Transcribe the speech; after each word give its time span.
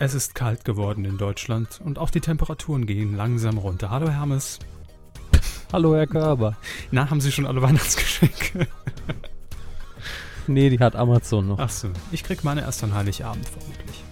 Es 0.00 0.14
ist 0.14 0.36
kalt 0.36 0.64
geworden 0.64 1.04
in 1.04 1.18
Deutschland 1.18 1.80
und 1.84 1.98
auch 1.98 2.10
die 2.10 2.20
Temperaturen 2.20 2.86
gehen 2.86 3.16
langsam 3.16 3.58
runter. 3.58 3.90
Hallo 3.90 4.08
Hermes. 4.08 4.60
Hallo 5.72 5.96
Herr 5.96 6.06
Körber. 6.06 6.56
Na, 6.92 7.10
haben 7.10 7.20
Sie 7.20 7.32
schon 7.32 7.46
alle 7.46 7.62
Weihnachtsgeschenke? 7.62 8.68
nee, 10.46 10.70
die 10.70 10.78
hat 10.78 10.94
Amazon 10.94 11.48
noch. 11.48 11.58
Ach 11.58 11.68
so, 11.68 11.88
ich 12.12 12.22
krieg 12.22 12.44
meine 12.44 12.60
erst 12.60 12.84
an 12.84 12.94
Heiligabend 12.94 13.48
vermutlich. 13.48 14.04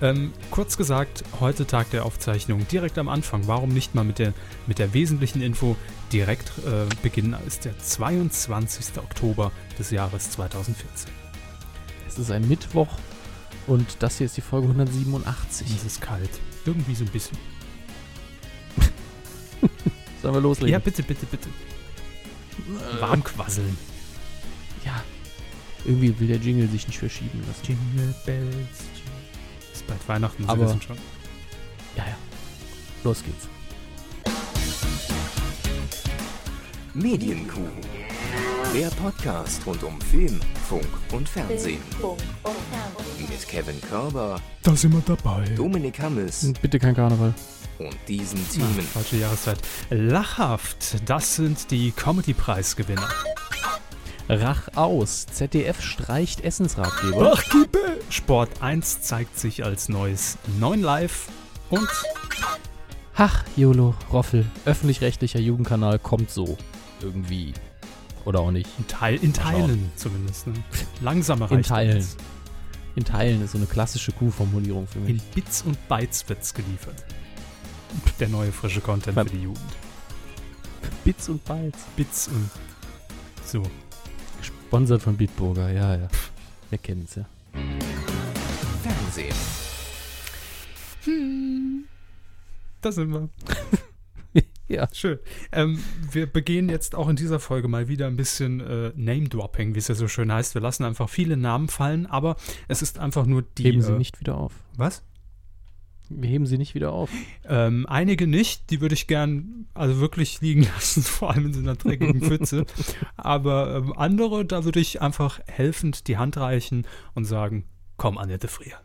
Ähm, 0.00 0.32
kurz 0.50 0.78
gesagt, 0.78 1.24
heute 1.40 1.66
Tag 1.66 1.90
der 1.90 2.06
Aufzeichnung, 2.06 2.66
direkt 2.68 2.96
am 2.96 3.10
Anfang. 3.10 3.46
Warum 3.46 3.68
nicht 3.68 3.94
mal 3.94 4.02
mit 4.02 4.18
der, 4.18 4.32
mit 4.66 4.78
der 4.78 4.94
wesentlichen 4.94 5.42
Info 5.42 5.76
direkt 6.10 6.52
äh, 6.66 6.86
beginnen? 7.02 7.36
Ist 7.46 7.66
der 7.66 7.78
22. 7.78 8.96
Oktober 8.96 9.52
des 9.78 9.90
Jahres 9.90 10.30
2014. 10.30 11.12
Es 12.08 12.18
ist 12.18 12.30
ein 12.30 12.48
Mittwoch 12.48 12.88
und 13.66 13.96
das 14.00 14.18
hier 14.18 14.26
ist 14.26 14.36
die 14.36 14.40
Folge 14.40 14.68
187. 14.68 15.66
Es 15.74 15.84
ist 15.84 16.00
kalt. 16.00 16.30
Irgendwie 16.66 16.94
so 16.94 17.04
ein 17.04 17.10
bisschen. 17.10 17.36
Sollen 20.22 20.34
wir 20.34 20.40
loslegen? 20.40 20.72
Ja, 20.72 20.78
bitte, 20.78 21.02
bitte, 21.02 21.26
bitte. 21.26 21.48
Warm 23.00 23.22
quasseln. 23.24 23.76
Ja. 24.84 25.02
Irgendwie 25.84 26.18
will 26.18 26.28
der 26.28 26.38
Jingle 26.38 26.68
sich 26.68 26.86
nicht 26.86 26.98
verschieben 26.98 27.42
lassen. 27.46 27.62
Jingle 27.66 28.14
Bells. 28.24 28.78
Ist 29.72 29.86
bald 29.86 30.08
Weihnachten, 30.08 30.44
Sie 30.44 30.48
Aber- 30.48 30.64
wissen 30.66 30.80
schon. 30.80 30.96
Ja, 31.96 32.04
ja. 32.06 32.16
Los 33.02 33.22
geht's. 33.22 33.48
Medienkuh. 36.94 37.68
Der 38.74 38.88
Podcast 38.88 39.64
rund 39.66 39.82
um 39.84 40.00
Film, 40.00 40.40
Funk 40.68 40.86
und 41.12 41.28
Fernsehen. 41.28 41.80
Mit 43.18 43.48
Kevin 43.48 43.80
Körber, 43.80 44.40
Da 44.62 44.74
sind 44.76 44.92
wir 44.92 45.02
dabei. 45.06 45.44
Dominik 45.56 46.00
Hammes 46.00 46.44
Und 46.44 46.60
bitte 46.60 46.78
kein 46.78 46.94
Karneval. 46.94 47.32
und 47.78 47.96
diesen 48.08 48.40
Ach, 48.48 48.52
Themen. 48.54 48.80
falsche 48.92 49.16
Jahreszeit. 49.16 49.58
Lachhaft, 49.90 51.08
das 51.08 51.36
sind 51.36 51.70
die 51.70 51.92
Comedy-Preisgewinner. 51.92 53.08
Rach 54.28 54.68
aus. 54.74 55.26
ZDF 55.26 55.80
streicht 55.82 56.40
Essensratgeber. 56.42 57.34
Ach, 57.36 57.42
Giebe! 57.50 57.78
Sport 58.10 58.50
1 58.60 59.02
zeigt 59.02 59.38
sich 59.38 59.64
als 59.64 59.88
neues 59.88 60.38
9 60.58 60.80
Live 60.80 61.28
und 61.70 61.88
Ach, 63.16 63.44
YOLO, 63.54 63.94
Roffel. 64.12 64.44
Öffentlich-rechtlicher 64.64 65.38
Jugendkanal 65.38 66.00
kommt 66.00 66.30
so. 66.30 66.56
Irgendwie. 67.00 67.52
Oder 68.24 68.40
auch 68.40 68.50
nicht. 68.50 68.68
in, 68.78 68.86
Teil, 68.86 69.16
in. 69.22 69.32
Teilen 69.32 69.90
zumindest. 69.96 70.46
Ne? 70.46 70.54
Langsamer 71.02 71.50
In 71.50 71.62
Teilen. 71.62 71.96
das. 71.98 72.16
In 72.96 73.04
Teilen 73.04 73.42
ist 73.42 73.52
so 73.52 73.58
eine 73.58 73.66
klassische 73.66 74.12
Kuhformulierung 74.12 74.86
für 74.86 75.00
In 75.00 75.06
mich. 75.14 75.22
Bits 75.34 75.62
und 75.62 75.76
Bytes 75.88 76.28
wird's 76.28 76.54
geliefert. 76.54 77.04
Der 78.18 78.28
neue 78.28 78.52
frische 78.52 78.80
Content 78.80 79.18
für 79.18 79.24
die 79.36 79.42
Jugend. 79.42 79.60
Bits 81.04 81.28
und 81.28 81.44
Bytes. 81.44 81.84
Bits 81.96 82.28
und 82.28 82.50
so. 83.44 83.62
Sponsert 84.42 85.02
von 85.02 85.16
Bitburger, 85.16 85.70
ja, 85.70 85.96
ja. 85.96 86.08
Wir 86.70 86.78
kennen's 86.78 87.14
ja. 87.16 87.24
Fernsehen. 88.82 89.34
Da 92.80 92.92
sind 92.92 93.12
wir. 93.12 93.28
Ja. 94.68 94.88
Schön. 94.92 95.18
Ähm, 95.52 95.82
wir 96.10 96.26
begehen 96.26 96.68
jetzt 96.68 96.94
auch 96.94 97.08
in 97.08 97.16
dieser 97.16 97.38
Folge 97.38 97.68
mal 97.68 97.88
wieder 97.88 98.06
ein 98.06 98.16
bisschen 98.16 98.60
äh, 98.60 98.92
Name-Dropping, 98.96 99.74
wie 99.74 99.78
es 99.78 99.88
ja 99.88 99.94
so 99.94 100.08
schön 100.08 100.32
heißt. 100.32 100.54
Wir 100.54 100.62
lassen 100.62 100.84
einfach 100.84 101.08
viele 101.08 101.36
Namen 101.36 101.68
fallen, 101.68 102.06
aber 102.06 102.36
es 102.68 102.80
ist 102.80 102.98
einfach 102.98 103.26
nur 103.26 103.42
die. 103.42 103.64
Heben 103.64 103.82
Sie 103.82 103.92
äh, 103.92 103.98
nicht 103.98 104.20
wieder 104.20 104.36
auf. 104.36 104.52
Was? 104.76 105.02
Wir 106.10 106.28
heben 106.28 106.46
sie 106.46 106.58
nicht 106.58 106.74
wieder 106.74 106.92
auf. 106.92 107.10
Ähm, 107.48 107.86
einige 107.88 108.26
nicht, 108.26 108.70
die 108.70 108.82
würde 108.82 108.94
ich 108.94 109.06
gern 109.06 109.66
also 109.72 110.00
wirklich 110.00 110.40
liegen 110.40 110.62
lassen, 110.74 111.02
vor 111.02 111.30
allem 111.30 111.46
in 111.46 111.54
so 111.54 111.60
einer 111.60 111.76
dreckigen 111.76 112.20
Pfütze. 112.20 112.66
Aber 113.16 113.76
ähm, 113.76 113.92
andere, 113.96 114.44
da 114.44 114.64
würde 114.64 114.80
ich 114.80 115.00
einfach 115.00 115.40
helfend 115.46 116.06
die 116.06 116.18
Hand 116.18 116.36
reichen 116.36 116.86
und 117.14 117.24
sagen, 117.24 117.64
komm 117.96 118.18
Annette 118.18 118.48
Frier, 118.48 118.76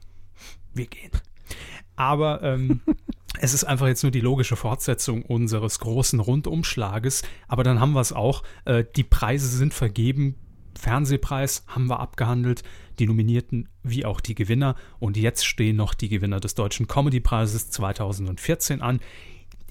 wir 0.74 0.88
gehen. 0.88 1.12
Aber 1.96 2.42
ähm, 2.42 2.80
es 3.38 3.54
ist 3.54 3.64
einfach 3.64 3.88
jetzt 3.88 4.04
nur 4.04 4.12
die 4.12 4.22
logische 4.22 4.56
Fortsetzung 4.56 5.24
unseres 5.24 5.80
großen 5.80 6.20
Rundumschlages. 6.20 7.24
Aber 7.48 7.64
dann 7.64 7.80
haben 7.80 7.94
wir 7.94 8.02
es 8.02 8.14
auch. 8.14 8.44
Äh, 8.66 8.86
die 8.96 9.04
Preise 9.04 9.48
sind 9.48 9.74
vergeben. 9.74 10.36
Fernsehpreis 10.78 11.64
haben 11.68 11.88
wir 11.88 12.00
abgehandelt, 12.00 12.64
die 13.00 13.06
Nominierten 13.06 13.70
wie 13.84 14.06
auch 14.06 14.22
die 14.22 14.36
Gewinner. 14.36 14.76
Und 15.00 15.18
jetzt 15.18 15.46
stehen 15.46 15.76
noch 15.76 15.94
die 15.94 16.10
Gewinner 16.10 16.40
des 16.40 16.56
Deutschen 16.56 16.88
Comedy-Preises 16.88 17.70
2014 17.70 18.82
an. 18.82 19.00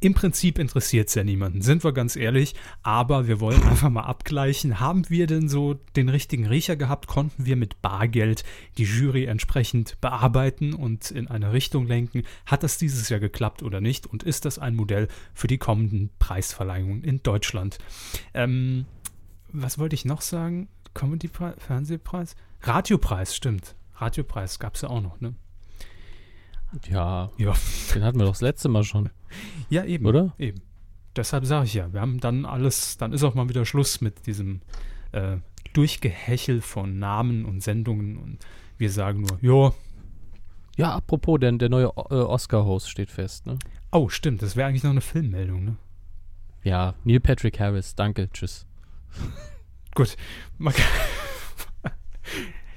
Im 0.01 0.15
Prinzip 0.15 0.59
interessiert 0.59 1.09
es 1.09 1.15
ja 1.15 1.25
niemanden, 1.25 1.63
sind 1.63 1.83
wir 1.83 1.93
ganz 1.93 2.15
ehrlich. 2.17 2.55
Aber 2.83 3.27
wir 3.27 3.41
wollen 3.41 3.63
einfach 3.63 3.91
mal 3.91 4.03
abgleichen. 4.03 4.81
Haben 4.81 5.09
wir 5.11 5.27
denn 5.27 5.49
so 5.49 5.75
den 5.97 6.09
richtigen 6.09 6.47
Riecher 6.47 6.77
gehabt? 6.77 7.07
Konnten 7.07 7.47
wir 7.47 7.57
mit 7.57 7.83
Bargeld 7.83 8.45
die 8.77 8.85
Jury 8.85 9.25
entsprechend 9.25 10.01
bearbeiten 10.01 10.75
und 10.75 11.11
in 11.11 11.29
eine 11.29 11.53
Richtung 11.53 11.87
lenken? 11.87 12.23
Hat 12.47 12.63
das 12.63 12.79
dieses 12.79 13.09
Jahr 13.09 13.21
geklappt 13.21 13.63
oder 13.63 13.81
nicht? 13.81 14.07
Und 14.07 14.23
ist 14.23 14.45
das 14.45 14.59
ein 14.59 14.77
Modell 14.77 15.09
für 15.35 15.49
die 15.49 15.59
kommenden 15.59 16.11
Preisverleihungen 16.19 17.03
in 17.03 17.23
Deutschland? 17.23 17.79
Ähm, 18.35 18.87
was 19.51 19.79
wollte 19.79 19.95
ich 19.95 20.05
noch 20.05 20.21
sagen? 20.21 20.69
Comedy-Preis, 20.95 21.55
Fernsehpreis? 21.59 22.37
Radiopreis, 22.63 23.35
stimmt. 23.35 23.75
Radiopreis 23.97 24.59
gab 24.59 24.75
es 24.75 24.83
ja 24.83 24.91
auch 24.91 25.01
noch, 25.01 25.21
ne? 25.21 25.35
Ja, 26.91 27.31
Ja. 27.39 27.55
den 27.95 28.03
hatten 28.05 28.19
wir 28.19 28.25
doch 28.27 28.33
das 28.33 28.41
letzte 28.41 28.69
Mal 28.69 28.85
schon. 28.85 29.11
Ja, 29.71 29.85
eben. 29.85 30.07
Oder? 30.07 30.35
Eben. 30.39 30.61
Deshalb 31.17 31.45
sage 31.47 31.67
ich 31.67 31.75
ja, 31.75 31.93
wir 31.93 32.01
haben 32.01 32.21
dann 32.21 32.45
alles, 32.45 32.97
dann 32.99 33.13
ist 33.13 33.23
auch 33.25 33.35
mal 33.35 33.49
wieder 33.49 33.65
Schluss 33.65 34.01
mit 34.01 34.27
diesem 34.27 34.61
äh, 35.13 35.39
Durchgehechel 35.73 36.61
von 36.61 36.99
Namen 36.99 37.45
und 37.45 37.63
Sendungen 37.63 38.17
und 38.19 38.39
wir 38.77 38.91
sagen 38.91 39.23
nur, 39.23 39.39
jo, 39.41 39.75
Ja, 40.77 40.95
apropos, 40.95 41.41
der, 41.41 41.51
der 41.53 41.69
neue 41.71 41.87
äh, 41.87 42.15
Oscar-Host 42.15 42.89
steht 42.91 43.11
fest, 43.11 43.47
ne? 43.47 43.59
oh, 43.91 44.09
stimmt, 44.09 44.43
das 44.43 44.55
wäre 44.55 44.69
eigentlich 44.69 44.85
noch 44.85 44.91
eine 44.93 45.01
Filmmeldung, 45.01 45.65
ne? 45.65 45.77
Ja, 46.63 46.95
Neil 47.05 47.21
Patrick 47.21 47.59
Harris, 47.59 47.95
danke, 47.97 48.31
tschüss. 48.31 48.67
Gut. 49.95 50.17
Man 50.59 50.75
kann- 50.75 51.93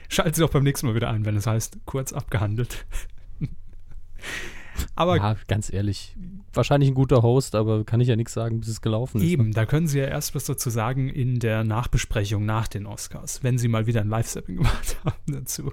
Schalten 0.10 0.34
Sie 0.34 0.44
auch 0.44 0.50
beim 0.50 0.64
nächsten 0.64 0.88
Mal 0.88 0.96
wieder 0.96 1.10
ein, 1.10 1.26
wenn 1.26 1.36
es 1.36 1.46
heißt, 1.48 1.80
kurz 1.86 2.12
abgehandelt. 2.14 2.86
Aber 4.96 5.18
ja, 5.18 5.36
ganz 5.48 5.72
ehrlich, 5.72 6.16
wahrscheinlich 6.54 6.90
ein 6.90 6.96
guter 6.96 7.22
Host, 7.22 7.56
aber 7.56 7.84
kann 7.84 8.02
ich 8.02 8.08
ja 8.08 8.16
nichts 8.16 8.34
sagen, 8.34 8.60
bis 8.62 8.70
es 8.70 8.82
gelaufen 8.82 9.18
ist. 9.22 9.28
Eben, 9.28 9.48
Ne? 9.48 9.52
da 9.54 9.66
können 9.66 9.88
Sie 9.88 10.00
ja 10.00 10.06
erst 10.06 10.34
was 10.34 10.46
dazu 10.46 10.70
sagen 10.70 11.10
in 11.10 11.40
der 11.40 11.64
Nachbesprechung 11.64 12.46
nach 12.46 12.68
den 12.68 12.86
Oscars, 12.86 13.44
wenn 13.44 13.58
Sie 13.58 13.68
mal 13.68 13.86
wieder 13.86 14.02
ein 14.02 14.10
Live-Sapping 14.10 14.56
gemacht 14.58 14.98
haben 15.04 15.34
dazu. 15.34 15.72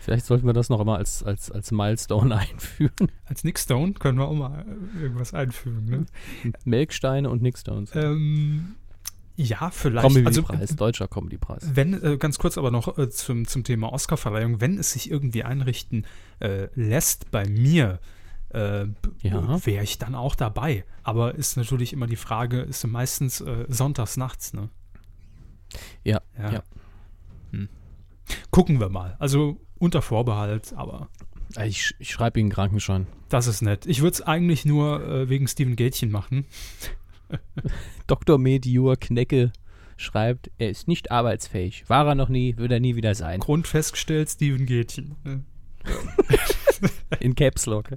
Vielleicht 0.00 0.24
sollten 0.26 0.46
wir 0.46 0.52
das 0.52 0.68
noch 0.68 0.80
immer 0.80 0.96
als, 0.98 1.24
als, 1.24 1.50
als 1.50 1.72
Milestone 1.72 2.36
einführen. 2.38 3.10
Als 3.24 3.42
Nick 3.42 3.58
Stone 3.58 3.94
können 3.94 4.18
wir 4.18 4.28
auch 4.28 4.34
mal 4.34 4.64
irgendwas 5.00 5.34
einfügen. 5.34 5.84
Ne? 5.84 6.06
Melksteine 6.64 7.28
und 7.28 7.42
Nick 7.42 7.58
Stones. 7.58 7.90
Ähm, 7.94 8.76
ja, 9.36 9.70
vielleicht. 9.70 10.04
Also, 10.04 10.42
Comedy-Preis, 10.42 10.76
deutscher 10.76 11.08
Comedy-Preis. 11.08 11.70
wenn, 11.74 12.02
äh, 12.02 12.16
ganz 12.16 12.38
kurz 12.38 12.56
aber 12.58 12.70
noch 12.70 12.96
äh, 12.98 13.08
zum, 13.10 13.46
zum 13.46 13.64
Thema 13.64 13.92
Oscarverleihung, 13.92 14.60
wenn 14.60 14.78
es 14.78 14.92
sich 14.92 15.10
irgendwie 15.10 15.44
einrichten 15.44 16.06
äh, 16.40 16.68
lässt 16.74 17.30
bei 17.30 17.46
mir, 17.48 18.00
äh, 18.50 18.86
Ja. 19.22 19.66
wäre 19.66 19.84
ich 19.84 19.98
dann 19.98 20.14
auch 20.14 20.34
dabei. 20.34 20.84
Aber 21.02 21.34
ist 21.34 21.56
natürlich 21.56 21.92
immer 21.92 22.06
die 22.06 22.16
Frage, 22.16 22.60
ist 22.60 22.86
meistens 22.86 23.40
äh, 23.40 23.66
sonntags 23.68 24.16
nachts, 24.16 24.52
ne? 24.54 24.70
Ja, 26.04 26.20
Ja. 26.38 26.52
ja. 26.52 26.62
Hm. 27.50 27.68
Gucken 28.50 28.80
wir 28.80 28.88
mal. 28.88 29.16
Also 29.18 29.60
unter 29.78 30.00
Vorbehalt, 30.02 30.72
aber 30.74 31.08
Ich, 31.64 31.94
ich 31.98 32.10
schreibe 32.10 32.40
Ihnen 32.40 32.46
einen 32.46 32.54
Krankenschein. 32.54 33.06
das 33.28 33.46
ist 33.46 33.60
nett. 33.62 33.84
Ich 33.86 34.00
würde 34.00 34.14
es 34.14 34.22
eigentlich 34.22 34.64
nur 34.64 35.04
äh, 35.06 35.28
wegen 35.28 35.46
Steven 35.48 35.76
Gätchen 35.76 36.10
machen. 36.10 36.46
Dr. 38.06 38.38
Medior 38.38 38.96
Knecke 38.96 39.52
schreibt, 39.96 40.50
er 40.58 40.70
ist 40.70 40.88
nicht 40.88 41.10
arbeitsfähig. 41.10 41.84
War 41.88 42.06
er 42.06 42.14
noch 42.14 42.28
nie, 42.28 42.56
wird 42.56 42.72
er 42.72 42.80
nie 42.80 42.96
wieder 42.96 43.14
sein. 43.14 43.40
Grund 43.40 43.66
festgestellt, 43.66 44.28
Steven 44.30 44.66
Gätchen. 44.66 45.16
In 47.20 47.34
Caps 47.34 47.66
Lock. 47.66 47.90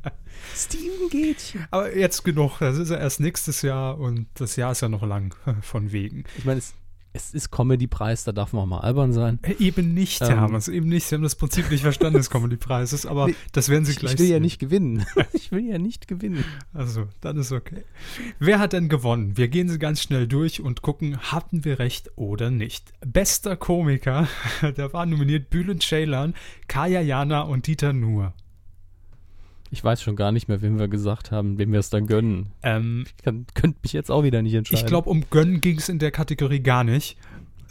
Steven 0.56 1.10
Gätchen. 1.10 1.68
Aber 1.72 1.96
jetzt 1.96 2.24
genug. 2.24 2.60
Das 2.60 2.78
ist 2.78 2.92
ja 2.92 2.98
erst 2.98 3.20
nächstes 3.20 3.62
Jahr 3.62 4.00
und 4.00 4.28
das 4.36 4.56
Jahr 4.56 4.72
ist 4.72 4.82
ja 4.82 4.90
noch 4.90 5.04
lang 5.04 5.36
von 5.62 5.92
wegen. 5.92 6.24
Ich 6.38 6.46
meine, 6.46 6.60
es, 6.60 6.74
es 7.14 7.34
ist 7.34 7.52
Comedy-Preis, 7.52 8.24
da 8.24 8.32
darf 8.32 8.54
man 8.54 8.64
auch 8.64 8.68
mal 8.68 8.80
albern 8.82 9.14
sein. 9.14 9.40
Äh, 9.42 9.56
Eben 9.60 9.94
nicht, 9.94 10.22
Ähm. 10.22 10.28
Hermes, 10.30 10.68
eben 10.68 10.88
nicht. 10.88 11.06
Sie 11.08 11.16
haben 11.16 11.24
das 11.24 11.36
Prinzip 11.36 11.70
nicht 11.72 11.82
verstanden 11.82 12.18
des 12.18 12.30
Comedy-Preises, 12.30 13.06
aber 13.06 13.28
Nee, 13.28 13.36
das 13.52 13.70
werden 13.70 13.86
Sie 13.86 13.94
Ich, 13.94 14.00
gleich 14.00 14.14
ich 14.14 14.20
will 14.20 14.28
ja 14.28 14.36
sehen. 14.36 14.42
nicht 14.44 14.60
gewinnen. 14.60 15.06
Ich 15.34 15.52
will 15.52 15.66
ja 15.66 15.80
nicht 15.80 16.08
gewinnen. 16.08 16.44
Also, 16.74 17.08
dann 17.22 17.38
ist 17.38 17.52
okay. 17.52 17.84
Wer 18.38 18.60
hat 18.60 18.74
denn 18.74 18.88
gewonnen? 18.90 19.36
Wir 19.36 19.48
gehen 19.48 19.68
sie 19.70 19.80
ganz 19.80 20.02
schnell 20.02 20.28
durch 20.28 20.62
und 20.62 20.82
gucken, 20.84 21.18
hatten 21.18 21.66
wir 21.66 21.80
recht 21.80 22.12
oder 22.18 22.52
nicht. 22.52 22.94
Bester 23.06 23.56
Komiker, 23.56 24.28
da 24.76 24.94
waren 24.94 25.10
nominiert 25.10 25.50
Bülent 25.50 25.82
Ceylan, 25.84 26.36
Kaya 26.68 27.02
Jana 27.02 27.42
und 27.42 27.66
Dieter 27.66 27.94
Nuhr. 27.94 28.34
Ich 29.72 29.84
weiß 29.84 30.02
schon 30.02 30.16
gar 30.16 30.32
nicht 30.32 30.48
mehr, 30.48 30.62
wem 30.62 30.80
wir 30.80 30.88
gesagt 30.88 31.32
haben, 31.32 31.58
wem 31.58 31.72
wir 31.72 31.80
es 31.80 31.90
dann 31.90 32.08
gönnen. 32.08 32.52
Ähm, 32.64 33.06
Ich 33.08 33.24
kann, 33.24 33.46
könnte 33.54 33.80
mich 33.84 33.94
jetzt 33.94 34.10
auch 34.10 34.24
wieder 34.24 34.42
nicht 34.42 34.54
entscheiden. 34.56 34.80
ich 34.80 34.88
glaube, 34.88 35.10
um 35.10 35.30
Gönnen 35.30 35.62
ging 35.62 35.78
es 35.78 35.90
in 35.90 36.00
der 36.00 36.12
Kategorie 36.12 36.62
gar 36.62 36.84
nicht. 36.84 37.18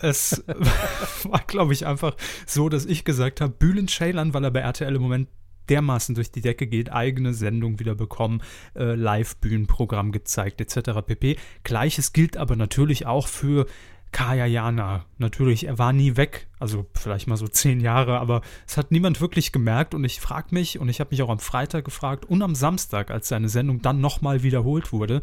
Es 0.00 0.44
war, 1.24 1.42
glaube 1.46 1.72
ich, 1.72 1.86
einfach 1.86 2.16
so, 2.46 2.68
dass 2.68 2.86
ich 2.86 3.04
gesagt 3.04 3.40
habe, 3.40 3.52
Bülent 3.52 3.90
Ceylan, 3.90 4.32
weil 4.32 4.44
er 4.44 4.50
bei 4.52 4.60
RTL 4.60 4.94
im 4.94 5.02
Moment 5.02 5.28
dermaßen 5.68 6.14
durch 6.14 6.30
die 6.30 6.40
Decke 6.40 6.66
geht, 6.66 6.92
eigene 6.92 7.34
Sendung 7.34 7.78
wieder 7.78 7.94
bekommen, 7.94 8.42
äh, 8.74 8.94
Live-Bühnenprogramm 8.94 10.12
gezeigt, 10.12 10.60
etc. 10.60 11.00
pp. 11.06 11.36
Gleiches 11.62 12.12
gilt 12.12 12.36
aber 12.36 12.56
natürlich 12.56 13.06
auch 13.06 13.26
für 13.28 13.66
Kaya 14.12 14.46
Jana. 14.46 15.04
Natürlich, 15.18 15.66
er 15.66 15.78
war 15.78 15.92
nie 15.92 16.16
weg, 16.16 16.48
also 16.58 16.86
vielleicht 16.94 17.26
mal 17.28 17.36
so 17.36 17.46
zehn 17.48 17.80
Jahre, 17.80 18.18
aber 18.18 18.40
es 18.66 18.76
hat 18.76 18.90
niemand 18.90 19.20
wirklich 19.20 19.52
gemerkt 19.52 19.94
und 19.94 20.04
ich 20.04 20.20
frage 20.20 20.48
mich, 20.50 20.78
und 20.78 20.88
ich 20.88 21.00
habe 21.00 21.10
mich 21.10 21.22
auch 21.22 21.28
am 21.28 21.38
Freitag 21.38 21.84
gefragt 21.84 22.24
und 22.24 22.42
am 22.42 22.54
Samstag, 22.54 23.10
als 23.10 23.28
seine 23.28 23.48
Sendung 23.48 23.82
dann 23.82 24.00
nochmal 24.00 24.42
wiederholt 24.42 24.92
wurde, 24.92 25.20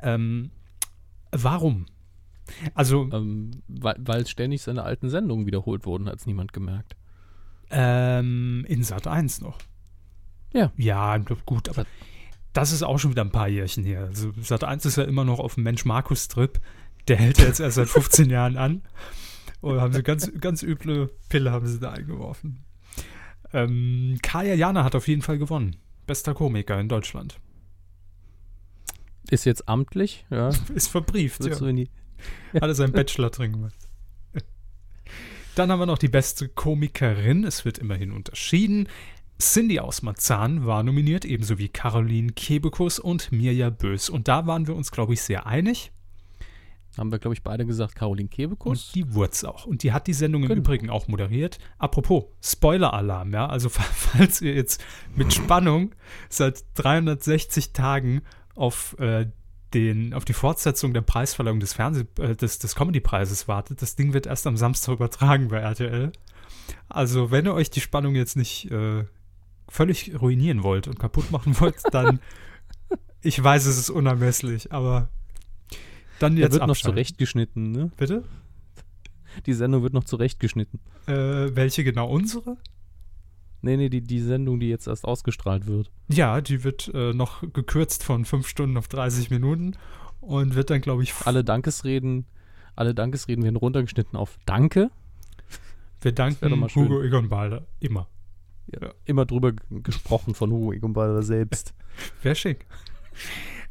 ähm, 0.00 0.50
warum? 1.32 1.86
Also, 2.74 3.08
ähm, 3.12 3.62
weil, 3.68 4.26
ständig 4.26 4.62
seine 4.62 4.82
alten 4.82 5.08
Sendungen 5.08 5.46
wiederholt 5.46 5.86
wurden, 5.86 6.08
hat 6.08 6.18
es 6.20 6.26
niemand 6.26 6.52
gemerkt. 6.52 6.96
ähm, 7.70 8.64
in 8.68 8.82
Sat 8.84 9.06
1 9.06 9.40
noch. 9.40 9.58
Ja. 10.52 10.70
Ja, 10.76 11.16
gut, 11.18 11.68
aber 11.68 11.86
das 12.52 12.70
ist 12.70 12.82
auch 12.84 12.98
schon 12.98 13.10
wieder 13.10 13.22
ein 13.24 13.32
paar 13.32 13.48
Jährchen 13.48 13.84
her. 13.84 14.02
Also 14.04 14.32
Sat 14.40 14.62
1 14.62 14.84
ist 14.86 14.96
ja 14.96 15.04
immer 15.04 15.24
noch 15.24 15.40
auf 15.40 15.54
dem 15.54 15.64
Mensch-Markus-Trip. 15.64 16.60
Der 17.08 17.16
hält 17.16 17.38
ja 17.38 17.46
jetzt 17.46 17.60
erst 17.60 17.76
seit 17.76 17.88
15 17.88 18.30
Jahren 18.30 18.56
an. 18.56 18.82
Und 19.60 19.80
haben 19.80 19.92
sie 19.92 20.02
ganz, 20.02 20.30
ganz 20.40 20.62
üble 20.62 21.10
Pille 21.28 21.50
haben 21.50 21.66
sie 21.66 21.80
da 21.80 21.92
eingeworfen. 21.92 22.64
Ähm, 23.52 24.18
Kaya 24.22 24.54
Jana 24.54 24.84
hat 24.84 24.94
auf 24.94 25.08
jeden 25.08 25.22
Fall 25.22 25.38
gewonnen. 25.38 25.76
Bester 26.06 26.34
Komiker 26.34 26.78
in 26.78 26.88
Deutschland. 26.88 27.40
Ist 29.30 29.46
jetzt 29.46 29.68
amtlich, 29.68 30.26
ja. 30.30 30.50
Ist 30.74 30.88
verbrieft, 30.88 31.44
ja. 31.44 31.54
Hat 31.54 32.62
er 32.62 32.74
seinen 32.74 32.92
Bachelor 32.92 33.30
drin 33.30 33.52
gemacht. 33.52 33.88
Dann 35.54 35.70
haben 35.70 35.78
wir 35.78 35.86
noch 35.86 35.98
die 35.98 36.08
beste 36.08 36.48
Komikerin. 36.48 37.44
Es 37.44 37.64
wird 37.64 37.78
immerhin 37.78 38.10
unterschieden. 38.10 38.88
Cindy 39.38 39.78
aus 39.78 40.02
Marzahn 40.02 40.66
war 40.66 40.82
nominiert, 40.82 41.24
ebenso 41.24 41.58
wie 41.58 41.68
Caroline 41.68 42.32
Kebekus 42.32 42.98
und 42.98 43.30
Mirja 43.30 43.70
Bös. 43.70 44.10
Und 44.10 44.26
da 44.28 44.46
waren 44.46 44.66
wir 44.66 44.74
uns, 44.74 44.90
glaube 44.90 45.14
ich, 45.14 45.22
sehr 45.22 45.46
einig. 45.46 45.92
Haben 46.98 47.10
wir, 47.10 47.18
glaube 47.18 47.34
ich, 47.34 47.42
beide 47.42 47.66
gesagt, 47.66 47.94
Caroline 47.94 48.28
Kebekus. 48.28 48.88
Und 48.88 48.94
die 48.94 49.14
wurde 49.14 49.32
es 49.32 49.44
auch. 49.44 49.66
Und 49.66 49.82
die 49.82 49.92
hat 49.92 50.06
die 50.06 50.12
Sendung 50.12 50.42
im 50.42 50.48
Genau. 50.48 50.60
Übrigen 50.60 50.90
auch 50.90 51.08
moderiert. 51.08 51.58
Apropos, 51.78 52.24
Spoiler-Alarm, 52.42 53.32
ja. 53.32 53.46
Also, 53.46 53.68
falls 53.70 54.40
ihr 54.40 54.54
jetzt 54.54 54.82
mit 55.14 55.32
Spannung 55.32 55.94
seit 56.28 56.64
360 56.74 57.72
Tagen 57.72 58.22
auf, 58.54 58.96
äh, 58.98 59.26
den, 59.72 60.14
auf 60.14 60.24
die 60.24 60.32
Fortsetzung 60.34 60.94
der 60.94 61.00
Preisverleihung 61.00 61.58
des 61.60 61.74
Fernseh-, 61.74 62.06
äh, 62.20 62.36
des, 62.36 62.58
des 62.60 62.76
Comedy-Preises 62.76 63.48
wartet, 63.48 63.82
das 63.82 63.96
Ding 63.96 64.12
wird 64.12 64.26
erst 64.26 64.46
am 64.46 64.56
Samstag 64.56 64.94
übertragen 64.94 65.48
bei 65.48 65.58
RTL. 65.58 66.12
Also, 66.88 67.30
wenn 67.30 67.46
ihr 67.46 67.54
euch 67.54 67.70
die 67.70 67.80
Spannung 67.80 68.14
jetzt 68.14 68.36
nicht 68.36 68.70
äh, 68.70 69.04
völlig 69.68 70.20
ruinieren 70.20 70.62
wollt 70.62 70.86
und 70.86 70.98
kaputt 70.98 71.30
machen 71.30 71.58
wollt, 71.60 71.76
dann, 71.90 72.20
ich 73.20 73.42
weiß, 73.42 73.66
es 73.66 73.78
ist 73.78 73.90
unermesslich, 73.90 74.72
aber 74.72 75.08
dann 76.18 76.36
Der 76.36 76.44
jetzt 76.46 76.54
wird 76.54 76.66
noch 76.66 76.76
zurechtgeschnitten, 76.76 77.72
ne? 77.72 77.90
Bitte? 77.96 78.24
Die 79.46 79.52
Sendung 79.52 79.82
wird 79.82 79.94
noch 79.94 80.04
zurechtgeschnitten. 80.04 80.80
Äh, 81.06 81.54
welche 81.54 81.84
genau 81.84 82.08
unsere? 82.08 82.56
Nee, 83.62 83.76
nee, 83.78 83.88
die, 83.88 84.02
die 84.02 84.20
Sendung, 84.20 84.60
die 84.60 84.68
jetzt 84.68 84.86
erst 84.86 85.06
ausgestrahlt 85.06 85.66
wird. 85.66 85.90
Ja, 86.08 86.40
die 86.40 86.64
wird 86.64 86.90
äh, 86.92 87.14
noch 87.14 87.40
gekürzt 87.52 88.04
von 88.04 88.24
5 88.24 88.46
Stunden 88.46 88.76
auf 88.76 88.88
30 88.88 89.30
Minuten 89.30 89.76
und 90.20 90.54
wird 90.54 90.70
dann, 90.70 90.82
glaube 90.82 91.02
ich, 91.02 91.14
Alle 91.24 91.44
Dankesreden, 91.44 92.26
alle 92.76 92.94
Dankesreden 92.94 93.42
werden 93.42 93.56
runtergeschnitten 93.56 94.18
auf 94.18 94.38
Danke. 94.44 94.90
wir 96.02 96.12
danken. 96.12 96.68
Hugo 96.74 97.02
Egon 97.02 97.28
Balder. 97.28 97.66
Immer. 97.80 98.08
Immer 99.04 99.24
drüber 99.26 99.52
gesprochen 99.70 100.34
von 100.34 100.50
Hugo 100.50 100.72
Egon 100.72 100.92
Balder 100.92 101.22
selbst. 101.22 101.74
Wäre 102.22 102.34
schick. 102.34 102.66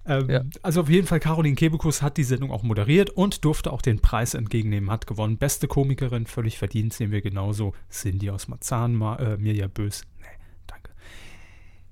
Ähm, 0.06 0.30
Ja. 0.30 0.42
Also 0.62 0.82
auf 0.82 0.90
jeden 0.90 1.08
Fall, 1.08 1.20
Caroline 1.20 1.56
Kebekus 1.56 2.02
hat 2.02 2.18
die 2.18 2.24
Sendung 2.24 2.52
auch 2.52 2.64
moderiert 2.64 3.10
und 3.10 3.46
durfte 3.46 3.72
auch 3.72 3.82
den 3.82 4.00
Preis 4.00 4.34
entgegennehmen, 4.34 4.90
hat 4.92 5.08
gewonnen. 5.08 5.38
Beste 5.38 5.68
Komikerin, 5.68 6.26
völlig 6.26 6.58
verdient, 6.58 6.94
sehen 6.94 7.12
wir 7.12 7.22
genauso. 7.22 7.74
Cindy 7.90 8.30
aus 8.30 8.48
Marzahn, 8.48 8.96
Ma 8.96 9.16
äh, 9.18 9.38
Mirja 9.38 9.68
Bös. 9.68 10.04
Nee, 10.20 10.28
danke. 10.68 10.92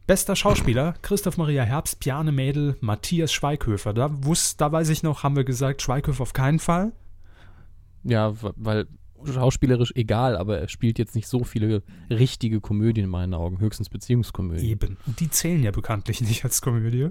Bester 0.07 0.35
Schauspieler, 0.35 0.95
Christoph 1.01 1.37
Maria 1.37 1.63
Herbst, 1.63 1.99
Bjarne 1.99 2.31
Mädel, 2.31 2.75
Matthias 2.81 3.31
Schweighöfer. 3.31 3.93
Da, 3.93 4.09
wus, 4.25 4.57
da 4.57 4.71
weiß 4.71 4.89
ich 4.89 5.03
noch, 5.03 5.23
haben 5.23 5.35
wir 5.35 5.45
gesagt, 5.45 5.81
Schweighöfer 5.81 6.23
auf 6.23 6.33
keinen 6.33 6.59
Fall. 6.59 6.91
Ja, 8.03 8.33
weil 8.41 8.87
schauspielerisch 9.23 9.93
egal, 9.95 10.35
aber 10.35 10.59
er 10.59 10.67
spielt 10.67 10.97
jetzt 10.99 11.15
nicht 11.15 11.27
so 11.27 11.43
viele 11.43 11.83
richtige 12.09 12.59
Komödien 12.59 13.05
in 13.05 13.11
meinen 13.11 13.33
Augen, 13.33 13.59
höchstens 13.59 13.89
Beziehungskomödien. 13.89 14.67
Eben. 14.67 14.97
Die 15.05 15.29
zählen 15.29 15.63
ja 15.63 15.71
bekanntlich 15.71 16.21
nicht 16.21 16.43
als 16.43 16.61
Komödie. 16.61 17.09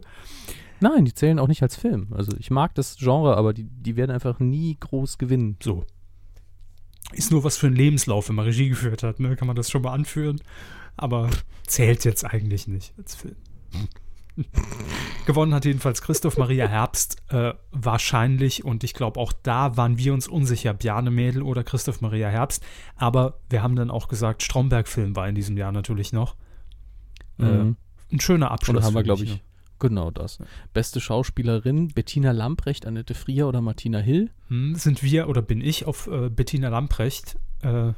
Nein, 0.80 1.04
die 1.04 1.14
zählen 1.14 1.38
auch 1.38 1.48
nicht 1.48 1.62
als 1.62 1.76
Film. 1.76 2.08
Also 2.12 2.32
ich 2.38 2.50
mag 2.50 2.74
das 2.74 2.96
Genre, 2.96 3.36
aber 3.36 3.52
die, 3.52 3.64
die 3.64 3.96
werden 3.96 4.10
einfach 4.10 4.38
nie 4.40 4.76
groß 4.80 5.18
gewinnen. 5.18 5.56
So. 5.62 5.84
Ist 7.12 7.30
nur 7.30 7.44
was 7.44 7.56
für 7.56 7.66
ein 7.66 7.74
Lebenslauf, 7.74 8.28
wenn 8.28 8.36
man 8.36 8.44
Regie 8.46 8.68
geführt 8.68 9.02
hat, 9.02 9.20
ne? 9.20 9.36
Kann 9.36 9.46
man 9.46 9.56
das 9.56 9.70
schon 9.70 9.82
mal 9.82 9.92
anführen. 9.92 10.40
Aber 10.96 11.28
zählt 11.66 12.04
jetzt 12.04 12.24
eigentlich 12.24 12.66
nicht 12.68 12.94
als 12.98 13.14
Film. 13.14 13.36
Gewonnen 15.26 15.52
hat 15.54 15.64
jedenfalls 15.64 16.02
Christoph 16.02 16.38
Maria 16.38 16.66
Herbst 16.66 17.18
äh, 17.28 17.52
wahrscheinlich 17.72 18.64
und 18.64 18.84
ich 18.84 18.94
glaube 18.94 19.20
auch 19.20 19.32
da 19.42 19.76
waren 19.76 19.98
wir 19.98 20.14
uns 20.14 20.28
unsicher, 20.28 20.72
Bjarne 20.72 21.10
Mädel 21.10 21.42
oder 21.42 21.62
Christoph 21.62 22.00
Maria 22.00 22.28
Herbst. 22.28 22.62
Aber 22.96 23.38
wir 23.50 23.62
haben 23.62 23.76
dann 23.76 23.90
auch 23.90 24.08
gesagt, 24.08 24.42
Stromberg-Film 24.42 25.14
war 25.16 25.28
in 25.28 25.34
diesem 25.34 25.56
Jahr 25.56 25.72
natürlich 25.72 26.12
noch. 26.12 26.36
Äh, 27.38 27.42
Mhm. 27.44 27.76
ein 28.12 28.20
schöner 28.20 28.50
Abschluss. 28.50 28.78
Und 28.78 28.84
haben 28.84 28.94
wir, 28.94 29.02
glaube 29.02 29.24
ich, 29.24 29.30
ne? 29.30 29.40
Genau 29.80 30.10
das. 30.10 30.38
Beste 30.72 31.00
Schauspielerin, 31.00 31.88
Bettina 31.88 32.30
Lamprecht, 32.30 32.86
Annette 32.86 33.14
Frier 33.14 33.48
oder 33.48 33.60
Martina 33.60 33.98
Hill. 33.98 34.30
Hm, 34.48 34.74
sind 34.76 35.02
wir 35.02 35.28
oder 35.28 35.42
bin 35.42 35.60
ich 35.60 35.86
auf 35.86 36.06
äh, 36.06 36.30
Bettina 36.30 36.68
Lamprecht, 36.68 37.36
äh, 37.62 37.92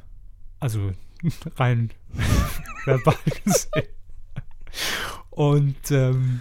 also 0.60 0.92
rein 1.56 1.90
verbal 2.84 3.14
gesehen. 3.44 3.88
Und 5.30 5.90
ähm, 5.90 6.40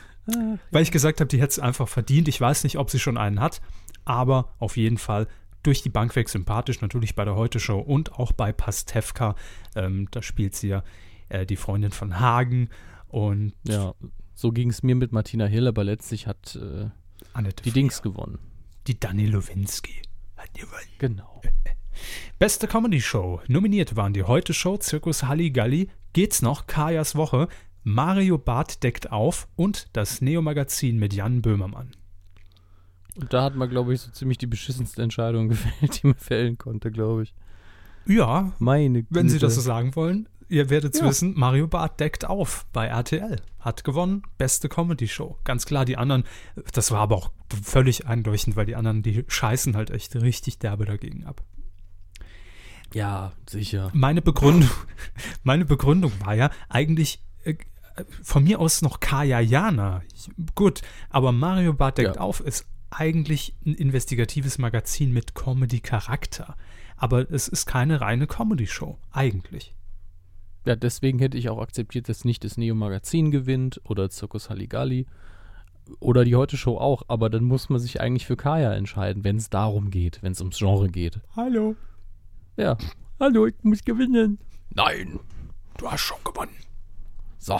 weil 0.71 0.83
ich 0.83 0.91
gesagt 0.91 1.19
habe, 1.19 1.27
die 1.27 1.37
hätte 1.37 1.51
es 1.51 1.59
einfach 1.59 1.87
verdient. 1.87 2.27
Ich 2.27 2.39
weiß 2.39 2.63
nicht, 2.63 2.77
ob 2.77 2.89
sie 2.89 2.99
schon 2.99 3.17
einen 3.17 3.39
hat, 3.39 3.61
aber 4.05 4.53
auf 4.59 4.77
jeden 4.77 4.97
Fall 4.97 5.27
durch 5.63 5.81
die 5.81 5.89
Bank 5.89 6.15
weg 6.15 6.29
sympathisch, 6.29 6.81
natürlich 6.81 7.15
bei 7.15 7.25
der 7.25 7.35
Heute-Show 7.35 7.79
und 7.79 8.13
auch 8.13 8.31
bei 8.31 8.51
Pastewka. 8.51 9.35
Ähm, 9.75 10.07
da 10.11 10.21
spielt 10.21 10.55
sie 10.55 10.69
ja 10.69 10.83
äh, 11.29 11.45
die 11.45 11.55
Freundin 11.55 11.91
von 11.91 12.19
Hagen 12.19 12.69
und 13.09 13.53
Ja, 13.63 13.93
so 14.41 14.51
ging 14.51 14.71
es 14.71 14.81
mir 14.81 14.95
mit 14.95 15.11
Martina 15.11 15.45
Hill, 15.45 15.67
aber 15.67 15.83
letztlich 15.83 16.25
hat 16.25 16.55
äh, 16.55 16.89
die 17.39 17.61
Frier. 17.61 17.73
Dings 17.73 18.01
gewonnen. 18.01 18.39
Die 18.87 18.99
Dani 18.99 19.27
Lowinski 19.27 20.01
hat 20.35 20.51
gewonnen. 20.55 20.89
Genau. 20.97 21.41
Beste 22.39 22.67
Comedy 22.67 23.01
Show. 23.01 23.39
Nominiert 23.47 23.95
waren 23.95 24.13
die 24.13 24.23
Heute 24.23 24.55
Show, 24.55 24.77
Zirkus 24.77 25.23
Halligalli, 25.23 25.89
Geht's 26.13 26.41
noch, 26.41 26.65
Kajas 26.65 27.15
Woche, 27.15 27.49
Mario 27.83 28.39
Barth 28.39 28.81
deckt 28.83 29.11
auf 29.11 29.47
und 29.55 29.87
das 29.93 30.21
Neo-Magazin 30.21 30.97
mit 30.97 31.13
Jan 31.13 31.43
Böhmermann. 31.43 31.91
Und 33.15 33.31
da 33.31 33.43
hat 33.43 33.55
man, 33.55 33.69
glaube 33.69 33.93
ich, 33.93 34.01
so 34.01 34.09
ziemlich 34.09 34.39
die 34.39 34.47
beschissenste 34.47 35.03
Entscheidung 35.03 35.49
gefällt, 35.49 36.01
die 36.01 36.07
man 36.07 36.15
fällen 36.15 36.57
konnte, 36.57 36.91
glaube 36.91 37.23
ich. 37.23 37.35
Ja, 38.07 38.53
Meine 38.57 39.05
wenn 39.11 39.29
Sie 39.29 39.35
Güte. 39.35 39.45
das 39.45 39.55
so 39.55 39.61
sagen 39.61 39.95
wollen, 39.95 40.27
ihr 40.51 40.69
werdet 40.69 40.97
Ja. 40.99 41.05
wissen, 41.05 41.33
Mario 41.37 41.67
Barth 41.67 41.99
deckt 41.99 42.25
auf 42.25 42.65
bei 42.73 42.87
RTL. 42.87 43.41
Hat 43.59 43.83
gewonnen, 43.83 44.23
beste 44.37 44.69
Comedy 44.69 45.07
Show. 45.07 45.37
Ganz 45.43 45.65
klar, 45.65 45.85
die 45.85 45.97
anderen, 45.97 46.23
das 46.73 46.91
war 46.91 46.99
aber 46.99 47.15
auch 47.15 47.31
völlig 47.63 48.07
eindeutig, 48.07 48.55
weil 48.55 48.65
die 48.65 48.75
anderen, 48.75 49.01
die 49.03 49.23
scheißen 49.27 49.75
halt 49.75 49.89
echt 49.91 50.15
richtig 50.15 50.59
derbe 50.59 50.85
dagegen 50.85 51.25
ab. 51.25 51.41
Ja, 52.93 53.31
sicher. 53.49 53.89
meine 53.93 54.21
Begründung, 54.21 54.69
meine 55.43 55.65
Begründung 55.65 56.11
war 56.25 56.33
ja 56.35 56.49
eigentlich 56.67 57.23
äh, 57.43 57.55
von 58.21 58.43
mir 58.43 58.59
aus 58.59 58.81
noch 58.81 58.99
Kaya 58.99 59.39
Jana. 59.39 60.01
Gut, 60.55 60.81
aber 61.09 61.31
Mario 61.31 61.73
Barth 61.73 61.97
deckt 61.99 62.15
Ja. 62.17 62.21
auf 62.21 62.41
ist 62.41 62.65
eigentlich 62.89 63.55
ein 63.65 63.73
investigatives 63.73 64.57
Magazin 64.57 65.13
mit 65.13 65.35
Comedy-Charakter. 65.35 66.57
Aber 66.97 67.31
es 67.31 67.47
ist 67.47 67.65
keine 67.65 68.01
reine 68.01 68.27
Comedy-Show, 68.27 68.97
eigentlich. 69.11 69.73
Ja, 70.65 70.75
deswegen 70.75 71.19
hätte 71.19 71.37
ich 71.37 71.49
auch 71.49 71.59
akzeptiert, 71.59 72.07
dass 72.07 72.23
nicht 72.23 72.43
das 72.43 72.57
Neo-Magazin 72.57 73.31
gewinnt 73.31 73.81
oder 73.83 74.09
Zirkus 74.09 74.49
Halligalli 74.49 75.07
oder 75.99 76.23
die 76.23 76.35
Heute-Show 76.35 76.77
auch, 76.77 77.03
aber 77.07 77.29
dann 77.29 77.43
muss 77.43 77.69
man 77.69 77.79
sich 77.79 77.99
eigentlich 77.99 78.27
für 78.27 78.37
Kaya 78.37 78.73
entscheiden, 78.73 79.23
wenn 79.23 79.37
es 79.37 79.49
darum 79.49 79.89
geht, 79.89 80.21
wenn 80.21 80.33
es 80.33 80.39
ums 80.39 80.59
Genre 80.59 80.87
geht. 80.89 81.19
Hallo. 81.35 81.75
Ja. 82.57 82.77
Hallo, 83.19 83.47
ich 83.47 83.55
muss 83.63 83.83
gewinnen. 83.83 84.37
Nein. 84.69 85.19
Du 85.77 85.91
hast 85.91 86.01
schon 86.01 86.23
gewonnen. 86.23 86.51
So, 87.39 87.59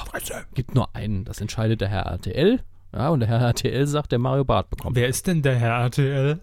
gibt 0.53 0.75
nur 0.75 0.95
einen. 0.95 1.25
Das 1.25 1.41
entscheidet 1.41 1.81
der 1.81 1.87
Herr 1.87 2.05
RTL. 2.05 2.61
Ja, 2.93 3.09
und 3.09 3.21
der 3.21 3.29
Herr 3.29 3.39
RTL 3.39 3.87
sagt, 3.87 4.11
der 4.11 4.19
Mario 4.19 4.45
Barth 4.45 4.69
bekommt. 4.69 4.95
Wer 4.95 5.07
ist 5.07 5.25
denn 5.25 5.41
der 5.41 5.55
Herr 5.55 5.81
RTL? 5.81 6.39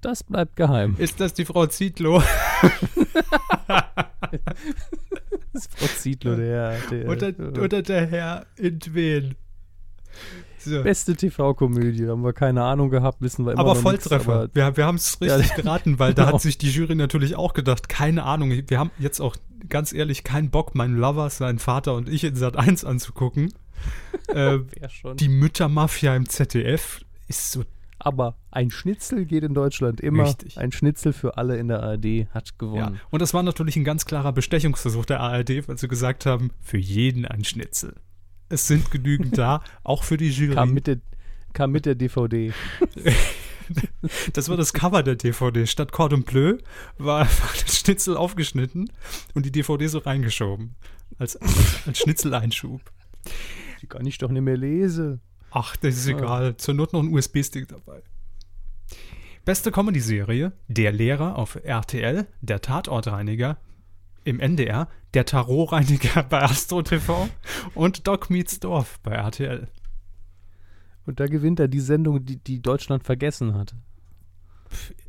Das 0.00 0.24
bleibt 0.24 0.56
geheim. 0.56 0.94
Ist 0.96 1.20
das 1.20 1.34
die 1.34 1.44
Frau 1.44 1.66
Zietlow? 1.66 2.22
Das 5.52 5.64
ist 5.66 5.78
Frau 5.78 5.86
Zietlow, 5.86 6.36
der 6.36 6.78
Herr 6.88 7.08
oder, 7.08 7.32
oder 7.60 7.82
der 7.82 8.06
Herr 8.06 8.46
Intwen? 8.56 9.34
So. 10.58 10.82
Beste 10.82 11.16
TV-Komödie. 11.16 12.06
Haben 12.06 12.22
wir 12.22 12.34
keine 12.34 12.62
Ahnung 12.62 12.90
gehabt, 12.90 13.22
wissen 13.22 13.46
wir 13.46 13.52
immer 13.52 13.60
Aber 13.60 13.74
noch 13.74 13.80
Volltreffer. 13.80 14.42
Nix, 14.42 14.54
wir 14.54 14.76
wir 14.76 14.86
haben 14.86 14.96
es 14.96 15.20
richtig 15.20 15.48
Ja, 15.48 15.56
geraten, 15.56 15.98
weil 15.98 16.12
da 16.12 16.24
genau. 16.24 16.34
hat 16.34 16.42
sich 16.42 16.58
die 16.58 16.70
Jury 16.70 16.94
natürlich 16.94 17.36
auch 17.36 17.54
gedacht, 17.54 17.88
keine 17.88 18.24
Ahnung. 18.24 18.52
Wir 18.66 18.78
haben 18.78 18.90
jetzt 18.98 19.20
auch 19.20 19.36
ganz 19.68 19.92
ehrlich 19.92 20.22
keinen 20.22 20.50
Bock, 20.50 20.74
meinen 20.74 20.96
Lover, 20.96 21.30
seinen 21.30 21.58
Vater 21.58 21.94
und 21.94 22.08
ich 22.08 22.24
in 22.24 22.36
Sat 22.36 22.56
1 22.56 22.84
anzugucken. 22.84 23.54
äh, 24.28 24.34
aber 24.34 24.88
schon. 24.90 25.16
die 25.16 25.28
Müttermafia 25.28 26.14
im 26.14 26.28
ZDF 26.28 27.00
ist 27.26 27.52
so. 27.52 27.64
Aber 28.00 28.36
ein 28.50 28.70
Schnitzel 28.70 29.24
geht 29.26 29.44
in 29.44 29.54
Deutschland 29.54 30.00
immer. 30.00 30.24
Richtig. 30.24 30.58
Ein 30.58 30.72
Schnitzel 30.72 31.12
für 31.12 31.36
alle 31.36 31.56
in 31.58 31.68
der 31.68 31.82
ARD 31.82 32.26
hat 32.34 32.48
Ja. 32.48 32.54
gewonnen. 32.58 33.00
Und 33.10 33.22
das 33.22 33.32
war 33.34 33.42
natürlich 33.42 33.76
ein 33.76 33.84
ganz 33.84 34.04
klarer 34.06 34.32
Bestechungsversuch 34.32 35.04
der 35.04 35.20
ARD, 35.20 35.68
weil 35.68 35.78
sie 35.78 35.88
gesagt 35.88 36.26
haben, 36.26 36.50
für 36.60 36.78
jeden 36.78 37.24
ein 37.26 37.44
Schnitzel. 37.44 37.94
Es 38.48 38.66
sind 38.66 38.90
genügend 38.90 39.38
da, 39.38 39.62
auch 39.84 40.02
für 40.02 40.16
die 40.16 40.30
Jury. 40.30 40.54
Kam, 40.54 40.72
mit 40.72 40.86
der, 40.86 40.98
kam 41.52 41.70
mit 41.70 41.86
der 41.86 41.94
DVD. 41.94 42.52
Das 44.32 44.48
war 44.48 44.56
das 44.56 44.72
Cover 44.72 45.04
der 45.04 45.14
DVD. 45.14 45.64
Statt 45.64 45.92
Cordon 45.92 46.24
Bleu 46.24 46.58
war 46.98 47.20
einfach 47.20 47.56
der 47.56 47.68
Schnitzel 47.68 48.16
aufgeschnitten 48.16 48.90
und 49.34 49.46
die 49.46 49.52
DVD 49.52 49.86
so 49.86 49.98
reingeschoben. 49.98 50.74
Als, 51.18 51.36
als, 51.36 51.86
als 51.86 51.98
Schnitzeleinschub. 51.98 52.80
Die 53.80 53.86
kann 53.86 54.04
ich 54.06 54.18
doch 54.18 54.30
nicht 54.30 54.42
mehr 54.42 54.56
lesen. 54.56 55.20
Ach, 55.50 55.76
das 55.76 55.96
ist 55.96 56.08
Ah. 56.08 56.10
egal. 56.18 56.56
Zur 56.56 56.74
Not 56.74 56.92
noch 56.92 57.02
ein 57.02 57.12
USB-Stick 57.12 57.68
dabei. 57.68 58.02
Beste 59.44 59.70
Comedy-Serie: 59.72 60.52
Der 60.68 60.92
Lehrer 60.92 61.36
auf 61.36 61.56
RTL, 61.62 62.26
Der 62.40 62.60
Tatortreiniger 62.60 63.58
im 64.24 64.38
NDR, 64.38 64.88
Der 65.14 65.24
Tarotreiniger 65.24 66.22
bei 66.28 66.42
Astro 66.42 66.82
TV 66.82 67.28
und 67.74 68.06
Doc 68.06 68.30
Meets 68.30 68.60
Dorf 68.60 69.00
bei 69.02 69.12
RTL. 69.12 69.68
Und 71.06 71.18
da 71.18 71.26
gewinnt 71.26 71.58
er 71.58 71.68
die 71.68 71.80
Sendung, 71.80 72.24
die, 72.24 72.36
die 72.36 72.60
Deutschland 72.60 73.02
vergessen 73.02 73.54
hat. 73.54 73.74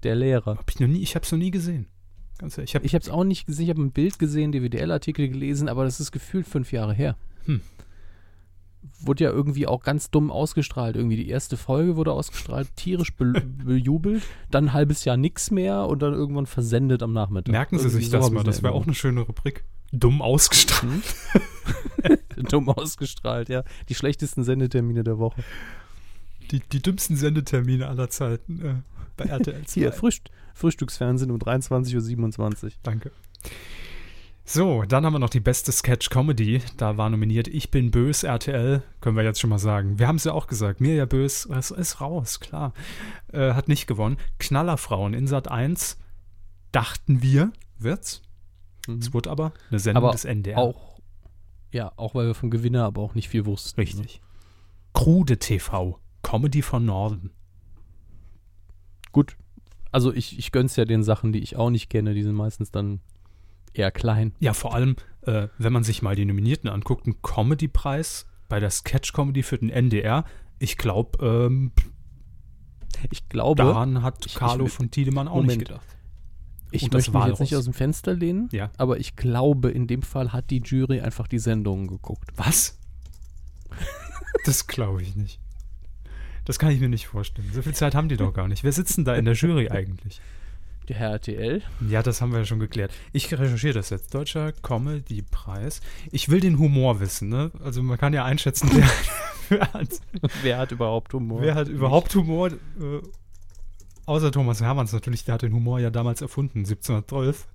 Der 0.04 0.16
Lehrer. 0.16 0.56
Hab 0.58 0.70
ich 0.72 0.80
noch 0.80 0.88
nie, 0.88 1.02
ich 1.02 1.16
hab's 1.16 1.32
noch 1.32 1.38
nie 1.38 1.52
gesehen. 1.52 1.86
Ganz 2.40 2.58
ehrlich, 2.58 2.72
ich 2.72 2.76
hab, 2.76 2.84
Ich 2.86 2.96
habe 2.96 3.04
es 3.04 3.10
auch 3.10 3.24
nicht 3.26 3.46
gesehen, 3.46 3.66
ich 3.66 3.70
habe 3.70 3.82
ein 3.84 3.92
Bild 3.92 4.18
gesehen, 4.18 4.52
DWDL-Artikel 4.52 5.28
gelesen, 5.28 5.70
aber 5.70 5.84
das 5.84 6.00
ist 6.00 6.12
gefühlt 6.12 6.48
fünf 6.48 6.72
Jahre 6.72 6.94
her. 6.94 7.16
Hm. 7.46 7.62
Wurde 9.00 9.24
ja 9.24 9.32
irgendwie 9.32 9.68
auch 9.68 9.84
ganz 9.84 10.12
dumm 10.12 10.32
ausgestrahlt. 10.32 10.96
Irgendwie 10.96 11.16
die 11.16 11.30
erste 11.30 11.58
Folge 11.58 11.96
wurde 11.96 12.14
ausgestrahlt, 12.14 12.76
tierisch 12.76 13.16
be 13.16 13.34
bejubelt, 13.64 14.24
dann 14.50 14.66
ein 14.66 14.74
halbes 14.74 15.06
Jahr 15.06 15.18
nix 15.18 15.52
mehr 15.52 15.88
und 15.88 16.02
dann 16.02 16.14
irgendwann 16.14 16.46
versendet 16.46 17.04
am 17.04 17.14
Nachmittag. 17.14 17.52
merken 17.52 17.78
Sie 17.78 17.86
Irgendwie 17.86 18.04
sich 18.04 18.12
so 18.12 18.18
das 18.18 18.32
mal, 18.32 18.44
das 18.44 18.64
wäre 18.64 18.74
auch 18.74 18.86
eine 18.86 18.96
schöne 18.96 19.22
Rubrik. 19.22 19.64
Dumm 19.92 20.22
ausgestrahlt. 20.22 21.04
Erinnerung. 22.04 22.20
dumm 22.50 22.70
ausgestrahlt, 22.70 23.50
ja. 23.50 23.64
Die 23.90 23.96
schlechtesten 23.96 24.44
Sendetermine 24.44 25.04
der 25.04 25.20
Woche. 25.20 25.44
Die, 26.52 26.60
die 26.60 26.82
dümmsten 26.82 27.16
Sendetermine 27.16 27.88
aller 27.88 28.10
Zeiten 28.10 28.62
äh, 28.62 28.76
bei 29.18 29.26
RTL 29.30 29.66
2. 29.66 29.74
Hier, 29.74 29.92
Frühst 29.92 30.30
Frühstücksfernsehen 30.54 31.32
um 31.32 31.38
23.27 31.38 32.64
Uhr. 32.64 32.72
Danke. 32.84 33.12
So, 34.44 34.84
dann 34.84 35.06
haben 35.06 35.14
wir 35.14 35.20
noch 35.20 35.30
die 35.30 35.40
beste 35.40 35.72
Sketch-Comedy. 35.72 36.62
Da 36.78 36.98
war 36.98 37.10
nominiert 37.10 37.48
Ich 37.48 37.72
bin 37.72 37.92
bös, 37.92 38.24
RTL. 38.24 38.84
Können 39.00 39.16
wir 39.16 39.24
jetzt 39.24 39.40
schon 39.40 39.50
mal 39.50 39.60
sagen. 39.60 40.00
Wir 40.00 40.08
haben 40.08 40.16
es 40.16 40.24
ja 40.24 40.34
auch 40.34 40.48
gesagt. 40.48 40.82
Mirja 40.82 41.06
Bös 41.06 41.46
es 41.46 41.72
ist 41.72 42.02
raus, 42.02 42.40
klar. 42.40 42.74
Äh, 43.32 43.54
hat 43.54 43.68
nicht 43.68 43.88
gewonnen. 43.88 44.18
Knallerfrauen 44.40 45.14
in 45.14 45.28
Sat 45.28 45.50
1 45.50 45.98
dachten 46.72 47.22
wir, 47.22 47.52
wird's. 47.78 48.24
Es 49.00 49.14
wurde 49.14 49.30
aber 49.30 49.54
eine 49.70 49.80
Sendung 49.80 50.04
Aber 50.04 50.12
des 50.12 50.26
NDR. 50.26 50.58
Auch, 50.58 51.00
ja, 51.72 51.92
auch 51.96 52.16
weil 52.16 52.28
wir 52.28 52.36
vom 52.36 52.50
Gewinner 52.50 52.86
aber 52.86 53.02
auch 53.02 53.14
nicht 53.14 53.30
viel 53.30 53.46
wussten. 53.46 53.80
Richtig. 53.80 54.22
Krude 54.94 55.38
TV. 55.38 56.00
Comedy 56.24 56.62
von 56.62 56.84
Norden. 56.84 57.32
Gut. 59.12 59.38
Also 59.92 60.14
ich, 60.14 60.38
ich 60.40 60.52
gönn's 60.52 60.76
ja 60.76 60.86
den 60.86 61.04
Sachen, 61.04 61.32
die 61.32 61.40
ich 61.40 61.56
auch 61.58 61.70
nicht 61.70 61.90
kenne. 61.90 62.14
Die 62.14 62.24
sind 62.24 62.36
meistens 62.36 62.72
dann 62.72 63.02
eher 63.74 63.92
klein. 63.92 64.34
Ja, 64.40 64.54
vor 64.54 64.74
allem, 64.76 64.96
äh, 65.22 65.48
wenn 65.58 65.74
man 65.74 65.84
sich 65.84 66.02
mal 66.02 66.16
die 66.16 66.26
Nominierten 66.26 66.70
anguckt, 66.70 67.08
ein 67.08 67.22
Comedy-Preis 67.22 68.26
bei 68.50 68.60
der 68.60 68.70
Sketch-Comedy 68.70 69.44
für 69.44 69.58
den 69.58 69.70
NDR. 69.70 70.26
Ich 70.60 70.78
glaube, 70.78 71.26
ähm, 71.26 71.72
Ich 73.10 73.30
glaube, 73.30 73.64
daran 73.64 74.04
hat 74.04 74.26
ich- 74.26 74.36
Carlo 74.36 74.66
ich- 74.66 74.72
von 74.74 74.92
Tiedemann 74.92 75.28
auch 75.28 75.36
Moment. 75.36 75.60
nicht 75.60 75.68
gedacht. 75.70 75.86
ich 76.72 76.84
und 76.84 76.94
das 76.94 77.08
möchte 77.08 77.18
mich 77.18 77.28
jetzt 77.28 77.40
nicht 77.40 77.56
aus 77.56 77.64
dem 77.66 77.74
Fenster 77.74 78.14
lehnen, 78.14 78.48
Ja. 78.52 78.70
aber 78.78 79.00
ich 79.00 79.16
glaube, 79.16 79.72
in 79.72 79.88
dem 79.88 80.02
Fall 80.04 80.32
hat 80.34 80.50
die 80.52 80.60
Jury 80.64 81.02
einfach 81.02 81.28
die 81.28 81.40
Sendungen 81.40 81.88
geguckt. 81.88 82.30
Was? 82.36 82.78
Das 84.46 84.66
glaube 84.68 85.02
ich 85.04 85.16
nicht. 85.16 85.40
Das 86.46 86.58
kann 86.58 86.72
ich 86.72 86.80
mir 86.80 86.90
nicht 86.90 87.06
vorstellen. 87.08 87.48
So 87.54 87.62
viel 87.62 87.76
Zeit 87.76 87.94
haben 87.94 88.10
die 88.10 88.18
doch 88.18 88.34
gar 88.34 88.48
nicht. 88.48 88.64
Wer 88.64 88.72
sitzt 88.72 88.98
denn 88.98 89.06
da 89.06 89.14
in 89.16 89.26
der 89.26 89.36
Jury 89.36 89.70
eigentlich? 89.70 90.20
Der 90.92 91.00
Herr 91.00 91.12
RTL. 91.12 91.62
Ja, 91.88 92.04
das 92.04 92.20
haben 92.20 92.34
wir 92.34 92.40
ja 92.40 92.46
schon 92.46 92.60
geklärt. 92.60 92.92
Ich 93.14 93.32
recherchiere 93.32 93.76
das 93.76 93.92
jetzt. 93.92 94.14
Deutscher 94.14 94.52
Comedy-Preis. 94.52 95.80
Ich 96.12 96.28
will 96.28 96.42
den 96.42 96.60
Humor 96.60 97.00
wissen, 97.00 97.30
ne? 97.30 97.50
Also 97.64 97.82
man 97.82 97.98
kann 97.98 98.12
ja 98.12 98.26
einschätzen, 98.26 98.70
wer, 98.74 98.90
wer, 99.50 99.74
hat, 99.74 99.88
Wer 100.44 100.58
hat 100.58 100.74
überhaupt 100.74 101.14
Humor? 101.14 101.42
wer 101.42 101.56
hat 101.56 101.70
überhaupt 101.70 102.14
Humor. 102.14 102.50
Äh, 102.50 102.56
außer 104.06 104.34
Thomas 104.34 104.60
Hermanns 104.60 104.92
natürlich, 104.92 105.24
der 105.24 105.36
hat 105.36 105.44
den 105.44 105.54
Humor 105.54 105.80
ja 105.80 105.92
damals 105.92 106.22
erfunden, 106.22 106.60
1712. 106.60 107.48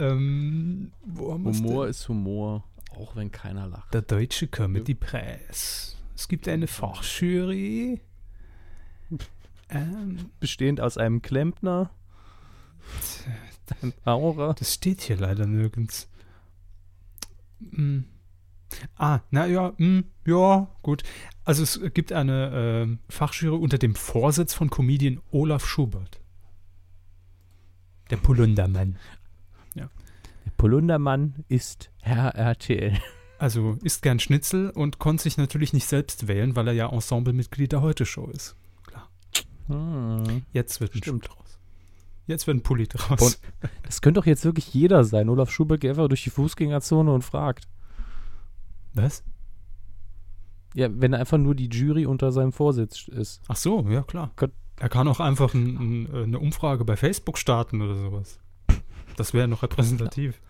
Ähm, 0.00 0.90
Humor 1.16 1.86
ist 1.86 2.08
Humor, 2.08 2.64
auch 2.98 3.14
wenn 3.14 3.30
keiner 3.30 3.68
lacht. 3.68 3.94
Der 3.94 4.02
Deutsche 4.02 4.48
Comedy-Preis. 4.48 5.96
Es 6.16 6.26
gibt 6.26 6.48
eine 6.48 6.66
Fachjury. 6.66 8.00
Ähm, 9.68 10.30
Bestehend 10.40 10.80
aus 10.80 10.98
einem 10.98 11.22
Klempner, 11.22 11.90
einem 13.80 13.92
Maurer. 14.04 14.54
das 14.54 14.74
steht 14.74 15.02
hier 15.02 15.16
leider 15.16 15.46
nirgends. 15.46 16.08
Hm. 17.70 18.04
Ah, 18.96 19.20
na 19.30 19.46
ja, 19.46 19.72
hm, 19.76 20.04
ja, 20.26 20.68
gut. 20.82 21.02
Also 21.44 21.62
es 21.62 21.80
gibt 21.94 22.12
eine 22.12 22.50
ähm, 22.52 22.98
Fachjury 23.08 23.56
unter 23.56 23.78
dem 23.78 23.94
Vorsitz 23.94 24.54
von 24.54 24.70
Comedian 24.70 25.20
Olaf 25.30 25.66
Schubert. 25.66 26.20
Der 28.10 28.16
Polundermann. 28.16 28.98
Der 29.74 30.52
Polundermann 30.56 31.44
ist 31.48 31.90
Herr 32.00 32.34
RTL. 32.34 32.98
Also 33.38 33.76
isst 33.82 34.00
gern 34.00 34.18
Schnitzel 34.18 34.70
und 34.70 34.98
konnte 34.98 35.24
sich 35.24 35.36
natürlich 35.36 35.74
nicht 35.74 35.86
selbst 35.86 36.26
wählen, 36.26 36.56
weil 36.56 36.68
er 36.68 36.72
ja 36.72 36.88
Ensemblemitglied 36.88 37.72
der 37.72 37.82
Heute-Show 37.82 38.28
ist. 38.28 38.56
Hm. 39.68 40.42
Jetzt 40.52 40.80
wird 40.80 40.94
ein 40.94 40.98
Stimmt. 40.98 41.26
Schuh 41.26 41.34
draus. 41.34 41.45
Jetzt 42.26 42.46
wird 42.46 42.56
ein 42.56 42.62
Pulli 42.62 42.86
draus. 42.88 43.20
Und- 43.20 43.38
Das 43.84 44.00
könnte 44.00 44.20
doch 44.20 44.26
jetzt 44.26 44.44
wirklich 44.44 44.72
jeder 44.74 45.04
sein. 45.04 45.28
Olaf 45.28 45.50
Schubert 45.50 45.80
geht 45.80 45.90
einfach 45.90 46.08
durch 46.08 46.24
die 46.24 46.30
Fußgängerzone 46.30 47.12
und 47.12 47.22
fragt. 47.22 47.68
Was? 48.94 49.22
Ja, 50.74 50.88
wenn 50.92 51.14
einfach 51.14 51.38
nur 51.38 51.54
die 51.54 51.68
Jury 51.68 52.06
unter 52.06 52.32
seinem 52.32 52.52
Vorsitz 52.52 53.08
ist. 53.08 53.40
Ach 53.48 53.56
so, 53.56 53.86
ja 53.88 54.02
klar. 54.02 54.32
Er 54.78 54.88
kann 54.88 55.08
auch 55.08 55.20
einfach 55.20 55.54
ein, 55.54 55.76
ein, 55.76 56.14
äh, 56.14 56.22
eine 56.24 56.38
Umfrage 56.38 56.84
bei 56.84 56.96
Facebook 56.96 57.38
starten 57.38 57.80
oder 57.80 57.94
sowas. 57.96 58.40
Das 59.16 59.32
wäre 59.32 59.48
noch 59.48 59.62
repräsentativ. 59.62 60.40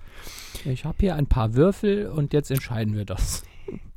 Ich 0.64 0.84
habe 0.84 0.96
hier 0.98 1.14
ein 1.14 1.26
paar 1.28 1.54
Würfel 1.54 2.08
und 2.08 2.32
jetzt 2.32 2.50
entscheiden 2.50 2.94
wir 2.94 3.04
das. 3.04 3.44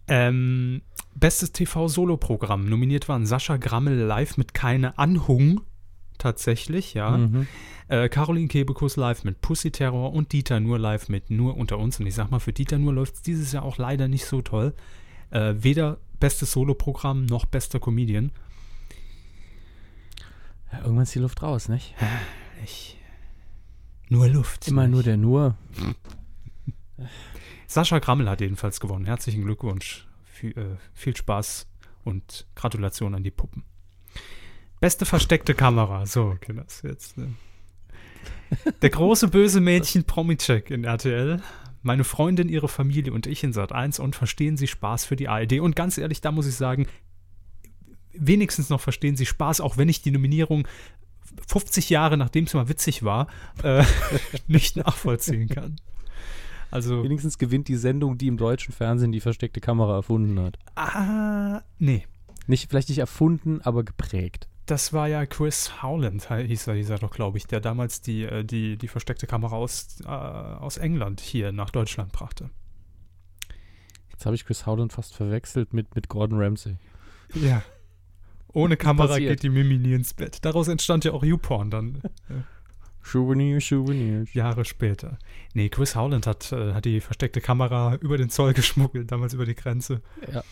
Ähm, 0.07 0.81
bestes 1.15 1.51
TV-Solo-Programm. 1.53 2.65
Nominiert 2.65 3.09
waren 3.09 3.25
Sascha 3.25 3.57
Grammel 3.57 3.95
live 3.97 4.37
mit 4.37 4.53
Keine 4.53 4.97
Anhung. 4.99 5.61
Tatsächlich, 6.19 6.93
ja. 6.93 7.17
Mhm. 7.17 7.47
Äh, 7.87 8.09
Caroline 8.09 8.49
Kebekus 8.49 8.97
live 8.97 9.23
mit 9.23 9.41
Pussy 9.41 9.71
Terror 9.71 10.13
und 10.13 10.31
Dieter 10.33 10.59
Nur 10.59 10.77
live 10.77 11.09
mit 11.09 11.31
Nur 11.31 11.57
unter 11.57 11.79
uns. 11.79 11.99
Und 11.99 12.05
ich 12.05 12.13
sag 12.13 12.29
mal, 12.29 12.39
für 12.39 12.53
Dieter 12.53 12.77
Nur 12.77 12.93
läuft 12.93 13.15
es 13.15 13.21
dieses 13.23 13.51
Jahr 13.51 13.63
auch 13.63 13.77
leider 13.77 14.07
nicht 14.07 14.25
so 14.25 14.41
toll. 14.41 14.75
Äh, 15.31 15.55
weder 15.57 15.97
bestes 16.19 16.51
Solo-Programm 16.51 17.25
noch 17.25 17.45
bester 17.45 17.79
Comedian. 17.79 18.31
Ja, 20.71 20.79
irgendwann 20.79 21.03
ist 21.03 21.15
die 21.15 21.19
Luft 21.19 21.41
raus, 21.41 21.69
nicht? 21.69 21.95
Ich, 22.63 22.97
nur 24.09 24.27
Luft. 24.27 24.67
Immer 24.67 24.89
nur 24.89 25.01
der 25.01 25.15
Nur. 25.15 25.55
Sascha 27.65 27.99
Grammel 27.99 28.29
hat 28.29 28.41
jedenfalls 28.41 28.81
gewonnen. 28.81 29.05
Herzlichen 29.05 29.45
Glückwunsch. 29.45 30.05
Viel, 30.25 30.51
äh, 30.57 30.75
viel 30.93 31.15
Spaß 31.15 31.65
und 32.03 32.45
Gratulation 32.55 33.15
an 33.15 33.23
die 33.23 33.31
Puppen. 33.31 33.63
Beste 34.79 35.05
versteckte 35.05 35.53
Kamera. 35.53 36.05
So, 36.05 36.25
okay, 36.25 36.53
das 36.55 36.81
jetzt. 36.83 37.17
Ne? 37.17 37.33
Der 38.81 38.89
große 38.89 39.27
böse 39.27 39.59
Mädchen 39.59 40.03
Promi-Check 40.05 40.71
in 40.71 40.83
RTL 40.83 41.41
meine 41.81 42.03
Freundin, 42.03 42.49
ihre 42.49 42.67
Familie 42.67 43.13
und 43.13 43.27
ich 43.27 43.43
in 43.43 43.53
Sat 43.53 43.71
1 43.71 43.99
und 43.99 44.15
verstehen 44.15 44.57
Sie 44.57 44.67
Spaß 44.67 45.05
für 45.05 45.15
die 45.15 45.27
ARD. 45.27 45.59
Und 45.59 45.75
ganz 45.75 45.97
ehrlich, 45.97 46.21
da 46.21 46.31
muss 46.31 46.47
ich 46.47 46.55
sagen, 46.55 46.87
wenigstens 48.13 48.69
noch 48.69 48.81
verstehen 48.81 49.15
Sie 49.15 49.25
Spaß, 49.25 49.61
auch 49.61 49.77
wenn 49.77 49.89
ich 49.89 50.01
die 50.01 50.11
Nominierung 50.11 50.67
50 51.47 51.89
Jahre, 51.89 52.17
nachdem 52.17 52.45
es 52.45 52.53
mal 52.53 52.69
witzig 52.69 53.03
war, 53.03 53.27
äh, 53.63 53.83
nicht 54.47 54.75
nachvollziehen 54.75 55.47
kann. 55.47 55.77
Also. 56.71 57.03
Wenigstens 57.03 57.37
gewinnt 57.37 57.67
die 57.67 57.77
Sendung, 57.77 58.17
die 58.17 58.27
im 58.27 58.37
deutschen 58.37 58.73
Fernsehen 58.73 59.11
die 59.11 59.21
versteckte 59.21 59.61
Kamera 59.61 59.95
erfunden 59.95 60.39
hat. 60.39 60.59
Ah, 60.75 61.61
nee. 61.77 62.05
Nicht, 62.45 62.69
vielleicht 62.69 62.89
nicht 62.89 62.99
erfunden, 62.99 63.61
aber 63.61 63.83
geprägt. 63.83 64.48
Das 64.69 64.93
war 64.93 65.07
ja 65.07 65.25
Chris 65.25 65.81
Howland, 65.81 66.29
hieß 66.29 66.67
er, 66.67 66.75
hieß 66.75 66.91
er 66.91 66.99
doch, 66.99 67.09
glaube 67.09 67.39
ich, 67.39 67.47
der 67.47 67.59
damals 67.59 68.01
die, 68.01 68.21
äh, 68.21 68.45
die, 68.45 68.77
die 68.77 68.87
versteckte 68.87 69.25
Kamera 69.25 69.55
aus, 69.55 69.99
äh, 70.03 70.07
aus 70.07 70.77
England 70.77 71.21
hier 71.21 71.51
nach 71.51 71.71
Deutschland 71.71 72.11
brachte. 72.11 72.51
Jetzt 74.11 74.27
habe 74.27 74.35
ich 74.35 74.45
Chris 74.45 74.67
Howland 74.67 74.93
fast 74.93 75.15
verwechselt 75.15 75.73
mit, 75.73 75.95
mit 75.95 76.07
Gordon 76.07 76.39
Ramsay. 76.39 76.77
Ja. 77.33 77.63
Ohne 78.53 78.77
Kamera 78.77 79.17
geht 79.17 79.41
die 79.41 79.49
Mimi 79.49 79.79
nie 79.79 79.93
ins 79.93 80.13
Bett. 80.13 80.45
Daraus 80.45 80.67
entstand 80.67 81.03
ja 81.03 81.13
auch 81.13 81.23
YouPorn 81.23 81.71
dann. 81.71 82.03
Souvenir, 83.01 83.59
Souvenir. 83.61 84.25
Jahre 84.33 84.65
später. 84.65 85.17
Nee, 85.55 85.69
Chris 85.69 85.95
Howland 85.95 86.27
hat, 86.27 86.51
äh, 86.51 86.73
hat 86.73 86.85
die 86.85 87.01
versteckte 87.01 87.41
Kamera 87.41 87.95
über 87.95 88.19
den 88.19 88.29
Zoll 88.29 88.53
geschmuggelt, 88.59 89.11
damals 89.11 89.33
über 89.33 89.47
die 89.47 89.55
Grenze. 89.55 90.03
Ja. 90.31 90.43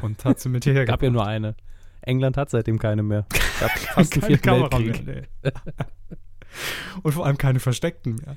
Und 0.00 0.24
hat 0.24 0.38
sie 0.38 0.48
mit 0.48 0.62
hierher 0.62 0.84
Gab 0.84 1.02
ja 1.02 1.10
nur 1.10 1.26
eine. 1.26 1.56
England 2.06 2.36
hat 2.36 2.50
seitdem 2.50 2.78
keine 2.78 3.02
mehr. 3.02 3.26
Gab 3.60 3.70
fast 3.78 4.12
keine 4.12 4.38
Kamera 4.38 4.78
Weltkrieg. 4.78 5.06
mehr. 5.06 5.22
Nee. 5.42 5.50
Und 7.02 7.12
vor 7.12 7.26
allem 7.26 7.38
keine 7.38 7.60
versteckten 7.60 8.16
mehr. 8.16 8.36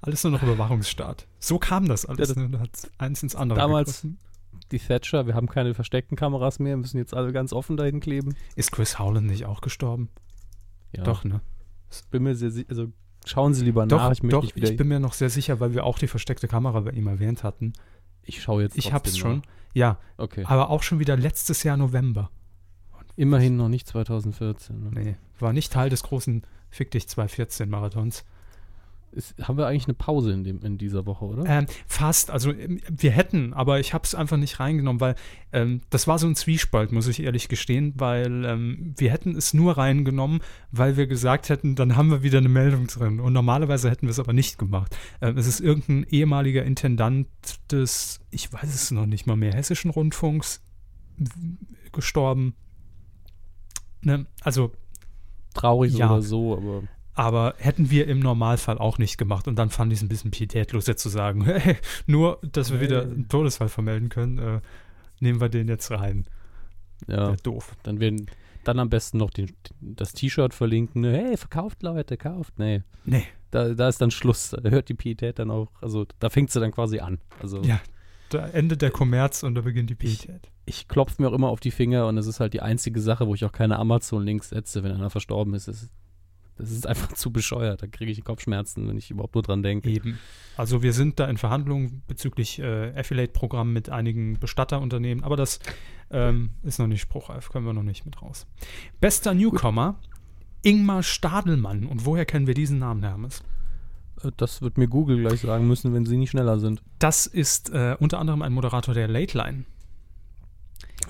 Alles 0.00 0.22
nur 0.24 0.32
noch 0.32 0.42
Überwachungsstaat. 0.42 1.26
So 1.38 1.58
kam 1.58 1.86
das 1.88 2.06
alles. 2.06 2.28
Ja, 2.30 2.34
das- 2.34 2.50
ne? 2.50 2.60
hat 2.60 2.70
eins 2.98 3.22
ins 3.22 3.34
andere 3.34 3.58
Damals- 3.58 4.02
gegriffen. 4.02 4.18
Die 4.72 4.78
Thatcher, 4.78 5.26
wir 5.26 5.34
haben 5.34 5.48
keine 5.48 5.72
versteckten 5.72 6.16
Kameras 6.16 6.58
mehr, 6.58 6.76
müssen 6.76 6.98
jetzt 6.98 7.14
alle 7.14 7.32
ganz 7.32 7.52
offen 7.54 7.76
dahin 7.78 8.00
kleben. 8.00 8.34
Ist 8.54 8.70
Chris 8.72 8.98
Howland 8.98 9.26
nicht 9.26 9.46
auch 9.46 9.60
gestorben? 9.62 10.10
Ja, 10.94 11.04
Doch, 11.04 11.24
ne? 11.24 11.40
bin 12.10 12.22
mir 12.24 12.34
sehr, 12.34 12.50
also 12.68 12.88
schauen 13.24 13.54
Sie 13.54 13.64
lieber 13.64 13.86
Doch, 13.86 13.96
nach. 13.98 14.10
Ich, 14.12 14.20
doch 14.20 14.44
ich 14.54 14.76
bin 14.76 14.88
mir 14.88 15.00
noch 15.00 15.14
sehr 15.14 15.30
sicher, 15.30 15.58
weil 15.60 15.72
wir 15.72 15.84
auch 15.84 15.98
die 15.98 16.06
versteckte 16.06 16.48
Kamera 16.48 16.80
bei 16.80 16.90
ihm 16.90 17.06
erwähnt 17.06 17.44
hatten. 17.44 17.72
ich 18.22 18.42
schaue 18.42 18.62
jetzt 18.62 18.76
Ich 18.76 18.92
hab's 18.92 19.16
schon. 19.16 19.38
nach. 19.38 19.42
Ja, 19.74 19.98
Okay. 20.18 20.44
aber 20.46 20.68
auch 20.70 20.82
schon 20.82 20.98
wieder 20.98 21.16
letztes 21.16 21.62
Jahr 21.62 21.76
November. 21.78 22.30
Immerhin 23.18 23.56
noch 23.56 23.68
nicht 23.68 23.88
2014. 23.88 24.80
Ne? 24.80 24.90
Nee, 24.94 25.16
war 25.40 25.52
nicht 25.52 25.72
Teil 25.72 25.90
des 25.90 26.04
großen 26.04 26.42
Fick 26.70 26.92
dich 26.92 27.08
214 27.08 27.68
Marathons. 27.68 28.24
Ist, 29.10 29.34
haben 29.42 29.58
wir 29.58 29.66
eigentlich 29.66 29.86
eine 29.86 29.94
Pause 29.94 30.32
in, 30.32 30.44
dem, 30.44 30.62
in 30.62 30.78
dieser 30.78 31.04
Woche, 31.04 31.24
oder? 31.24 31.44
Ähm, 31.44 31.66
fast, 31.88 32.30
also 32.30 32.52
ähm, 32.52 32.80
wir 32.88 33.10
hätten, 33.10 33.54
aber 33.54 33.80
ich 33.80 33.92
habe 33.92 34.04
es 34.04 34.14
einfach 34.14 34.36
nicht 34.36 34.60
reingenommen, 34.60 35.00
weil 35.00 35.16
ähm, 35.52 35.80
das 35.90 36.06
war 36.06 36.20
so 36.20 36.28
ein 36.28 36.36
Zwiespalt, 36.36 36.92
muss 36.92 37.08
ich 37.08 37.20
ehrlich 37.20 37.48
gestehen, 37.48 37.92
weil 37.96 38.44
ähm, 38.44 38.94
wir 38.96 39.10
hätten 39.10 39.34
es 39.34 39.52
nur 39.52 39.76
reingenommen, 39.76 40.40
weil 40.70 40.96
wir 40.96 41.08
gesagt 41.08 41.48
hätten, 41.48 41.74
dann 41.74 41.96
haben 41.96 42.10
wir 42.12 42.22
wieder 42.22 42.38
eine 42.38 42.48
Meldung 42.48 42.86
drin. 42.86 43.18
Und 43.18 43.32
normalerweise 43.32 43.90
hätten 43.90 44.06
wir 44.06 44.12
es 44.12 44.20
aber 44.20 44.32
nicht 44.32 44.58
gemacht. 44.58 44.96
Ähm, 45.20 45.36
es 45.36 45.48
ist 45.48 45.58
irgendein 45.58 46.06
ehemaliger 46.08 46.62
Intendant 46.62 47.26
des, 47.72 48.20
ich 48.30 48.52
weiß 48.52 48.72
es 48.72 48.92
noch 48.92 49.06
nicht 49.06 49.26
mal 49.26 49.36
mehr, 49.36 49.54
Hessischen 49.54 49.90
Rundfunks 49.90 50.62
gestorben. 51.90 52.54
Ne? 54.02 54.26
Also 54.42 54.72
Traurig 55.54 55.94
ja. 55.96 56.10
oder 56.10 56.22
so, 56.22 56.56
aber 56.56 56.82
aber 57.14 57.54
hätten 57.58 57.90
wir 57.90 58.06
im 58.06 58.20
Normalfall 58.20 58.78
auch 58.78 58.98
nicht 58.98 59.18
gemacht. 59.18 59.48
Und 59.48 59.56
dann 59.56 59.70
fand 59.70 59.92
ich 59.92 59.98
es 59.98 60.02
ein 60.04 60.08
bisschen 60.08 60.30
pietätlos, 60.30 60.86
jetzt 60.86 61.02
zu 61.02 61.08
sagen, 61.08 61.44
hey, 61.44 61.76
nur, 62.06 62.38
dass 62.52 62.70
wir 62.70 62.80
wieder 62.80 63.02
einen 63.02 63.26
Todesfall 63.28 63.68
vermelden 63.68 64.08
können, 64.08 64.38
äh, 64.38 64.60
nehmen 65.18 65.40
wir 65.40 65.48
den 65.48 65.66
jetzt 65.66 65.90
rein. 65.90 66.26
ja, 67.08 67.30
Ja, 67.30 67.36
doof. 67.42 67.74
dann 67.82 67.98
werden 67.98 68.26
dann 68.62 68.78
am 68.78 68.88
besten 68.88 69.18
noch 69.18 69.30
den, 69.30 69.50
das 69.80 70.12
T-Shirt 70.12 70.54
verlinken. 70.54 71.00
ne? 71.02 71.12
Hey, 71.12 71.36
verkauft 71.36 71.82
Leute, 71.82 72.16
kauft. 72.16 72.56
Nee, 72.58 72.82
Nee, 73.04 73.24
da, 73.50 73.70
da 73.74 73.88
ist 73.88 74.00
dann 74.00 74.10
Schluss. 74.12 74.50
Da 74.50 74.68
hört 74.70 74.88
die 74.88 74.94
Pietät 74.94 75.40
dann 75.40 75.50
auch, 75.50 75.68
also 75.80 76.06
da 76.20 76.30
fängt 76.30 76.50
sie 76.52 76.60
dann 76.60 76.70
quasi 76.70 77.00
an. 77.00 77.18
Also 77.42 77.62
Ja. 77.62 77.80
da 78.28 78.46
endet 78.46 78.80
der 78.82 78.90
Kommerz 78.92 79.42
und 79.42 79.56
da 79.56 79.62
beginnt 79.62 79.90
die 79.90 79.94
Pietät. 79.96 80.50
Ich 80.68 80.86
klopfe 80.88 81.20
mir 81.22 81.28
auch 81.28 81.32
immer 81.32 81.48
auf 81.48 81.60
die 81.60 81.70
Finger 81.70 82.06
und 82.06 82.16
das 82.16 82.26
ist 82.26 82.40
halt 82.40 82.52
die 82.52 82.60
einzige 82.62 83.00
Sache, 83.00 83.26
wo 83.26 83.34
ich 83.34 83.44
auch 83.44 83.52
keine 83.52 83.78
Amazon-Links 83.78 84.50
setze, 84.50 84.82
wenn 84.82 84.92
einer 84.92 85.10
verstorben 85.10 85.54
ist. 85.54 85.66
Das 85.68 85.82
ist, 85.82 85.92
das 86.56 86.70
ist 86.70 86.86
einfach 86.86 87.12
zu 87.14 87.32
bescheuert. 87.32 87.82
Da 87.82 87.86
kriege 87.86 88.12
ich 88.12 88.22
Kopfschmerzen, 88.22 88.86
wenn 88.88 88.98
ich 88.98 89.10
überhaupt 89.10 89.34
nur 89.34 89.42
dran 89.42 89.62
denke. 89.62 89.88
Eben. 89.88 90.18
Also 90.56 90.82
wir 90.82 90.92
sind 90.92 91.18
da 91.18 91.26
in 91.26 91.38
Verhandlungen 91.38 92.02
bezüglich 92.06 92.58
äh, 92.58 92.92
Affiliate-Programmen 92.94 93.72
mit 93.72 93.88
einigen 93.90 94.38
Bestatterunternehmen, 94.38 95.24
aber 95.24 95.36
das 95.36 95.58
ähm, 96.10 96.50
ist 96.62 96.78
noch 96.78 96.86
nicht 96.86 97.00
spruchreif, 97.00 97.48
können 97.50 97.66
wir 97.66 97.72
noch 97.72 97.82
nicht 97.82 98.04
mit 98.04 98.20
raus. 98.20 98.46
Bester 99.00 99.34
Newcomer, 99.34 99.98
Ingmar 100.62 101.02
Stadelmann. 101.02 101.86
Und 101.86 102.04
woher 102.04 102.26
kennen 102.26 102.46
wir 102.46 102.54
diesen 102.54 102.78
Namen, 102.78 103.02
Hermes? 103.02 103.42
Äh, 104.22 104.32
Das 104.36 104.60
wird 104.60 104.76
mir 104.76 104.88
Google 104.88 105.20
gleich 105.20 105.40
sagen 105.40 105.66
müssen, 105.66 105.94
wenn 105.94 106.04
sie 106.04 106.16
nicht 106.16 106.30
schneller 106.30 106.58
sind. 106.58 106.82
Das 106.98 107.26
ist 107.26 107.70
äh, 107.70 107.96
unter 107.98 108.18
anderem 108.18 108.42
ein 108.42 108.52
Moderator 108.52 108.92
der 108.92 109.08
Late 109.08 109.38
Line. 109.38 109.64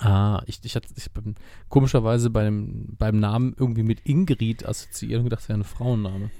Ah, 0.00 0.42
ich, 0.46 0.60
ich 0.62 0.76
hatte 0.76 0.88
ich 0.96 1.10
bin 1.10 1.34
komischerweise 1.68 2.30
beim, 2.30 2.86
beim 2.98 3.18
Namen 3.18 3.54
irgendwie 3.58 3.82
mit 3.82 4.00
Ingrid 4.04 4.66
assoziiert 4.66 5.18
und 5.18 5.24
gedacht, 5.24 5.42
das 5.42 5.48
wäre 5.48 5.58
ein 5.58 5.64
Frauenname. 5.64 6.30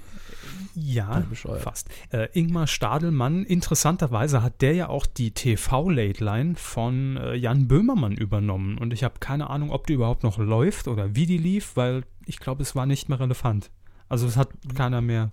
Ja, 0.75 1.23
fast. 1.59 1.89
Äh, 2.11 2.29
Ingmar 2.33 2.67
Stadelmann, 2.67 3.43
interessanterweise 3.43 4.41
hat 4.41 4.61
der 4.61 4.73
ja 4.73 4.89
auch 4.89 5.05
die 5.05 5.31
TV-Late-Line 5.31 6.55
von 6.55 7.17
äh, 7.17 7.35
Jan 7.35 7.67
Böhmermann 7.67 8.13
übernommen. 8.13 8.77
Und 8.77 8.93
ich 8.93 9.03
habe 9.03 9.15
keine 9.19 9.49
Ahnung, 9.49 9.71
ob 9.71 9.87
die 9.87 9.93
überhaupt 9.93 10.23
noch 10.23 10.37
läuft 10.37 10.87
oder 10.87 11.15
wie 11.15 11.25
die 11.25 11.37
lief, 11.37 11.75
weil 11.75 12.03
ich 12.25 12.39
glaube, 12.39 12.61
es 12.61 12.75
war 12.75 12.85
nicht 12.85 13.09
mehr 13.09 13.19
relevant. 13.19 13.71
Also 14.07 14.27
es 14.27 14.37
hat 14.37 14.49
keiner 14.75 15.01
mehr, 15.01 15.31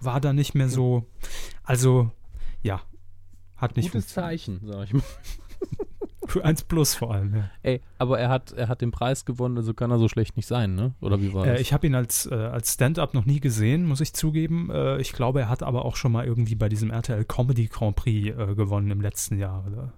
war 0.00 0.20
da 0.20 0.32
nicht 0.32 0.54
mehr 0.54 0.68
so, 0.68 1.06
also 1.62 2.10
ja, 2.62 2.80
hat 3.56 3.76
nicht 3.76 3.92
Gutes. 3.92 4.08
Zeichen, 4.08 4.60
sag 4.64 4.84
ich 4.84 4.94
mal. 4.94 5.02
Für 6.34 6.44
1 6.44 6.64
Plus 6.64 6.94
vor 6.96 7.14
allem, 7.14 7.32
ja. 7.34 7.50
Ey, 7.62 7.80
aber 7.98 8.18
er 8.18 8.28
hat, 8.28 8.50
er 8.52 8.66
hat 8.68 8.80
den 8.80 8.90
Preis 8.90 9.24
gewonnen, 9.24 9.56
also 9.56 9.72
kann 9.72 9.90
er 9.92 9.98
so 10.00 10.08
schlecht 10.08 10.36
nicht 10.36 10.46
sein, 10.46 10.74
ne? 10.74 10.92
Oder 11.00 11.20
wie 11.22 11.32
war 11.32 11.46
Äh, 11.46 11.52
das? 11.52 11.60
ich 11.60 11.72
habe 11.72 11.86
ihn 11.86 11.94
als, 11.94 12.26
äh, 12.26 12.34
als 12.34 12.72
Stand-up 12.74 13.14
noch 13.14 13.24
nie 13.24 13.38
gesehen, 13.38 13.86
muss 13.86 14.00
ich 14.00 14.12
zugeben. 14.14 14.68
Äh, 14.70 15.00
ich 15.00 15.12
glaube, 15.12 15.40
er 15.42 15.48
hat 15.48 15.62
aber 15.62 15.84
auch 15.84 15.94
schon 15.94 16.10
mal 16.10 16.24
irgendwie 16.26 16.56
bei 16.56 16.68
diesem 16.68 16.90
RTL 16.90 17.24
Comedy 17.24 17.66
Grand 17.68 17.94
Prix 17.94 18.36
äh, 18.36 18.54
gewonnen 18.56 18.90
im 18.90 19.00
letzten 19.00 19.38
Jahr. 19.38 19.64
Oder? 19.66 19.92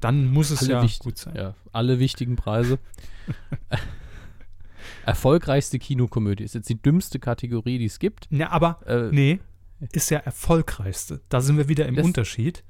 Dann 0.00 0.26
muss 0.30 0.50
es 0.50 0.60
Alle 0.68 0.72
ja 0.86 0.86
gut 0.98 1.16
sein. 1.16 1.34
Ja, 1.36 1.54
alle 1.72 1.98
wichtigen 1.98 2.36
Preise. 2.36 2.78
Erfolgreichste 5.06 5.78
Kinokomödie 5.78 6.44
ist 6.44 6.54
jetzt 6.54 6.68
die 6.68 6.80
dümmste 6.80 7.18
Kategorie, 7.18 7.78
die 7.78 7.86
es 7.86 7.98
gibt. 7.98 8.26
Ja, 8.30 8.50
aber 8.50 8.80
Äh, 8.86 9.08
nee, 9.12 9.40
ist 9.92 10.10
ja 10.10 10.18
erfolgreichste. 10.18 11.20
Da 11.28 11.40
sind 11.40 11.56
wir 11.56 11.68
wieder 11.68 11.86
im 11.86 11.96
Das- 11.96 12.04
Unterschied. 12.04 12.62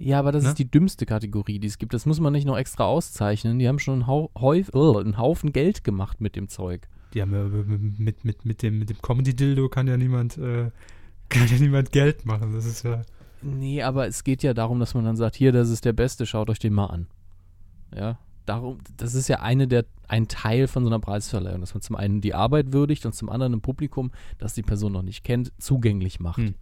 Ja, 0.00 0.20
aber 0.20 0.30
das 0.30 0.44
Ne? 0.44 0.50
ist 0.50 0.58
die 0.58 0.70
dümmste 0.70 1.06
Kategorie, 1.06 1.58
die 1.58 1.66
es 1.66 1.76
gibt. 1.76 1.92
Das 1.92 2.06
muss 2.06 2.20
man 2.20 2.32
nicht 2.32 2.46
noch 2.46 2.56
extra 2.56 2.84
auszeichnen. 2.84 3.58
Die 3.58 3.66
haben 3.66 3.80
schon 3.80 3.94
einen, 3.94 4.06
Hau 4.06 4.30
Häuf 4.38 4.70
oh, 4.72 4.96
einen 4.96 5.18
Haufen 5.18 5.52
Geld 5.52 5.82
gemacht 5.82 6.20
mit 6.20 6.36
dem 6.36 6.48
Zeug. 6.48 6.88
Ja 7.14 7.26
mit, 7.26 8.24
mit, 8.24 8.44
mit 8.44 8.62
dem, 8.62 8.78
mit 8.78 8.90
dem 8.90 9.02
Comedy-Dildo 9.02 9.68
kann 9.68 9.88
ja 9.88 9.96
niemand, 9.96 10.38
äh, 10.38 10.70
kann 11.28 11.48
ja 11.48 11.58
niemand 11.58 11.90
Geld 11.90 12.24
machen. 12.26 12.52
Das 12.52 12.64
ist 12.64 12.84
ja. 12.84 13.02
Nee, 13.42 13.82
aber 13.82 14.06
es 14.06 14.22
geht 14.22 14.42
ja 14.44 14.54
darum, 14.54 14.78
dass 14.78 14.94
man 14.94 15.04
dann 15.04 15.16
sagt, 15.16 15.34
hier, 15.34 15.50
das 15.52 15.68
ist 15.68 15.84
der 15.84 15.92
Beste, 15.92 16.26
schaut 16.26 16.48
euch 16.48 16.58
den 16.60 16.74
mal 16.74 16.86
an. 16.86 17.06
Ja, 17.94 18.18
darum, 18.46 18.78
das 18.96 19.14
ist 19.14 19.28
ja 19.28 19.40
eine 19.40 19.66
der, 19.66 19.84
ein 20.08 20.26
Teil 20.28 20.66
von 20.68 20.82
so 20.84 20.88
einer 20.90 20.98
Preisverleihung, 20.98 21.60
dass 21.60 21.74
man 21.74 21.82
zum 21.82 21.96
einen 21.96 22.20
die 22.20 22.34
Arbeit 22.34 22.72
würdigt 22.72 23.04
und 23.06 23.14
zum 23.14 23.28
anderen 23.30 23.54
ein 23.54 23.60
Publikum, 23.60 24.10
das 24.38 24.54
die 24.54 24.62
Person 24.62 24.92
noch 24.92 25.02
nicht 25.02 25.22
kennt, 25.24 25.52
zugänglich 25.58 26.18
macht. 26.20 26.38
Hm. 26.38 26.54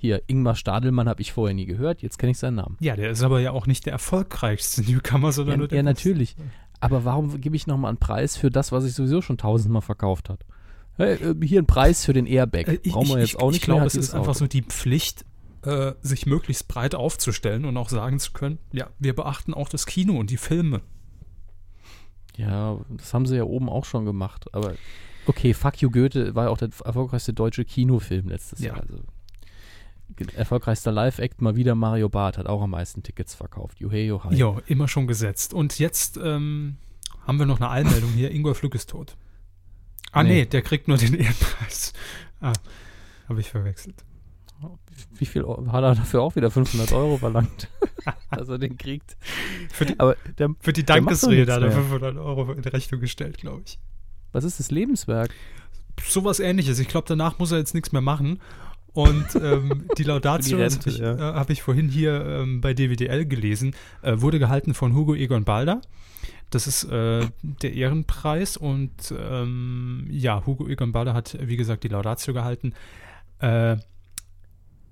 Hier, 0.00 0.22
Ingmar 0.26 0.54
Stadelmann 0.56 1.08
habe 1.08 1.22
ich 1.22 1.32
vorher 1.32 1.54
nie 1.54 1.66
gehört, 1.66 2.02
jetzt 2.02 2.18
kenne 2.18 2.32
ich 2.32 2.38
seinen 2.38 2.56
Namen. 2.56 2.76
Ja, 2.80 2.96
der 2.96 3.10
ist 3.10 3.22
aber 3.22 3.40
ja 3.40 3.52
auch 3.52 3.66
nicht 3.66 3.86
der 3.86 3.92
erfolgreichste 3.92 4.82
Newcomer, 4.90 5.32
sondern 5.32 5.52
Ja, 5.54 5.58
nur 5.58 5.68
der 5.68 5.76
ja 5.76 5.82
natürlich. 5.82 6.36
Aber 6.80 7.04
warum 7.04 7.40
gebe 7.40 7.56
ich 7.56 7.66
nochmal 7.66 7.90
einen 7.90 7.98
Preis 7.98 8.36
für 8.36 8.50
das, 8.50 8.72
was 8.72 8.84
ich 8.84 8.92
sowieso 8.94 9.22
schon 9.22 9.38
tausendmal 9.38 9.80
verkauft 9.82 10.28
hat? 10.28 10.40
Hey, 10.96 11.14
äh, 11.14 11.34
hier 11.46 11.60
ein 11.62 11.66
Preis 11.66 12.04
für 12.04 12.12
den 12.12 12.26
Airbag. 12.26 12.68
Äh, 12.68 12.78
ich- 12.82 12.92
Brauchen 12.92 13.08
wir 13.08 13.18
ich- 13.22 13.32
jetzt 13.32 13.42
auch 13.42 13.48
nicht 13.48 13.58
Ich 13.58 13.62
glaube, 13.64 13.80
mehr. 13.80 13.86
es 13.86 13.94
ist 13.94 14.14
einfach 14.14 14.28
Auto. 14.30 14.40
so 14.40 14.46
die 14.46 14.62
Pflicht, 14.62 15.24
äh, 15.62 15.92
sich 16.02 16.26
möglichst 16.26 16.68
breit 16.68 16.94
aufzustellen 16.94 17.64
und 17.64 17.76
auch 17.78 17.88
sagen 17.88 18.18
zu 18.18 18.32
können, 18.32 18.58
ja, 18.72 18.88
wir 18.98 19.14
beachten 19.14 19.54
auch 19.54 19.68
das 19.70 19.86
Kino 19.86 20.18
und 20.18 20.28
die 20.30 20.36
Filme. 20.36 20.82
Ja, 22.36 22.78
das 22.90 23.14
haben 23.14 23.26
sie 23.26 23.36
ja 23.36 23.44
oben 23.44 23.68
auch 23.68 23.84
schon 23.84 24.04
gemacht. 24.04 24.46
Aber 24.52 24.74
okay, 25.26 25.54
Fuck 25.54 25.80
You 25.82 25.90
Goethe 25.90 26.34
war 26.34 26.44
ja 26.44 26.50
auch 26.50 26.58
der 26.58 26.70
erfolgreichste 26.84 27.32
deutsche 27.32 27.64
Kinofilm 27.64 28.28
letztes 28.28 28.60
Ja. 28.60 28.74
Jahr. 28.74 28.80
Also, 28.82 28.98
erfolgreichster 30.36 30.92
Live-Act 30.92 31.40
mal 31.40 31.56
wieder 31.56 31.74
Mario 31.74 32.08
Barth 32.08 32.38
hat 32.38 32.46
auch 32.46 32.62
am 32.62 32.70
meisten 32.70 33.02
Tickets 33.02 33.34
verkauft. 33.34 33.80
Juhei, 33.80 34.04
juhai. 34.04 34.34
Ja, 34.34 34.56
immer 34.66 34.86
schon 34.86 35.06
gesetzt. 35.06 35.54
Und 35.54 35.78
jetzt 35.78 36.18
ähm, 36.22 36.76
haben 37.26 37.38
wir 37.38 37.46
noch 37.46 37.56
eine 37.60 37.68
Allmeldung 37.68 38.10
hier. 38.12 38.30
Ingolf 38.30 38.62
Lück 38.62 38.74
ist 38.74 38.90
tot. 38.90 39.16
Ah, 40.12 40.22
nee, 40.22 40.40
Nee. 40.40 40.46
der 40.46 40.62
kriegt 40.62 40.86
nur 40.88 40.96
den 40.98 41.14
Ehrenpreis. 41.14 41.92
Ah, 42.40 42.52
habe 43.28 43.40
ich 43.40 43.50
verwechselt. 43.50 44.04
Wie 45.16 45.26
viel 45.26 45.46
hat 45.46 45.82
er 45.82 45.94
dafür 45.94 46.22
auch 46.22 46.36
wieder 46.36 46.50
500 46.50 46.92
Euro 46.92 47.18
verlangt, 47.18 47.68
dass 48.30 48.48
er 48.48 48.58
den 48.58 48.76
kriegt? 48.76 49.16
Für 49.72 49.86
die, 49.86 49.98
Aber 49.98 50.16
der, 50.38 50.50
für 50.60 50.72
die 50.72 50.84
Dankesrede 50.84 51.52
hat 51.52 51.62
er 51.62 51.68
mehr. 51.68 51.76
500 51.76 52.16
Euro 52.16 52.52
in 52.52 52.64
Rechnung 52.64 53.00
gestellt, 53.00 53.38
glaube 53.38 53.62
ich. 53.66 53.78
was 54.32 54.44
ist 54.44 54.60
das 54.60 54.70
Lebenswerk? 54.70 55.30
Sowas 56.02 56.40
ähnliches. 56.40 56.78
Ich 56.78 56.88
glaube, 56.88 57.06
danach 57.08 57.38
muss 57.38 57.52
er 57.52 57.58
jetzt 57.58 57.74
nichts 57.74 57.92
mehr 57.92 58.02
machen. 58.02 58.40
Und 58.92 59.26
ähm, 59.34 59.86
die 59.98 60.04
Laudatio, 60.04 60.58
habe 60.58 60.68
ich, 60.86 60.98
ja. 60.98 61.14
äh, 61.14 61.34
hab 61.34 61.50
ich 61.50 61.62
vorhin 61.62 61.88
hier 61.88 62.24
ähm, 62.24 62.60
bei 62.60 62.74
DWDL 62.74 63.26
gelesen, 63.26 63.74
äh, 64.02 64.20
wurde 64.20 64.38
gehalten 64.38 64.72
von 64.72 64.94
Hugo 64.94 65.14
Egon 65.14 65.44
Balder. 65.44 65.80
Das 66.50 66.68
ist 66.68 66.84
äh, 66.84 67.26
der 67.42 67.74
Ehrenpreis 67.74 68.56
und 68.56 69.12
ähm, 69.18 70.06
ja, 70.10 70.46
Hugo 70.46 70.68
Egon 70.68 70.92
Balder 70.92 71.12
hat, 71.12 71.36
wie 71.40 71.56
gesagt, 71.56 71.82
die 71.82 71.88
Laudatio 71.88 72.32
gehalten. 72.32 72.74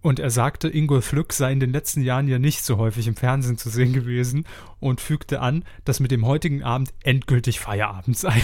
Äh, 0.02 0.06
und 0.06 0.18
er 0.18 0.30
sagte, 0.30 0.68
Ingolf 0.68 1.12
Lück 1.12 1.32
sei 1.32 1.52
in 1.52 1.60
den 1.60 1.72
letzten 1.72 2.02
Jahren 2.02 2.28
ja 2.28 2.38
nicht 2.38 2.64
so 2.64 2.76
häufig 2.76 3.06
im 3.06 3.16
Fernsehen 3.16 3.58
zu 3.58 3.70
sehen 3.70 3.92
gewesen 3.92 4.44
und 4.80 5.00
fügte 5.00 5.40
an, 5.40 5.64
dass 5.84 6.00
mit 6.00 6.10
dem 6.10 6.26
heutigen 6.26 6.62
Abend 6.62 6.92
endgültig 7.02 7.60
Feierabend 7.60 8.16
sei. 8.16 8.34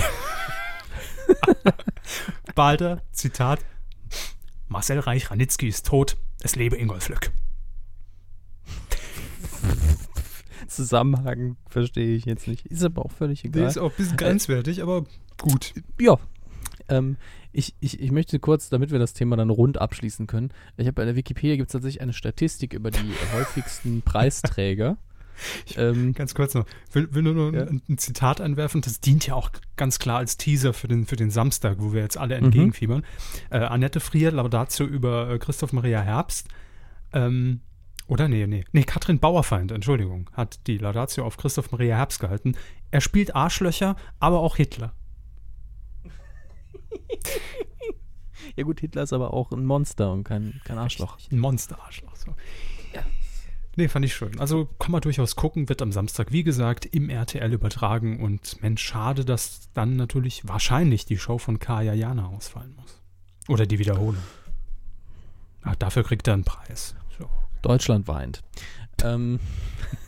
Balder, 2.54 3.02
Zitat, 3.12 3.60
Marcel 4.68 4.98
Reich-Ranitzky 4.98 5.68
ist 5.68 5.86
tot, 5.86 6.16
es 6.40 6.56
lebe 6.56 6.76
Ingolf 6.76 7.08
Lück. 7.08 7.30
Zusammenhang 10.68 11.56
verstehe 11.68 12.14
ich 12.14 12.26
jetzt 12.26 12.46
nicht. 12.46 12.66
Ist 12.66 12.84
aber 12.84 13.04
auch 13.04 13.12
völlig 13.12 13.42
Der 13.42 13.50
egal. 13.50 13.68
ist 13.68 13.78
auch 13.78 13.90
ein 13.90 13.96
bisschen 13.96 14.16
grenzwertig, 14.16 14.82
aber 14.82 15.04
gut. 15.38 15.74
Ja. 15.98 16.18
Ähm, 16.88 17.16
ich, 17.52 17.74
ich, 17.80 18.00
ich 18.00 18.10
möchte 18.12 18.38
kurz, 18.38 18.68
damit 18.68 18.90
wir 18.90 18.98
das 18.98 19.12
Thema 19.14 19.36
dann 19.36 19.50
rund 19.50 19.78
abschließen 19.80 20.26
können. 20.26 20.50
Ich 20.76 20.86
habe 20.86 20.94
bei 20.94 21.04
der 21.04 21.16
Wikipedia 21.16 21.56
gibt 21.56 21.68
es 21.68 21.72
tatsächlich 21.72 22.02
eine 22.02 22.12
Statistik 22.12 22.72
über 22.74 22.90
die 22.90 22.98
häufigsten 23.34 24.02
Preisträger. 24.02 24.98
ähm, 25.76 26.12
Ganz 26.14 26.34
kurz 26.34 26.54
noch, 26.54 26.66
will, 26.92 27.08
will 27.14 27.22
nur 27.22 27.34
noch 27.34 27.52
Ja. 27.52 27.64
ein, 27.66 27.80
ein 27.88 27.98
Zitat 27.98 28.40
einwerfen, 28.40 28.80
das 28.80 29.00
dient 29.00 29.26
ja 29.26 29.34
auch 29.34 29.50
ganz 29.76 29.98
klar 29.98 30.18
als 30.18 30.36
Teaser 30.36 30.72
für 30.74 30.88
den, 30.88 31.06
für 31.06 31.16
den 31.16 31.30
Samstag, 31.30 31.76
wo 31.80 31.92
wir 31.92 32.02
jetzt 32.02 32.18
alle 32.18 32.36
Mhm. 32.38 32.46
entgegenfiebern. 32.46 33.04
Äh, 33.50 33.58
Annette 33.58 34.00
Frier, 34.00 34.30
Laudatio 34.32 34.84
über 34.86 35.30
äh, 35.30 35.38
Christoph 35.38 35.72
Maria 35.72 36.00
Herbst, 36.00 36.48
ähm, 37.12 37.60
oder 38.06 38.26
nee, 38.26 38.46
nee, 38.46 38.64
nee, 38.72 38.84
Katrin 38.84 39.18
Bauerfeind, 39.20 39.70
Entschuldigung, 39.70 40.30
hat 40.32 40.66
die 40.66 40.78
Laudatio 40.78 41.24
auf 41.24 41.36
Christoph 41.36 41.70
Maria 41.72 41.96
Herbst 41.96 42.20
gehalten. 42.20 42.54
Er 42.90 43.00
spielt 43.02 43.34
Arschlöcher, 43.36 43.96
aber 44.18 44.40
auch 44.40 44.56
Hitler. 44.56 44.92
ja 48.56 48.64
gut, 48.64 48.80
Hitler 48.80 49.02
ist 49.02 49.12
aber 49.12 49.32
auch 49.34 49.52
ein 49.52 49.64
Monster 49.64 50.12
und 50.12 50.24
kein, 50.24 50.60
kein 50.64 50.78
Arschloch. 50.78 51.18
Ein 51.30 51.38
Monster-Arschloch. 51.38 52.16
So. 52.16 52.34
Nee, 53.78 53.86
fand 53.86 54.04
ich 54.04 54.12
schön. 54.12 54.40
Also 54.40 54.66
kann 54.80 54.90
man 54.90 55.02
durchaus 55.02 55.36
gucken, 55.36 55.68
wird 55.68 55.82
am 55.82 55.92
Samstag, 55.92 56.32
wie 56.32 56.42
gesagt, 56.42 56.84
im 56.84 57.10
RTL 57.10 57.52
übertragen. 57.52 58.18
Und 58.18 58.60
Mensch, 58.60 58.82
schade, 58.82 59.24
dass 59.24 59.70
dann 59.72 59.94
natürlich 59.94 60.48
wahrscheinlich 60.48 61.06
die 61.06 61.16
Show 61.16 61.38
von 61.38 61.60
Kaya 61.60 61.92
Jana 61.92 62.26
ausfallen 62.26 62.74
muss. 62.74 63.00
Oder 63.46 63.66
die 63.66 63.78
Wiederholung. 63.78 64.20
Ach, 65.62 65.76
dafür 65.76 66.02
kriegt 66.02 66.26
er 66.26 66.34
einen 66.34 66.42
Preis. 66.42 66.96
So. 67.20 67.30
Deutschland 67.62 68.08
weint. 68.08 68.42
Ähm, 69.04 69.38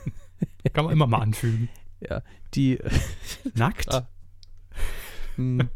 Kann 0.73 0.87
man 0.87 0.93
immer 0.93 1.07
mal 1.07 1.21
anfügen. 1.21 1.69
ja, 2.01 2.23
die, 2.55 2.81
Nackt? 3.55 3.89
Ah. 3.95 4.09
Hm, 5.37 5.69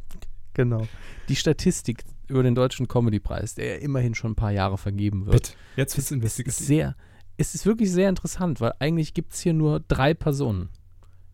genau. 0.52 0.88
Die 1.28 1.36
Statistik 1.36 2.04
über 2.28 2.42
den 2.42 2.54
Deutschen 2.54 2.88
Comedy-Preis, 2.88 3.54
der 3.54 3.66
ja 3.66 3.74
immerhin 3.76 4.14
schon 4.14 4.32
ein 4.32 4.36
paar 4.36 4.52
Jahre 4.52 4.78
vergeben 4.78 5.26
wird, 5.26 5.34
Bitte. 5.34 5.52
Jetzt 5.76 5.96
wird's 5.96 6.10
ist 6.10 6.12
investigativ. 6.12 6.66
sehr, 6.66 6.96
es 7.36 7.54
ist 7.54 7.66
wirklich 7.66 7.90
sehr 7.90 8.08
interessant, 8.08 8.60
weil 8.60 8.72
eigentlich 8.78 9.14
gibt 9.14 9.34
es 9.34 9.40
hier 9.40 9.52
nur 9.52 9.80
drei 9.80 10.14
Personen, 10.14 10.68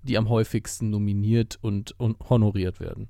die 0.02 0.16
am 0.18 0.28
häufigsten 0.28 0.90
nominiert 0.90 1.58
und, 1.60 1.98
und 1.98 2.16
honoriert 2.28 2.80
werden. 2.80 3.08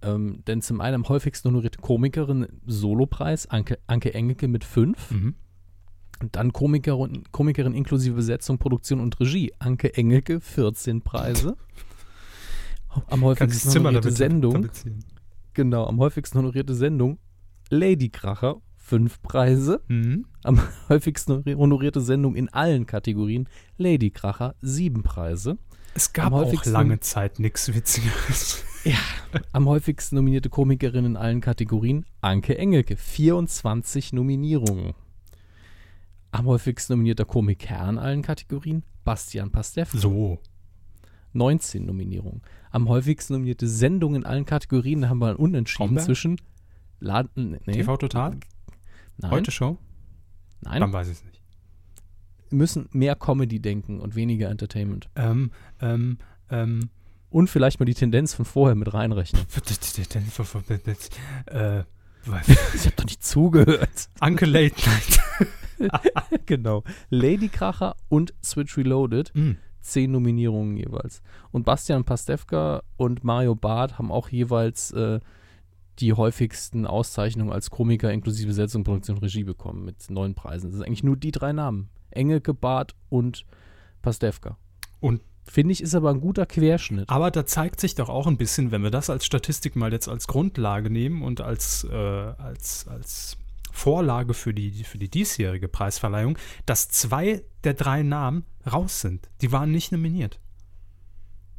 Ähm, 0.00 0.42
denn 0.46 0.62
zum 0.62 0.80
einen 0.80 0.96
am 0.96 1.08
häufigsten 1.08 1.48
honorierte 1.48 1.80
Komikerin 1.80 2.46
Solopreis, 2.66 3.46
Anke, 3.46 3.78
Anke 3.86 4.14
Engelke 4.14 4.46
mit 4.48 4.64
fünf. 4.64 5.10
Mhm. 5.10 5.34
Und 6.20 6.34
dann 6.36 6.52
Komikerin, 6.52 7.24
Komikerin 7.30 7.74
inklusive 7.74 8.14
Besetzung, 8.14 8.58
Produktion 8.58 9.00
und 9.00 9.18
Regie, 9.20 9.52
Anke 9.58 9.94
Engelke, 9.94 10.40
14 10.40 11.02
Preise. 11.02 11.56
Am 13.08 13.22
häufigsten 13.22 13.70
honorierte 13.70 14.08
damit 14.08 14.16
Sendung, 14.16 14.52
tapezieren. 14.54 15.04
Genau, 15.58 15.86
am 15.86 15.98
häufigsten 15.98 16.38
honorierte 16.38 16.72
Sendung, 16.72 17.18
Lady 17.68 18.10
Kracher, 18.10 18.62
fünf 18.76 19.20
Preise. 19.22 19.80
Mhm. 19.88 20.24
Am 20.44 20.60
häufigsten 20.88 21.42
honorierte 21.44 22.00
Sendung 22.00 22.36
in 22.36 22.48
allen 22.48 22.86
Kategorien, 22.86 23.48
Lady 23.76 24.10
Kracher, 24.10 24.54
sieben 24.60 25.02
Preise. 25.02 25.58
Es 25.94 26.12
gab 26.12 26.32
auch 26.32 26.64
lange 26.64 27.00
Zeit 27.00 27.40
nichts 27.40 27.74
Witzigeres. 27.74 28.62
Am 29.52 29.66
häufigsten 29.66 30.14
nominierte 30.14 30.48
Komikerin 30.48 31.04
in 31.04 31.16
allen 31.16 31.40
Kategorien, 31.40 32.06
Anke 32.20 32.56
Engelke, 32.56 32.96
24 32.96 34.12
Nominierungen. 34.12 34.94
Am 36.30 36.46
häufigsten 36.46 36.92
nominierter 36.92 37.24
Komiker 37.24 37.88
in 37.88 37.98
allen 37.98 38.22
Kategorien, 38.22 38.84
Bastian 39.02 39.50
Pastewka, 39.50 39.98
So. 39.98 40.38
19 41.38 41.86
Nominierungen. 41.86 42.42
Am 42.70 42.88
häufigsten 42.88 43.32
nominierte 43.34 43.66
Sendung 43.66 44.14
in 44.14 44.26
allen 44.26 44.44
Kategorien, 44.44 45.00
da 45.00 45.08
haben 45.08 45.20
wir 45.20 45.28
ein 45.30 45.36
Unentschieden 45.36 45.74
Stromberg? 45.86 46.04
zwischen 46.04 46.40
Laden, 47.00 47.58
nee, 47.64 47.72
TV 47.72 47.96
Total? 47.96 48.36
nein, 49.16 49.30
Heute 49.30 49.50
Show? 49.50 49.78
nein, 50.60 50.80
Dann 50.80 50.92
weiß 50.92 51.08
ich 51.08 51.14
es 51.18 51.24
nicht. 51.24 51.40
müssen 52.50 52.88
mehr 52.92 53.14
Comedy 53.14 53.60
denken 53.60 54.00
und 54.00 54.14
weniger 54.16 54.50
Entertainment. 54.50 55.08
Ähm, 55.16 55.50
ähm, 55.80 56.18
ähm, 56.50 56.90
Und 57.30 57.48
vielleicht 57.48 57.78
mal 57.80 57.86
die 57.86 57.94
Tendenz 57.94 58.34
von 58.34 58.44
vorher 58.44 58.74
mit 58.74 58.92
reinrechnen. 58.92 59.42
äh, 61.46 61.82
Ich 62.74 62.84
habe 62.84 62.96
doch 62.96 63.04
nicht 63.04 63.24
zugehört. 63.24 64.10
Anke 64.20 64.44
Late 64.44 64.74
Night. 64.86 65.20
genau. 66.46 66.84
Lady 67.10 67.48
Kracher 67.48 67.96
und 68.08 68.34
Switch 68.44 68.76
Reloaded. 68.76 69.30
Mm. 69.34 69.52
Zehn 69.80 70.12
Nominierungen 70.12 70.76
jeweils. 70.76 71.22
Und 71.50 71.64
Bastian 71.64 72.04
Pastewka 72.04 72.82
und 72.96 73.24
Mario 73.24 73.54
Barth 73.54 73.98
haben 73.98 74.10
auch 74.12 74.28
jeweils 74.28 74.90
äh, 74.92 75.20
die 75.98 76.12
häufigsten 76.12 76.86
Auszeichnungen 76.86 77.52
als 77.52 77.70
Komiker 77.70 78.12
inklusive 78.12 78.48
Besetzung, 78.48 78.84
Produktion 78.84 79.16
und 79.16 79.22
Regie 79.22 79.44
bekommen 79.44 79.84
mit 79.84 80.10
neun 80.10 80.34
Preisen. 80.34 80.70
Das 80.70 80.78
sind 80.78 80.86
eigentlich 80.86 81.04
nur 81.04 81.16
die 81.16 81.32
drei 81.32 81.52
Namen. 81.52 81.88
Engelke, 82.10 82.54
Barth 82.54 82.94
und 83.08 83.44
Pastewka. 84.02 84.56
Und- 85.00 85.20
Finde 85.50 85.72
ich, 85.72 85.82
ist 85.82 85.94
aber 85.94 86.10
ein 86.10 86.20
guter 86.20 86.44
Querschnitt. 86.44 87.08
Aber 87.08 87.30
da 87.30 87.46
zeigt 87.46 87.80
sich 87.80 87.94
doch 87.94 88.10
auch 88.10 88.26
ein 88.26 88.36
bisschen, 88.36 88.70
wenn 88.70 88.82
wir 88.82 88.90
das 88.90 89.08
als 89.08 89.24
Statistik 89.24 89.76
mal 89.76 89.90
jetzt 89.94 90.06
als 90.06 90.26
Grundlage 90.26 90.90
nehmen 90.90 91.22
und 91.22 91.40
als, 91.40 91.84
äh, 91.84 91.94
als, 91.94 92.86
als 92.86 93.38
Vorlage 93.78 94.34
für 94.34 94.52
die, 94.52 94.84
für 94.84 94.98
die 94.98 95.08
diesjährige 95.08 95.68
Preisverleihung, 95.68 96.36
dass 96.66 96.88
zwei 96.88 97.44
der 97.64 97.74
drei 97.74 98.02
Namen 98.02 98.44
raus 98.70 99.00
sind. 99.00 99.30
Die 99.40 99.52
waren 99.52 99.70
nicht 99.70 99.92
nominiert. 99.92 100.40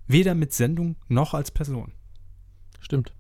Weder 0.05 0.35
mit 0.35 0.53
Sendung 0.53 0.97
noch 1.07 1.33
als 1.33 1.51
Person. 1.51 1.93
Stimmt. 2.81 3.13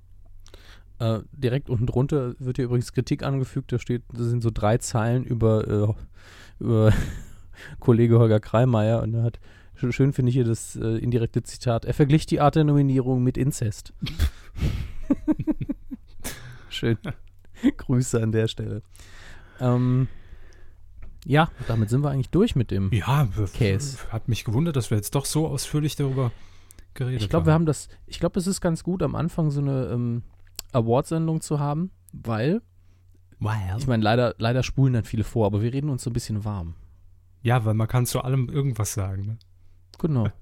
Äh, 0.99 1.19
direkt 1.31 1.69
unten 1.69 1.85
drunter 1.85 2.35
wird 2.39 2.57
hier 2.57 2.65
übrigens 2.65 2.91
Kritik 2.91 3.23
angefügt. 3.23 3.71
Da 3.71 3.79
steht, 3.79 4.03
das 4.11 4.27
sind 4.27 4.43
so 4.43 4.49
drei 4.53 4.77
Zeilen 4.79 5.23
über, 5.23 5.67
äh, 5.67 6.63
über 6.63 6.93
Kollege 7.79 8.19
Holger 8.19 8.41
Kreimeier 8.41 9.01
und 9.01 9.13
er 9.13 9.23
hat 9.23 9.39
sch- 9.79 9.93
schön 9.93 10.11
finde 10.11 10.29
ich 10.29 10.35
hier 10.35 10.43
das 10.43 10.75
äh, 10.75 10.97
indirekte 10.97 11.41
Zitat. 11.43 11.85
Er 11.85 11.93
verglich 11.93 12.25
die 12.25 12.41
Art 12.41 12.55
der 12.55 12.65
Nominierung 12.65 13.23
mit 13.23 13.37
Inzest. 13.37 13.93
schön. 16.69 16.97
Grüße 17.77 18.21
an 18.21 18.31
der 18.31 18.47
Stelle. 18.47 18.81
Ähm, 19.59 20.07
ja, 21.25 21.49
damit 21.67 21.89
sind 21.89 22.03
wir 22.03 22.11
eigentlich 22.11 22.29
durch 22.29 22.55
mit 22.55 22.71
dem. 22.71 22.91
Ja, 22.93 23.27
Käse. 23.53 23.97
hat 24.11 24.27
mich 24.27 24.45
gewundert, 24.45 24.75
dass 24.75 24.89
wir 24.89 24.97
jetzt 24.97 25.15
doch 25.15 25.25
so 25.25 25.47
ausführlich 25.47 25.95
darüber 25.95 26.31
geredet 26.93 27.21
Ich 27.21 27.29
glaube, 27.29 27.47
wir 27.47 27.53
haben 27.53 27.65
das, 27.65 27.89
ich 28.07 28.19
glaube, 28.19 28.39
es 28.39 28.47
ist 28.47 28.61
ganz 28.61 28.83
gut, 28.83 29.03
am 29.03 29.15
Anfang 29.15 29.51
so 29.51 29.61
eine 29.61 29.87
ähm, 29.87 30.23
Awardsendung 30.71 31.41
zu 31.41 31.59
haben, 31.59 31.91
weil 32.13 32.61
Wow. 33.39 33.53
Ich 33.77 33.87
meine, 33.87 34.03
leider, 34.03 34.35
leider 34.37 34.63
spulen 34.63 34.93
dann 34.93 35.05
viele 35.05 35.23
vor, 35.23 35.45
aber 35.45 35.61
wir 35.61 35.71
reden 35.71 35.89
uns 35.89 36.03
so 36.03 36.09
ein 36.09 36.13
bisschen 36.13 36.43
warm. 36.43 36.75
Ja, 37.41 37.63
weil 37.63 37.73
man 37.73 37.87
kann 37.87 38.05
zu 38.05 38.21
allem 38.21 38.49
irgendwas 38.49 38.93
sagen. 38.93 39.25
Ne? 39.25 39.37
Genau. 39.97 40.27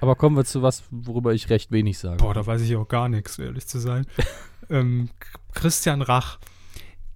Aber 0.00 0.14
kommen 0.14 0.36
wir 0.36 0.44
zu 0.44 0.62
was, 0.62 0.84
worüber 0.90 1.34
ich 1.34 1.50
recht 1.50 1.70
wenig 1.72 1.98
sage. 1.98 2.16
Boah, 2.18 2.34
da 2.34 2.46
weiß 2.46 2.62
ich 2.62 2.76
auch 2.76 2.88
gar 2.88 3.08
nichts, 3.08 3.38
ehrlich 3.38 3.66
zu 3.66 3.78
sein. 3.78 4.06
ähm, 4.70 5.10
Christian 5.52 6.02
Rach, 6.02 6.38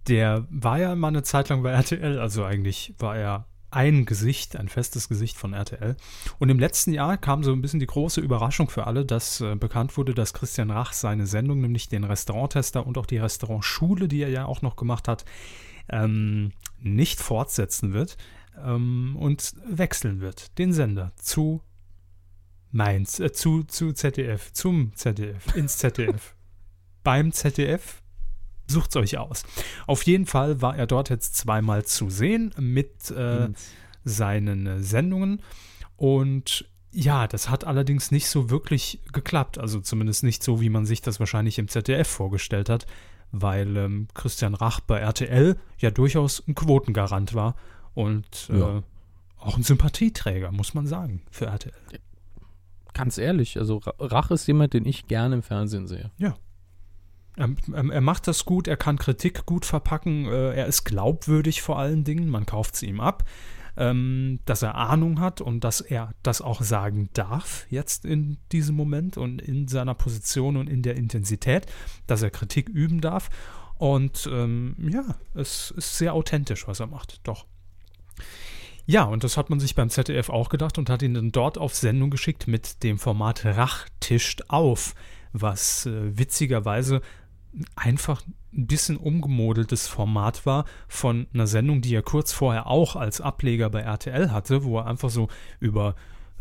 der 0.09 0.47
war 0.51 0.79
ja 0.79 0.95
mal 0.95 1.09
eine 1.09 1.23
Zeit 1.23 1.49
lang 1.49 1.63
bei 1.63 1.71
RTL, 1.71 2.19
also 2.19 2.45
eigentlich 2.45 2.95
war 2.99 3.17
er 3.17 3.47
ein 3.71 4.05
Gesicht, 4.05 4.57
ein 4.57 4.69
festes 4.69 5.09
Gesicht 5.09 5.37
von 5.37 5.53
RTL. 5.53 5.97
Und 6.39 6.49
im 6.49 6.59
letzten 6.59 6.93
Jahr 6.93 7.17
kam 7.17 7.45
so 7.45 7.53
ein 7.53 7.63
bisschen 7.63 7.81
die 7.81 7.87
große 7.87 8.21
Überraschung 8.21 8.69
für 8.69 8.87
alle, 8.87 9.05
dass 9.05 9.41
äh, 9.41 9.55
bekannt 9.55 9.97
wurde, 9.97 10.15
dass 10.15 10.33
Christian 10.33 10.71
Rach 10.71 10.93
seine 10.93 11.27
Sendung, 11.27 11.61
nämlich 11.61 11.89
den 11.89 12.05
Restauranttester 12.05 12.87
und 12.87 12.99
auch 12.99 13.07
die 13.07 13.19
Restaurantschule, 13.19 14.09
die 14.09 14.23
er 14.23 14.29
ja 14.29 14.45
auch 14.47 14.63
noch 14.63 14.77
gemacht 14.77 15.07
hat, 15.07 15.25
ähm, 15.89 16.53
nicht 16.81 17.21
fortsetzen 17.21 17.93
wird 17.93 18.17
ähm, 18.65 19.17
und 19.17 19.55
wechseln 19.65 20.21
wird, 20.21 20.59
den 20.59 20.73
Sender 20.73 21.13
zu 21.17 21.63
Mainz, 22.73 23.21
äh, 23.21 23.33
zu, 23.33 23.65
zu 23.65 23.93
ZDF, 23.93 24.53
zum 24.53 24.93
ZDF, 24.95 25.55
ins 25.57 25.79
ZDF, 25.79 26.35
beim 27.03 27.33
ZDF. 27.33 28.03
Sucht's 28.67 28.95
euch 28.95 29.19
aus. 29.19 29.43
Auf 29.87 30.05
jeden 30.05 30.27
Fall 30.27 30.63
war 30.63 30.77
er 30.77 30.87
dort 30.87 31.11
jetzt 31.11 31.37
zweimal 31.37 31.85
zu 31.85 32.09
sehen 32.09 32.55
mit 32.57 33.11
äh, 33.11 33.49
seinen 34.05 34.67
äh, 34.67 34.81
Sendungen. 34.81 35.43
Und 35.97 36.67
ja, 36.93 37.27
das 37.27 37.51
hat 37.51 37.65
allerdings 37.65 38.13
nicht 38.13 38.29
so 38.29 38.49
wirklich 38.49 39.01
geklappt. 39.13 39.59
Also 39.59 39.81
zumindest 39.81 40.23
nicht 40.23 40.45
so, 40.45 40.61
wie 40.61 40.71
man 40.71 40.87
sich 40.87 41.01
das 41.01 41.19
wahrscheinlich 41.19 41.59
im 41.59 41.67
ZDF 41.67 42.07
vorgestellt 42.09 42.69
hat, 42.69 42.87
weil 43.33 43.77
ähm, 43.77 44.07
Christian 44.15 44.55
Rach 44.55 44.79
bei 44.79 44.99
RTL 44.99 45.57
ja 45.79 45.91
durchaus 45.91 46.43
ein 46.47 46.55
Quotengarant 46.55 47.35
war 47.35 47.57
und 47.95 48.49
äh, 48.51 48.59
ja. 48.59 48.83
auch 49.39 49.57
ein 49.57 49.65
Sympathieträger, 49.65 50.53
muss 50.53 50.75
man 50.75 50.87
sagen, 50.87 51.23
für 51.31 51.47
RTL. 51.47 51.73
Ganz 53.01 53.17
ehrlich, 53.17 53.57
also 53.59 53.81
Rach 53.99 54.31
ist 54.31 54.47
jemand, 54.47 54.75
den 54.75 54.85
ich 54.85 55.07
gerne 55.07 55.37
im 55.37 55.43
Fernsehen 55.43 55.87
sehe. 55.87 56.11
Ja. 56.19 56.37
Er, 57.37 57.49
er, 57.73 58.01
macht 58.03 58.29
das 58.29 58.45
gut, 58.45 58.69
er 58.69 58.77
kann 58.77 58.99
Kritik 58.99 59.47
gut 59.47 59.65
verpacken, 59.65 60.27
äh, 60.27 60.53
er 60.53 60.67
ist 60.67 60.85
glaubwürdig 60.85 61.63
vor 61.63 61.79
allen 61.79 62.05
Dingen, 62.05 62.29
man 62.29 62.45
kauft 62.45 62.75
es 62.75 62.83
ihm 62.83 63.01
ab, 63.01 63.25
ähm, 63.79 64.41
dass 64.45 64.61
er 64.61 64.75
Ahnung 64.75 65.19
hat 65.19 65.41
und 65.41 65.65
dass 65.65 65.81
er 65.81 66.13
das 66.23 66.43
auch 66.43 66.61
sagen 66.61 67.09
darf 67.15 67.67
jetzt 67.71 68.05
in 68.05 68.37
diesem 68.53 68.77
Moment 68.77 69.17
und 69.17 69.41
in 69.41 69.67
seiner 69.67 69.95
Position 69.95 70.59
und 70.59 70.69
in 70.69 70.83
der 70.83 70.97
Intensität, 70.97 71.65
dass 72.07 72.21
er 72.21 72.31
Kritik 72.31 72.69
üben 72.69 73.01
darf. 73.01 73.31
Und 73.79 74.29
ähm, 74.31 74.77
ja, 74.93 75.17
es 75.35 75.71
ist 75.71 75.97
sehr 75.97 76.13
authentisch, 76.13 76.69
was 76.69 76.81
er 76.81 76.89
macht, 76.89 77.27
doch. 77.27 77.47
Ja, 78.91 79.05
und 79.05 79.23
das 79.23 79.37
hat 79.37 79.51
man 79.51 79.61
sich 79.61 79.77
beim 79.77 79.89
ZDF 79.89 80.31
auch 80.31 80.49
gedacht 80.49 80.77
und 80.77 80.91
hat 80.91 81.03
ihn 81.03 81.15
dann 81.15 81.31
dort 81.31 81.59
auf 81.59 81.77
Sendung 81.77 82.11
geschickt 82.11 82.49
mit 82.49 82.83
dem 82.83 82.99
Format 82.99 83.45
Rach 83.45 83.89
tischt 84.01 84.43
auf, 84.49 84.97
was 85.33 85.87
äh, 85.87 86.19
witzigerweise 86.19 87.01
einfach 87.77 88.21
ein 88.53 88.67
bisschen 88.67 88.97
umgemodeltes 88.97 89.87
Format 89.87 90.45
war 90.45 90.65
von 90.89 91.29
einer 91.33 91.47
Sendung, 91.47 91.83
die 91.83 91.95
er 91.95 92.03
kurz 92.03 92.33
vorher 92.33 92.67
auch 92.67 92.97
als 92.97 93.21
Ableger 93.21 93.71
bei 93.71 93.83
RTL 93.83 94.33
hatte, 94.33 94.65
wo 94.65 94.79
er 94.79 94.87
einfach 94.87 95.11
so 95.11 95.29
über 95.61 95.95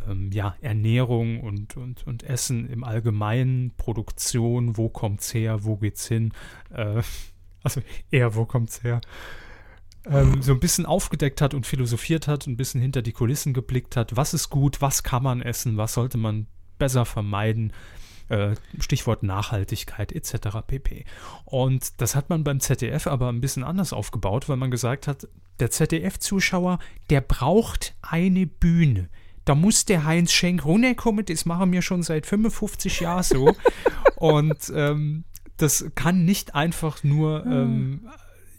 ähm, 0.09 0.31
ja, 0.31 0.55
Ernährung 0.59 1.41
und, 1.41 1.77
und, 1.77 2.07
und 2.07 2.23
Essen 2.23 2.67
im 2.67 2.83
Allgemeinen, 2.83 3.75
Produktion, 3.77 4.75
wo 4.75 4.89
kommt's 4.89 5.35
her, 5.35 5.65
wo 5.65 5.77
geht's 5.77 6.07
hin, 6.07 6.33
äh, 6.73 7.03
also 7.61 7.83
eher, 8.09 8.33
wo 8.33 8.45
kommt's 8.45 8.81
her, 8.81 9.01
ähm, 10.05 10.41
so 10.41 10.53
ein 10.53 10.59
bisschen 10.59 10.85
aufgedeckt 10.85 11.41
hat 11.41 11.53
und 11.53 11.65
philosophiert 11.65 12.27
hat, 12.27 12.47
ein 12.47 12.57
bisschen 12.57 12.81
hinter 12.81 13.01
die 13.01 13.11
Kulissen 13.11 13.53
geblickt 13.53 13.95
hat, 13.95 14.15
was 14.15 14.33
ist 14.33 14.49
gut, 14.49 14.81
was 14.81 15.03
kann 15.03 15.23
man 15.23 15.41
essen, 15.41 15.77
was 15.77 15.93
sollte 15.93 16.17
man 16.17 16.47
besser 16.77 17.05
vermeiden, 17.05 17.73
äh, 18.29 18.55
Stichwort 18.79 19.23
Nachhaltigkeit 19.23 20.11
etc. 20.11 20.59
pp. 20.65 21.05
Und 21.45 21.99
das 22.01 22.15
hat 22.15 22.29
man 22.29 22.43
beim 22.43 22.59
ZDF 22.59 23.07
aber 23.07 23.29
ein 23.29 23.41
bisschen 23.41 23.63
anders 23.63 23.91
aufgebaut, 23.91 24.47
weil 24.47 24.57
man 24.57 24.71
gesagt 24.71 25.07
hat, 25.07 25.27
der 25.59 25.71
ZDF-Zuschauer, 25.71 26.79
der 27.09 27.21
braucht 27.21 27.95
eine 28.01 28.47
Bühne. 28.47 29.09
Da 29.45 29.55
muss 29.55 29.85
der 29.85 30.05
Heinz 30.05 30.31
Schenk 30.31 30.63
runterkommen, 30.63 31.25
das 31.25 31.45
machen 31.45 31.71
wir 31.71 31.81
schon 31.81 32.03
seit 32.03 32.25
55 32.25 32.99
Jahren 33.01 33.23
so. 33.23 33.55
Und 34.15 34.71
ähm, 34.73 35.23
das 35.57 35.85
kann 35.95 36.23
nicht 36.23 36.55
einfach 36.55 37.03
nur 37.03 37.45
ähm, 37.45 38.07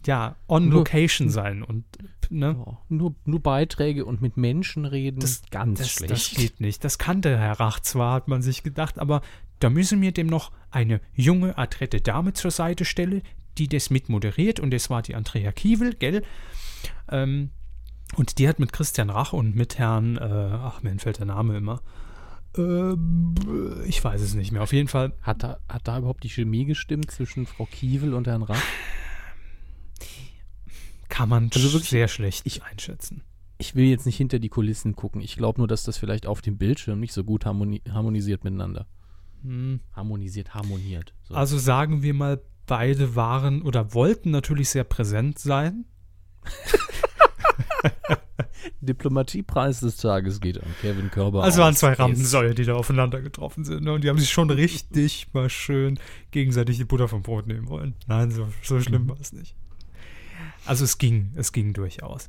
ja, 0.06 0.36
on 0.48 0.68
nur, 0.68 0.78
location 0.78 1.30
sein 1.30 1.62
und 1.62 1.84
ne? 2.30 2.64
Nur, 2.88 3.14
nur 3.24 3.40
Beiträge 3.40 4.04
und 4.04 4.22
mit 4.22 4.36
Menschen 4.36 4.84
reden, 4.84 5.20
das 5.20 5.42
ganz 5.50 5.78
das, 5.78 5.90
schlecht. 5.90 6.12
Das 6.12 6.30
geht 6.30 6.60
nicht. 6.60 6.84
Das 6.84 6.98
kannte 6.98 7.38
Herr 7.38 7.60
Rach 7.60 7.80
zwar, 7.80 8.14
hat 8.14 8.28
man 8.28 8.42
sich 8.42 8.62
gedacht, 8.62 8.98
aber 8.98 9.20
da 9.58 9.70
müssen 9.70 10.00
wir 10.00 10.12
dem 10.12 10.26
noch 10.26 10.52
eine 10.70 11.00
junge, 11.14 11.58
adrette 11.58 12.00
Dame 12.00 12.32
zur 12.32 12.50
Seite 12.50 12.84
stellen, 12.84 13.22
die 13.58 13.68
das 13.68 13.90
mit 13.90 14.08
moderiert 14.08 14.60
und 14.60 14.70
das 14.70 14.90
war 14.90 15.02
die 15.02 15.14
Andrea 15.14 15.52
Kiewel, 15.52 15.94
gell? 15.94 16.22
Ähm, 17.10 17.50
und 18.16 18.38
die 18.38 18.48
hat 18.48 18.58
mit 18.58 18.72
Christian 18.72 19.10
Rach 19.10 19.32
und 19.32 19.54
mit 19.54 19.78
Herrn, 19.78 20.16
äh, 20.16 20.20
ach, 20.22 20.82
mir 20.82 20.90
entfällt 20.90 21.18
der 21.18 21.26
Name 21.26 21.56
immer, 21.56 21.82
äh, 22.56 22.94
ich 23.86 24.02
weiß 24.02 24.20
es 24.20 24.34
nicht 24.34 24.52
mehr. 24.52 24.62
Auf 24.62 24.72
jeden 24.72 24.88
Fall. 24.88 25.12
Hat 25.22 25.42
da, 25.42 25.58
hat 25.68 25.86
da 25.86 25.98
überhaupt 25.98 26.24
die 26.24 26.28
Chemie 26.30 26.64
gestimmt 26.64 27.10
zwischen 27.10 27.46
Frau 27.46 27.66
Kiewel 27.66 28.14
und 28.14 28.26
Herrn 28.26 28.42
Rach? 28.42 28.62
Kann 31.10 31.28
man 31.28 31.50
also 31.54 31.72
wirklich 31.72 31.90
sehr 31.90 32.08
schlecht 32.08 32.46
ich, 32.46 32.62
einschätzen. 32.62 33.22
Ich 33.58 33.74
will 33.74 33.84
jetzt 33.84 34.06
nicht 34.06 34.16
hinter 34.16 34.38
die 34.38 34.48
Kulissen 34.48 34.96
gucken. 34.96 35.20
Ich 35.20 35.36
glaube 35.36 35.60
nur, 35.60 35.68
dass 35.68 35.82
das 35.82 35.98
vielleicht 35.98 36.24
auf 36.24 36.40
dem 36.40 36.56
Bildschirm 36.56 36.98
nicht 36.98 37.12
so 37.12 37.24
gut 37.24 37.44
harmoni 37.44 37.82
harmonisiert 37.92 38.42
miteinander. 38.42 38.86
Hm. 39.42 39.80
Harmonisiert, 39.92 40.54
harmoniert. 40.54 41.12
So. 41.24 41.34
Also 41.34 41.58
sagen 41.58 42.02
wir 42.02 42.14
mal, 42.14 42.40
beide 42.66 43.16
waren 43.16 43.60
oder 43.62 43.92
wollten 43.92 44.30
natürlich 44.30 44.70
sehr 44.70 44.84
präsent 44.84 45.38
sein. 45.38 45.84
Diplomatiepreis 48.80 49.80
des 49.80 49.96
Tages 49.96 50.40
geht 50.40 50.62
an 50.62 50.68
Kevin 50.80 51.10
Körber. 51.10 51.42
Also 51.42 51.60
waren 51.60 51.74
zwei 51.74 51.92
Rampensäue, 51.92 52.54
die 52.54 52.64
da 52.64 52.74
aufeinander 52.74 53.20
getroffen 53.20 53.64
sind. 53.64 53.84
Ne? 53.84 53.92
Und 53.92 54.04
die 54.04 54.08
haben 54.08 54.18
sich 54.18 54.30
schon 54.30 54.50
richtig 54.50 55.28
mal 55.32 55.50
schön 55.50 55.98
gegenseitig 56.30 56.78
die 56.78 56.84
Butter 56.84 57.08
vom 57.08 57.22
Brot 57.22 57.46
nehmen 57.46 57.68
wollen. 57.68 57.94
Nein, 58.06 58.30
so, 58.30 58.48
so 58.62 58.80
schlimm 58.80 59.04
mhm. 59.04 59.10
war 59.10 59.20
es 59.20 59.32
nicht. 59.32 59.54
Also 60.70 60.84
es 60.84 60.98
ging, 60.98 61.32
es 61.34 61.50
ging 61.50 61.72
durchaus. 61.72 62.28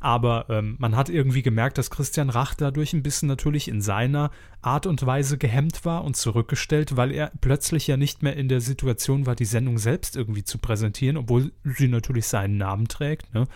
Aber 0.00 0.46
ähm, 0.48 0.76
man 0.78 0.96
hat 0.96 1.10
irgendwie 1.10 1.42
gemerkt, 1.42 1.76
dass 1.76 1.90
Christian 1.90 2.30
Rach 2.30 2.54
dadurch 2.54 2.94
ein 2.94 3.02
bisschen 3.02 3.28
natürlich 3.28 3.68
in 3.68 3.82
seiner 3.82 4.30
Art 4.62 4.86
und 4.86 5.04
Weise 5.04 5.36
gehemmt 5.36 5.84
war 5.84 6.02
und 6.02 6.16
zurückgestellt, 6.16 6.96
weil 6.96 7.10
er 7.12 7.32
plötzlich 7.42 7.86
ja 7.86 7.98
nicht 7.98 8.22
mehr 8.22 8.34
in 8.34 8.48
der 8.48 8.62
Situation 8.62 9.26
war, 9.26 9.36
die 9.36 9.44
Sendung 9.44 9.76
selbst 9.76 10.16
irgendwie 10.16 10.42
zu 10.42 10.56
präsentieren, 10.56 11.18
obwohl 11.18 11.52
sie 11.64 11.88
natürlich 11.88 12.28
seinen 12.28 12.56
Namen 12.56 12.88
trägt. 12.88 13.34
Ne? 13.34 13.46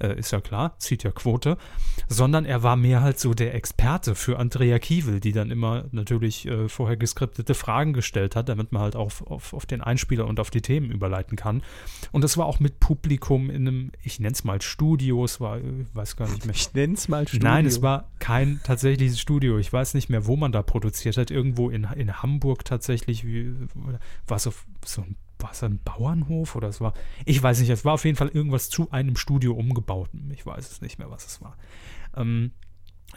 Äh, 0.00 0.18
ist 0.18 0.30
ja 0.30 0.40
klar, 0.40 0.74
zieht 0.78 1.02
ja 1.02 1.10
Quote, 1.10 1.56
sondern 2.08 2.44
er 2.44 2.62
war 2.62 2.76
mehr 2.76 3.02
halt 3.02 3.18
so 3.18 3.34
der 3.34 3.54
Experte 3.54 4.14
für 4.14 4.38
Andrea 4.38 4.78
Kiewel, 4.78 5.20
die 5.20 5.32
dann 5.32 5.50
immer 5.50 5.84
natürlich 5.92 6.46
äh, 6.46 6.68
vorher 6.68 6.96
geskriptete 6.96 7.54
Fragen 7.54 7.92
gestellt 7.92 8.36
hat, 8.36 8.48
damit 8.48 8.72
man 8.72 8.82
halt 8.82 8.96
auf, 8.96 9.26
auf, 9.26 9.52
auf 9.52 9.66
den 9.66 9.80
Einspieler 9.80 10.26
und 10.26 10.40
auf 10.40 10.50
die 10.50 10.62
Themen 10.62 10.90
überleiten 10.90 11.36
kann. 11.36 11.62
Und 12.12 12.24
das 12.24 12.36
war 12.36 12.46
auch 12.46 12.60
mit 12.60 12.80
Publikum 12.80 13.50
in 13.50 13.68
einem, 13.68 13.92
ich 14.02 14.20
nenne 14.20 14.32
es 14.32 14.44
mal 14.44 14.60
Studio, 14.62 15.24
es 15.24 15.40
war, 15.40 15.58
ich 15.58 15.64
äh, 15.64 15.94
weiß 15.94 16.16
gar 16.16 16.28
nicht 16.28 16.46
mehr. 16.46 16.54
Ich 16.54 16.72
nenne 16.74 16.94
es 16.94 17.08
mal 17.08 17.26
Studio. 17.28 17.48
Nein, 17.48 17.66
es 17.66 17.82
war 17.82 18.10
kein 18.18 18.60
tatsächliches 18.64 19.20
Studio. 19.20 19.58
Ich 19.58 19.72
weiß 19.72 19.94
nicht 19.94 20.08
mehr, 20.08 20.26
wo 20.26 20.36
man 20.36 20.52
da 20.52 20.62
produziert 20.62 21.16
hat. 21.16 21.30
Irgendwo 21.30 21.70
in, 21.70 21.84
in 21.96 22.22
Hamburg 22.22 22.64
tatsächlich, 22.64 23.26
wie, 23.26 23.54
war 24.26 24.38
so, 24.38 24.52
so 24.84 25.02
ein 25.02 25.16
war 25.42 25.52
es 25.52 25.62
ein 25.62 25.80
Bauernhof 25.82 26.56
oder 26.56 26.68
es 26.68 26.80
war, 26.80 26.94
ich 27.24 27.42
weiß 27.42 27.60
nicht, 27.60 27.70
es 27.70 27.84
war 27.84 27.94
auf 27.94 28.04
jeden 28.04 28.16
Fall 28.16 28.28
irgendwas 28.28 28.68
zu 28.70 28.90
einem 28.90 29.16
Studio 29.16 29.54
umgebaut. 29.54 30.10
Ich 30.32 30.44
weiß 30.46 30.70
es 30.70 30.80
nicht 30.80 30.98
mehr, 30.98 31.10
was 31.10 31.26
es 31.26 31.42
war. 31.42 31.56
Ähm, 32.16 32.52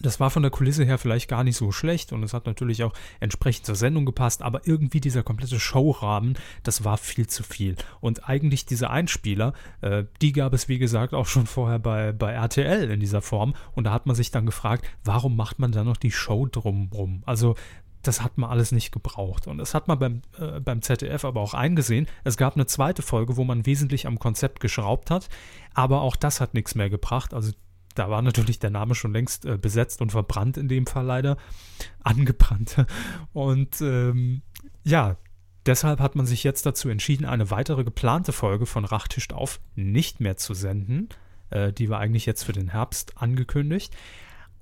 das 0.02 0.20
war 0.20 0.32
von 0.32 0.42
der 0.42 0.52
Kulisse 0.52 0.86
her 0.86 0.98
vielleicht 0.98 1.30
gar 1.30 1.44
nicht 1.44 1.56
so 1.56 1.72
schlecht 1.72 2.14
und 2.14 2.24
es 2.24 2.34
hat 2.34 2.48
natürlich 2.48 2.84
auch 2.84 2.94
entsprechend 3.20 3.66
zur 3.66 3.76
Sendung 3.76 4.06
gepasst, 4.06 4.42
aber 4.42 4.62
irgendwie 4.66 5.00
dieser 5.00 5.22
komplette 5.22 5.60
Showrahmen, 5.60 6.36
das 6.64 6.84
war 6.84 6.98
viel 6.98 7.28
zu 7.28 7.44
viel. 7.44 7.76
Und 8.00 8.28
eigentlich 8.28 8.66
diese 8.66 8.90
Einspieler, 8.90 9.54
äh, 9.82 10.06
die 10.22 10.34
gab 10.34 10.54
es 10.54 10.68
wie 10.68 10.80
gesagt 10.80 11.14
auch 11.14 11.28
schon 11.28 11.46
vorher 11.46 11.80
bei, 11.80 12.12
bei 12.12 12.32
RTL 12.32 12.90
in 12.90 13.00
dieser 13.00 13.22
Form 13.22 13.54
und 13.74 13.84
da 13.84 13.92
hat 13.92 14.08
man 14.08 14.16
sich 14.16 14.32
dann 14.32 14.46
gefragt, 14.46 14.86
warum 15.04 15.36
macht 15.36 15.60
man 15.60 15.72
da 15.72 15.84
noch 15.84 15.98
die 15.98 16.12
Show 16.12 16.48
drumrum? 16.48 17.22
Also 17.26 17.56
das 18.04 18.22
hat 18.22 18.38
man 18.38 18.50
alles 18.50 18.72
nicht 18.72 18.92
gebraucht. 18.92 19.48
Und 19.48 19.58
das 19.58 19.74
hat 19.74 19.88
man 19.88 19.98
beim, 19.98 20.22
äh, 20.38 20.60
beim 20.60 20.82
ZDF 20.82 21.26
aber 21.26 21.42
auch 21.42 21.54
eingesehen. 21.54 22.08
Es 22.24 22.38
gab 22.38 22.56
eine 22.56 22.66
zweite 22.66 23.02
Folge, 23.02 23.38
wo 23.38 23.44
man 23.44 23.66
wesentlich 23.66 24.06
am 24.06 24.20
Konzept 24.20 24.60
geschraubt 24.60 25.10
hat, 25.10 25.30
aber 25.74 26.02
auch 26.02 26.16
das 26.16 26.42
hat 26.42 26.54
nichts 26.54 26.76
mehr 26.76 26.90
gebracht. 26.90 27.34
Also 27.34 27.52
da 27.96 28.10
war 28.10 28.22
natürlich 28.22 28.60
der 28.60 28.70
Name 28.70 28.96
schon 28.96 29.14
längst 29.14 29.46
äh, 29.46 29.58
besetzt 29.58 30.02
und 30.02 30.12
verbrannt 30.12 30.58
in 30.58 30.68
dem 30.68 30.86
Fall 30.86 31.06
leider. 31.06 31.38
Angebrannt. 32.04 32.86
Und 33.32 33.82
ähm, 33.82 34.42
ja, 34.84 35.18
deshalb 35.66 36.00
hat 36.00 36.16
man 36.16 36.26
sich 36.26 36.44
jetzt 36.44 36.66
dazu 36.66 36.90
entschieden, 36.90 37.26
eine 37.26 37.52
weitere 37.52 37.84
geplante 37.84 38.34
Folge 38.34 38.66
von 38.66 38.86
Rachtischt 38.86 39.34
auf 39.34 39.60
nicht 39.76 40.20
mehr 40.20 40.38
zu 40.38 40.54
senden. 40.54 41.10
Äh, 41.52 41.72
die 41.72 41.90
war 41.90 42.00
eigentlich 42.00 42.26
jetzt 42.26 42.44
für 42.44 42.54
den 42.54 42.70
Herbst 42.70 43.18
angekündigt. 43.18 43.96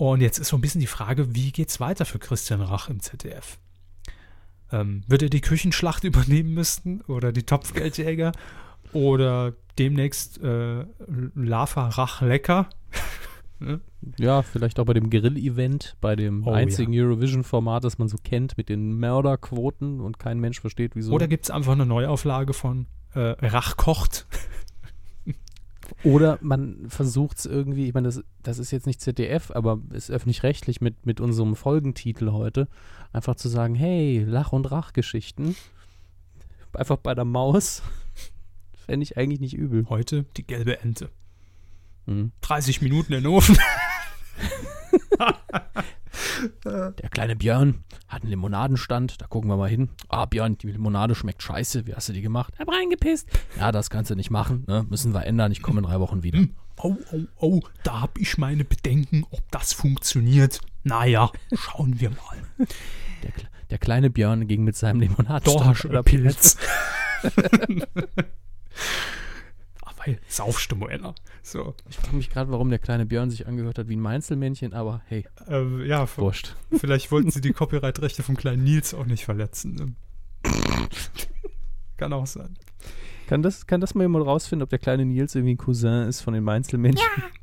Und 0.01 0.21
jetzt 0.21 0.39
ist 0.39 0.47
so 0.47 0.57
ein 0.57 0.61
bisschen 0.61 0.81
die 0.81 0.87
Frage, 0.87 1.35
wie 1.35 1.51
geht 1.51 1.69
es 1.69 1.79
weiter 1.79 2.05
für 2.05 2.17
Christian 2.17 2.59
Rach 2.59 2.89
im 2.89 3.01
ZDF? 3.01 3.59
Ähm, 4.71 5.03
wird 5.05 5.21
er 5.21 5.29
die 5.29 5.41
Küchenschlacht 5.41 6.03
übernehmen 6.05 6.55
müssen 6.55 7.01
oder 7.01 7.31
die 7.31 7.43
Topfgeldjäger 7.43 8.31
oder 8.93 9.53
demnächst 9.77 10.41
äh, 10.41 10.85
Lava 11.35 11.89
Rach 11.89 12.21
lecker? 12.23 12.67
Ja, 14.17 14.41
vielleicht 14.41 14.79
auch 14.79 14.85
bei 14.85 14.93
dem 14.93 15.11
Grill-Event, 15.11 15.95
bei 16.01 16.15
dem 16.15 16.47
oh, 16.47 16.51
einzigen 16.51 16.93
ja. 16.93 17.03
Eurovision-Format, 17.03 17.83
das 17.83 17.99
man 17.99 18.07
so 18.07 18.17
kennt, 18.17 18.57
mit 18.57 18.69
den 18.69 18.97
Mörderquoten 18.97 19.99
und 20.01 20.17
kein 20.17 20.39
Mensch 20.39 20.59
versteht, 20.59 20.95
wieso. 20.95 21.13
Oder 21.13 21.27
gibt 21.27 21.43
es 21.43 21.51
einfach 21.51 21.73
eine 21.73 21.85
Neuauflage 21.85 22.53
von 22.53 22.87
äh, 23.13 23.19
Rach 23.45 23.77
kocht? 23.77 24.25
Oder 26.03 26.39
man 26.41 26.89
versucht 26.89 27.39
es 27.39 27.45
irgendwie, 27.45 27.87
ich 27.87 27.93
meine, 27.93 28.07
das, 28.07 28.23
das 28.41 28.59
ist 28.59 28.71
jetzt 28.71 28.87
nicht 28.87 29.01
ZDF, 29.01 29.51
aber 29.51 29.79
ist 29.91 30.11
öffentlich-rechtlich 30.11 30.81
mit, 30.81 31.05
mit 31.05 31.21
unserem 31.21 31.55
Folgentitel 31.55 32.31
heute, 32.31 32.67
einfach 33.13 33.35
zu 33.35 33.49
sagen, 33.49 33.75
hey, 33.75 34.23
Lach- 34.23 34.53
und 34.53 34.71
Rachgeschichten. 34.71 35.55
Einfach 36.73 36.97
bei 36.97 37.13
der 37.13 37.25
Maus. 37.25 37.83
Fände 38.73 39.03
ich 39.03 39.17
eigentlich 39.17 39.39
nicht 39.39 39.53
übel. 39.53 39.87
Heute 39.89 40.25
die 40.37 40.47
gelbe 40.47 40.81
Ente. 40.81 41.09
Mhm. 42.05 42.31
30 42.41 42.81
Minuten 42.81 43.13
in 43.13 43.23
den 43.23 43.31
Ofen. 43.31 43.57
Der 46.63 47.09
kleine 47.09 47.35
Björn 47.35 47.83
hat 48.07 48.21
einen 48.21 48.31
Limonadenstand, 48.31 49.21
da 49.21 49.27
gucken 49.27 49.49
wir 49.49 49.57
mal 49.57 49.69
hin. 49.69 49.89
Ah, 50.09 50.25
Björn, 50.25 50.57
die 50.57 50.71
Limonade 50.71 51.15
schmeckt 51.15 51.43
scheiße, 51.43 51.87
wie 51.87 51.95
hast 51.95 52.09
du 52.09 52.13
die 52.13 52.21
gemacht? 52.21 52.53
Hab 52.59 52.69
reingepisst. 52.69 53.27
Ja, 53.59 53.71
das 53.71 53.89
kannst 53.89 54.11
du 54.11 54.15
nicht 54.15 54.31
machen, 54.31 54.63
ne? 54.67 54.85
müssen 54.89 55.13
wir 55.13 55.25
ändern, 55.25 55.51
ich 55.51 55.61
komme 55.61 55.79
in 55.79 55.85
drei 55.85 55.99
Wochen 55.99 56.23
wieder. 56.23 56.39
Oh, 56.77 56.95
oh, 57.11 57.25
oh, 57.37 57.59
da 57.83 58.01
habe 58.01 58.19
ich 58.19 58.37
meine 58.37 58.63
Bedenken, 58.63 59.25
ob 59.29 59.41
das 59.51 59.73
funktioniert. 59.73 60.61
Naja, 60.83 61.31
schauen 61.53 61.99
wir 61.99 62.09
mal. 62.09 62.67
Der, 63.23 63.31
der 63.69 63.77
kleine 63.77 64.09
Björn 64.09 64.47
ging 64.47 64.63
mit 64.63 64.75
seinem 64.75 64.99
Limonadenstand 65.01 65.65
Dorsch 65.65 65.85
oder 65.85 65.99
oder 65.99 66.03
Pilz. 66.03 66.57
Aber 70.05 70.17
Saufstimme, 70.27 70.89
Ella. 70.89 71.13
So. 71.43 71.75
Ich 71.89 71.97
frage 71.97 72.15
mich 72.15 72.29
gerade, 72.29 72.51
warum 72.51 72.69
der 72.69 72.79
kleine 72.79 73.05
Björn 73.05 73.29
sich 73.29 73.47
angehört 73.47 73.77
hat 73.77 73.87
wie 73.87 73.95
ein 73.95 74.01
Mainzelmännchen, 74.01 74.73
aber 74.73 75.01
hey, 75.05 75.25
Äh, 75.47 75.87
ja, 75.87 76.07
wurscht. 76.17 76.55
vielleicht 76.71 77.11
wollten 77.11 77.31
sie 77.31 77.41
die 77.41 77.51
Copyright-Rechte 77.53 78.23
vom 78.23 78.35
kleinen 78.37 78.63
Nils 78.63 78.93
auch 78.93 79.05
nicht 79.05 79.25
verletzen. 79.25 79.75
ne? 79.75 79.95
Kann 81.97 82.13
auch 82.13 82.25
sein. 82.27 82.57
Kann 83.27 83.43
das, 83.43 83.65
kann 83.67 83.79
das 83.79 83.95
mal 83.95 84.03
jemand 84.03 84.25
rausfinden, 84.25 84.63
ob 84.63 84.69
der 84.69 84.79
kleine 84.79 85.05
Nils 85.05 85.35
irgendwie 85.35 85.53
ein 85.53 85.57
Cousin 85.57 86.07
ist 86.07 86.21
von 86.21 86.33
den 86.33 86.43
Mainzelmännchen? 86.43 87.05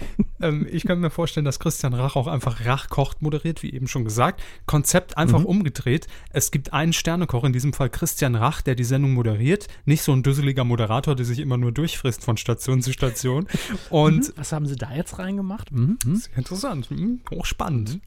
Ähm, 0.42 0.66
ich 0.70 0.84
kann 0.84 1.00
mir 1.00 1.10
vorstellen, 1.10 1.44
dass 1.44 1.58
Christian 1.58 1.92
Rach 1.92 2.16
auch 2.16 2.26
einfach 2.26 2.64
Rach 2.64 2.88
kocht 2.88 3.20
moderiert, 3.20 3.62
wie 3.62 3.74
eben 3.74 3.88
schon 3.88 4.04
gesagt. 4.04 4.42
Konzept 4.64 5.18
einfach 5.18 5.40
Mhm. 5.40 5.44
umgedreht. 5.44 6.06
Es 6.30 6.50
gibt 6.50 6.72
einen 6.72 6.94
Sternekoch, 6.94 7.44
in 7.44 7.52
diesem 7.52 7.74
Fall 7.74 7.90
Christian 7.90 8.34
Rach, 8.34 8.62
der 8.62 8.74
die 8.74 8.84
Sendung 8.84 9.12
moderiert. 9.12 9.66
Nicht 9.84 10.00
so 10.02 10.12
ein 10.12 10.22
dusseliger 10.22 10.64
Moderator, 10.64 11.14
der 11.14 11.26
sich 11.26 11.40
immer 11.40 11.58
nur 11.58 11.72
durchfrisst 11.72 12.24
von 12.24 12.38
Station 12.38 12.80
zu 12.80 12.94
Station. 12.94 13.48
Und 13.90 14.32
Was 14.36 14.52
haben 14.52 14.64
sie 14.66 14.76
da 14.76 14.94
jetzt 14.94 15.18
reingemacht? 15.18 15.70
Mhm. 15.72 15.98
mhm. 16.06 16.16
sehr 16.16 16.38
interessant, 16.38 16.88
hm, 16.88 17.20
hochspannend. 17.30 18.00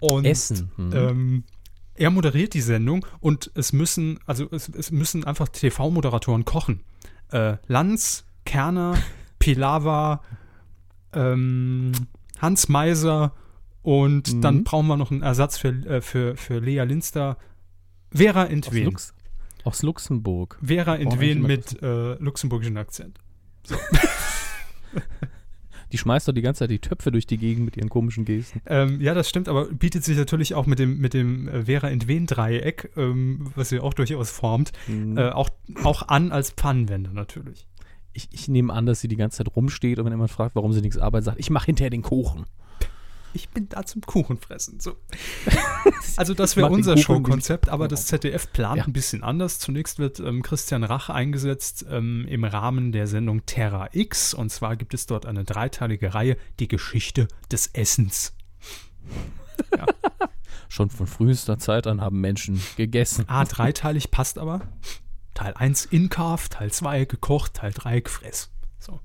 Und 0.00 0.24
Essen. 0.24 0.70
Mhm. 0.78 0.92
ähm, 0.94 1.44
er 1.96 2.10
moderiert 2.10 2.54
die 2.54 2.60
Sendung 2.60 3.06
und 3.20 3.50
es 3.54 3.72
müssen, 3.72 4.18
also 4.26 4.48
es, 4.50 4.68
es 4.68 4.90
müssen 4.90 5.22
einfach 5.24 5.48
TV-Moderatoren 5.48 6.44
kochen. 6.44 6.80
Äh, 7.30 7.58
Lanz, 7.68 8.24
Kerner, 8.44 8.96
Pilawa, 9.38 10.22
ähm, 11.14 11.92
Hans 12.38 12.68
Meiser 12.68 13.32
und 13.82 14.32
Mhm. 14.34 14.40
dann 14.40 14.64
brauchen 14.64 14.86
wir 14.86 14.96
noch 14.96 15.10
einen 15.10 15.22
Ersatz 15.22 15.58
für, 15.58 15.68
äh, 15.68 16.00
für, 16.00 16.36
für 16.36 16.58
Lea 16.60 16.82
Linster. 16.84 17.36
Vera 18.12 18.44
aus, 18.44 18.50
Entwen. 18.50 18.84
Lux 18.84 19.14
aus 19.64 19.82
Luxemburg. 19.82 20.58
Vera 20.62 20.96
Entwen 20.96 21.42
mit 21.42 21.82
äh, 21.82 22.14
luxemburgischem 22.14 22.76
Akzent. 22.76 23.18
Die 25.92 25.98
schmeißt 25.98 26.26
doch 26.26 26.32
die 26.32 26.42
ganze 26.42 26.60
Zeit 26.60 26.70
die 26.70 26.80
Töpfe 26.80 27.12
durch 27.12 27.26
die 27.26 27.36
Gegend 27.38 27.64
mit 27.66 27.76
ihren 27.76 27.88
komischen 27.88 28.24
Gesten. 28.24 28.60
Ähm, 28.66 29.00
ja, 29.00 29.14
das 29.14 29.28
stimmt, 29.28 29.48
aber 29.48 29.66
bietet 29.66 30.02
sich 30.02 30.16
natürlich 30.16 30.54
auch 30.54 30.66
mit 30.66 30.80
dem, 30.80 30.98
mit 30.98 31.14
dem 31.14 31.46
äh, 31.46 31.64
Vera 31.66 31.88
Entwen-Dreieck, 31.88 32.90
ähm, 32.96 33.52
was 33.54 33.68
sie 33.68 33.78
auch 33.78 33.94
durchaus 33.94 34.30
formt, 34.30 34.72
Mhm. 34.88 35.16
äh, 35.18 35.28
auch, 35.30 35.50
auch 35.84 36.08
an 36.08 36.32
als 36.32 36.50
Pfannenwender 36.50 37.12
natürlich. 37.12 37.68
Ich, 38.14 38.28
ich 38.30 38.48
nehme 38.48 38.72
an, 38.72 38.86
dass 38.86 39.00
sie 39.00 39.08
die 39.08 39.16
ganze 39.16 39.38
Zeit 39.38 39.54
rumsteht 39.54 39.98
und 39.98 40.04
wenn 40.06 40.12
jemand 40.12 40.30
fragt, 40.30 40.54
warum 40.56 40.72
sie 40.72 40.80
nichts 40.80 40.98
arbeitet, 40.98 41.26
sagt, 41.26 41.40
ich 41.40 41.50
mache 41.50 41.66
hinterher 41.66 41.90
den 41.90 42.02
Kuchen. 42.02 42.46
Ich 43.36 43.48
bin 43.48 43.68
da 43.68 43.84
zum 43.84 44.00
Kuchenfressen. 44.02 44.78
So. 44.80 44.94
Also 46.16 46.32
das 46.32 46.56
wäre 46.56 46.70
unser 46.70 46.96
Showkonzept, 46.96 47.68
aber 47.68 47.88
das 47.88 48.06
ZDF 48.06 48.52
plant 48.52 48.76
Ja. 48.78 48.84
ein 48.84 48.92
bisschen 48.92 49.24
anders. 49.24 49.58
Zunächst 49.58 49.98
wird 49.98 50.20
ähm, 50.20 50.42
Christian 50.42 50.84
Rach 50.84 51.10
eingesetzt 51.10 51.84
ähm, 51.90 52.24
im 52.28 52.44
Rahmen 52.44 52.92
der 52.92 53.08
Sendung 53.08 53.44
Terra 53.46 53.88
X 53.92 54.32
und 54.32 54.50
zwar 54.50 54.76
gibt 54.76 54.94
es 54.94 55.06
dort 55.06 55.26
eine 55.26 55.42
dreiteilige 55.42 56.14
Reihe, 56.14 56.36
die 56.60 56.68
Geschichte 56.68 57.26
des 57.50 57.66
Essens. 57.72 58.32
Schon 60.68 60.90
von 60.90 61.08
frühester 61.08 61.58
Zeit 61.58 61.88
an 61.88 62.00
haben 62.00 62.20
Menschen 62.20 62.60
gegessen. 62.76 63.24
Ah, 63.26 63.44
dreiteilig 63.44 64.12
passt 64.12 64.38
aber. 64.38 64.60
Teil 65.34 65.54
1 65.54 65.86
Inkarf, 65.86 66.48
Teil 66.48 66.70
2 66.70 67.04
gekocht, 67.04 67.54
Teil 67.54 67.72
3 67.72 68.00
gefressen. 68.00 68.50
So. 68.78 69.00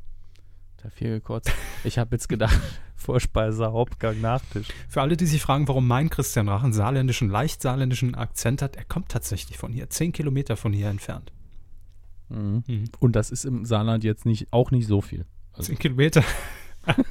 Da 0.78 0.89
viel 0.89 1.10
gekotzt. 1.10 1.52
Ich 1.84 1.98
habe 1.98 2.15
jetzt 2.15 2.30
gedacht, 2.30 2.60
Vorspeise, 2.96 3.72
Hauptgang, 3.72 4.22
Nachtisch. 4.22 4.68
Für 4.88 5.02
alle, 5.02 5.18
die 5.18 5.26
sich 5.26 5.42
fragen, 5.42 5.68
warum 5.68 5.88
mein 5.88 6.10
Christian 6.10 6.48
Rach 6.48 6.63
einen 6.63 6.74
saarländischen, 6.74 7.30
leicht 7.30 7.62
saarländischen 7.62 8.15
Akzent 8.15 8.62
hat, 8.62 8.76
er 8.76 8.86
kommt 8.86 9.10
tatsächlich 9.10 9.58
von 9.58 9.74
hier, 9.74 9.89
zehn 9.89 10.12
Kilometer 10.12 10.56
von 10.56 10.74
hier 10.74 10.89
entfernt. 10.89 11.32
Mhm. 12.30 12.63
Mhm. 12.68 12.84
Und 13.00 13.15
das 13.15 13.32
ist 13.32 13.46
im 13.46 13.65
Saarland 13.65 14.04
jetzt 14.04 14.26
nicht, 14.26 14.54
auch 14.54 14.72
nicht 14.72 14.88
so 14.88 15.02
viel. 15.02 15.26
Also, 15.54 15.68
Zehn 15.68 15.80
Kilometer. 15.80 16.24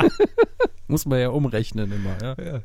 muss 0.89 1.07
man 1.07 1.21
ja 1.21 1.29
umrechnen 1.31 1.93
immer. 1.93 2.17
Ja? 2.23 2.43
Ja. 2.43 2.63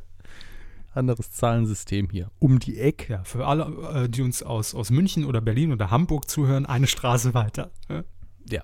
Anderes 0.94 1.32
Zahlensystem 1.32 2.10
hier. 2.10 2.30
Um 2.40 2.60
die 2.60 2.80
Ecke. 2.80 3.14
Ja, 3.14 3.24
für 3.24 3.46
alle, 3.46 3.66
äh, 4.04 4.10
die 4.10 4.22
uns 4.22 4.44
aus, 4.44 4.76
aus 4.76 4.90
München 4.90 5.26
oder 5.26 5.42
Berlin 5.42 5.72
oder 5.72 5.92
Hamburg 5.92 6.30
zuhören, 6.30 6.66
eine 6.66 6.88
Straße 6.88 7.34
weiter. 7.34 7.72
Ja. 7.90 8.04
Ja. 8.50 8.62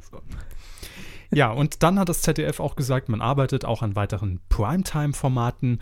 Ja, 1.31 1.51
und 1.51 1.83
dann 1.83 1.99
hat 1.99 2.09
das 2.09 2.21
ZDF 2.21 2.59
auch 2.59 2.75
gesagt, 2.75 3.07
man 3.07 3.21
arbeitet 3.21 3.63
auch 3.63 3.83
an 3.83 3.95
weiteren 3.95 4.39
Primetime-Formaten. 4.49 5.79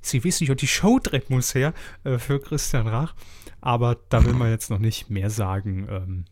Sie 0.00 0.24
wissen 0.24 0.46
ja, 0.46 0.54
die 0.54 0.66
Show 0.66 0.98
dreht 0.98 1.30
muss 1.30 1.54
her 1.54 1.72
äh, 2.04 2.18
für 2.18 2.40
Christian 2.40 2.88
Rach. 2.88 3.14
Aber 3.60 3.96
da 4.08 4.24
will 4.24 4.34
man 4.34 4.50
jetzt 4.50 4.70
noch 4.70 4.78
nicht 4.78 5.08
mehr 5.08 5.30
sagen. 5.30 5.86
Ähm, 5.88 6.24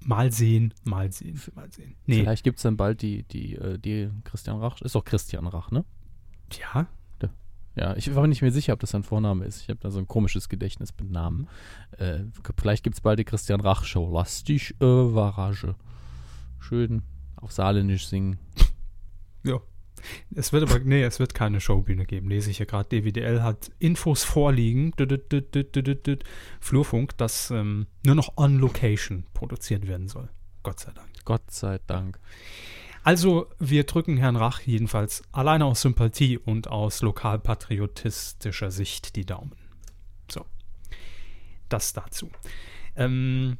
mal 0.00 0.30
sehen, 0.30 0.74
mal 0.84 1.10
sehen, 1.12 1.40
mal 1.54 1.70
sehen. 1.70 1.96
Nee, 2.06 2.20
Vielleicht 2.20 2.44
gibt 2.44 2.58
es 2.58 2.62
dann 2.62 2.76
bald 2.76 3.02
die, 3.02 3.24
die, 3.24 3.54
äh, 3.56 3.78
die 3.78 4.10
Christian 4.24 4.58
Rach. 4.58 4.80
Ist 4.82 4.94
doch 4.94 5.04
Christian 5.04 5.46
Rach, 5.46 5.70
ne? 5.70 5.84
ja, 6.56 6.86
Ja, 7.78 7.94
ich 7.96 8.12
war 8.14 8.26
nicht 8.26 8.42
mehr 8.42 8.50
sicher, 8.50 8.72
ob 8.72 8.80
das 8.80 8.90
sein 8.90 9.04
Vorname 9.04 9.44
ist. 9.44 9.62
Ich 9.62 9.68
habe 9.68 9.78
da 9.80 9.90
so 9.90 10.00
ein 10.00 10.08
komisches 10.08 10.48
Gedächtnis 10.48 10.92
mit 10.98 11.12
Namen. 11.12 11.48
Äh, 11.96 12.24
vielleicht 12.58 12.82
gibt 12.82 12.96
es 12.96 13.00
bald 13.00 13.20
die 13.20 13.24
Christian 13.24 13.60
Rach 13.60 13.84
Show. 13.84 14.10
Lass 14.12 14.42
dich 14.42 14.74
überraschen. 14.80 15.76
Schön 16.58 17.02
auf 17.36 17.52
Saarländisch 17.52 18.08
singen. 18.08 18.38
Ja. 19.44 19.60
Es 20.34 20.52
wird 20.52 20.68
aber, 20.68 20.80
nee, 20.80 21.02
es 21.02 21.20
wird 21.20 21.34
keine 21.34 21.60
Showbühne 21.60 22.04
geben, 22.04 22.28
lese 22.28 22.50
ich 22.50 22.56
hier 22.56 22.66
gerade. 22.66 22.88
DWDL 22.88 23.42
hat 23.42 23.70
Infos 23.78 24.24
vorliegen, 24.24 24.92
Flurfunk, 26.60 27.16
dass 27.16 27.50
ähm, 27.50 27.86
nur 28.04 28.14
noch 28.14 28.36
on 28.36 28.58
Location 28.58 29.24
produziert 29.34 29.86
werden 29.86 30.08
soll. 30.08 30.28
Gott 30.64 30.80
sei 30.80 30.92
Dank. 30.92 31.08
Gott 31.24 31.50
sei 31.50 31.78
Dank. 31.86 32.18
Also, 33.08 33.46
wir 33.58 33.84
drücken 33.84 34.18
Herrn 34.18 34.36
Rach 34.36 34.60
jedenfalls 34.60 35.22
alleine 35.32 35.64
aus 35.64 35.80
Sympathie 35.80 36.36
und 36.36 36.68
aus 36.68 37.00
lokalpatriotistischer 37.00 38.70
Sicht 38.70 39.16
die 39.16 39.24
Daumen. 39.24 39.52
So. 40.30 40.44
Das 41.70 41.94
dazu. 41.94 42.30
Ähm, 42.94 43.56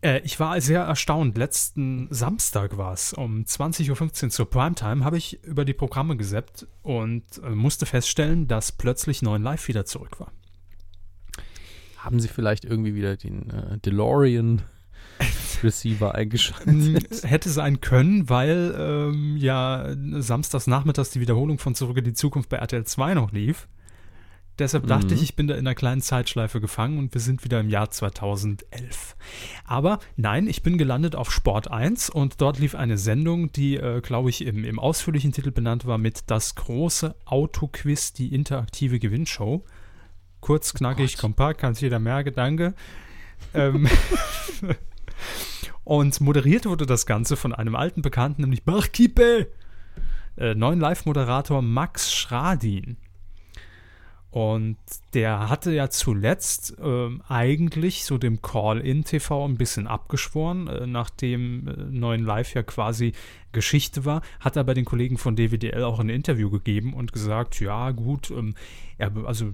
äh, 0.00 0.20
ich 0.20 0.38
war 0.38 0.60
sehr 0.60 0.82
erstaunt. 0.82 1.36
Letzten 1.36 2.06
Samstag 2.12 2.76
war 2.76 2.92
es, 2.92 3.12
um 3.12 3.42
20.15 3.42 4.24
Uhr 4.26 4.30
zur 4.30 4.48
Primetime, 4.48 5.04
habe 5.04 5.18
ich 5.18 5.42
über 5.42 5.64
die 5.64 5.74
Programme 5.74 6.16
gesappt 6.16 6.68
und 6.82 7.24
äh, 7.42 7.50
musste 7.50 7.84
feststellen, 7.84 8.46
dass 8.46 8.70
plötzlich 8.70 9.22
9 9.22 9.42
Live 9.42 9.66
wieder 9.66 9.84
zurück 9.84 10.20
war. 10.20 10.30
Haben 11.96 12.20
Sie 12.20 12.28
vielleicht 12.28 12.64
irgendwie 12.64 12.94
wieder 12.94 13.16
den 13.16 13.50
äh, 13.50 13.78
DeLorean 13.78 14.62
Receiver 15.62 16.14
eingeschaltet? 16.14 16.66
Mm, 16.74 16.96
Hätte 17.26 17.48
sein 17.50 17.80
können, 17.80 18.28
weil 18.28 18.74
ähm, 18.78 19.36
ja 19.36 19.94
samstags 20.18 20.66
nachmittags 20.66 21.10
die 21.10 21.20
Wiederholung 21.20 21.58
von 21.58 21.74
Zurück 21.74 21.96
in 21.96 22.04
die 22.04 22.12
Zukunft 22.14 22.48
bei 22.48 22.56
RTL 22.58 22.84
2 22.84 23.14
noch 23.14 23.32
lief. 23.32 23.68
Deshalb 24.58 24.86
dachte 24.86 25.08
Mhm. 25.08 25.12
ich, 25.14 25.22
ich 25.22 25.36
bin 25.36 25.48
da 25.48 25.54
in 25.54 25.66
einer 25.66 25.74
kleinen 25.74 26.00
Zeitschleife 26.00 26.62
gefangen 26.62 26.98
und 26.98 27.12
wir 27.12 27.20
sind 27.20 27.44
wieder 27.44 27.60
im 27.60 27.68
Jahr 27.68 27.90
2011. 27.90 29.14
Aber 29.66 29.98
nein, 30.16 30.46
ich 30.46 30.62
bin 30.62 30.78
gelandet 30.78 31.14
auf 31.14 31.30
Sport 31.30 31.70
1 31.70 32.08
und 32.08 32.40
dort 32.40 32.58
lief 32.58 32.74
eine 32.74 32.96
Sendung, 32.96 33.52
die, 33.52 33.76
äh, 33.76 34.00
glaube 34.00 34.30
ich, 34.30 34.46
im, 34.46 34.64
im 34.64 34.78
ausführlichen 34.78 35.32
Titel 35.32 35.50
benannt 35.50 35.84
war 35.84 35.98
mit 35.98 36.30
Das 36.30 36.54
große 36.54 37.14
Autoquiz, 37.26 38.14
die 38.14 38.34
interaktive 38.34 38.98
Gewinnshow. 38.98 39.62
Kurz, 40.40 40.72
knackig, 40.72 41.14
Gott. 41.14 41.20
kompakt, 41.20 41.60
kann 41.60 41.74
sich 41.74 41.82
jeder 41.82 41.98
merken, 41.98 42.32
danke. 42.34 42.74
ähm, 43.54 43.86
und 45.84 46.20
moderiert 46.20 46.66
wurde 46.66 46.86
das 46.86 47.06
Ganze 47.06 47.36
von 47.36 47.52
einem 47.52 47.76
alten 47.76 48.02
Bekannten, 48.02 48.42
nämlich 48.42 48.64
Barkipe, 48.64 49.48
äh, 50.36 50.54
neuen 50.54 50.80
Live-Moderator 50.80 51.62
Max 51.62 52.12
Schradin. 52.12 52.96
Und 54.30 54.76
der 55.14 55.48
hatte 55.48 55.72
ja 55.72 55.88
zuletzt 55.88 56.76
äh, 56.78 57.08
eigentlich 57.26 58.04
so 58.04 58.18
dem 58.18 58.42
Call-In-TV 58.42 59.46
ein 59.46 59.56
bisschen 59.56 59.86
abgeschworen, 59.86 60.66
äh, 60.66 60.86
nachdem 60.86 61.66
äh, 61.66 61.72
neuen 61.90 62.22
Live 62.22 62.52
ja 62.52 62.62
quasi 62.62 63.12
Geschichte 63.56 64.04
war, 64.04 64.20
hat 64.38 64.56
er 64.56 64.64
bei 64.64 64.74
den 64.74 64.84
Kollegen 64.84 65.16
von 65.16 65.34
DWDL 65.34 65.82
auch 65.82 65.98
ein 65.98 66.10
Interview 66.10 66.50
gegeben 66.50 66.92
und 66.92 67.12
gesagt, 67.12 67.58
ja 67.58 67.90
gut, 67.90 68.30
ähm, 68.30 68.54
er, 68.98 69.12
also 69.24 69.52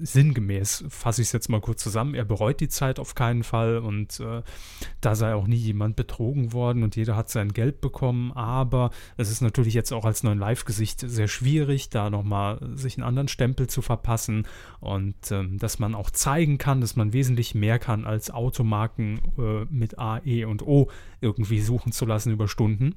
sinngemäß 0.00 0.84
fasse 0.88 1.22
ich 1.22 1.28
es 1.28 1.32
jetzt 1.32 1.48
mal 1.48 1.60
kurz 1.60 1.82
zusammen, 1.82 2.14
er 2.14 2.24
bereut 2.24 2.60
die 2.60 2.68
Zeit 2.68 2.98
auf 2.98 3.14
keinen 3.14 3.44
Fall 3.44 3.78
und 3.78 4.18
äh, 4.20 4.42
da 5.00 5.14
sei 5.14 5.34
auch 5.34 5.46
nie 5.46 5.56
jemand 5.56 5.94
betrogen 5.94 6.52
worden 6.52 6.82
und 6.82 6.96
jeder 6.96 7.14
hat 7.14 7.30
sein 7.30 7.52
Geld 7.52 7.80
bekommen, 7.80 8.32
aber 8.32 8.90
es 9.16 9.30
ist 9.30 9.40
natürlich 9.40 9.74
jetzt 9.74 9.92
auch 9.92 10.04
als 10.04 10.24
neuen 10.24 10.38
Live-Gesicht 10.38 11.00
sehr 11.00 11.28
schwierig, 11.28 11.90
da 11.90 12.10
nochmal 12.10 12.58
sich 12.74 12.96
einen 12.96 13.06
anderen 13.06 13.28
Stempel 13.28 13.68
zu 13.68 13.82
verpassen 13.82 14.48
und 14.80 15.30
ähm, 15.30 15.58
dass 15.58 15.78
man 15.78 15.94
auch 15.94 16.10
zeigen 16.10 16.58
kann, 16.58 16.80
dass 16.80 16.96
man 16.96 17.12
wesentlich 17.12 17.54
mehr 17.54 17.78
kann, 17.78 18.04
als 18.04 18.32
Automarken 18.32 19.20
äh, 19.38 19.64
mit 19.70 19.98
A, 20.00 20.20
E 20.24 20.44
und 20.44 20.62
O 20.66 20.90
irgendwie 21.20 21.60
suchen 21.60 21.92
zu 21.92 22.04
lassen 22.04 22.32
über 22.32 22.48
Stunden. 22.48 22.96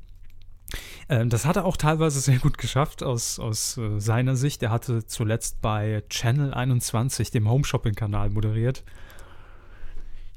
Ähm, 1.10 1.30
das 1.30 1.46
hat 1.46 1.56
er 1.56 1.66
auch 1.66 1.78
teilweise 1.78 2.20
sehr 2.20 2.40
gut 2.40 2.58
geschafft 2.58 3.04
aus, 3.04 3.40
aus 3.40 3.78
äh, 3.78 4.00
seiner 4.00 4.36
Sicht. 4.36 4.64
Er 4.64 4.72
hatte 4.72 5.06
zuletzt 5.06 5.62
bei 5.62 6.04
Channel 6.10 6.54
21, 6.54 7.32
dem 7.32 7.50
Home-Shopping-Kanal, 7.50 8.30
moderiert. 8.30 8.84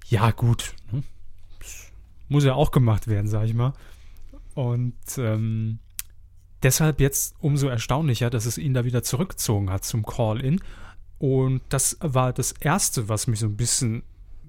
Ja, 0.09 0.31
gut. 0.31 0.75
Ne? 0.91 1.03
Muss 2.29 2.45
ja 2.45 2.55
auch 2.55 2.71
gemacht 2.71 3.09
werden, 3.09 3.29
sag 3.29 3.45
ich 3.45 3.55
mal. 3.55 3.73
Und 4.55 4.95
ähm, 5.19 5.79
deshalb 6.63 7.01
jetzt 7.01 7.35
umso 7.41 7.69
erstaunlicher, 7.69 8.31
dass 8.31 8.47
es 8.47 8.59
ihn 8.59 8.75
da 8.75 8.85
wieder 8.85 9.03
zurückgezogen 9.03 9.71
hat 9.71 9.85
zum 9.85 10.05
Call-In. 10.05 10.61
Und 11.19 11.63
das 11.69 11.97
war 12.01 12.33
das 12.33 12.53
Erste, 12.53 13.09
was 13.09 13.27
mich 13.27 13.41
so 13.41 13.47
ein 13.47 13.57
bisschen 13.57 14.03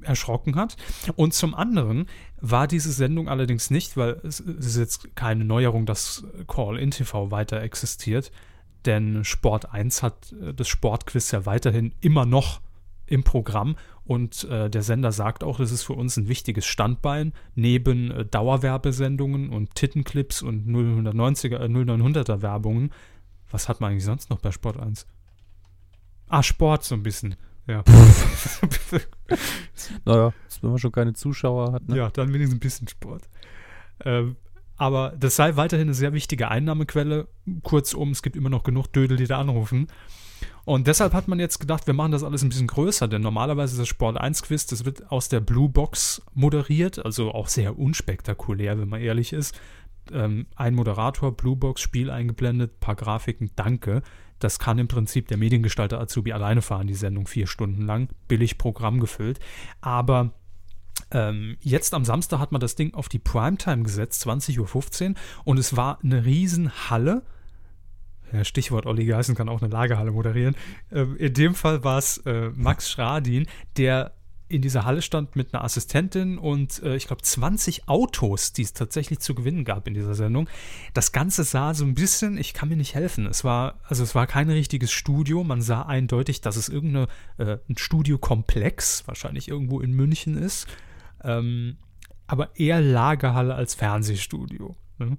erschrocken 0.03 0.55
hat. 0.55 0.75
Und 1.15 1.33
zum 1.33 1.53
anderen 1.53 2.07
war 2.39 2.67
diese 2.67 2.91
Sendung 2.91 3.29
allerdings 3.29 3.69
nicht, 3.69 3.97
weil 3.97 4.19
es, 4.23 4.39
ist 4.39 4.77
jetzt 4.77 5.15
keine 5.15 5.45
Neuerung, 5.45 5.85
dass 5.85 6.25
Call-In 6.47 6.91
TV 6.91 7.31
weiter 7.31 7.61
existiert, 7.61 8.31
denn 8.85 9.23
Sport 9.23 9.71
1 9.71 10.03
hat 10.03 10.33
äh, 10.33 10.53
das 10.53 10.67
Sportquiz 10.67 11.31
ja 11.31 11.45
weiterhin 11.45 11.93
immer 12.01 12.25
noch 12.25 12.61
im 13.05 13.23
Programm 13.23 13.75
und 14.05 14.45
äh, 14.45 14.69
der 14.69 14.83
Sender 14.83 15.11
sagt 15.11 15.43
auch, 15.43 15.57
das 15.57 15.71
ist 15.71 15.83
für 15.83 15.93
uns 15.93 16.17
ein 16.17 16.27
wichtiges 16.27 16.65
Standbein 16.65 17.33
neben 17.55 18.11
äh, 18.11 18.25
Dauerwerbesendungen 18.25 19.49
und 19.49 19.75
Tittenclips 19.75 20.41
und 20.41 20.67
090er, 20.67 21.57
äh, 21.59 21.67
0900er 21.67 22.41
Werbungen. 22.41 22.91
Was 23.49 23.69
hat 23.69 23.81
man 23.81 23.91
eigentlich 23.91 24.05
sonst 24.05 24.29
noch 24.29 24.39
bei 24.39 24.51
Sport 24.51 24.77
1? 24.77 25.05
Ah, 26.27 26.41
Sport 26.41 26.83
so 26.83 26.95
ein 26.95 27.03
bisschen. 27.03 27.35
Ja. 27.67 27.83
naja, 30.05 30.33
wenn 30.61 30.69
man 30.69 30.79
schon 30.79 30.91
keine 30.91 31.13
Zuschauer 31.13 31.73
hat. 31.73 31.87
Ne? 31.87 31.97
Ja, 31.97 32.09
dann 32.09 32.33
wenigstens 32.33 32.57
ein 32.57 32.59
bisschen 32.59 32.87
Sport. 32.87 33.23
Ähm, 34.03 34.35
aber 34.77 35.13
das 35.19 35.35
sei 35.35 35.55
weiterhin 35.57 35.87
eine 35.87 35.93
sehr 35.93 36.13
wichtige 36.13 36.49
Einnahmequelle. 36.49 37.27
Kurzum, 37.61 38.11
es 38.11 38.23
gibt 38.23 38.35
immer 38.35 38.49
noch 38.49 38.63
genug 38.63 38.87
Dödel, 38.87 39.17
die 39.17 39.27
da 39.27 39.39
anrufen. 39.39 39.87
Und 40.63 40.87
deshalb 40.87 41.13
hat 41.13 41.27
man 41.27 41.39
jetzt 41.39 41.59
gedacht, 41.59 41.87
wir 41.87 41.93
machen 41.93 42.11
das 42.11 42.23
alles 42.23 42.43
ein 42.43 42.49
bisschen 42.49 42.67
größer, 42.67 43.07
denn 43.07 43.21
normalerweise 43.21 43.73
ist 43.73 43.79
das 43.79 43.87
Sport 43.87 44.17
1 44.17 44.43
Quiz, 44.43 44.65
das 44.67 44.85
wird 44.85 45.11
aus 45.11 45.29
der 45.29 45.39
Blue 45.39 45.69
Box 45.69 46.21
moderiert, 46.33 47.03
also 47.03 47.31
auch 47.31 47.47
sehr 47.47 47.77
unspektakulär, 47.77 48.79
wenn 48.79 48.89
man 48.89 49.01
ehrlich 49.01 49.33
ist. 49.33 49.59
Ähm, 50.11 50.47
ein 50.55 50.75
Moderator, 50.75 51.35
Blue 51.35 51.55
Box, 51.55 51.81
Spiel 51.81 52.09
eingeblendet, 52.09 52.79
paar 52.79 52.95
Grafiken, 52.95 53.51
danke. 53.55 54.01
Das 54.39 54.57
kann 54.57 54.79
im 54.79 54.87
Prinzip 54.87 55.27
der 55.27 55.37
Mediengestalter 55.37 55.99
Azubi 55.99 56.33
alleine 56.33 56.61
fahren, 56.61 56.87
die 56.87 56.95
Sendung 56.95 57.27
vier 57.27 57.47
Stunden 57.47 57.83
lang, 57.83 58.09
billig 58.27 58.57
Programm 58.57 58.99
gefüllt. 58.99 59.39
Aber 59.81 60.33
ähm, 61.11 61.57
jetzt 61.61 61.93
am 61.93 62.05
Samstag 62.05 62.39
hat 62.39 62.51
man 62.51 62.61
das 62.61 62.75
Ding 62.75 62.93
auf 62.93 63.09
die 63.09 63.19
Primetime 63.19 63.83
gesetzt, 63.83 64.25
20.15 64.27 65.09
Uhr, 65.09 65.15
und 65.43 65.59
es 65.59 65.75
war 65.75 65.99
eine 66.03 66.25
Riesenhalle. 66.25 67.23
Ja, 68.31 68.43
Stichwort 68.43 68.85
Olli 68.85 69.05
Geißen 69.05 69.35
kann 69.35 69.49
auch 69.49 69.61
eine 69.61 69.71
Lagerhalle 69.71 70.11
moderieren. 70.11 70.55
Ähm, 70.91 71.17
in 71.17 71.33
dem 71.33 71.53
Fall 71.53 71.83
war 71.83 71.97
es 71.97 72.17
äh, 72.19 72.49
Max 72.55 72.89
Schradin, 72.89 73.45
der 73.77 74.13
in 74.51 74.61
dieser 74.61 74.85
Halle 74.85 75.01
stand 75.01 75.35
mit 75.35 75.53
einer 75.53 75.63
Assistentin 75.63 76.37
und 76.37 76.81
äh, 76.83 76.95
ich 76.95 77.07
glaube 77.07 77.21
20 77.21 77.87
Autos, 77.87 78.53
die 78.53 78.61
es 78.61 78.73
tatsächlich 78.73 79.19
zu 79.19 79.33
gewinnen 79.33 79.63
gab 79.63 79.87
in 79.87 79.93
dieser 79.93 80.13
Sendung. 80.13 80.49
Das 80.93 81.11
Ganze 81.11 81.43
sah 81.43 81.73
so 81.73 81.85
ein 81.85 81.93
bisschen, 81.93 82.37
ich 82.37 82.53
kann 82.53 82.69
mir 82.69 82.75
nicht 82.75 82.93
helfen. 82.95 83.25
Es 83.25 83.43
war, 83.43 83.79
also 83.83 84.03
es 84.03 84.13
war 84.13 84.27
kein 84.27 84.49
richtiges 84.49 84.91
Studio. 84.91 85.43
Man 85.43 85.61
sah 85.61 85.83
eindeutig, 85.83 86.41
dass 86.41 86.55
es 86.55 86.69
irgendein 86.69 87.07
äh, 87.37 87.57
Studiokomplex, 87.75 89.07
wahrscheinlich 89.07 89.47
irgendwo 89.47 89.79
in 89.79 89.91
München 89.93 90.37
ist. 90.37 90.67
Ähm, 91.23 91.77
aber 92.27 92.57
eher 92.57 92.81
Lagerhalle 92.81 93.55
als 93.55 93.75
Fernsehstudio. 93.75 94.75
Ne? 94.97 95.17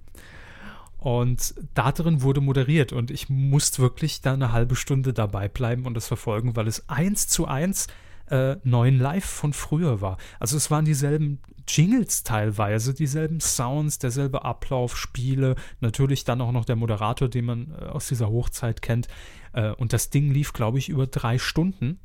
Und 0.98 1.54
da 1.74 1.90
drin 1.90 2.22
wurde 2.22 2.40
moderiert 2.40 2.92
und 2.92 3.10
ich 3.10 3.28
musste 3.28 3.82
wirklich 3.82 4.20
da 4.20 4.34
eine 4.34 4.52
halbe 4.52 4.76
Stunde 4.76 5.12
dabei 5.12 5.48
bleiben 5.48 5.84
und 5.84 5.94
das 5.94 6.06
verfolgen, 6.06 6.54
weil 6.54 6.68
es 6.68 6.88
eins 6.88 7.26
zu 7.26 7.46
eins 7.48 7.88
äh, 8.30 8.56
neuen 8.64 8.98
Live 8.98 9.24
von 9.24 9.52
früher 9.52 10.00
war. 10.00 10.16
Also 10.40 10.56
es 10.56 10.70
waren 10.70 10.84
dieselben 10.84 11.40
Jingles 11.68 12.24
teilweise, 12.24 12.94
dieselben 12.94 13.40
Sounds, 13.40 13.98
derselbe 13.98 14.44
Ablauf, 14.44 14.96
Spiele, 14.96 15.54
natürlich 15.80 16.24
dann 16.24 16.40
auch 16.40 16.52
noch 16.52 16.64
der 16.64 16.76
Moderator, 16.76 17.28
den 17.28 17.44
man 17.44 17.70
äh, 17.72 17.84
aus 17.86 18.08
dieser 18.08 18.28
Hochzeit 18.28 18.82
kennt. 18.82 19.08
Äh, 19.52 19.70
und 19.72 19.92
das 19.92 20.10
Ding 20.10 20.30
lief, 20.30 20.52
glaube 20.52 20.78
ich, 20.78 20.88
über 20.88 21.06
drei 21.06 21.38
Stunden 21.38 22.00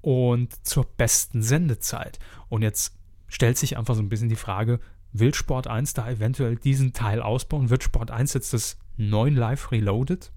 und 0.00 0.66
zur 0.66 0.84
besten 0.84 1.42
Sendezeit. 1.42 2.18
Und 2.48 2.62
jetzt 2.62 2.96
stellt 3.28 3.58
sich 3.58 3.76
einfach 3.76 3.94
so 3.94 4.02
ein 4.02 4.08
bisschen 4.08 4.28
die 4.28 4.36
Frage, 4.36 4.80
will 5.12 5.34
Sport 5.34 5.66
1 5.66 5.94
da 5.94 6.08
eventuell 6.08 6.56
diesen 6.56 6.92
Teil 6.92 7.20
ausbauen? 7.20 7.70
Wird 7.70 7.82
Sport 7.82 8.10
1 8.10 8.34
jetzt 8.34 8.52
das 8.52 8.78
9 8.96 9.34
Live 9.34 9.72
Reloaded? 9.72 10.32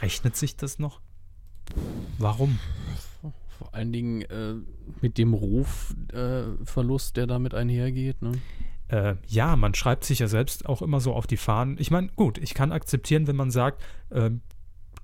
Rechnet 0.00 0.36
sich 0.36 0.56
das 0.56 0.78
noch? 0.78 1.00
Warum? 2.18 2.58
Vor 3.58 3.74
allen 3.74 3.92
Dingen 3.92 4.22
äh, 4.22 4.54
mit 5.00 5.18
dem 5.18 5.34
Rufverlust, 5.34 7.10
äh, 7.10 7.20
der 7.20 7.26
damit 7.26 7.54
einhergeht. 7.54 8.22
Ne? 8.22 8.32
Äh, 8.88 9.16
ja, 9.26 9.56
man 9.56 9.74
schreibt 9.74 10.04
sich 10.04 10.18
ja 10.18 10.28
selbst 10.28 10.66
auch 10.66 10.82
immer 10.82 11.00
so 11.00 11.12
auf 11.14 11.26
die 11.26 11.36
Fahnen. 11.36 11.76
Ich 11.78 11.90
meine, 11.90 12.08
gut, 12.16 12.38
ich 12.38 12.54
kann 12.54 12.72
akzeptieren, 12.72 13.26
wenn 13.26 13.36
man 13.36 13.50
sagt, 13.50 13.82
äh, 14.10 14.30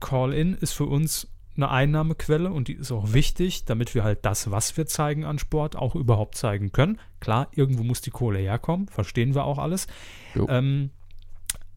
Call-In 0.01 0.55
ist 0.55 0.73
für 0.73 0.87
uns 0.87 1.29
eine 1.57 1.71
Einnahmequelle 1.71 2.51
und 2.51 2.69
die 2.69 2.75
ist 2.75 2.93
auch 2.93 3.13
wichtig, 3.13 3.65
damit 3.65 3.95
wir 3.95 4.05
halt 4.05 4.25
das, 4.25 4.51
was 4.51 4.77
wir 4.77 4.87
zeigen 4.87 5.25
an 5.25 5.39
Sport, 5.39 5.77
auch 5.77 5.95
überhaupt 5.95 6.37
zeigen 6.37 6.73
können. 6.73 6.99
Klar, 7.21 7.49
irgendwo 7.53 7.83
muss 7.83 8.03
die 8.03 8.11
Kohle 8.11 8.39
herkommen, 8.39 8.89
verstehen 8.89 9.35
wir 9.35 9.45
auch 9.45 9.59
alles. 9.59 9.87
Ähm, 10.49 10.91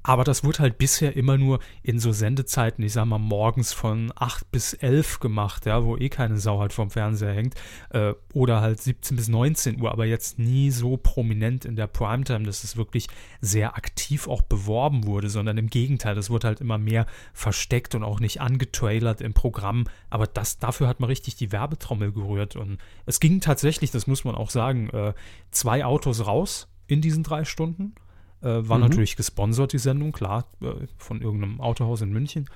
aber 0.02 0.24
das 0.24 0.44
wurde 0.44 0.60
halt 0.60 0.78
bisher 0.78 1.16
immer 1.16 1.38
nur 1.38 1.60
in 1.84 2.00
so 2.00 2.12
Sendezeiten, 2.14 2.84
ich 2.84 2.94
sag 2.94 3.06
mal, 3.06 3.18
morgens 3.18 3.74
von 3.74 4.14
8 4.16 4.50
bis 4.50 4.74
11 4.74 5.20
gemacht, 5.20 5.66
ja, 5.66 5.84
wo 5.84 5.98
eh 5.98 6.10
keine 6.10 6.38
Sau 6.38 6.60
halt 6.60 6.72
vorm 6.72 6.90
Fernseher 6.90 7.34
hängt. 7.34 7.56
Äh, 7.90 8.14
oder 8.34 8.62
halt 8.62 8.82
17 8.82 9.18
bis 9.18 9.28
19 9.28 9.82
Uhr, 9.82 9.92
aber 9.92 10.06
jetzt 10.06 10.40
nie 10.40 10.72
so 10.72 10.96
prominent 10.96 11.66
in 11.66 11.76
der 11.76 11.88
Primetime, 11.88 12.44
dass 12.46 12.64
es 12.64 12.78
wirklich 12.78 13.08
sehr 13.42 13.76
aktiv 13.76 14.28
auch 14.28 14.42
beworben 14.42 15.06
wurde, 15.06 15.30
sondern 15.30 15.58
im 15.58 15.70
Gegenteil, 15.70 16.16
das 16.16 16.30
wurde 16.30 16.48
halt 16.48 16.62
immer 16.62 16.78
mehr 16.78 17.06
versteckt 17.34 17.94
und 17.94 18.04
auch 18.04 18.22
nicht 18.22 18.40
angetrailert 18.40 19.20
im 19.20 19.34
Programm. 19.34 19.86
Aber 20.10 20.28
das, 20.28 20.60
dafür 20.60 20.88
hat 20.88 21.02
man 21.02 21.10
richtig 21.10 21.36
die 21.36 21.52
Werbetrommel 21.52 22.14
gerührt. 22.14 22.56
Und 22.56 22.78
es 23.06 23.20
ging 23.20 23.42
tatsächlich, 23.42 23.92
das 23.92 24.08
muss 24.08 24.24
man 24.24 24.36
auch 24.36 24.50
sagen, 24.50 24.90
äh, 24.92 25.14
zwei 25.52 25.84
Autos 25.84 26.26
raus 26.26 26.70
in 26.88 27.02
diesen 27.02 27.24
drei 27.24 27.44
Stunden. 27.44 27.96
Äh, 28.42 28.68
war 28.68 28.78
mhm. 28.78 28.86
natürlich 28.86 29.16
gesponsert, 29.16 29.74
die 29.74 29.80
Sendung, 29.80 30.12
klar, 30.12 30.46
äh, 30.62 30.88
von 30.98 31.22
irgendeinem 31.22 31.60
Autohaus 31.60 32.02
in 32.02 32.12
München. 32.12 32.50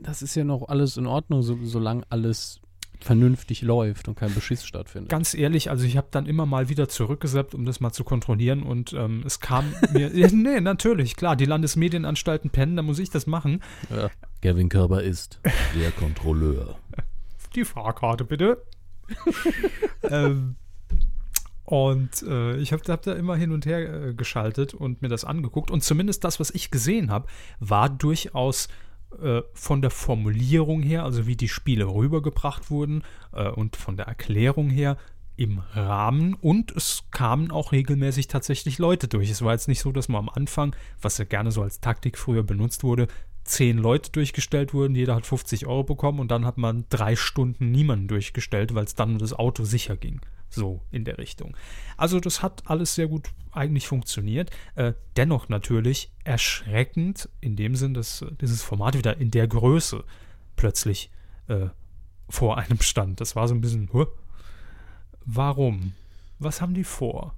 Das 0.00 0.22
ist 0.22 0.34
ja 0.34 0.44
noch 0.44 0.68
alles 0.68 0.96
in 0.96 1.06
Ordnung, 1.06 1.42
so, 1.42 1.58
solange 1.62 2.02
alles 2.08 2.60
vernünftig 3.00 3.62
läuft 3.62 4.08
und 4.08 4.16
kein 4.16 4.34
Beschiss 4.34 4.64
stattfindet. 4.64 5.10
Ganz 5.10 5.34
ehrlich, 5.34 5.70
also 5.70 5.84
ich 5.84 5.96
habe 5.96 6.08
dann 6.10 6.26
immer 6.26 6.46
mal 6.46 6.68
wieder 6.68 6.88
zurückgesetzt, 6.88 7.54
um 7.54 7.64
das 7.64 7.80
mal 7.80 7.92
zu 7.92 8.04
kontrollieren 8.04 8.62
und 8.62 8.92
ähm, 8.92 9.22
es 9.24 9.40
kam 9.40 9.72
mir, 9.92 10.10
nee, 10.32 10.60
natürlich, 10.60 11.16
klar, 11.16 11.36
die 11.36 11.44
Landesmedienanstalten 11.44 12.50
pennen, 12.50 12.76
da 12.76 12.82
muss 12.82 12.98
ich 12.98 13.10
das 13.10 13.26
machen. 13.26 13.62
Ja. 13.90 14.10
Gavin 14.40 14.68
Körber 14.68 15.02
ist 15.02 15.40
der 15.74 15.90
Kontrolleur. 15.92 16.78
Die 17.54 17.64
Fahrkarte 17.64 18.24
bitte. 18.24 18.62
ähm, 20.02 20.56
und 21.68 22.22
äh, 22.22 22.56
ich 22.56 22.72
habe 22.72 22.82
hab 22.90 23.02
da 23.02 23.12
immer 23.12 23.36
hin 23.36 23.52
und 23.52 23.66
her 23.66 24.06
äh, 24.08 24.14
geschaltet 24.14 24.72
und 24.72 25.02
mir 25.02 25.08
das 25.08 25.26
angeguckt. 25.26 25.70
Und 25.70 25.84
zumindest 25.84 26.24
das, 26.24 26.40
was 26.40 26.48
ich 26.48 26.70
gesehen 26.70 27.10
habe, 27.10 27.26
war 27.60 27.90
durchaus 27.90 28.68
äh, 29.20 29.42
von 29.52 29.82
der 29.82 29.90
Formulierung 29.90 30.80
her, 30.80 31.04
also 31.04 31.26
wie 31.26 31.36
die 31.36 31.50
Spiele 31.50 31.84
rübergebracht 31.84 32.70
wurden 32.70 33.02
äh, 33.34 33.50
und 33.50 33.76
von 33.76 33.98
der 33.98 34.06
Erklärung 34.06 34.70
her 34.70 34.96
im 35.36 35.58
Rahmen. 35.74 36.32
Und 36.32 36.70
es 36.74 37.04
kamen 37.10 37.50
auch 37.50 37.72
regelmäßig 37.72 38.28
tatsächlich 38.28 38.78
Leute 38.78 39.06
durch. 39.06 39.28
Es 39.28 39.42
war 39.42 39.52
jetzt 39.52 39.68
nicht 39.68 39.80
so, 39.80 39.92
dass 39.92 40.08
man 40.08 40.20
am 40.20 40.30
Anfang, 40.30 40.74
was 41.02 41.18
ja 41.18 41.26
gerne 41.26 41.52
so 41.52 41.60
als 41.60 41.80
Taktik 41.80 42.16
früher 42.16 42.44
benutzt 42.44 42.82
wurde, 42.82 43.08
zehn 43.44 43.76
Leute 43.76 44.10
durchgestellt 44.10 44.72
wurden, 44.72 44.94
jeder 44.94 45.16
hat 45.16 45.26
50 45.26 45.66
Euro 45.66 45.84
bekommen 45.84 46.18
und 46.18 46.30
dann 46.30 46.46
hat 46.46 46.56
man 46.56 46.86
drei 46.88 47.14
Stunden 47.14 47.70
niemanden 47.70 48.08
durchgestellt, 48.08 48.74
weil 48.74 48.84
es 48.84 48.94
dann 48.94 49.10
nur 49.10 49.18
das 49.18 49.34
Auto 49.34 49.64
sicher 49.64 49.98
ging. 49.98 50.22
So 50.50 50.82
in 50.90 51.04
der 51.04 51.18
Richtung. 51.18 51.56
Also 51.96 52.20
das 52.20 52.42
hat 52.42 52.62
alles 52.66 52.94
sehr 52.94 53.06
gut 53.06 53.30
eigentlich 53.52 53.86
funktioniert. 53.86 54.50
Äh, 54.74 54.94
dennoch 55.16 55.48
natürlich 55.48 56.12
erschreckend 56.24 57.28
in 57.40 57.56
dem 57.56 57.76
Sinn, 57.76 57.94
dass 57.94 58.22
äh, 58.22 58.30
dieses 58.40 58.62
Format 58.62 58.96
wieder 58.96 59.18
in 59.18 59.30
der 59.30 59.46
Größe 59.46 60.04
plötzlich 60.56 61.10
äh, 61.48 61.68
vor 62.28 62.58
einem 62.58 62.80
stand. 62.80 63.20
Das 63.20 63.36
war 63.36 63.48
so 63.48 63.54
ein 63.54 63.60
bisschen, 63.60 63.90
huh? 63.92 64.06
warum? 65.24 65.92
Was 66.38 66.60
haben 66.60 66.74
die 66.74 66.84
vor? 66.84 67.34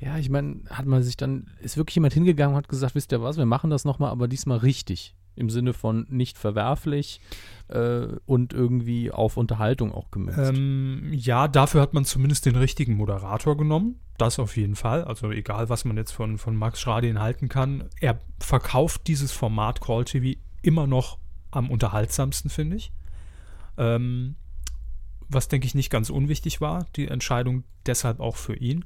Ja, 0.00 0.18
ich 0.18 0.30
meine, 0.30 0.62
hat 0.68 0.86
man 0.86 1.02
sich 1.02 1.16
dann, 1.16 1.50
ist 1.60 1.76
wirklich 1.76 1.94
jemand 1.94 2.14
hingegangen 2.14 2.54
und 2.54 2.58
hat 2.58 2.68
gesagt, 2.68 2.94
wisst 2.94 3.12
ihr 3.12 3.22
was, 3.22 3.36
wir 3.36 3.46
machen 3.46 3.70
das 3.70 3.84
nochmal, 3.84 4.10
aber 4.10 4.26
diesmal 4.26 4.58
richtig. 4.58 5.14
Im 5.34 5.50
Sinne 5.50 5.72
von 5.72 6.06
nicht 6.10 6.38
verwerflich 6.38 7.20
äh, 7.68 8.06
und 8.26 8.52
irgendwie 8.52 9.10
auf 9.10 9.36
Unterhaltung 9.36 9.92
auch 9.92 10.10
gemünzt. 10.10 10.38
Ähm, 10.38 11.08
ja, 11.12 11.48
dafür 11.48 11.80
hat 11.80 11.94
man 11.94 12.04
zumindest 12.04 12.46
den 12.46 12.56
richtigen 12.56 12.94
Moderator 12.94 13.56
genommen. 13.56 13.98
Das 14.18 14.38
auf 14.38 14.56
jeden 14.56 14.76
Fall. 14.76 15.04
Also 15.04 15.30
egal, 15.30 15.68
was 15.68 15.84
man 15.84 15.96
jetzt 15.96 16.12
von, 16.12 16.38
von 16.38 16.54
Max 16.54 16.80
Schradin 16.80 17.20
halten 17.20 17.48
kann. 17.48 17.88
Er 18.00 18.20
verkauft 18.38 19.06
dieses 19.06 19.32
Format 19.32 19.80
Call 19.80 20.04
TV 20.04 20.38
immer 20.60 20.86
noch 20.86 21.18
am 21.50 21.70
unterhaltsamsten, 21.70 22.50
finde 22.50 22.76
ich. 22.76 22.92
Ähm, 23.78 24.36
was, 25.28 25.48
denke 25.48 25.66
ich, 25.66 25.74
nicht 25.74 25.90
ganz 25.90 26.10
unwichtig 26.10 26.60
war. 26.60 26.86
Die 26.96 27.08
Entscheidung 27.08 27.64
deshalb 27.86 28.20
auch 28.20 28.36
für 28.36 28.54
ihn. 28.54 28.84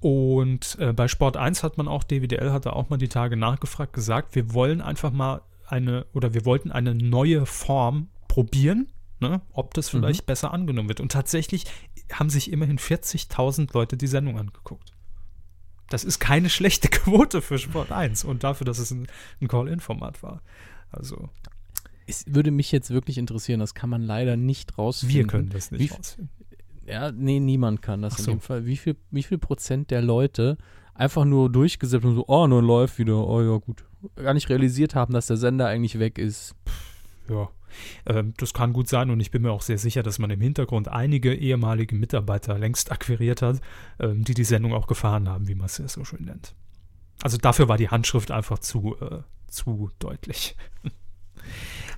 Und 0.00 0.78
äh, 0.80 0.92
bei 0.92 1.08
Sport 1.08 1.36
1 1.36 1.62
hat 1.62 1.76
man 1.76 1.86
auch, 1.86 2.04
DWDL 2.04 2.52
hatte 2.52 2.72
auch 2.74 2.88
mal 2.88 2.96
die 2.96 3.08
Tage 3.08 3.36
nachgefragt, 3.36 3.92
gesagt, 3.92 4.34
wir 4.34 4.54
wollen 4.54 4.80
einfach 4.80 5.12
mal 5.12 5.42
eine, 5.66 6.06
oder 6.14 6.34
wir 6.34 6.44
wollten 6.44 6.72
eine 6.72 6.94
neue 6.94 7.44
Form 7.44 8.08
probieren, 8.26 8.88
ne, 9.20 9.42
ob 9.52 9.74
das 9.74 9.90
vielleicht 9.90 10.22
mhm. 10.22 10.26
besser 10.26 10.52
angenommen 10.52 10.88
wird. 10.88 11.00
Und 11.00 11.12
tatsächlich 11.12 11.66
haben 12.12 12.30
sich 12.30 12.50
immerhin 12.50 12.78
40.000 12.78 13.72
Leute 13.74 13.96
die 13.96 14.06
Sendung 14.06 14.38
angeguckt. 14.38 14.92
Das 15.90 16.04
ist 16.04 16.18
keine 16.18 16.48
schlechte 16.50 16.88
Quote 16.88 17.42
für 17.42 17.58
Sport 17.58 17.92
1 17.92 18.24
und 18.24 18.42
dafür, 18.42 18.64
dass 18.64 18.78
es 18.78 18.90
ein, 18.90 19.06
ein 19.40 19.48
Call-In-Format 19.48 20.22
war. 20.22 20.42
Also. 20.90 21.28
Es 22.06 22.24
würde 22.26 22.50
mich 22.50 22.72
jetzt 22.72 22.90
wirklich 22.90 23.18
interessieren, 23.18 23.60
das 23.60 23.74
kann 23.74 23.90
man 23.90 24.02
leider 24.02 24.36
nicht 24.36 24.78
rausfinden. 24.78 25.16
Wir 25.16 25.26
können 25.26 25.50
das 25.50 25.70
nicht 25.70 25.80
Wie, 25.80 25.94
rausfinden. 25.94 26.30
Ja, 26.90 27.12
nee, 27.12 27.40
niemand 27.40 27.82
kann 27.82 28.02
das 28.02 28.14
Ach 28.14 28.18
in 28.18 28.24
so. 28.24 28.30
dem 28.32 28.40
Fall. 28.40 28.66
Wie 28.66 28.76
viel, 28.76 28.96
wie 29.10 29.22
viel 29.22 29.38
Prozent 29.38 29.90
der 29.90 30.02
Leute 30.02 30.58
einfach 30.94 31.24
nur 31.24 31.50
durchgesetzt 31.50 32.04
und 32.04 32.16
so, 32.16 32.24
oh, 32.26 32.46
nur 32.46 32.62
läuft 32.62 32.98
wieder, 32.98 33.26
oh 33.26 33.40
ja, 33.40 33.56
gut. 33.58 33.84
Gar 34.16 34.34
nicht 34.34 34.48
realisiert 34.48 34.94
haben, 34.94 35.12
dass 35.12 35.26
der 35.26 35.36
Sender 35.36 35.66
eigentlich 35.66 35.98
weg 35.98 36.18
ist. 36.18 36.54
Ja, 37.28 37.48
ähm, 38.06 38.34
das 38.36 38.54
kann 38.54 38.72
gut 38.72 38.88
sein 38.88 39.10
und 39.10 39.20
ich 39.20 39.30
bin 39.30 39.42
mir 39.42 39.52
auch 39.52 39.62
sehr 39.62 39.78
sicher, 39.78 40.02
dass 40.02 40.18
man 40.18 40.30
im 40.30 40.40
Hintergrund 40.40 40.88
einige 40.88 41.34
ehemalige 41.34 41.94
Mitarbeiter 41.94 42.58
längst 42.58 42.90
akquiriert 42.92 43.42
hat, 43.42 43.60
ähm, 43.98 44.24
die 44.24 44.34
die 44.34 44.44
Sendung 44.44 44.72
auch 44.72 44.86
gefahren 44.86 45.28
haben, 45.28 45.48
wie 45.48 45.54
man 45.54 45.66
es 45.66 45.76
so 45.76 46.04
schön 46.04 46.24
nennt. 46.24 46.54
Also 47.22 47.36
dafür 47.36 47.68
war 47.68 47.76
die 47.76 47.90
Handschrift 47.90 48.30
einfach 48.30 48.58
zu, 48.58 48.96
äh, 49.00 49.20
zu 49.48 49.90
deutlich. 49.98 50.56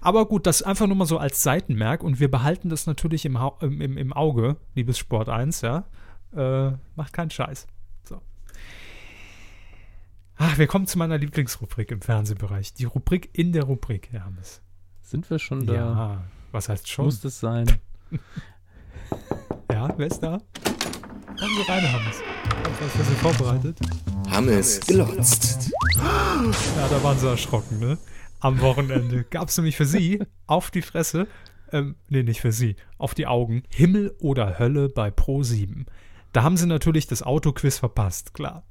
Aber 0.03 0.27
gut, 0.27 0.47
das 0.47 0.63
einfach 0.63 0.89
nur 0.89 0.97
mal 0.97 1.07
so 1.07 1.19
als 1.19 1.43
Seitenmerk 1.45 2.03
und 2.03 2.19
wir 2.19 2.29
behalten 2.29 2.69
das 2.69 2.87
natürlich 2.87 3.25
im, 3.25 3.39
im, 3.61 3.97
im 3.97 4.13
Auge, 4.13 4.57
liebes 4.75 4.99
Sport 4.99 5.29
1, 5.29 5.61
ja. 5.61 5.85
Äh, 6.37 6.73
macht 6.97 7.13
keinen 7.13 7.31
Scheiß. 7.31 7.69
So. 8.03 8.21
Ach, 10.37 10.59
wir 10.59 10.67
kommen 10.67 10.89
zu 10.89 10.99
meiner 10.99 11.19
Lieblingsrubrik 11.19 11.93
im 11.93 12.01
Fernsehbereich. 12.01 12.75
Die 12.75 12.85
Rubrik 12.85 13.31
in 13.33 13.53
der 13.53 13.63
Rubrik, 13.63 14.11
Hermes. 14.11 14.61
Sind 15.03 15.31
wir 15.31 15.39
schon 15.39 15.67
da? 15.67 15.75
Ja, 15.75 16.25
was 16.51 16.69
heißt 16.69 16.89
schon? 16.89 17.05
Muss 17.05 17.21
das 17.21 17.39
sein? 17.39 17.67
ja, 19.71 19.89
wer 19.97 20.07
ist 20.07 20.21
da? 20.21 20.41
Kommen 21.39 21.55
Sie 21.57 21.71
rein, 21.71 21.93
Hammes. 21.93 22.17
Was 22.81 22.99
hast 22.99 23.11
du 23.11 23.15
vorbereitet? 23.15 23.79
Hammes 24.31 24.81
glotzt. 24.81 25.71
Ja, 25.97 26.89
da 26.89 27.03
waren 27.05 27.19
sie 27.19 27.29
erschrocken, 27.29 27.79
ne? 27.79 27.99
Am 28.43 28.61
Wochenende 28.61 29.25
gab 29.31 29.49
es 29.49 29.57
nämlich 29.57 29.77
für 29.77 29.87
sie 29.87 30.21
auf 30.47 30.71
die 30.71 30.83
Fresse, 30.83 31.29
ähm, 31.71 31.97
nee, 32.09 32.23
nicht 32.23 32.41
für 32.41 32.53
sie, 32.53 32.77
auf 32.99 33.15
die 33.15 33.27
Augen, 33.27 33.63
Himmel 33.69 34.15
oder 34.19 34.59
Hölle 34.59 34.89
bei 34.89 35.11
Pro 35.11 35.43
7. 35.43 35.87
Da 36.33 36.43
haben 36.43 36.57
sie 36.57 36.67
natürlich 36.67 37.07
das 37.07 37.23
Autoquiz 37.23 37.79
verpasst, 37.79 38.35
klar. 38.35 38.65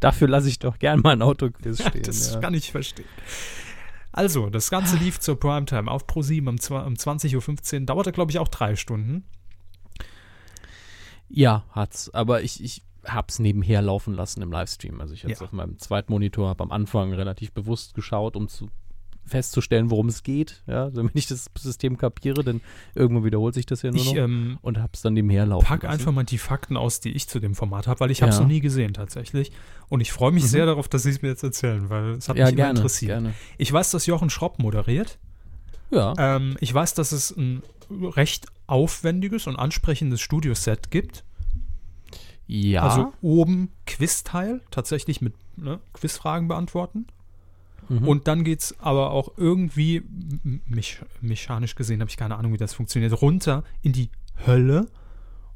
Dafür 0.00 0.28
lasse 0.28 0.48
ich 0.48 0.58
doch 0.58 0.78
gern 0.78 1.00
mal 1.00 1.12
ein 1.12 1.22
Autoquiz 1.22 1.82
stehen. 1.82 2.02
das 2.02 2.34
ja. 2.34 2.40
kann 2.40 2.54
ich 2.54 2.70
verstehen. 2.70 3.08
Also, 4.12 4.50
das 4.50 4.70
Ganze 4.70 4.96
lief 4.96 5.20
zur 5.20 5.38
Primetime 5.38 5.90
auf 5.90 6.06
Pro 6.06 6.22
7 6.22 6.46
um, 6.48 6.54
um 6.54 6.58
20.15 6.94 7.80
Uhr. 7.80 7.86
Dauerte, 7.86 8.12
glaube 8.12 8.32
ich, 8.32 8.38
auch 8.38 8.48
drei 8.48 8.76
Stunden. 8.76 9.24
Ja, 11.28 11.64
hat's. 11.70 12.12
Aber 12.12 12.42
ich, 12.42 12.62
ich 12.62 12.82
habe 13.06 13.26
es 13.28 13.38
nebenher 13.38 13.82
laufen 13.82 14.14
lassen 14.14 14.42
im 14.42 14.52
Livestream. 14.52 15.00
Also 15.00 15.14
ich 15.14 15.24
habe 15.24 15.32
es 15.32 15.40
ja. 15.40 15.46
auf 15.46 15.52
meinem 15.52 15.78
zweiten 15.78 16.12
Monitor, 16.12 16.48
habe 16.48 16.62
am 16.62 16.70
Anfang 16.70 17.12
relativ 17.12 17.52
bewusst 17.52 17.94
geschaut, 17.94 18.36
um 18.36 18.48
zu 18.48 18.68
festzustellen, 19.26 19.90
worum 19.90 20.08
es 20.08 20.22
geht, 20.22 20.62
ja, 20.66 20.90
damit 20.90 21.12
ich 21.14 21.26
das 21.26 21.46
System 21.56 21.96
kapiere, 21.96 22.42
denn 22.42 22.60
irgendwann 22.94 23.24
wiederholt 23.24 23.54
sich 23.54 23.64
das 23.64 23.82
ja 23.82 23.90
nur 23.90 24.00
ich, 24.00 24.08
noch 24.08 24.16
ähm, 24.16 24.58
und 24.60 24.78
habe 24.78 24.90
es 24.92 25.02
dann 25.02 25.12
nebenher 25.12 25.46
laufen 25.46 25.66
Pack 25.66 25.84
lassen. 25.84 25.92
einfach 25.92 26.12
mal 26.12 26.24
die 26.24 26.38
Fakten 26.38 26.76
aus, 26.76 27.00
die 27.00 27.12
ich 27.12 27.28
zu 27.28 27.38
dem 27.38 27.54
Format 27.54 27.86
habe, 27.86 28.00
weil 28.00 28.10
ich 28.10 28.22
habe 28.22 28.30
es 28.30 28.36
ja. 28.36 28.42
noch 28.42 28.48
nie 28.48 28.60
gesehen 28.60 28.92
tatsächlich 28.92 29.52
und 29.88 30.00
ich 30.00 30.12
freue 30.12 30.32
mich 30.32 30.44
mhm. 30.44 30.48
sehr 30.48 30.66
darauf, 30.66 30.88
dass 30.88 31.04
Sie 31.04 31.10
es 31.10 31.22
mir 31.22 31.28
jetzt 31.28 31.44
erzählen, 31.44 31.88
weil 31.88 32.10
es 32.12 32.28
hat 32.28 32.36
ja, 32.36 32.46
mich 32.46 32.56
gerne, 32.56 32.78
interessiert. 32.78 33.12
Gerne. 33.12 33.34
Ich 33.56 33.72
weiß, 33.72 33.90
dass 33.92 34.06
Jochen 34.06 34.30
Schropp 34.30 34.58
moderiert. 34.58 35.18
Ja. 35.90 36.14
Ähm, 36.18 36.56
ich 36.60 36.72
weiß, 36.72 36.94
dass 36.94 37.12
es 37.12 37.30
ein 37.30 37.62
recht 37.90 38.46
aufwendiges 38.66 39.46
und 39.46 39.56
ansprechendes 39.56 40.20
Studioset 40.20 40.90
gibt 40.90 41.24
ja. 42.50 42.82
Also 42.82 43.12
oben 43.22 43.70
Quizteil, 43.86 44.60
tatsächlich 44.72 45.20
mit 45.20 45.34
ne, 45.56 45.78
Quizfragen 45.92 46.48
beantworten. 46.48 47.06
Mhm. 47.88 48.08
Und 48.08 48.26
dann 48.26 48.42
geht 48.42 48.60
es 48.60 48.80
aber 48.80 49.12
auch 49.12 49.32
irgendwie, 49.36 50.02
mich, 50.66 51.00
mechanisch 51.20 51.76
gesehen 51.76 52.00
habe 52.00 52.10
ich 52.10 52.16
keine 52.16 52.36
Ahnung, 52.36 52.52
wie 52.52 52.58
das 52.58 52.74
funktioniert, 52.74 53.22
runter 53.22 53.62
in 53.82 53.92
die 53.92 54.10
Hölle. 54.46 54.88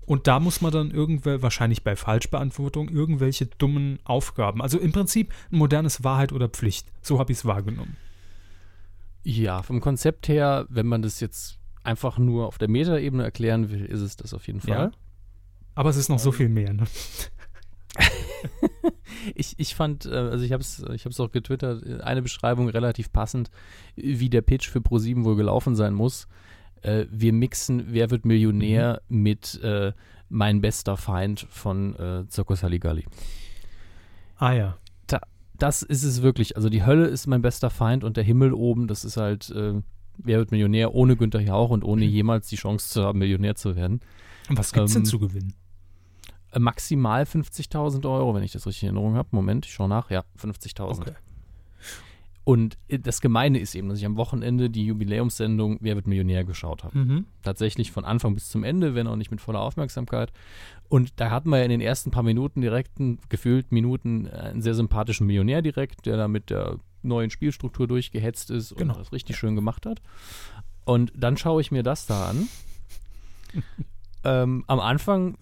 Und 0.06 0.28
da 0.28 0.38
muss 0.38 0.60
man 0.60 0.70
dann 0.70 0.92
irgendwelche, 0.92 1.42
wahrscheinlich 1.42 1.82
bei 1.82 1.96
Falschbeantwortung, 1.96 2.90
irgendwelche 2.90 3.46
dummen 3.46 3.98
Aufgaben. 4.04 4.62
Also 4.62 4.78
im 4.78 4.92
Prinzip 4.92 5.32
ein 5.50 5.58
modernes 5.58 6.04
Wahrheit 6.04 6.32
oder 6.32 6.48
Pflicht. 6.48 6.92
So 7.02 7.18
habe 7.18 7.32
ich 7.32 7.38
es 7.38 7.44
wahrgenommen. 7.44 7.96
Ja, 9.24 9.62
vom 9.62 9.80
Konzept 9.80 10.28
her, 10.28 10.66
wenn 10.68 10.86
man 10.86 11.02
das 11.02 11.18
jetzt 11.18 11.58
einfach 11.82 12.18
nur 12.18 12.46
auf 12.46 12.58
der 12.58 12.68
Metaebene 12.68 13.24
erklären 13.24 13.70
will, 13.70 13.84
ist 13.84 14.00
es 14.00 14.16
das 14.16 14.32
auf 14.32 14.46
jeden 14.46 14.60
Fall. 14.60 14.92
Ja. 14.92 15.03
Aber 15.74 15.90
es 15.90 15.96
ist 15.96 16.08
noch 16.08 16.18
so 16.18 16.32
viel 16.32 16.48
mehr, 16.48 16.72
ne? 16.72 16.84
ich, 19.34 19.54
ich 19.56 19.74
fand, 19.74 20.06
äh, 20.06 20.14
also 20.14 20.44
ich 20.44 20.52
habe 20.52 20.60
es 20.60 20.84
ich 20.94 21.04
hab's 21.04 21.20
auch 21.20 21.30
getwittert, 21.30 22.02
eine 22.02 22.22
Beschreibung 22.22 22.68
relativ 22.68 23.12
passend, 23.12 23.50
wie 23.96 24.30
der 24.30 24.42
Pitch 24.42 24.68
für 24.68 24.80
Pro7 24.80 25.24
wohl 25.24 25.36
gelaufen 25.36 25.76
sein 25.76 25.94
muss. 25.94 26.26
Äh, 26.82 27.06
wir 27.10 27.32
mixen 27.32 27.84
Wer 27.88 28.10
wird 28.10 28.24
Millionär 28.24 29.02
mhm. 29.08 29.22
mit 29.22 29.60
äh, 29.62 29.92
Mein 30.28 30.60
bester 30.60 30.96
Feind 30.96 31.46
von 31.50 31.96
äh, 31.96 32.28
Zirkus 32.28 32.62
Halligalli. 32.62 33.06
Ah 34.36 34.52
ja. 34.52 34.76
Da, 35.06 35.20
das 35.56 35.82
ist 35.82 36.02
es 36.02 36.22
wirklich. 36.22 36.56
Also 36.56 36.68
die 36.68 36.84
Hölle 36.84 37.06
ist 37.06 37.26
mein 37.26 37.42
bester 37.42 37.70
Feind 37.70 38.04
und 38.04 38.16
der 38.16 38.24
Himmel 38.24 38.52
oben, 38.52 38.86
das 38.86 39.04
ist 39.04 39.16
halt 39.16 39.50
äh, 39.50 39.80
Wer 40.16 40.38
wird 40.38 40.52
Millionär 40.52 40.94
ohne 40.94 41.16
Günther 41.16 41.40
Jauch 41.40 41.70
und 41.70 41.82
ohne 41.82 42.04
mhm. 42.04 42.12
jemals 42.12 42.48
die 42.48 42.56
Chance 42.56 42.88
zu 42.88 43.02
haben, 43.02 43.18
Millionär 43.18 43.56
zu 43.56 43.74
werden. 43.74 44.00
Und 44.48 44.58
was 44.58 44.72
gibt 44.72 44.86
es 44.86 44.94
ähm, 44.94 45.02
denn 45.02 45.06
zu 45.06 45.18
gewinnen? 45.18 45.54
Äh, 46.54 46.58
maximal 46.58 47.24
50.000 47.24 48.08
Euro, 48.08 48.34
wenn 48.34 48.42
ich 48.42 48.52
das 48.52 48.66
richtig 48.66 48.84
in 48.84 48.88
Erinnerung 48.88 49.16
habe. 49.16 49.28
Moment, 49.32 49.66
ich 49.66 49.72
schaue 49.72 49.88
nach. 49.88 50.10
Ja, 50.10 50.24
50.000. 50.38 51.00
Okay. 51.00 51.14
Und 52.44 52.76
äh, 52.88 52.98
das 52.98 53.20
Gemeine 53.20 53.58
ist 53.58 53.74
eben, 53.74 53.88
dass 53.88 53.98
ich 53.98 54.06
am 54.06 54.16
Wochenende 54.16 54.70
die 54.70 54.84
Jubiläumssendung 54.86 55.78
Wer 55.80 55.96
wird 55.96 56.06
Millionär 56.06 56.44
geschaut 56.44 56.84
habe. 56.84 56.96
Mhm. 56.96 57.26
Tatsächlich 57.42 57.90
von 57.90 58.04
Anfang 58.04 58.34
bis 58.34 58.50
zum 58.50 58.62
Ende, 58.62 58.94
wenn 58.94 59.06
auch 59.06 59.16
nicht 59.16 59.30
mit 59.30 59.40
voller 59.40 59.60
Aufmerksamkeit. 59.60 60.32
Und 60.88 61.14
da 61.16 61.30
hatten 61.30 61.48
wir 61.48 61.58
ja 61.58 61.64
in 61.64 61.70
den 61.70 61.80
ersten 61.80 62.10
paar 62.10 62.22
Minuten 62.22 62.60
direkten, 62.60 63.18
gefühlt 63.28 63.72
Minuten, 63.72 64.26
äh, 64.26 64.30
einen 64.30 64.62
sehr 64.62 64.74
sympathischen 64.74 65.26
Millionär 65.26 65.62
direkt, 65.62 66.06
der 66.06 66.16
da 66.16 66.28
mit 66.28 66.50
der 66.50 66.78
neuen 67.02 67.30
Spielstruktur 67.30 67.86
durchgehetzt 67.86 68.50
ist 68.50 68.72
und 68.72 68.78
genau. 68.78 68.94
das 68.94 69.12
richtig 69.12 69.36
ja. 69.36 69.40
schön 69.40 69.56
gemacht 69.56 69.86
hat. 69.86 70.00
Und 70.84 71.12
dann 71.16 71.36
schaue 71.36 71.60
ich 71.60 71.70
mir 71.70 71.82
das 71.82 72.06
da 72.06 72.30
an. 72.30 72.48
ähm, 74.24 74.64
am 74.66 74.80
Anfang 74.80 75.36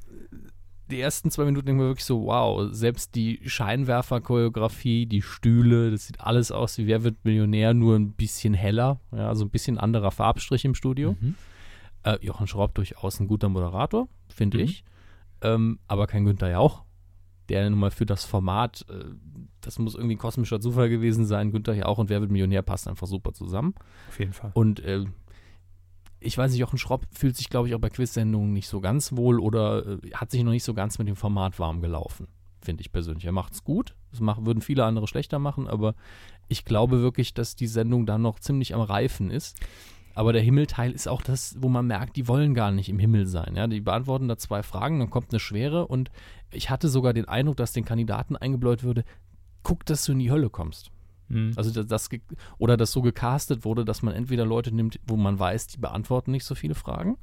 die 0.92 1.00
ersten 1.00 1.30
zwei 1.30 1.44
Minuten 1.44 1.66
denken 1.66 1.80
wir 1.80 1.88
wirklich 1.88 2.04
so, 2.04 2.26
wow, 2.26 2.68
selbst 2.70 3.14
die 3.14 3.40
Scheinwerfer-Choreografie, 3.44 5.06
die 5.06 5.22
Stühle, 5.22 5.90
das 5.90 6.06
sieht 6.06 6.20
alles 6.20 6.52
aus 6.52 6.78
wie 6.78 6.86
Wer 6.86 7.02
wird 7.02 7.24
Millionär, 7.24 7.74
nur 7.74 7.96
ein 7.96 8.12
bisschen 8.12 8.54
heller, 8.54 9.00
ja, 9.10 9.28
also 9.28 9.44
ein 9.44 9.50
bisschen 9.50 9.78
anderer 9.78 10.10
Farbstrich 10.10 10.64
im 10.64 10.74
Studio. 10.74 11.16
Mhm. 11.20 11.34
Äh, 12.04 12.18
Jochen 12.20 12.46
Schraub 12.46 12.74
durchaus 12.74 13.18
ein 13.20 13.28
guter 13.28 13.48
Moderator, 13.48 14.08
finde 14.28 14.58
mhm. 14.58 14.64
ich, 14.64 14.84
ähm, 15.40 15.78
aber 15.88 16.06
kein 16.06 16.24
Günther 16.24 16.50
Jauch. 16.50 16.84
der 17.48 17.68
nun 17.68 17.78
mal 17.78 17.90
für 17.90 18.06
das 18.06 18.24
Format, 18.24 18.86
äh, 18.88 19.04
das 19.60 19.78
muss 19.78 19.94
irgendwie 19.94 20.14
ein 20.14 20.18
kosmischer 20.18 20.60
Zufall 20.60 20.88
gewesen 20.88 21.26
sein, 21.26 21.52
Günther 21.52 21.74
ja 21.74 21.86
auch 21.86 21.98
und 21.98 22.08
Wer 22.08 22.20
wird 22.20 22.30
Millionär 22.30 22.62
passt 22.62 22.88
einfach 22.88 23.06
super 23.06 23.32
zusammen. 23.32 23.74
Auf 24.08 24.18
jeden 24.18 24.32
Fall. 24.32 24.50
Und 24.54 24.80
äh, 24.80 25.04
ich 26.22 26.38
weiß 26.38 26.50
nicht, 26.50 26.60
Jochen 26.60 26.78
Schropp 26.78 27.06
fühlt 27.12 27.36
sich, 27.36 27.50
glaube 27.50 27.68
ich, 27.68 27.74
auch 27.74 27.80
bei 27.80 27.90
Quiz-Sendungen 27.90 28.52
nicht 28.52 28.68
so 28.68 28.80
ganz 28.80 29.16
wohl 29.16 29.40
oder 29.40 29.86
äh, 29.86 30.10
hat 30.14 30.30
sich 30.30 30.42
noch 30.42 30.52
nicht 30.52 30.64
so 30.64 30.74
ganz 30.74 30.98
mit 30.98 31.08
dem 31.08 31.16
Format 31.16 31.58
warm 31.58 31.80
gelaufen, 31.80 32.28
finde 32.60 32.82
ich 32.82 32.92
persönlich. 32.92 33.24
Er 33.24 33.32
macht 33.32 33.54
es 33.54 33.64
gut, 33.64 33.94
das 34.10 34.20
mach, 34.20 34.44
würden 34.44 34.62
viele 34.62 34.84
andere 34.84 35.06
schlechter 35.06 35.38
machen, 35.38 35.68
aber 35.68 35.94
ich 36.48 36.64
glaube 36.64 37.00
wirklich, 37.02 37.34
dass 37.34 37.56
die 37.56 37.66
Sendung 37.66 38.06
da 38.06 38.18
noch 38.18 38.38
ziemlich 38.38 38.74
am 38.74 38.80
Reifen 38.80 39.30
ist. 39.30 39.58
Aber 40.14 40.34
der 40.34 40.42
Himmelteil 40.42 40.92
ist 40.92 41.08
auch 41.08 41.22
das, 41.22 41.56
wo 41.58 41.70
man 41.70 41.86
merkt, 41.86 42.16
die 42.16 42.28
wollen 42.28 42.52
gar 42.52 42.70
nicht 42.70 42.90
im 42.90 42.98
Himmel 42.98 43.26
sein. 43.26 43.56
Ja? 43.56 43.66
Die 43.66 43.80
beantworten 43.80 44.28
da 44.28 44.36
zwei 44.36 44.62
Fragen, 44.62 44.98
dann 44.98 45.08
kommt 45.08 45.30
eine 45.30 45.40
schwere 45.40 45.86
und 45.86 46.10
ich 46.50 46.68
hatte 46.68 46.88
sogar 46.88 47.14
den 47.14 47.28
Eindruck, 47.28 47.56
dass 47.56 47.72
den 47.72 47.86
Kandidaten 47.86 48.36
eingebläut 48.36 48.82
würde, 48.82 49.04
guck, 49.62 49.86
dass 49.86 50.04
du 50.04 50.12
in 50.12 50.18
die 50.18 50.30
Hölle 50.30 50.50
kommst. 50.50 50.90
Mhm. 51.32 51.52
Also 51.56 51.70
das, 51.70 51.86
das 51.86 52.08
oder 52.58 52.76
das 52.76 52.92
so 52.92 53.02
gecastet 53.02 53.64
wurde, 53.64 53.84
dass 53.84 54.02
man 54.02 54.14
entweder 54.14 54.44
Leute 54.44 54.74
nimmt, 54.74 55.00
wo 55.06 55.16
man 55.16 55.38
weiß, 55.38 55.66
die 55.68 55.78
beantworten 55.78 56.30
nicht 56.30 56.44
so 56.44 56.54
viele 56.54 56.74
Fragen, 56.74 57.16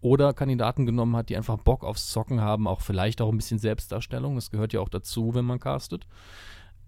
oder 0.00 0.32
Kandidaten 0.32 0.86
genommen 0.86 1.16
hat, 1.16 1.28
die 1.28 1.36
einfach 1.36 1.58
Bock 1.58 1.82
aufs 1.82 2.10
Zocken 2.10 2.40
haben, 2.40 2.68
auch 2.68 2.82
vielleicht 2.82 3.20
auch 3.20 3.30
ein 3.30 3.36
bisschen 3.36 3.58
Selbstdarstellung. 3.58 4.36
Das 4.36 4.52
gehört 4.52 4.72
ja 4.72 4.80
auch 4.80 4.88
dazu, 4.88 5.34
wenn 5.34 5.44
man 5.44 5.58
castet. 5.58 6.06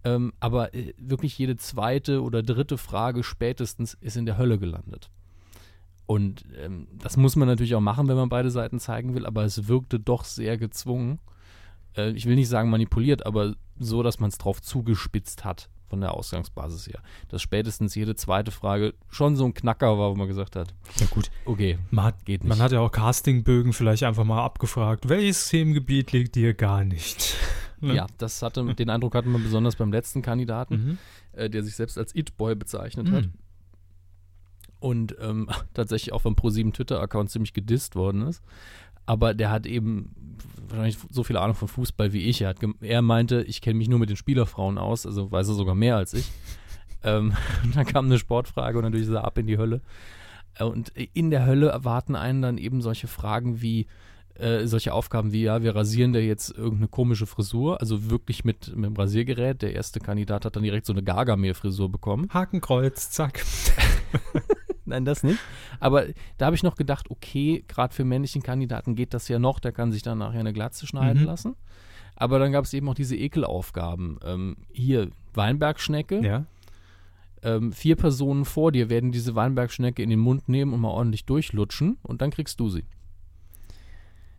Ähm, 0.05 0.33
aber 0.39 0.73
äh, 0.75 0.95
wirklich 0.97 1.37
jede 1.37 1.57
zweite 1.57 2.23
oder 2.23 2.43
dritte 2.45 2.79
Frage 2.79 3.25
spätestens 3.25 3.95
ist 3.95 4.17
in 4.17 4.27
der 4.27 4.39
Hölle 4.39 4.59
gelandet. 4.59 5.11
Und 6.07 6.45
ähm, 6.57 6.87
das 6.93 7.17
muss 7.17 7.35
man 7.35 7.49
natürlich 7.49 7.75
auch 7.75 7.81
machen, 7.81 8.07
wenn 8.07 8.17
man 8.17 8.29
beide 8.29 8.51
Seiten 8.51 8.79
zeigen 8.79 9.15
will, 9.15 9.27
aber 9.27 9.45
es 9.45 9.67
wirkte 9.67 9.99
doch 9.99 10.23
sehr 10.25 10.57
gezwungen. 10.57 11.19
Äh, 11.97 12.11
ich 12.13 12.27
will 12.27 12.37
nicht 12.37 12.49
sagen 12.49 12.71
manipuliert, 12.71 13.27
aber 13.27 13.55
so, 13.77 14.05
dass 14.05 14.21
man 14.21 14.29
es 14.29 14.39
drauf 14.39 14.63
zugespitzt 14.63 15.45
hat 15.45 15.69
von 15.91 16.01
der 16.01 16.15
Ausgangsbasis 16.15 16.87
her. 16.87 17.01
Dass 17.29 17.43
spätestens 17.43 17.95
jede 17.95 18.15
zweite 18.15 18.51
Frage 18.53 18.95
schon 19.11 19.37
so 19.37 19.45
ein 19.45 19.53
Knacker 19.53 19.99
war, 19.99 20.11
wo 20.11 20.15
man 20.15 20.29
gesagt 20.29 20.57
hat, 20.57 20.73
Ja 20.99 21.07
gut, 21.11 21.31
okay, 21.45 21.79
man 21.91 22.07
hat, 22.07 22.25
geht 22.25 22.43
nicht. 22.43 22.49
man 22.49 22.61
hat 22.61 22.73
ja 22.73 22.81
auch 22.81 22.91
Castingbögen 22.93 23.73
vielleicht 23.75 24.05
einfach 24.05 24.25
mal 24.25 24.43
abgefragt, 24.43 25.09
welches 25.09 25.49
Themengebiet 25.49 26.13
liegt 26.13 26.35
dir 26.37 26.55
gar 26.55 26.85
nicht? 26.85 27.35
Ne? 27.81 27.95
ja, 27.97 28.07
das 28.19 28.41
hatte, 28.41 28.75
den 28.75 28.89
Eindruck 28.89 29.15
hatten 29.15 29.33
wir 29.33 29.39
besonders 29.41 29.77
beim 29.77 29.93
letzten 29.93 30.23
Kandidaten, 30.23 30.75
Mhm. 30.75 30.99
äh, 31.33 31.51
der 31.51 31.63
sich 31.65 31.75
selbst 31.77 31.99
als 31.99 32.15
It-Boy 32.15 32.55
bezeichnet 32.55 33.11
hat. 33.11 33.25
Mhm. 33.27 33.33
und 34.79 35.17
ähm, 35.21 35.49
tatsächlich 35.75 36.13
auch 36.13 36.23
vom 36.23 36.35
Pro7 36.35 36.73
Twitter-Account 36.73 37.31
ziemlich 37.31 37.53
gedisst 37.53 37.97
worden 37.97 38.23
ist. 38.23 38.43
Aber 39.11 39.35
der 39.35 39.51
hat 39.51 39.67
eben 39.67 40.15
wahrscheinlich 40.69 40.97
so 41.11 41.25
viel 41.25 41.37
Ahnung 41.37 41.57
von 41.57 41.67
Fußball 41.67 42.13
wie 42.13 42.27
ich. 42.27 42.43
Er, 42.43 42.51
hat 42.51 42.59
er 42.81 43.03
meinte, 43.03 43.43
ich 43.43 43.61
kenne 43.61 43.77
mich 43.77 43.89
nur 43.89 43.99
mit 43.99 44.09
den 44.09 44.17
Spielerfrauen 44.17 44.79
aus, 44.79 45.05
also 45.05 45.33
weiß 45.33 45.49
er 45.49 45.55
sogar 45.55 45.75
mehr 45.75 45.97
als 45.97 46.15
ich. 46.15 46.31
ähm, 47.03 47.33
dann 47.75 47.87
kam 47.87 48.05
eine 48.05 48.21
Sportfrage 48.21 48.79
und 48.79 48.85
natürlich 48.85 49.09
ist 49.09 49.13
er 49.13 49.25
ab 49.25 49.37
in 49.37 49.49
die 49.49 49.59
Hölle. 49.59 49.81
Äh, 50.55 50.63
Und 50.63 50.91
in 50.91 51.33
der 51.33 51.45
Hölle 51.45 51.71
erwarten 51.71 52.15
einen 52.15 52.41
dann 52.41 52.57
eben 52.57 52.83
solche 52.83 53.09
Fragen 53.09 53.61
wie, 53.61 53.89
äh, 54.35 54.69
solche 54.69 54.95
Aufgaben 54.95 55.33
wie, 55.33 55.43
ja, 55.43 55.61
wir 55.61 55.75
rasieren 55.75 56.13
dir 56.13 56.25
jetzt 56.25 56.57
irgendeine 56.57 56.87
komische 56.87 57.27
Frisur, 57.27 57.81
also 57.81 58.11
wirklich 58.11 58.45
mit, 58.45 58.77
mit 58.77 58.91
dem 58.91 58.97
Rasiergerät. 58.97 59.61
Der 59.61 59.75
erste 59.75 59.99
Kandidat 59.99 60.45
hat 60.45 60.55
dann 60.55 60.63
direkt 60.63 60.87
so 60.87 60.93
eine 60.93 61.03
Gargamel-Frisur 61.03 61.91
bekommen. 61.91 62.29
Hakenkreuz, 62.33 63.11
zack. 63.11 63.45
Nein, 64.91 65.05
das 65.05 65.23
nicht. 65.23 65.39
Aber 65.81 66.05
da 66.39 66.47
habe 66.47 66.55
ich 66.57 66.63
noch 66.63 66.77
gedacht, 66.77 67.11
okay, 67.11 67.65
gerade 67.67 67.95
für 67.95 68.05
männlichen 68.05 68.43
Kandidaten 68.43 68.95
geht 68.95 69.15
das 69.15 69.27
ja 69.29 69.39
noch, 69.39 69.59
der 69.59 69.73
kann 69.73 69.91
sich 69.93 70.03
dann 70.03 70.19
nachher 70.19 70.41
eine 70.41 70.53
Glatze 70.53 70.87
schneiden 70.87 71.23
Mhm. 71.23 71.27
lassen. 71.29 71.57
Aber 72.17 72.39
dann 72.39 72.53
gab 72.53 72.65
es 72.67 72.75
eben 72.75 72.89
auch 72.89 72.95
diese 72.95 73.17
Ekelaufgaben. 73.17 74.19
Ähm, 74.25 74.57
hier, 74.73 75.09
Weinbergschnecke. 75.35 76.21
Ja. 76.21 76.45
Ähm, 77.43 77.73
vier 77.73 77.97
Personen 77.97 78.45
vor 78.45 78.71
dir 78.71 78.91
werden 78.91 79.13
diese 79.13 79.35
Weinbergschnecke 79.35 80.03
in 80.03 80.11
den 80.11 80.19
Mund 80.21 80.49
nehmen 80.51 80.75
und 80.75 80.81
mal 80.81 80.91
ordentlich 80.91 81.25
durchlutschen 81.25 81.97
und 82.03 82.21
dann 82.21 82.31
kriegst 82.31 82.61
du 82.61 82.69
sie. 82.69 82.85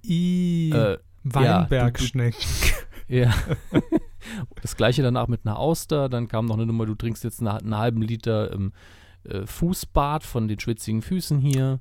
I, 0.05 0.71
Äh, 0.71 0.97
Weinbergschnecken. 1.23 2.39
ja. 3.07 3.33
das 4.61 4.75
gleiche 4.75 5.01
danach 5.03 5.27
mit 5.27 5.41
einer 5.45 5.57
Auster. 5.59 6.09
Dann 6.09 6.27
kam 6.27 6.45
noch 6.45 6.55
eine 6.57 6.65
Nummer, 6.65 6.85
du 6.85 6.95
trinkst 6.95 7.23
jetzt 7.23 7.41
eine, 7.41 7.55
einen 7.55 7.77
halben 7.77 8.01
Liter 8.01 8.51
ähm, 8.53 8.73
äh, 9.25 9.45
Fußbad 9.45 10.23
von 10.23 10.47
den 10.47 10.59
schwitzigen 10.59 11.01
Füßen 11.01 11.39
hier. 11.39 11.79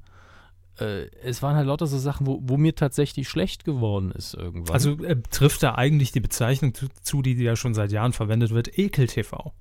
Äh, 0.79 1.07
es 1.23 1.43
waren 1.43 1.57
halt 1.57 1.67
lauter 1.67 1.87
so 1.87 1.99
Sachen, 1.99 2.27
wo, 2.27 2.41
wo 2.43 2.57
mir 2.57 2.75
tatsächlich 2.75 3.29
schlecht 3.29 3.65
geworden 3.65 4.11
ist 4.13 4.35
irgendwann. 4.35 4.75
Also 4.75 4.93
äh, 5.05 5.21
trifft 5.31 5.63
da 5.63 5.75
eigentlich 5.75 6.13
die 6.13 6.21
Bezeichnung 6.21 6.75
zu, 6.75 6.87
zu, 7.03 7.23
die 7.23 7.35
ja 7.35 7.57
schon 7.57 7.75
seit 7.75 7.93
Jahren 7.93 8.13
verwendet 8.13 8.51
wird, 8.53 8.79
Ekel-TV. 8.79 9.53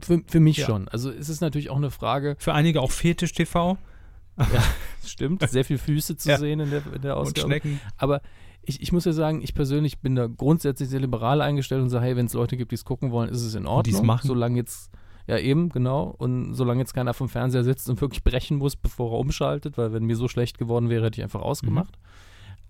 für, 0.00 0.22
für 0.26 0.40
mich 0.40 0.58
Ja. 0.58 0.66
schon. 0.66 0.88
Also 0.88 1.10
es 1.10 1.28
ist 1.28 1.40
natürlich 1.40 1.70
auch 1.70 1.76
eine 1.76 1.90
Frage, 1.90 2.36
Für 2.38 2.52
einige 2.54 2.80
auch 2.80 2.90
Fetisch-TV 2.90 3.78
stimmt, 5.04 5.48
sehr 5.48 5.64
viel 5.64 5.78
Füße 5.78 6.16
zu 6.16 6.30
Ja. 6.30 6.38
sehen 6.38 6.60
in 6.60 6.70
der, 6.70 6.82
in 6.94 7.02
der 7.02 7.16
und 7.16 7.22
Ausgabe. 7.22 7.48
Schnecken. 7.48 7.80
Aber 7.98 8.22
ich, 8.62 8.80
ich 8.80 8.90
muss 8.92 9.04
ja 9.04 9.12
sagen, 9.12 9.42
ich 9.42 9.54
persönlich 9.54 9.98
bin 10.00 10.14
da 10.14 10.26
grundsätzlich 10.26 10.88
sehr 10.88 11.00
liberal 11.00 11.40
eingestellt 11.42 11.82
und 11.82 11.90
sage, 11.90 12.06
hey, 12.06 12.16
wenn 12.16 12.26
es 12.26 12.32
Leute 12.32 12.56
gibt, 12.56 12.70
die 12.70 12.76
es 12.76 12.84
gucken 12.84 13.10
wollen, 13.10 13.28
ist 13.28 13.42
es 13.42 13.54
in 13.54 13.66
Ordnung. 13.66 14.18
Solange 14.22 14.56
jetzt, 14.56 14.90
ja 15.26 15.38
eben, 15.38 15.68
genau, 15.68 16.14
und 16.18 16.54
solange 16.54 16.80
jetzt 16.80 16.94
keiner 16.94 17.14
vom 17.14 17.28
Fernseher 17.28 17.64
sitzt 17.64 17.88
und 17.88 18.00
wirklich 18.00 18.24
brechen 18.24 18.58
muss, 18.58 18.76
bevor 18.76 19.12
er 19.12 19.18
umschaltet, 19.18 19.78
weil 19.78 19.92
wenn 19.92 20.04
mir 20.04 20.16
so 20.16 20.28
schlecht 20.28 20.58
geworden 20.58 20.88
wäre, 20.88 21.06
hätte 21.06 21.20
ich 21.20 21.24
einfach 21.24 21.42
ausgemacht. 21.42 21.98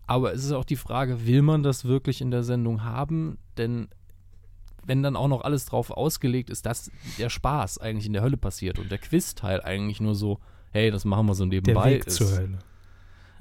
Aber 0.06 0.34
es 0.34 0.44
ist 0.44 0.52
auch 0.52 0.64
die 0.64 0.76
Frage, 0.76 1.26
will 1.26 1.42
man 1.42 1.62
das 1.62 1.84
wirklich 1.84 2.20
in 2.20 2.30
der 2.30 2.42
Sendung 2.42 2.84
haben? 2.84 3.38
Denn 3.56 3.88
wenn 4.84 5.02
dann 5.02 5.16
auch 5.16 5.28
noch 5.28 5.42
alles 5.42 5.64
drauf 5.64 5.90
ausgelegt 5.90 6.50
ist, 6.50 6.66
dass 6.66 6.90
der 7.18 7.30
Spaß 7.30 7.78
eigentlich 7.78 8.06
in 8.06 8.12
der 8.12 8.22
Hölle 8.22 8.36
passiert 8.36 8.78
und 8.78 8.90
der 8.90 8.98
Quiz-Teil 8.98 9.60
eigentlich 9.62 10.00
nur 10.00 10.14
so, 10.14 10.40
hey, 10.70 10.90
das 10.90 11.04
machen 11.04 11.26
wir 11.26 11.34
so 11.34 11.44
Der 11.44 11.60
nebenbei 11.60 11.92
Weg 11.92 12.06
ist 12.06 12.16
zur 12.16 12.30
Hölle. 12.30 12.58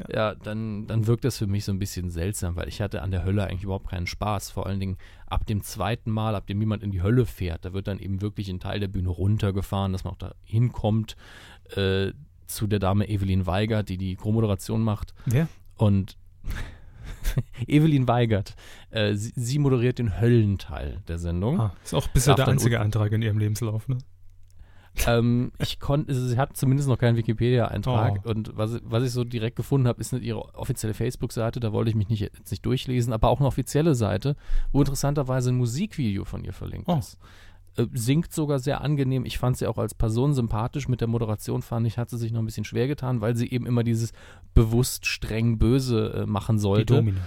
Ja, 0.10 0.36
dann, 0.36 0.88
dann 0.88 1.08
wirkt 1.08 1.26
das 1.26 1.38
für 1.38 1.47
mich 1.47 1.66
so 1.66 1.72
ein 1.72 1.80
bisschen 1.80 2.10
seltsam, 2.10 2.56
weil 2.56 2.68
ich 2.68 2.82
hatte 2.82 3.02
an 3.02 3.12
der 3.12 3.24
Hölle 3.24 3.45
eigentlich 3.45 3.64
überhaupt 3.64 3.89
keinen 3.89 4.08
Spaß. 4.08 4.52
Vor 4.52 4.68
allen 4.68 4.80
Dingen 4.80 4.97
ab 5.28 5.45
dem 5.45 5.64
zweiten 5.64 6.12
Mal, 6.12 6.36
ab 6.36 6.47
dem 6.47 6.60
jemand 6.60 6.84
in 6.84 6.91
die 6.91 7.02
Hölle 7.02 7.26
fährt, 7.26 7.66
da 7.66 7.74
wird 7.74 7.88
dann 7.88 7.99
eben 7.99 8.22
wirklich 8.22 8.49
ein 8.49 8.60
Teil 8.60 8.80
der 8.80 8.88
Bühne 8.88 9.10
runtergefahren, 9.10 9.91
dass 9.91 10.04
man 10.04 10.14
auch 10.14 10.18
da 10.18 10.34
hinkommt 10.43 11.16
äh, 11.76 12.12
zu 12.47 12.68
der 12.68 12.80
Dame 12.80 13.08
Evelyn 13.10 13.45
Weigert, 13.45 13.89
die 13.89 13.97
die 13.97 14.16
Co-Moderation 14.16 14.82
macht. 14.82 15.14
Wer? 15.26 15.47
Und 15.78 16.18
Evelyn 17.68 18.08
Weigert, 18.08 18.56
äh, 18.89 19.16
sie, 19.16 19.34
sie 19.36 19.60
moderiert 19.60 19.99
den 19.99 20.20
Höllenteil 20.20 21.02
der 21.08 21.18
Sendung. 21.18 21.60
Ah, 21.60 21.74
ist 21.84 21.93
auch 21.93 22.08
bisher 22.08 22.36
der 22.36 22.47
einzige 22.47 22.80
Eintrag 22.82 23.12
in 23.12 23.22
ihrem 23.22 23.38
Lebenslauf, 23.38 23.88
ne? 23.88 23.97
Ähm, 25.08 25.52
ich 25.60 25.80
konnte, 25.80 26.14
sie 26.14 26.38
hat 26.38 26.56
zumindest 26.58 26.88
noch 26.89 26.98
keinen 26.98 27.16
Wikipedia-Eintrag 27.18 28.22
Oh. 28.26 28.30
und 28.30 28.52
was, 28.56 28.80
was 28.84 29.04
ich 29.04 29.12
so 29.12 29.24
direkt 29.24 29.56
gefunden 29.56 29.88
habe, 29.88 30.02
ist 30.02 30.12
nicht 30.14 30.24
ihre 30.24 30.54
offizielle 30.56 30.94
Facebook-Seite, 30.94 31.60
da 31.60 31.72
wollte 31.72 31.89
ich 31.89 31.96
mich 31.96 32.10
nicht, 32.10 32.20
jetzt 32.22 32.52
nicht 32.52 32.66
durchlesen, 32.66 33.14
aber 33.14 33.30
auch 33.30 33.39
eine 33.39 33.48
offizielle 33.48 33.96
Seite, 33.96 34.36
wo 34.72 34.80
interessanterweise 34.80 35.50
ein 35.52 35.56
Musikvideo 35.56 36.26
von 36.26 36.44
ihr 36.44 36.54
verlinkt 36.54 36.88
Oh. 36.89 36.98
ist. 36.98 37.18
Äh, 37.78 37.86
singt 37.94 38.34
sogar 38.34 38.60
sehr 38.60 38.82
angenehm. 38.82 39.24
Ich 39.26 39.38
fand 39.38 39.56
sie 39.58 39.66
auch 39.66 39.78
als 39.78 39.94
Person 39.96 40.34
sympathisch. 40.34 40.89
Mit 40.89 41.00
der 41.00 41.08
Moderation 41.08 41.62
fand 41.62 41.88
ich, 41.88 41.98
hat 41.98 42.10
sie 42.10 42.18
sich 42.18 42.34
noch 42.34 42.42
ein 42.42 42.46
bisschen 42.46 42.66
schwer 42.66 42.88
getan, 42.89 43.22
weil 43.22 43.38
sie 43.38 43.50
eben 43.50 43.66
immer 43.66 43.84
dieses 43.86 44.12
bewusst 44.54 45.06
streng 45.06 45.58
böse 45.58 46.14
äh, 46.14 46.26
machen 46.26 46.58
Die 46.58 46.62
sollte. 46.62 46.96
Domina. 46.96 47.22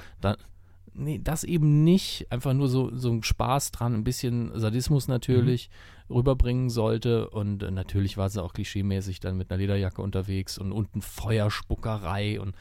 Nee, 0.96 1.20
das 1.22 1.42
eben 1.44 1.82
nicht. 1.84 2.26
Einfach 2.30 2.52
nur 2.54 2.68
so, 2.68 2.94
so 2.96 3.10
ein 3.10 3.22
Spaß 3.22 3.72
dran, 3.72 3.94
ein 3.94 4.04
bisschen 4.04 4.56
Sadismus 4.58 5.08
natürlich 5.08 5.68
rüberbringen 6.08 6.70
sollte. 6.70 7.28
Und 7.30 7.62
äh, 7.62 7.70
natürlich 7.70 8.16
war 8.16 8.30
sie 8.30 8.42
auch 8.42 8.52
klischeemäßig 8.52 9.20
dann 9.20 9.36
mit 9.36 9.50
einer 9.50 9.58
Lederjacke 9.58 10.00
unterwegs 10.02 10.56
und 10.56 10.70
unten 10.72 11.02
Feuerspuckerei. 11.02 12.40
Und 12.40 12.54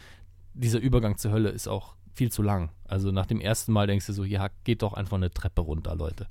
dieser 0.54 0.80
Übergang 0.80 1.18
zur 1.18 1.32
Hölle 1.32 1.50
ist 1.50 1.68
auch 1.68 1.96
viel 2.14 2.32
zu 2.32 2.42
lang. 2.42 2.70
Also 2.86 3.12
nach 3.12 3.26
dem 3.26 3.40
ersten 3.42 3.72
Mal 3.72 3.88
denkst 3.88 4.06
du 4.08 4.14
so, 4.14 4.24
ja, 4.24 4.50
geht 4.64 4.82
doch 4.82 4.94
einfach 4.94 5.18
eine 5.18 5.32
Treppe 5.32 5.62
runter, 5.62 5.96
Leute. 5.96 6.28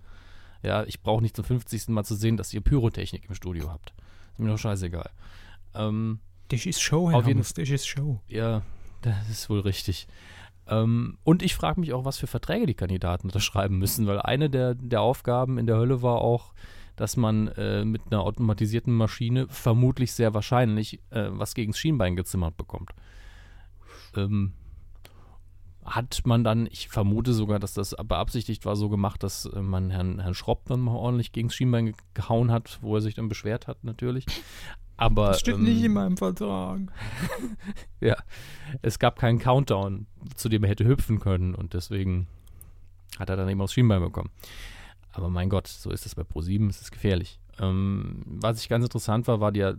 Ja, 0.63 0.85
ich 0.85 1.01
brauche 1.03 1.23
nicht 1.23 1.35
zum 1.37 1.45
50. 1.45 1.89
Mal 1.89 2.05
zu 2.05 2.15
sehen, 2.15 2.37
dass 2.37 2.53
ihr 2.55 2.61
Pyrotechnik 2.61 3.25
im 3.29 3.35
Studio 3.35 3.71
habt. 3.71 3.93
Ist 4.33 4.39
mir 4.39 4.49
doch 4.49 4.59
scheißegal. 4.59 5.11
Ähm, 5.75 6.21
Das 6.49 6.67
ist 6.67 6.81
Show, 6.81 7.11
Herr 7.11 7.19
Auf 7.19 7.27
jeden- 7.27 7.41
das 7.41 7.53
ist 7.53 7.87
Show. 7.87 8.21
ja, 8.29 8.63
das 9.03 9.29
ist 9.29 9.51
wohl 9.51 9.61
richtig. 9.61 10.07
Ähm, 10.69 11.19
und 11.25 11.43
ich 11.43 11.55
frage 11.55 11.81
mich 11.81 11.93
auch, 11.93 12.05
was 12.05 12.19
für 12.19 12.27
Verträge 12.27 12.67
die 12.67 12.75
Kandidaten 12.75 13.27
unterschreiben 13.29 13.79
müssen, 13.79 14.07
weil 14.07 14.21
eine 14.21 14.49
der, 14.51 14.75
der 14.75 15.01
Aufgaben 15.01 15.59
in 15.59 15.67
der 15.67 15.77
Hölle 15.77 16.03
war 16.03 16.19
auch, 16.19 16.53
dass 16.97 17.17
man 17.17 17.49
äh, 17.49 17.85
mit 17.85 18.03
einer 18.11 18.21
automatisierten 18.23 18.93
Maschine 18.95 19.47
vermutlich 19.49 20.13
sehr 20.13 20.35
wahrscheinlich 20.35 21.01
äh, 21.11 21.29
was 21.31 21.55
gegen 21.55 21.73
das 21.73 21.79
Schienbein 21.79 22.17
gezimmert 22.17 22.57
bekommt. 22.57 22.91
Ähm, 24.15 24.53
hat 25.85 26.21
man 26.25 26.45
dann, 26.45 26.67
ich 26.71 26.89
vermute 26.89 27.33
sogar, 27.33 27.59
dass 27.59 27.75
das 27.75 27.97
beabsichtigt 28.05 28.65
war, 28.67 28.77
so 28.77 28.89
gemacht, 28.89 29.23
dass 29.25 29.47
äh, 29.47 29.61
man 29.63 29.91
Herrn, 29.91 30.21
Herrn 30.21 30.35
Schropp 30.35 30.67
dann 30.67 30.81
mal 30.81 30.95
ordentlich 30.95 31.33
gegen 31.33 31.49
das 31.49 31.57
Schienbein 31.57 31.87
ge- 31.87 31.95
gehauen 32.15 32.53
hat, 32.53 32.79
wo 32.83 32.95
er 32.95 33.01
sich 33.01 33.15
dann 33.15 33.29
beschwert 33.29 33.67
hat, 33.67 33.83
natürlich. 33.83 34.27
Aber 35.03 35.29
Das 35.29 35.41
steht 35.41 35.57
ähm, 35.57 35.65
nicht 35.65 35.83
in 35.83 35.93
meinem 35.95 36.17
Vertrag. 36.17 36.81
ja, 38.01 38.17
es 38.83 39.01
gab 39.01 39.19
keinen 39.19 39.41
Countdown, 39.41 40.07
zu 40.37 40.49
dem 40.49 40.63
er 40.63 40.71
hätte 40.71 40.85
hüpfen 40.87 41.19
können 41.19 41.55
und 41.55 41.75
deswegen 41.75 42.29
Hat 43.19 43.29
er 43.29 43.37
dann 43.37 43.49
eben 43.49 43.61
aufs 43.61 43.73
Schienbein 43.73 44.01
bekommen. 44.01 44.31
Aber 45.11 45.29
mein 45.29 45.51
Gott, 45.51 45.67
so 45.67 45.91
ist 45.91 46.07
es 46.07 46.15
bei 46.15 46.23
Pro7, 46.23 46.69
es 46.71 46.81
ist 46.81 46.93
gefährlich. 46.93 47.41
Ähm, 47.59 48.23
was 48.27 48.61
ich 48.61 48.69
ganz 48.69 48.85
interessant 48.85 49.27
war, 49.27 49.41
war 49.41 49.51
die, 49.51 49.73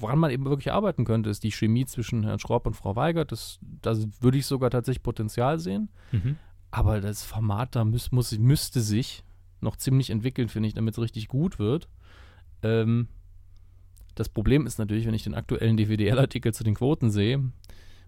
woran 0.00 0.18
man 0.18 0.30
eben 0.30 0.44
wirklich 0.44 0.72
arbeiten 0.72 1.04
könnte, 1.04 1.28
ist 1.28 1.42
die 1.42 1.50
Chemie 1.50 1.84
zwischen 1.84 2.22
Herrn 2.22 2.38
Schropp 2.38 2.66
und 2.66 2.74
Frau 2.74 2.94
Weigert. 2.96 3.32
Das, 3.32 3.58
das 3.82 4.06
würde 4.20 4.38
ich 4.38 4.46
sogar 4.46 4.70
tatsächlich 4.70 5.02
Potenzial 5.02 5.58
sehen. 5.58 5.90
Mhm. 6.12 6.36
Aber 6.70 7.00
das 7.00 7.24
Format 7.24 7.74
da 7.74 7.84
müß, 7.84 8.12
muss, 8.12 8.38
müsste 8.38 8.80
sich 8.80 9.24
noch 9.60 9.76
ziemlich 9.76 10.10
entwickeln, 10.10 10.48
finde 10.48 10.68
ich, 10.68 10.74
damit 10.74 10.94
es 10.94 11.00
richtig 11.02 11.28
gut 11.28 11.58
wird. 11.58 11.88
Ähm, 12.62 13.08
das 14.16 14.28
Problem 14.28 14.66
ist 14.66 14.78
natürlich, 14.78 15.06
wenn 15.06 15.14
ich 15.14 15.22
den 15.22 15.34
aktuellen 15.34 15.76
DVDL-Artikel 15.76 16.52
zu 16.52 16.64
den 16.64 16.74
Quoten 16.74 17.10
sehe, 17.10 17.52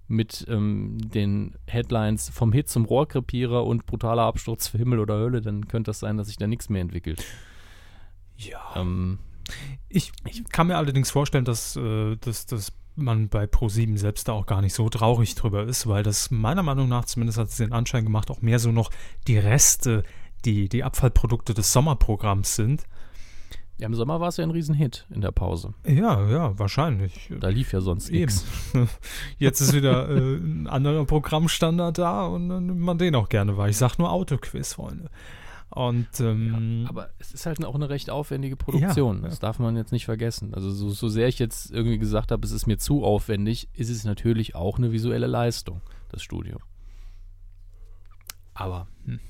mit 0.09 0.45
ähm, 0.49 0.99
den 0.99 1.55
Headlines 1.67 2.31
vom 2.31 2.53
Hit 2.53 2.69
zum 2.69 2.87
Rohrkrepierer 2.87 3.65
und 3.65 3.87
brutaler 3.87 4.23
Absturz 4.23 4.67
für 4.67 4.79
Himmel 4.79 4.99
oder 4.99 5.19
Hölle, 5.19 5.41
dann 5.43 5.69
könnte 5.69 5.91
das 5.91 6.01
sein, 6.01 6.17
dass 6.17 6.29
sich 6.29 6.39
da 6.39 6.47
nichts 6.47 6.69
mehr 6.69 6.81
entwickelt. 6.81 7.25
Ja. 8.37 8.59
Ähm, 8.75 9.19
Ich, 9.89 10.13
ich 10.27 10.45
kann 10.49 10.67
mir 10.67 10.77
allerdings 10.77 11.11
vorstellen, 11.11 11.45
dass, 11.45 11.77
äh, 11.77 12.17
dass, 12.17 12.47
dass 12.47 12.73
man 12.95 13.29
bei 13.29 13.45
Pro7 13.45 13.97
selbst 13.97 14.29
da 14.29 14.33
auch 14.33 14.47
gar 14.47 14.61
nicht 14.61 14.75
so 14.75 14.89
traurig 14.89 15.35
drüber 15.35 15.65
ist, 15.65 15.87
weil 15.87 16.03
das 16.03 16.31
meiner 16.31 16.63
Meinung 16.63 16.89
nach, 16.89 17.05
zumindest 17.05 17.39
hat 17.39 17.49
es 17.49 17.57
den 17.57 17.73
Anschein 17.73 18.05
gemacht, 18.05 18.31
auch 18.31 18.43
mehr 18.43 18.59
so 18.59 18.73
noch 18.73 18.91
die 19.27 19.39
Reste, 19.39 20.03
die, 20.45 20.69
die 20.69 20.85
Abfallprodukte 20.85 21.55
des 21.55 21.73
Sommerprogramms 21.73 22.57
sind. 22.57 22.85
Ja, 23.79 23.87
Im 23.87 23.95
Sommer 23.95 24.21
war 24.21 24.29
es 24.29 24.37
ja 24.37 24.45
ein 24.45 24.51
Riesenhit 24.51 25.07
in 25.09 25.21
der 25.21 25.31
Pause. 25.31 25.73
Ja, 25.87 26.29
ja, 26.29 26.59
wahrscheinlich. 26.59 27.31
Da 27.39 27.49
lief 27.49 27.73
ja 27.73 27.81
sonst 27.81 28.11
nichts. 28.11 28.45
Jetzt 29.39 29.61
ist 29.61 29.73
wieder 29.73 30.09
äh, 30.09 30.37
ein 30.37 30.67
anderer 30.67 31.05
Programmstandard 31.05 31.97
da 31.97 32.27
und 32.27 32.49
dann 32.49 32.67
nimmt 32.67 32.81
man 32.81 32.99
den 32.99 33.15
auch 33.15 33.29
gerne 33.29 33.57
wahr. 33.57 33.69
Ich 33.69 33.77
sag 33.77 33.97
nur 33.99 34.11
Autoquiz, 34.11 34.73
Freunde. 34.73 35.11
Und 35.71 36.09
ähm, 36.19 36.87
Aber 36.89 37.11
es 37.19 37.33
ist 37.33 37.47
halt 37.47 37.65
auch 37.65 37.75
eine 37.75 37.89
recht 37.89 38.11
aufwendige 38.11 38.57
Produktion. 38.57 39.19
Ja, 39.19 39.23
ja. 39.23 39.29
Das 39.29 39.39
darf 39.39 39.61
man 39.61 39.77
jetzt 39.77 39.93
nicht 39.93 40.07
vergessen. 40.07 40.55
Also 40.55 40.71
so, 40.71 40.91
so 40.91 41.09
sehr 41.09 41.29
ich 41.29 41.39
jetzt 41.39 41.71
irgendwie 41.71 41.99
gesagt 41.99 42.33
habe, 42.33 42.45
es 42.45 42.53
ist 42.53 42.67
mir 42.67 42.79
zu 42.79 43.05
aufwendig, 43.05 43.69
ist 43.75 43.91
es 43.91 44.05
natürlich 44.05 44.57
auch 44.57 44.79
eine 44.79 44.91
visuelle 44.91 45.27
Leistung, 45.27 45.83
das 46.09 46.23
Studio. 46.23 46.59
Aber 48.61 48.89
hm, 49.05 49.21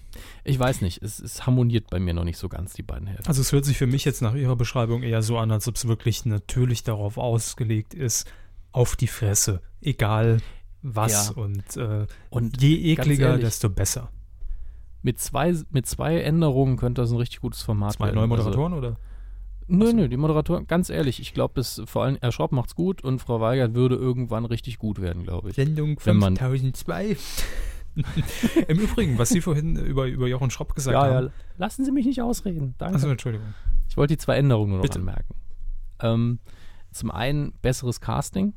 ich 0.45 0.59
weiß 0.59 0.81
nicht, 0.81 1.03
es, 1.03 1.19
es 1.21 1.47
harmoniert 1.47 1.91
bei 1.91 1.99
mir 2.01 2.15
noch 2.15 2.25
nicht 2.25 2.39
so 2.39 2.49
ganz, 2.49 2.73
die 2.73 2.83
beiden 2.83 3.07
Hälften. 3.07 3.27
Also 3.29 3.41
es 3.43 3.53
hört 3.53 3.65
sich 3.67 3.77
für 3.77 3.87
mich 3.87 4.05
jetzt 4.05 4.23
nach 4.23 4.35
Ihrer 4.35 4.57
Beschreibung 4.57 5.03
eher 5.03 5.23
so 5.23 5.37
an, 5.39 5.51
als 5.51 5.69
ob 5.69 5.77
es 5.77 5.87
wirklich 5.87 6.25
natürlich 6.25 6.83
darauf 6.83 7.19
ausgelegt 7.19 7.93
ist, 7.95 8.27
auf 8.73 8.97
die 8.97 9.07
Fresse. 9.07 9.61
Egal 9.83 10.39
was. 10.83 11.29
Ja. 11.29 11.43
Und, 11.43 11.77
äh, 11.77 12.07
Und 12.31 12.63
je 12.63 12.93
ekliger, 12.93 13.29
ehrlich, 13.31 13.45
desto 13.45 13.69
besser. 13.69 14.11
mit 15.03 15.19
zwei, 15.19 15.55
mit 15.71 15.87
zwei 15.87 16.21
Änderungen 16.21 16.77
könnte 16.77 17.03
das 17.03 17.11
ein 17.11 17.19
richtig 17.19 17.41
gutes 17.41 17.63
Format 17.63 17.95
Zwei 17.95 18.07
werden. 18.07 18.15
neue 18.17 18.25
Also- 18.25 18.37
Moderatoren 18.45 18.73
oder? 18.73 18.97
Nö, 19.71 19.85
Achso. 19.85 19.97
nö, 19.97 20.09
die 20.09 20.17
Moderatoren, 20.17 20.67
ganz 20.67 20.89
ehrlich, 20.89 21.21
ich 21.21 21.35
glaube, 21.35 21.63
vor 21.63 22.05
allem 22.05 22.17
Herr 22.23 22.33
Schropp 22.33 22.53
macht's 22.53 22.75
gut 22.75 23.05
und 23.05 23.19
Frau 23.21 23.41
Weigert 23.43 23.75
würde 23.75 23.97
irgendwann 23.97 24.47
richtig 24.47 24.79
gut 24.79 24.99
werden, 24.99 25.25
glaube 25.25 25.51
ich. 25.51 25.57
Sendung 25.57 26.01
Wenn 26.05 26.17
man- 26.17 26.37
5002. 26.39 27.19
Im 28.69 28.79
Übrigen, 28.79 29.19
was 29.19 29.29
Sie 29.31 29.41
vorhin 29.41 29.77
über, 29.77 30.07
über 30.07 30.27
Jochen 30.27 30.51
Schropp 30.51 30.75
gesagt 30.75 30.97
haben. 30.97 31.31
lassen 31.57 31.85
Sie 31.85 31.93
mich 31.93 32.07
nicht 32.07 32.23
ausreden. 32.23 32.75
Danke. 32.79 32.95
Also 32.95 33.09
Entschuldigung. 33.09 33.55
Ich 33.89 33.97
wollte 33.97 34.15
die 34.15 34.19
zwei 34.19 34.37
Änderungen 34.37 34.71
nur 34.71 34.79
noch 34.79 34.83
Bitte. 34.83 34.99
anmerken. 34.99 35.35
Ähm, 36.01 36.39
zum 36.93 37.11
einen 37.11 37.53
besseres 37.63 38.01
Casting, 38.01 38.55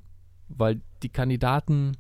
weil 0.48 0.82
die 1.04 1.10
Kandidaten, 1.10 1.94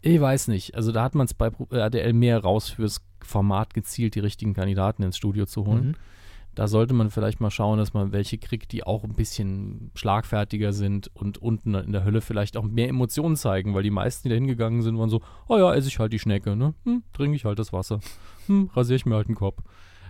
ich 0.00 0.20
weiß 0.20 0.48
nicht, 0.48 0.74
also 0.74 0.92
da 0.92 1.02
hat 1.02 1.14
man 1.14 1.26
es 1.26 1.34
bei 1.34 1.50
Pro- 1.50 1.68
äh, 1.70 1.78
RTL 1.78 2.12
mehr 2.12 2.38
raus 2.40 2.70
fürs 2.70 3.00
Format 3.22 3.74
gezielt, 3.74 4.14
die 4.14 4.20
richtigen 4.20 4.54
Kandidaten 4.54 5.02
ins 5.02 5.16
Studio 5.16 5.46
zu 5.46 5.66
holen. 5.66 5.88
Mhm. 5.88 5.94
Da 6.54 6.68
sollte 6.68 6.94
man 6.94 7.10
vielleicht 7.10 7.40
mal 7.40 7.50
schauen, 7.50 7.78
dass 7.78 7.94
man 7.94 8.12
welche 8.12 8.38
kriegt, 8.38 8.70
die 8.72 8.84
auch 8.84 9.02
ein 9.02 9.14
bisschen 9.14 9.90
schlagfertiger 9.94 10.72
sind 10.72 11.10
und 11.14 11.38
unten 11.38 11.74
in 11.74 11.92
der 11.92 12.04
Hölle 12.04 12.20
vielleicht 12.20 12.56
auch 12.56 12.62
mehr 12.62 12.88
Emotionen 12.88 13.36
zeigen, 13.36 13.74
weil 13.74 13.82
die 13.82 13.90
meisten, 13.90 14.28
die 14.28 14.28
da 14.28 14.36
hingegangen 14.36 14.82
sind, 14.82 14.98
waren 14.98 15.10
so, 15.10 15.20
oh 15.48 15.58
ja, 15.58 15.74
esse 15.74 15.88
ich 15.88 15.98
halt 15.98 16.12
die 16.12 16.18
Schnecke, 16.18 16.54
ne? 16.54 16.74
Hm, 16.84 17.02
trinke 17.12 17.34
ich 17.36 17.44
halt 17.44 17.58
das 17.58 17.72
Wasser. 17.72 18.00
Hm, 18.46 18.70
rasiere 18.74 18.96
ich 18.96 19.06
mir 19.06 19.16
halt 19.16 19.28
den 19.28 19.34
Kopf. 19.34 19.62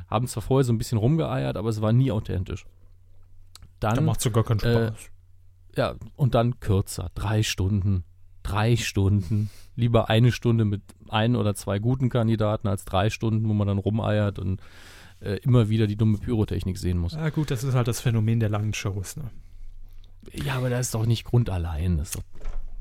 Haben 0.09 0.27
zwar 0.27 0.43
vorher 0.43 0.65
so 0.65 0.73
ein 0.73 0.79
bisschen 0.79 0.99
rumgeeiert, 0.99 1.57
aber 1.57 1.71
es 1.71 1.81
war 1.81 1.93
nie 1.93 2.13
authentisch. 2.13 2.67
Da 3.81 3.93
Dann, 3.93 4.05
macht 4.05 4.21
sogar 4.21 4.45
keinen 4.45 4.61
äh, 4.61 4.89
Spaß. 4.89 5.11
ja, 5.77 5.95
und 6.17 6.35
dann 6.35 6.61
kürzer, 6.61 7.11
drei 7.15 7.43
Stunden. 7.43 8.05
Drei 8.43 8.77
Stunden. 8.77 9.49
Lieber 9.77 10.11
eine 10.11 10.31
Stunde 10.31 10.67
mit 10.67 10.83
ein 11.09 11.37
oder 11.37 11.55
zwei 11.55 11.79
guten 11.79 12.11
Kandidaten 12.11 12.69
als 12.69 12.85
drei 12.85 13.09
Stunden, 13.09 13.49
wo 13.49 13.55
man 13.55 13.67
dann 13.67 13.79
rumeiert 13.79 14.39
und 14.39 14.61
äh, 15.25 15.37
immer 15.43 15.69
wieder 15.69 15.87
die 15.87 15.97
dumme 15.97 16.19
Pyrotechnik 16.19 16.79
sehen 16.79 16.99
muss. 16.99 17.15
ja 17.15 17.31
gut, 17.31 17.51
das 17.51 17.65
ist 17.65 17.75
halt 17.75 17.89
das 17.89 18.01
Phänomen 18.01 18.41
der 18.41 18.49
langen 18.49 18.75
Shows. 18.75 19.17
Ne? 19.17 19.31
Ja, 20.33 20.57
aber 20.57 20.71
das 20.71 20.87
ist 20.87 20.95
doch 20.95 21.07
nicht 21.07 21.25
Grund 21.25 21.51
allein. 21.51 21.99
Das 21.99 22.09
ist 22.09 22.17
doch 22.17 22.23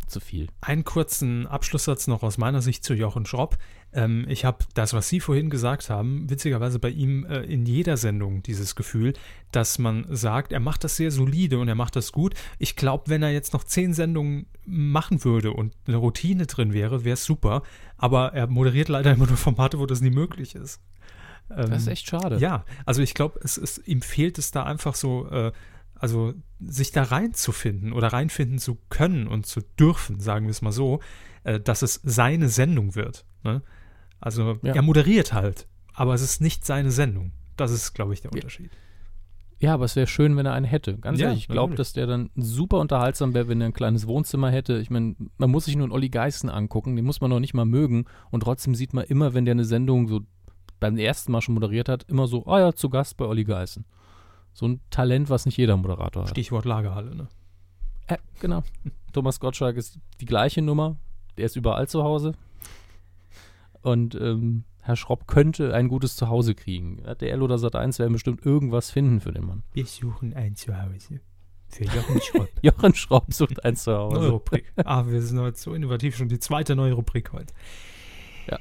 zu 0.08 0.20
viel. 0.20 0.48
Einen 0.62 0.84
kurzen 0.84 1.48
Abschlusssatz 1.48 2.08
noch 2.08 2.24
aus 2.24 2.38
meiner 2.38 2.62
Sicht 2.62 2.84
zu 2.84 2.94
Jochen 2.94 3.26
Schropp. 3.26 3.58
Ähm, 3.94 4.26
ich 4.30 4.46
habe 4.46 4.66
das, 4.74 4.94
was 4.94 5.10
Sie 5.10 5.20
vorhin 5.20 5.50
gesagt 5.50 5.90
haben, 5.90 6.30
witzigerweise 6.30 6.80
bei 6.80 6.90
ihm 6.90 7.26
äh, 7.26 7.42
in 7.42 7.66
jeder 7.66 7.98
Sendung 7.98 8.44
dieses 8.44 8.76
Gefühl, 8.76 9.14
dass 9.52 9.80
man 9.80 10.06
sagt, 10.10 10.54
er 10.54 10.60
macht 10.60 10.84
das 10.84 10.96
sehr 10.98 11.12
solide 11.12 11.60
und 11.60 11.68
er 11.68 11.76
macht 11.76 11.96
das 11.96 12.12
gut. 12.12 12.36
Ich 12.60 12.76
glaube, 12.76 13.06
wenn 13.08 13.24
er 13.24 13.32
jetzt 13.32 13.54
noch 13.54 13.64
zehn 13.64 13.94
Sendungen 13.94 14.46
machen 14.66 15.24
würde 15.24 15.52
und 15.52 15.76
eine 15.88 15.98
Routine 15.98 16.46
drin 16.46 16.74
wäre, 16.74 17.04
wäre 17.04 17.16
es 17.16 17.26
super. 17.26 17.64
Aber 17.98 18.34
er 18.34 18.48
moderiert 18.48 18.90
leider 18.90 19.14
immer 19.14 19.28
nur 19.28 19.38
Formate, 19.38 19.80
wo 19.80 19.86
das 19.86 20.02
nie 20.02 20.12
möglich 20.12 20.56
ist. 20.56 20.80
Ähm, 21.58 21.70
Das 21.70 21.84
ist 21.84 21.88
echt 21.88 22.08
schade. 22.08 22.38
ja, 22.38 22.66
also 22.86 23.02
ich 23.02 23.14
glaube, 23.14 23.40
es 23.44 23.58
ist, 23.58 23.88
ihm 23.88 24.02
fehlt 24.02 24.38
es 24.38 24.52
da 24.52 24.64
einfach 24.64 24.96
so, 24.96 25.28
äh, 25.30 25.52
also 25.96 26.34
sich 26.60 26.92
da 26.92 27.04
reinzufinden 27.04 27.94
oder 27.94 28.08
reinfinden 28.08 28.60
zu 28.60 28.78
können 28.90 29.28
und 29.28 29.46
zu 29.46 29.62
dürfen, 29.80 30.20
sagen 30.20 30.46
wir 30.46 30.52
es 30.52 30.62
mal 30.62 30.72
so, 30.72 31.00
äh, 31.44 31.60
dass 31.60 31.82
es 31.82 32.02
seine 32.04 32.50
Sendung 32.50 32.96
wird. 32.96 33.26
Ne? 33.44 33.62
Also 34.20 34.58
Ja. 34.64 34.74
er 34.74 34.82
moderiert 34.82 35.34
halt, 35.34 35.68
aber 35.94 36.14
es 36.14 36.22
ist 36.22 36.42
nicht 36.42 36.66
seine 36.66 36.92
Sendung. 36.92 37.32
Das 37.58 37.72
ist, 37.72 37.94
glaube 37.94 38.14
ich, 38.14 38.22
der 38.22 38.32
Ja. 38.32 38.36
Unterschied. 38.38 38.72
Ja, 39.60 39.74
aber 39.76 39.86
es 39.86 39.96
wäre 39.96 40.08
schön, 40.08 40.36
wenn 40.36 40.46
er 40.46 40.52
einen 40.54 40.66
hätte. 40.66 40.98
Ganz 40.98 41.20
Ja, 41.20 41.28
ehrlich, 41.28 41.44
ich 41.44 41.48
glaube, 41.48 41.76
dass 41.76 41.94
der 41.94 42.06
dann 42.06 42.32
super 42.36 42.80
unterhaltsam 42.80 43.34
wäre, 43.34 43.48
wenn 43.48 43.62
er 43.62 43.68
ein 43.68 43.74
kleines 43.74 44.08
Wohnzimmer 44.08 44.52
hätte. 44.52 44.78
Ich 44.80 44.90
meine, 44.90 45.16
man 45.38 45.50
muss 45.50 45.66
sich 45.66 45.78
nur 45.78 45.86
einen 45.86 45.94
Olli 45.94 46.10
Geißen 46.10 46.50
angucken, 46.50 46.98
den 46.98 47.06
muss 47.06 47.22
man 47.22 47.30
noch 47.30 47.40
nicht 47.40 47.54
mal 47.54 47.64
mögen. 47.64 48.04
Und 48.30 48.42
trotzdem 48.42 48.76
sieht 48.76 48.94
man 48.94 49.06
immer, 49.06 49.34
wenn 49.34 49.46
der 49.46 49.54
eine 49.54 49.64
Sendung 49.64 50.10
so 50.10 50.22
beim 50.84 50.98
ersten 50.98 51.32
Mal 51.32 51.40
schon 51.40 51.56
moderiert 51.56 51.88
hat, 51.88 52.04
immer 52.10 52.28
so, 52.28 52.46
ah 52.46 52.60
ja, 52.60 52.74
zu 52.74 52.90
Gast 52.90 53.16
bei 53.16 53.24
Olli 53.24 53.46
Geißen. 53.46 53.86
So 54.52 54.68
ein 54.68 54.82
Talent, 54.90 55.30
was 55.30 55.46
nicht 55.46 55.58
jeder 55.58 55.78
Moderator 55.78 56.24
hat. 56.24 56.32
Stichwort 56.32 56.66
Lagerhalle. 56.66 57.16
Ne? 57.16 57.28
Ja, 58.10 58.18
genau. 58.42 58.64
Thomas 59.14 59.40
Gottschalk 59.40 59.78
ist 59.78 59.98
die 60.20 60.26
gleiche 60.26 60.62
Nummer. 60.62 60.98
Der 61.38 61.46
ist 61.46 61.56
überall 61.56 61.88
zu 61.88 62.04
Hause. 62.04 62.34
Und 63.82 64.16
ähm, 64.16 64.66
Herr 64.82 64.98
Schropp 64.98 65.26
könnte 65.26 65.74
ein 65.74 65.88
gutes 65.88 66.18
Zuhause 66.18 66.54
kriegen. 66.54 67.00
RTL 67.00 67.42
oder 67.42 67.56
Sat1 67.56 68.00
werden 68.00 68.12
bestimmt 68.12 68.46
irgendwas 68.46 68.92
finden 68.92 69.22
für 69.22 69.32
den 69.32 69.46
Mann. 69.46 69.64
Wir 69.72 69.86
suchen 69.86 70.34
ein 70.34 70.58
Zuhause 70.58 71.22
für 71.70 71.86
Jochen 71.86 72.20
Schropp. 72.22 72.50
Jochen 72.62 72.94
Schropp 72.94 73.34
sucht 73.34 73.64
ein 73.64 73.72
Neue 73.72 73.78
Zuhause. 73.78 74.30
Rubrik. 74.32 74.74
Ah, 74.84 75.08
wir 75.08 75.22
sind 75.22 75.40
heute 75.40 75.58
so 75.58 75.74
innovativ, 75.74 76.18
schon 76.18 76.28
die 76.28 76.40
zweite 76.40 76.76
neue 76.76 76.92
Rubrik 76.92 77.32
heute. 77.32 77.54
Ja. 78.52 78.60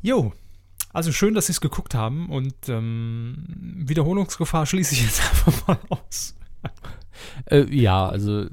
Jo, 0.00 0.32
also 0.94 1.12
schön, 1.12 1.34
dass 1.34 1.46
Sie 1.46 1.52
es 1.52 1.60
geguckt 1.60 1.94
haben 1.94 2.30
und 2.30 2.54
ähm, 2.68 3.44
Wiederholungsgefahr 3.86 4.64
schließe 4.66 4.94
ich 4.94 5.02
jetzt 5.02 5.20
einfach 5.46 5.66
mal 5.68 5.78
aus. 5.90 6.36
Äh, 7.50 7.64
ja, 7.74 8.08
also 8.08 8.46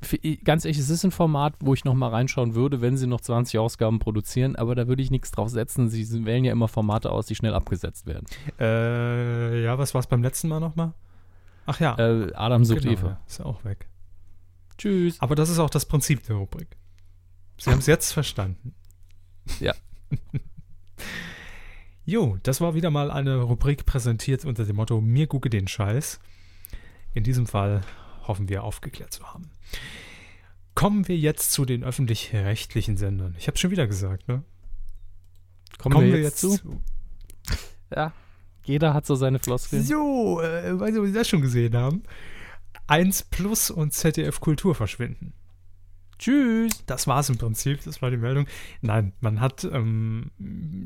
für, 0.00 0.16
ganz 0.18 0.64
ehrlich, 0.64 0.78
es 0.78 0.90
ist 0.90 1.04
ein 1.04 1.10
Format, 1.10 1.54
wo 1.60 1.74
ich 1.74 1.84
noch 1.84 1.94
mal 1.94 2.08
reinschauen 2.10 2.54
würde, 2.54 2.80
wenn 2.80 2.96
sie 2.96 3.06
noch 3.08 3.20
20 3.20 3.58
Ausgaben 3.58 3.98
produzieren, 3.98 4.54
aber 4.54 4.74
da 4.76 4.86
würde 4.86 5.02
ich 5.02 5.10
nichts 5.10 5.32
drauf 5.32 5.48
setzen. 5.48 5.88
Sie 5.88 6.24
wählen 6.24 6.44
ja 6.44 6.52
immer 6.52 6.68
Formate 6.68 7.10
aus, 7.10 7.26
die 7.26 7.34
schnell 7.34 7.54
abgesetzt 7.54 8.06
werden. 8.06 8.26
Äh, 8.60 9.62
ja, 9.64 9.76
was 9.78 9.94
war 9.94 10.00
es 10.00 10.06
beim 10.06 10.22
letzten 10.22 10.48
Mal 10.48 10.60
nochmal? 10.60 10.92
Ach 11.66 11.80
ja, 11.80 11.98
Äh, 11.98 12.32
Adam 12.34 12.64
sucht 12.64 12.82
genau, 12.82 12.92
Eva. 12.92 13.08
ja, 13.08 13.20
ist 13.26 13.40
auch 13.40 13.64
weg. 13.64 13.88
Tschüss. 14.78 15.20
Aber 15.20 15.34
das 15.34 15.50
ist 15.50 15.58
auch 15.58 15.70
das 15.70 15.86
Prinzip 15.86 16.24
der 16.26 16.36
Rubrik. 16.36 16.76
Sie 17.58 17.70
haben 17.70 17.80
es 17.80 17.86
jetzt 17.86 18.12
verstanden. 18.12 18.74
Ja. 19.58 19.74
Jo, 22.08 22.38
das 22.42 22.62
war 22.62 22.74
wieder 22.74 22.90
mal 22.90 23.10
eine 23.10 23.36
Rubrik 23.42 23.84
präsentiert 23.84 24.46
unter 24.46 24.64
dem 24.64 24.76
Motto 24.76 24.98
Mir 24.98 25.26
gucke 25.26 25.50
den 25.50 25.68
Scheiß. 25.68 26.20
In 27.12 27.22
diesem 27.22 27.46
Fall 27.46 27.82
hoffen 28.26 28.48
wir 28.48 28.64
aufgeklärt 28.64 29.12
zu 29.12 29.26
haben. 29.26 29.50
Kommen 30.74 31.06
wir 31.06 31.18
jetzt 31.18 31.52
zu 31.52 31.66
den 31.66 31.84
öffentlich-rechtlichen 31.84 32.96
Sendern. 32.96 33.34
Ich 33.38 33.46
habe 33.46 33.58
schon 33.58 33.70
wieder 33.70 33.86
gesagt, 33.86 34.26
ne? 34.26 34.42
Kommen, 35.76 36.00
wir, 36.00 36.18
jetzt 36.18 36.38
zu? 36.38 36.58
Ja. 37.94 38.14
Jeder 38.64 38.94
hat 38.94 39.04
so 39.04 39.14
seine 39.14 39.38
Floskeln. 39.38 39.82
So, 39.82 40.40
äh, 40.40 40.80
weiß 40.80 40.92
nicht, 40.92 41.00
ob 41.00 41.04
Sie 41.04 41.12
das 41.12 41.28
schon 41.28 41.42
gesehen 41.42 41.76
haben. 41.76 42.04
1 42.86 43.24
Plus 43.24 43.70
und 43.70 43.92
ZDF 43.92 44.40
Kultur 44.40 44.74
verschwinden. 44.74 45.34
Tschüss. 46.18 46.84
Das 46.86 47.06
war 47.06 47.20
es 47.20 47.28
im 47.28 47.38
Prinzip, 47.38 47.84
das 47.84 48.02
war 48.02 48.10
die 48.10 48.16
Meldung. 48.16 48.46
Nein, 48.80 49.12
man 49.20 49.40
hat 49.40 49.64
ähm, 49.64 50.30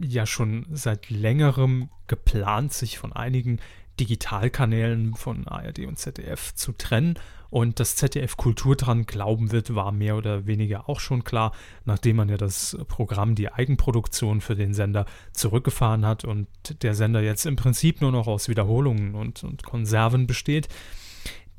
ja 0.02 0.26
schon 0.26 0.66
seit 0.70 1.10
längerem 1.10 1.88
geplant, 2.06 2.72
sich 2.72 2.98
von 2.98 3.12
einigen 3.12 3.58
Digitalkanälen 4.00 5.14
von 5.14 5.46
ARD 5.46 5.80
und 5.80 5.98
ZDF 5.98 6.54
zu 6.54 6.72
trennen. 6.72 7.18
Und 7.50 7.80
dass 7.80 7.96
ZDF 7.96 8.38
Kultur 8.38 8.76
dran 8.76 9.04
glauben 9.04 9.52
wird, 9.52 9.74
war 9.74 9.92
mehr 9.92 10.16
oder 10.16 10.46
weniger 10.46 10.88
auch 10.88 11.00
schon 11.00 11.22
klar, 11.22 11.52
nachdem 11.84 12.16
man 12.16 12.30
ja 12.30 12.38
das 12.38 12.78
Programm, 12.88 13.34
die 13.34 13.52
Eigenproduktion 13.52 14.40
für 14.40 14.56
den 14.56 14.72
Sender 14.72 15.04
zurückgefahren 15.32 16.06
hat 16.06 16.24
und 16.24 16.48
der 16.82 16.94
Sender 16.94 17.20
jetzt 17.20 17.44
im 17.44 17.56
Prinzip 17.56 18.00
nur 18.00 18.10
noch 18.10 18.26
aus 18.26 18.48
Wiederholungen 18.48 19.14
und, 19.14 19.44
und 19.44 19.64
Konserven 19.64 20.26
besteht. 20.26 20.68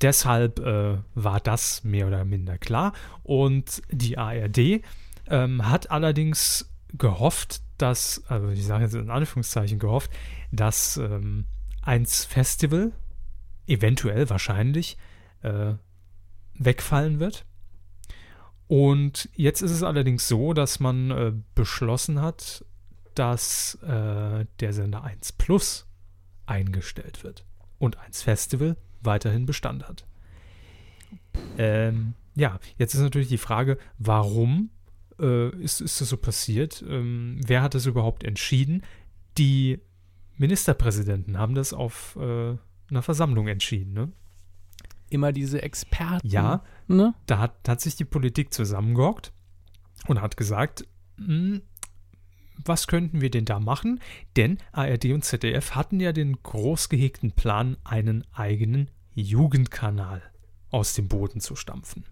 Deshalb 0.02 0.60
äh, 0.60 0.98
war 1.16 1.40
das 1.40 1.84
mehr 1.84 2.08
oder 2.08 2.26
minder 2.26 2.58
klar. 2.58 2.94
Und 3.24 3.82
die 3.90 4.18
ARD 4.18 4.82
ähm, 5.28 5.70
hat 5.70 5.92
allerdings 5.92 6.70
gehofft, 6.94 7.62
dass, 7.78 8.24
also 8.28 8.50
ich 8.50 8.66
sage 8.66 8.84
jetzt 8.84 8.96
in 8.96 9.10
Anführungszeichen 9.10 9.80
gehofft, 9.80 10.12
dass 10.52 10.98
ähm, 10.98 11.46
eins 11.82 12.26
Festival 12.26 12.92
eventuell 13.68 14.30
wahrscheinlich 14.30 14.98
äh, 15.42 15.74
wegfallen 16.56 17.20
wird. 17.20 17.46
Und 18.68 19.30
jetzt 19.36 19.62
ist 19.62 19.72
es 19.72 19.84
allerdings 19.84 20.28
so, 20.28 20.54
dass 20.54 20.80
man 20.80 21.12
äh, 21.12 21.34
beschlossen 21.56 22.22
hat, 22.22 22.66
dass 23.16 23.76
äh, 23.84 24.46
der 24.60 24.74
Sender 24.74 25.04
1 25.04 25.34
Plus 25.34 25.88
eingestellt 26.46 27.24
wird 27.24 27.46
und 27.78 27.98
1 28.00 28.24
Festival 28.24 28.78
weiterhin 29.04 29.46
Bestand 29.46 29.88
hat. 29.88 30.06
Ähm, 31.58 32.14
ja, 32.36 32.60
jetzt 32.78 32.94
ist 32.94 33.02
natürlich 33.02 33.28
die 33.28 33.38
Frage, 33.38 33.78
warum 33.98 34.70
äh, 35.20 35.50
ist, 35.58 35.82
ist 35.82 36.02
das 36.02 36.10
so 36.10 36.18
passiert? 36.18 36.84
Ähm, 36.88 37.40
wer 37.46 37.62
hat 37.62 37.76
das 37.76 37.86
überhaupt 37.86 38.24
entschieden? 38.24 38.84
Die 39.38 39.80
Ministerpräsidenten 40.38 41.38
haben 41.38 41.56
das 41.56 41.74
auf 41.74 42.18
äh, 42.20 42.56
einer 42.90 43.02
Versammlung 43.02 43.48
entschieden, 43.48 43.94
ne? 43.94 44.12
Immer 45.10 45.32
diese 45.32 45.62
Experten. 45.62 46.28
Ja, 46.28 46.64
Ne? 46.88 47.14
da 47.28 47.38
hat, 47.38 47.68
hat 47.68 47.82
sich 47.82 47.96
die 47.96 48.06
Politik 48.06 48.54
zusammengehockt 48.54 49.32
und 50.08 50.22
hat 50.22 50.38
gesagt, 50.38 50.86
hm, 51.18 51.62
was 52.66 52.88
könnten 52.88 53.22
wir 53.22 53.30
denn 53.30 53.46
da 53.46 53.60
machen? 53.60 54.00
Denn 54.36 54.58
ARD 54.72 55.06
und 55.06 55.24
ZDF 55.24 55.76
hatten 55.76 56.00
ja 56.00 56.12
den 56.14 56.42
groß 56.44 56.90
gehegten 56.90 57.32
Plan, 57.32 57.78
einen 57.84 58.26
eigenen 58.34 58.90
Jugendkanal 59.16 60.22
aus 60.72 60.94
dem 60.94 61.08
Boden 61.08 61.40
zu 61.40 61.56
stampfen. 61.56 62.06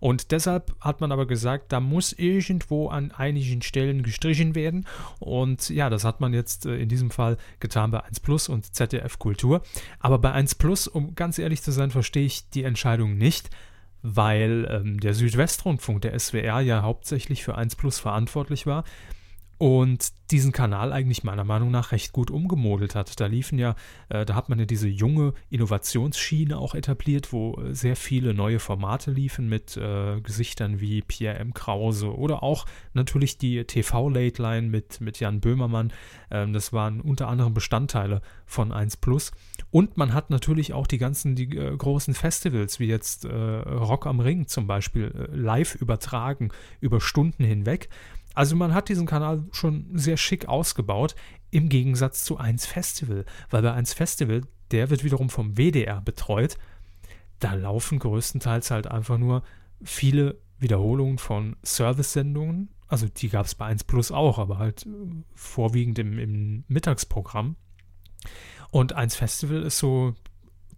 Und 0.00 0.30
deshalb 0.30 0.76
hat 0.80 1.00
man 1.00 1.10
aber 1.10 1.26
gesagt, 1.26 1.72
da 1.72 1.80
muss 1.80 2.12
irgendwo 2.12 2.88
an 2.88 3.10
einigen 3.10 3.62
Stellen 3.62 4.02
gestrichen 4.02 4.54
werden. 4.54 4.86
Und 5.18 5.70
ja, 5.70 5.90
das 5.90 6.04
hat 6.04 6.20
man 6.20 6.32
jetzt 6.32 6.66
äh, 6.66 6.76
in 6.76 6.88
diesem 6.88 7.10
Fall 7.10 7.36
getan 7.58 7.90
bei 7.90 8.04
1 8.04 8.20
Plus 8.20 8.48
und 8.48 8.74
ZDF 8.74 9.18
Kultur. 9.18 9.62
Aber 9.98 10.18
bei 10.18 10.30
1 10.30 10.54
Plus, 10.54 10.86
um 10.86 11.14
ganz 11.14 11.38
ehrlich 11.38 11.62
zu 11.62 11.72
sein, 11.72 11.90
verstehe 11.90 12.26
ich 12.26 12.48
die 12.50 12.62
Entscheidung 12.62 13.18
nicht, 13.18 13.50
weil 14.02 14.68
ähm, 14.70 15.00
der 15.00 15.14
Südwestrundfunk, 15.14 16.02
der 16.02 16.18
SWR, 16.18 16.60
ja 16.60 16.82
hauptsächlich 16.82 17.42
für 17.42 17.56
1 17.56 17.74
Plus 17.74 17.98
verantwortlich 17.98 18.66
war 18.66 18.84
und 19.58 20.12
diesen 20.30 20.52
Kanal 20.52 20.92
eigentlich 20.92 21.24
meiner 21.24 21.44
Meinung 21.44 21.70
nach 21.70 21.90
recht 21.90 22.12
gut 22.12 22.30
umgemodelt 22.30 22.94
hat. 22.94 23.18
Da 23.18 23.26
liefen 23.26 23.58
ja, 23.58 23.74
äh, 24.08 24.24
da 24.24 24.34
hat 24.34 24.48
man 24.48 24.58
ja 24.58 24.66
diese 24.66 24.88
junge 24.88 25.32
Innovationsschiene 25.50 26.56
auch 26.56 26.74
etabliert, 26.74 27.32
wo 27.32 27.54
äh, 27.54 27.74
sehr 27.74 27.96
viele 27.96 28.34
neue 28.34 28.60
Formate 28.60 29.10
liefen 29.10 29.48
mit 29.48 29.76
äh, 29.76 30.20
Gesichtern 30.20 30.80
wie 30.80 31.02
Pierre 31.02 31.38
M. 31.38 31.54
Krause 31.54 32.14
oder 32.16 32.42
auch 32.42 32.66
natürlich 32.92 33.38
die 33.38 33.64
TV-Late 33.64 34.40
Line 34.40 34.68
mit, 34.68 35.00
mit 35.00 35.18
Jan 35.18 35.40
Böhmermann. 35.40 35.92
Ähm, 36.30 36.52
das 36.52 36.72
waren 36.72 37.00
unter 37.00 37.28
anderem 37.28 37.54
Bestandteile 37.54 38.20
von 38.46 38.70
1 38.70 38.98
Plus. 38.98 39.32
Und 39.70 39.96
man 39.96 40.14
hat 40.14 40.30
natürlich 40.30 40.72
auch 40.72 40.86
die 40.86 40.98
ganzen 40.98 41.34
die, 41.34 41.56
äh, 41.56 41.76
großen 41.76 42.14
Festivals, 42.14 42.80
wie 42.80 42.86
jetzt 42.86 43.24
äh, 43.24 43.34
Rock 43.34 44.06
am 44.06 44.20
Ring 44.20 44.46
zum 44.46 44.66
Beispiel, 44.66 45.12
äh, 45.32 45.34
live 45.34 45.74
übertragen 45.74 46.50
über 46.80 47.00
Stunden 47.00 47.44
hinweg. 47.44 47.88
Also 48.34 48.56
man 48.56 48.74
hat 48.74 48.88
diesen 48.88 49.06
Kanal 49.06 49.44
schon 49.52 49.86
sehr 49.94 50.16
schick 50.16 50.46
ausgebaut, 50.46 51.14
im 51.50 51.68
Gegensatz 51.68 52.24
zu 52.24 52.36
1 52.36 52.66
Festival. 52.66 53.24
Weil 53.50 53.62
bei 53.62 53.72
1 53.72 53.94
Festival, 53.94 54.42
der 54.70 54.90
wird 54.90 55.04
wiederum 55.04 55.30
vom 55.30 55.56
WDR 55.56 56.00
betreut, 56.00 56.58
da 57.40 57.54
laufen 57.54 57.98
größtenteils 57.98 58.70
halt 58.70 58.86
einfach 58.88 59.18
nur 59.18 59.42
viele 59.82 60.40
Wiederholungen 60.58 61.18
von 61.18 61.56
Service-Sendungen. 61.64 62.68
Also 62.88 63.06
die 63.06 63.28
gab 63.28 63.46
es 63.46 63.54
bei 63.54 63.66
1 63.66 63.84
Plus 63.84 64.10
auch, 64.10 64.38
aber 64.38 64.58
halt 64.58 64.86
äh, 64.86 64.88
vorwiegend 65.34 65.98
im, 65.98 66.18
im 66.18 66.64
Mittagsprogramm. 66.68 67.56
Und 68.70 68.92
1 68.92 69.16
Festival 69.16 69.62
ist 69.62 69.78
so 69.78 70.14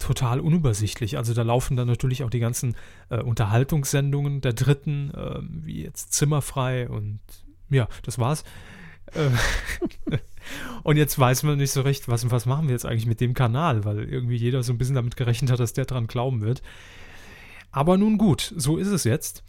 total 0.01 0.41
unübersichtlich. 0.41 1.17
Also 1.17 1.35
da 1.35 1.43
laufen 1.43 1.77
dann 1.77 1.87
natürlich 1.87 2.25
auch 2.25 2.31
die 2.31 2.41
ganzen 2.41 2.77
äh, 3.09 3.23
Unterhaltungssendungen 3.23 4.41
der 4.41 4.53
Dritten, 4.53 5.13
äh, 5.15 5.41
wie 5.43 5.83
jetzt 5.85 6.13
Zimmerfrei 6.13 6.89
und 6.89 7.21
ja, 7.69 7.89
das 8.03 8.19
war's. 8.19 8.45
Äh, 9.15 9.31
und 10.83 10.97
jetzt 10.97 11.19
weiß 11.19 11.43
man 11.45 11.59
nicht 11.59 11.71
so 11.71 11.83
recht, 11.83 12.09
was, 12.09 12.31
was 12.31 12.47
machen 12.47 12.67
wir 12.67 12.73
jetzt 12.73 12.87
eigentlich 12.87 13.07
mit 13.07 13.21
dem 13.21 13.35
Kanal, 13.35 13.85
weil 13.85 14.01
irgendwie 14.05 14.37
jeder 14.37 14.63
so 14.63 14.73
ein 14.73 14.79
bisschen 14.79 14.97
damit 14.97 15.17
gerechnet 15.17 15.51
hat, 15.51 15.61
dass 15.61 15.73
der 15.73 15.85
dran 15.85 16.07
glauben 16.07 16.41
wird. 16.43 16.63
Aber 17.71 17.97
nun 17.97 18.19
gut, 18.19 18.53
so 18.57 18.77
ist 18.77 18.89
es 18.89 19.05
jetzt. 19.05 19.45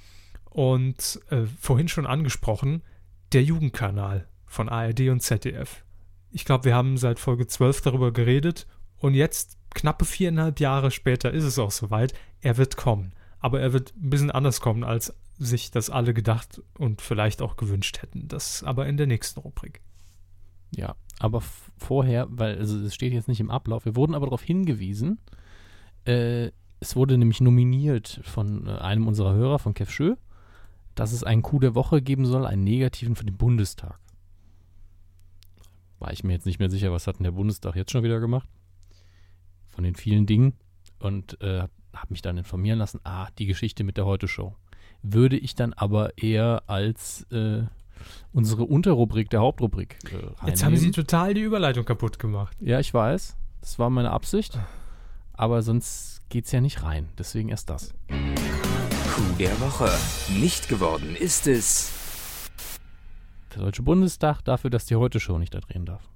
Und 0.49 1.19
äh, 1.29 1.45
vorhin 1.59 1.87
schon 1.87 2.05
angesprochen, 2.05 2.83
der 3.31 3.43
Jugendkanal 3.43 4.27
von 4.45 4.69
ARD 4.69 5.09
und 5.09 5.21
ZDF. 5.21 5.83
Ich 6.29 6.45
glaube, 6.45 6.65
wir 6.65 6.75
haben 6.75 6.97
seit 6.97 7.19
Folge 7.19 7.47
12 7.47 7.81
darüber 7.81 8.11
geredet 8.11 8.67
und 8.97 9.13
jetzt, 9.13 9.57
knappe 9.73 10.05
viereinhalb 10.05 10.59
Jahre 10.59 10.91
später, 10.91 11.31
ist 11.31 11.43
es 11.43 11.59
auch 11.59 11.71
soweit. 11.71 12.13
Er 12.41 12.57
wird 12.57 12.77
kommen. 12.77 13.13
Aber 13.39 13.59
er 13.59 13.73
wird 13.73 13.93
ein 13.95 14.09
bisschen 14.09 14.31
anders 14.31 14.61
kommen, 14.61 14.83
als 14.83 15.15
sich 15.37 15.71
das 15.71 15.89
alle 15.89 16.13
gedacht 16.13 16.61
und 16.77 17.01
vielleicht 17.01 17.41
auch 17.41 17.57
gewünscht 17.57 18.01
hätten. 18.01 18.27
Das 18.27 18.63
aber 18.63 18.85
in 18.87 18.97
der 18.97 19.07
nächsten 19.07 19.39
Rubrik. 19.39 19.81
Ja, 20.75 20.95
aber 21.19 21.41
vorher, 21.77 22.27
weil 22.29 22.57
also 22.57 22.77
es 22.79 22.93
steht 22.93 23.13
jetzt 23.13 23.27
nicht 23.27 23.39
im 23.39 23.51
Ablauf, 23.51 23.85
wir 23.85 23.95
wurden 23.95 24.15
aber 24.15 24.27
darauf 24.27 24.43
hingewiesen, 24.43 25.19
äh, 26.05 26.51
es 26.79 26.95
wurde 26.95 27.17
nämlich 27.17 27.41
nominiert 27.41 28.21
von 28.23 28.67
äh, 28.67 28.71
einem 28.71 29.07
unserer 29.07 29.33
Hörer, 29.33 29.59
von 29.59 29.73
Kev 29.73 29.91
Schö, 29.91 30.15
dass 30.95 31.11
es 31.11 31.23
einen 31.23 31.41
Coup 31.41 31.59
der 31.59 31.75
Woche 31.75 32.01
geben 32.01 32.25
soll, 32.25 32.45
einen 32.45 32.63
negativen 32.63 33.15
für 33.15 33.25
den 33.25 33.37
Bundestag. 33.37 33.99
War 35.99 36.11
ich 36.11 36.23
mir 36.23 36.33
jetzt 36.33 36.45
nicht 36.45 36.59
mehr 36.59 36.69
sicher, 36.69 36.91
was 36.91 37.05
hat 37.05 37.19
denn 37.19 37.23
der 37.23 37.31
Bundestag 37.31 37.75
jetzt 37.75 37.91
schon 37.91 38.03
wieder 38.03 38.19
gemacht? 38.19 38.49
Von 39.71 39.83
den 39.83 39.95
vielen 39.95 40.25
Dingen. 40.25 40.53
Und 40.99 41.41
äh, 41.41 41.67
habe 41.93 42.07
mich 42.09 42.21
dann 42.21 42.37
informieren 42.37 42.79
lassen, 42.79 42.99
ah, 43.03 43.27
die 43.37 43.45
Geschichte 43.45 43.83
mit 43.83 43.97
der 43.97 44.05
Heute-Show. 44.05 44.55
Würde 45.01 45.37
ich 45.37 45.55
dann 45.55 45.73
aber 45.73 46.17
eher 46.17 46.63
als 46.67 47.23
äh, 47.31 47.63
unsere 48.33 48.63
Unterrubrik 48.63 49.29
der 49.29 49.41
Hauptrubrik 49.41 49.97
äh, 50.11 50.47
Jetzt 50.47 50.63
haben 50.63 50.77
Sie 50.77 50.91
total 50.91 51.33
die 51.33 51.41
Überleitung 51.41 51.85
kaputt 51.85 52.19
gemacht. 52.19 52.55
Ja, 52.59 52.79
ich 52.79 52.93
weiß. 52.93 53.35
Das 53.61 53.79
war 53.79 53.89
meine 53.89 54.11
Absicht. 54.11 54.57
Aber 55.33 55.61
sonst 55.63 56.21
geht's 56.29 56.51
ja 56.51 56.61
nicht 56.61 56.83
rein. 56.83 57.09
Deswegen 57.17 57.49
erst 57.49 57.69
das. 57.69 57.93
Coup 58.09 59.37
der 59.39 59.59
Woche. 59.59 59.89
Nicht 60.39 60.69
geworden 60.69 61.15
ist 61.15 61.47
es. 61.47 61.91
Der 63.55 63.63
Deutsche 63.63 63.81
Bundestag 63.81 64.43
dafür, 64.43 64.69
dass 64.69 64.85
die 64.85 64.95
Heute-Show 64.95 65.37
nicht 65.37 65.53
da 65.53 65.59
drehen 65.59 65.85
darf. 65.85 66.10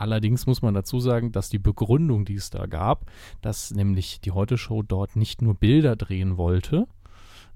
Allerdings 0.00 0.46
muss 0.46 0.62
man 0.62 0.72
dazu 0.72 0.98
sagen, 0.98 1.30
dass 1.30 1.50
die 1.50 1.58
Begründung, 1.58 2.24
die 2.24 2.36
es 2.36 2.48
da 2.48 2.64
gab, 2.64 3.10
dass 3.42 3.70
nämlich 3.70 4.22
die 4.22 4.30
Heute-Show 4.30 4.82
dort 4.82 5.14
nicht 5.14 5.42
nur 5.42 5.54
Bilder 5.54 5.94
drehen 5.94 6.38
wollte, 6.38 6.86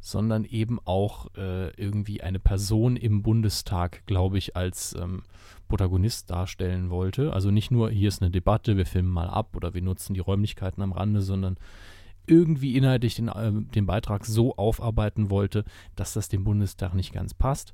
sondern 0.00 0.44
eben 0.44 0.78
auch 0.84 1.34
äh, 1.36 1.70
irgendwie 1.80 2.20
eine 2.20 2.38
Person 2.38 2.96
im 2.96 3.22
Bundestag, 3.22 4.04
glaube 4.04 4.36
ich, 4.36 4.56
als 4.56 4.94
ähm, 4.94 5.22
Protagonist 5.68 6.28
darstellen 6.28 6.90
wollte. 6.90 7.32
Also 7.32 7.50
nicht 7.50 7.70
nur, 7.70 7.90
hier 7.90 8.08
ist 8.08 8.20
eine 8.20 8.30
Debatte, 8.30 8.76
wir 8.76 8.84
filmen 8.84 9.08
mal 9.08 9.28
ab 9.30 9.56
oder 9.56 9.72
wir 9.72 9.80
nutzen 9.80 10.12
die 10.12 10.20
Räumlichkeiten 10.20 10.82
am 10.82 10.92
Rande, 10.92 11.22
sondern 11.22 11.56
irgendwie 12.26 12.76
inhaltlich 12.76 13.14
den, 13.14 13.28
äh, 13.28 13.52
den 13.52 13.86
Beitrag 13.86 14.26
so 14.26 14.54
aufarbeiten 14.56 15.30
wollte, 15.30 15.64
dass 15.96 16.12
das 16.12 16.28
dem 16.28 16.44
Bundestag 16.44 16.92
nicht 16.92 17.14
ganz 17.14 17.32
passt. 17.32 17.72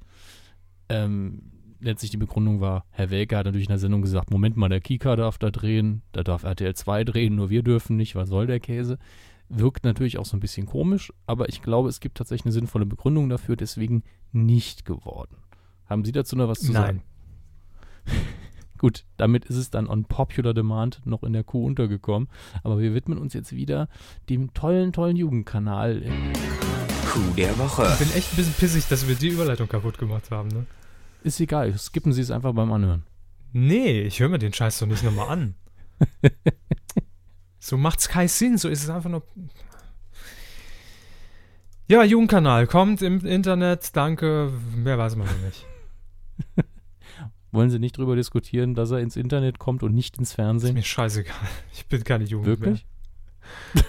Ähm, 0.89 1.43
letztlich 1.81 2.11
die 2.11 2.17
Begründung 2.17 2.61
war, 2.61 2.85
Herr 2.91 3.11
Welker 3.11 3.39
hat 3.39 3.47
natürlich 3.47 3.67
in 3.67 3.73
der 3.73 3.79
Sendung 3.79 4.03
gesagt, 4.03 4.31
Moment 4.31 4.57
mal, 4.57 4.69
der 4.69 4.81
Kika 4.81 5.17
darf 5.17 5.39
da 5.39 5.51
drehen, 5.51 6.03
da 6.13 6.23
darf 6.23 6.45
RTL 6.45 6.75
2 6.75 7.05
drehen, 7.05 7.35
nur 7.35 7.51
wir 7.51 7.63
dürfen 7.63 7.97
nicht, 7.97 8.15
was 8.15 8.29
soll 8.29 8.47
der 8.47 8.61
Käse? 8.61 8.99
Wirkt 9.49 9.85
natürlich 9.85 10.19
auch 10.19 10.27
so 10.27 10.37
ein 10.37 10.41
bisschen 10.41 10.67
komisch, 10.67 11.13
aber 11.27 11.49
ich 11.49 11.63
glaube, 11.63 11.89
es 11.89 12.01
gibt 12.01 12.19
tatsächlich 12.19 12.47
eine 12.47 12.53
sinnvolle 12.53 12.87
Begründung 12.87 13.29
dafür, 13.29 13.57
deswegen 13.57 14.05
nicht 14.33 14.85
geworden. 14.85 15.37
Haben 15.87 16.05
Sie 16.05 16.13
dazu 16.13 16.37
noch 16.37 16.49
was 16.49 16.61
zu 16.61 16.73
Nein. 16.73 16.83
sagen? 16.83 17.03
Gut, 18.79 19.05
damit 19.19 19.45
ist 19.45 19.57
es 19.57 19.69
dann 19.69 19.89
on 19.89 20.05
popular 20.05 20.55
demand 20.55 21.05
noch 21.05 21.23
in 21.23 21.35
der 21.35 21.45
Kuh 21.45 21.67
untergekommen. 21.67 22.31
Aber 22.63 22.79
wir 22.79 22.95
widmen 22.95 23.19
uns 23.19 23.35
jetzt 23.35 23.55
wieder 23.55 23.91
dem 24.31 24.55
tollen, 24.55 24.95
tollen 24.95 25.17
Jugendkanal. 25.17 26.03
Coup 27.11 27.37
der 27.37 27.59
Woche. 27.59 27.87
Ich 27.93 27.99
bin 27.99 28.17
echt 28.17 28.33
ein 28.33 28.37
bisschen 28.37 28.55
pissig, 28.55 28.89
dass 28.89 29.07
wir 29.07 29.17
die 29.17 29.29
Überleitung 29.29 29.69
kaputt 29.69 29.99
gemacht 29.99 30.31
haben, 30.31 30.49
ne? 30.49 30.65
Ist 31.23 31.41
egal, 31.41 31.77
skippen 31.79 32.13
Sie 32.13 32.23
es 32.23 32.31
einfach 32.31 32.53
beim 32.55 32.73
Anhören. 32.73 33.05
Nee, 33.53 34.03
ich 34.03 34.21
höre 34.21 34.29
mir 34.29 34.39
den 34.39 34.53
Scheiß 34.53 34.79
doch 34.79 34.87
nicht 34.87 35.03
nochmal 35.03 35.29
an. 35.29 35.55
so 37.59 37.77
macht's 37.77 38.09
keinen 38.09 38.29
Sinn, 38.29 38.57
so 38.59 38.69
ist 38.69 38.83
es 38.85 38.91
einfach 38.91 39.11
nur. 39.11 39.23
Ja, 41.89 42.05
Jugendkanal 42.05 42.67
kommt 42.69 43.03
im 43.03 43.27
Internet, 43.27 43.97
danke, 43.97 44.53
mehr 44.77 44.97
weiß 44.97 45.17
man 45.17 45.27
noch 45.27 45.39
nicht. 45.45 45.67
Wollen 47.53 47.69
Sie 47.71 47.81
nicht 47.81 47.99
drüber 47.99 48.15
diskutieren, 48.15 48.75
dass 48.77 48.93
er 48.93 49.01
ins 49.01 49.17
Internet 49.17 49.59
kommt 49.59 49.83
und 49.83 49.93
nicht 49.93 50.17
ins 50.17 50.31
Ist 50.31 50.35
Fernsehen? 50.37 50.75
mir 50.75 50.83
scheißegal. 50.85 51.35
Ich 51.75 51.87
bin 51.87 52.05
keine 52.05 52.25
Jugend 52.25 52.47
Wirklich? 52.47 52.87
mehr. 53.75 53.85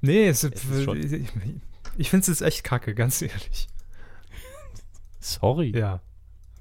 Nee, 0.00 0.28
es, 0.28 0.44
Es 0.44 0.64
ist 0.64 0.88
ich, 0.88 1.28
ich 1.98 2.08
finde 2.10 2.22
es 2.22 2.28
jetzt 2.28 2.40
echt 2.40 2.64
kacke, 2.64 2.94
ganz 2.94 3.20
ehrlich. 3.20 3.68
Sorry. 5.20 5.76
Ja. 5.76 6.00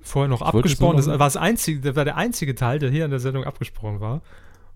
Vorher 0.01 0.29
noch 0.29 0.41
Ich 0.41 0.47
abgesprochen, 0.47 0.97
das 0.97 1.07
war 1.07 1.17
das 1.17 1.35
einzige, 1.37 1.81
das 1.81 1.95
war 1.95 2.05
der 2.05 2.15
einzige 2.17 2.55
Teil, 2.55 2.79
der 2.79 2.89
hier 2.89 3.05
in 3.05 3.11
der 3.11 3.19
Sendung 3.19 3.43
abgesprochen 3.43 3.99
war. 3.99 4.21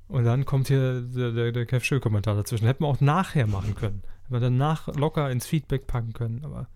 Und 0.08 0.26
dann 0.26 0.46
kommt 0.46 0.68
hier 0.68 1.02
der, 1.02 1.32
der, 1.32 1.52
der 1.52 1.66
Kev 1.66 1.84
Schill-Kommentar 1.86 2.36
dazwischen. 2.36 2.66
Hätten 2.66 2.84
wir 2.84 2.88
auch 2.88 3.00
nachher 3.00 3.48
machen 3.48 3.74
können. 3.76 4.04
Hätten 4.24 4.34
wir 4.34 4.40
danach 4.42 4.88
locker 4.96 5.32
ins 5.32 5.46
Feedback 5.46 5.88
packen 5.88 6.14
können, 6.14 6.44
aber 6.44 6.68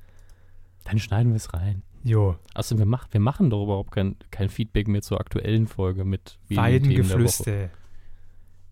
Dann 0.86 0.97
schneiden 0.99 1.34
wir 1.34 1.38
es 1.38 1.53
rein. 1.53 1.84
jo, 2.03 2.38
Achso, 2.53 2.78
wir, 2.78 2.86
mach, 2.86 3.08
wir 3.12 3.20
machen 3.20 3.49
doch 3.49 3.64
überhaupt 3.64 3.91
kein, 3.91 4.16
kein 4.32 4.47
Feedback 4.49 4.88
mehr 4.88 5.01
zur 5.01 5.20
aktuellen 5.20 5.68
Folge 5.68 6.05
mit 6.05 6.39
Woche. 6.49 6.58
Weidengeflüster. 6.62 7.70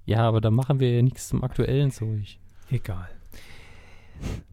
Ja, 0.05 0.19
aber 0.27 0.39
da 0.39 0.51
machen 0.51 0.79
wir 0.79 0.95
ja 0.95 1.01
nichts 1.01 1.27
zum 1.27 1.43
aktuellen 1.43 1.91
Zeug. 1.91 2.37
Egal. 2.69 3.09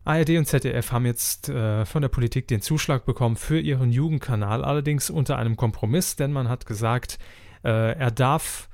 ARD 0.05 0.31
und 0.31 0.47
ZDF 0.47 0.91
haben 0.93 1.07
jetzt 1.07 1.49
äh, 1.49 1.85
von 1.85 2.03
der 2.03 2.09
Politik 2.09 2.49
den 2.49 2.61
Zuschlag 2.61 3.05
bekommen 3.05 3.37
für 3.37 3.61
ihren 3.61 3.93
Jugendkanal, 3.93 4.65
allerdings 4.65 5.11
unter 5.11 5.39
einem 5.39 5.57
Kompromiss, 5.57 6.17
denn 6.17 6.33
man 6.33 6.49
hat 6.49 6.67
gesagt, 6.67 7.19
äh, 7.65 7.97
er 7.97 8.11
darf 8.11 8.69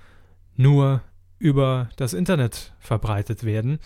nur 0.56 1.02
über 1.38 1.88
das 1.96 2.14
Internet 2.14 2.74
verbreitet 2.80 3.44
werden. 3.44 3.78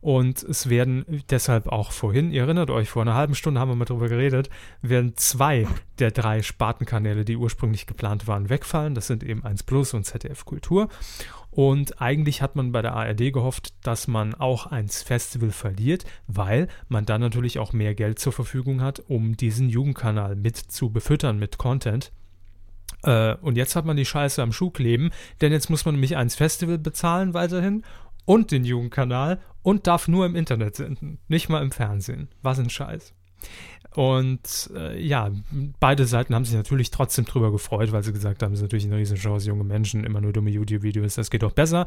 Und 0.00 0.42
es 0.42 0.68
werden 0.68 1.04
deshalb 1.28 1.66
auch 1.66 1.92
vorhin, 1.92 2.30
ihr 2.30 2.42
erinnert 2.42 2.70
euch, 2.70 2.88
vor 2.88 3.02
einer 3.02 3.14
halben 3.14 3.34
Stunde 3.34 3.60
haben 3.60 3.68
wir 3.68 3.74
mal 3.74 3.84
drüber 3.84 4.08
geredet, 4.08 4.48
werden 4.80 5.16
zwei 5.16 5.66
der 5.98 6.12
drei 6.12 6.42
Spartenkanäle, 6.42 7.24
die 7.24 7.36
ursprünglich 7.36 7.86
geplant 7.86 8.28
waren, 8.28 8.48
wegfallen. 8.48 8.94
Das 8.94 9.08
sind 9.08 9.24
eben 9.24 9.44
1 9.44 9.64
Plus 9.64 9.92
und 9.92 10.04
ZDF 10.04 10.44
Kultur. 10.44 10.88
Und 11.50 12.00
eigentlich 12.00 12.42
hat 12.42 12.54
man 12.54 12.70
bei 12.70 12.80
der 12.80 12.94
ARD 12.94 13.32
gehofft, 13.32 13.74
dass 13.82 14.06
man 14.06 14.34
auch 14.34 14.66
eins 14.66 15.02
Festival 15.02 15.50
verliert, 15.50 16.04
weil 16.28 16.68
man 16.88 17.06
dann 17.06 17.20
natürlich 17.20 17.58
auch 17.58 17.72
mehr 17.72 17.94
Geld 17.94 18.18
zur 18.18 18.32
Verfügung 18.32 18.80
hat, 18.80 19.00
um 19.00 19.36
diesen 19.36 19.68
Jugendkanal 19.68 20.36
mit 20.36 20.56
zu 20.56 20.90
befüttern 20.90 21.38
mit 21.38 21.58
Content. 21.58 22.12
Äh, 23.02 23.34
und 23.36 23.56
jetzt 23.56 23.74
hat 23.74 23.84
man 23.84 23.96
die 23.96 24.04
Scheiße 24.04 24.42
am 24.42 24.52
Schuh 24.52 24.70
kleben, 24.70 25.10
denn 25.40 25.52
jetzt 25.52 25.70
muss 25.70 25.84
man 25.84 25.94
nämlich 25.94 26.16
eins 26.16 26.36
Festival 26.36 26.78
bezahlen 26.78 27.34
weiterhin 27.34 27.82
und 28.24 28.52
den 28.52 28.64
Jugendkanal 28.64 29.40
und 29.62 29.86
darf 29.86 30.06
nur 30.06 30.26
im 30.26 30.36
Internet 30.36 30.76
senden, 30.76 31.18
nicht 31.26 31.48
mal 31.48 31.62
im 31.62 31.72
Fernsehen. 31.72 32.28
Was 32.42 32.58
ein 32.58 32.70
Scheiß. 32.70 33.12
Und 33.94 34.70
äh, 34.74 35.00
ja, 35.00 35.30
beide 35.80 36.06
Seiten 36.06 36.34
haben 36.34 36.44
sich 36.44 36.54
natürlich 36.54 36.90
trotzdem 36.90 37.24
drüber 37.24 37.50
gefreut, 37.50 37.92
weil 37.92 38.02
sie 38.02 38.12
gesagt 38.12 38.42
haben, 38.42 38.52
es 38.52 38.60
ist 38.60 38.62
natürlich 38.64 38.86
eine 38.86 38.96
Riesenchance, 38.96 39.48
junge 39.48 39.64
Menschen, 39.64 40.04
immer 40.04 40.20
nur 40.20 40.32
dumme 40.32 40.50
YouTube-Videos, 40.50 41.16
das 41.16 41.30
geht 41.30 41.42
doch 41.42 41.52
besser. 41.52 41.86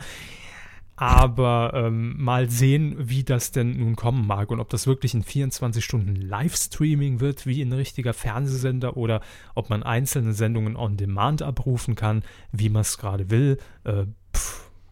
Aber 0.96 1.72
ähm, 1.74 2.22
mal 2.22 2.52
sehen, 2.52 2.96
wie 3.00 3.24
das 3.24 3.52
denn 3.52 3.80
nun 3.80 3.96
kommen 3.96 4.28
mag 4.28 4.52
und 4.52 4.60
ob 4.60 4.70
das 4.70 4.86
wirklich 4.86 5.16
ein 5.16 5.24
24-Stunden-Livestreaming 5.24 7.20
wird, 7.20 7.48
wie 7.48 7.64
ein 7.64 7.74
richtiger 7.74 8.14
Fernsehsender 8.14 8.96
oder 8.96 9.22
ob 9.56 9.72
man 9.72 9.82
einzelne 9.82 10.34
Sendungen 10.34 10.76
on 10.76 10.96
Demand 10.96 11.42
abrufen 11.42 11.96
kann, 11.96 12.22
wie 12.52 12.70
man 12.70 12.82
es 12.82 13.00
gerade 13.00 13.32
will. 13.32 13.58
Äh, 13.86 14.06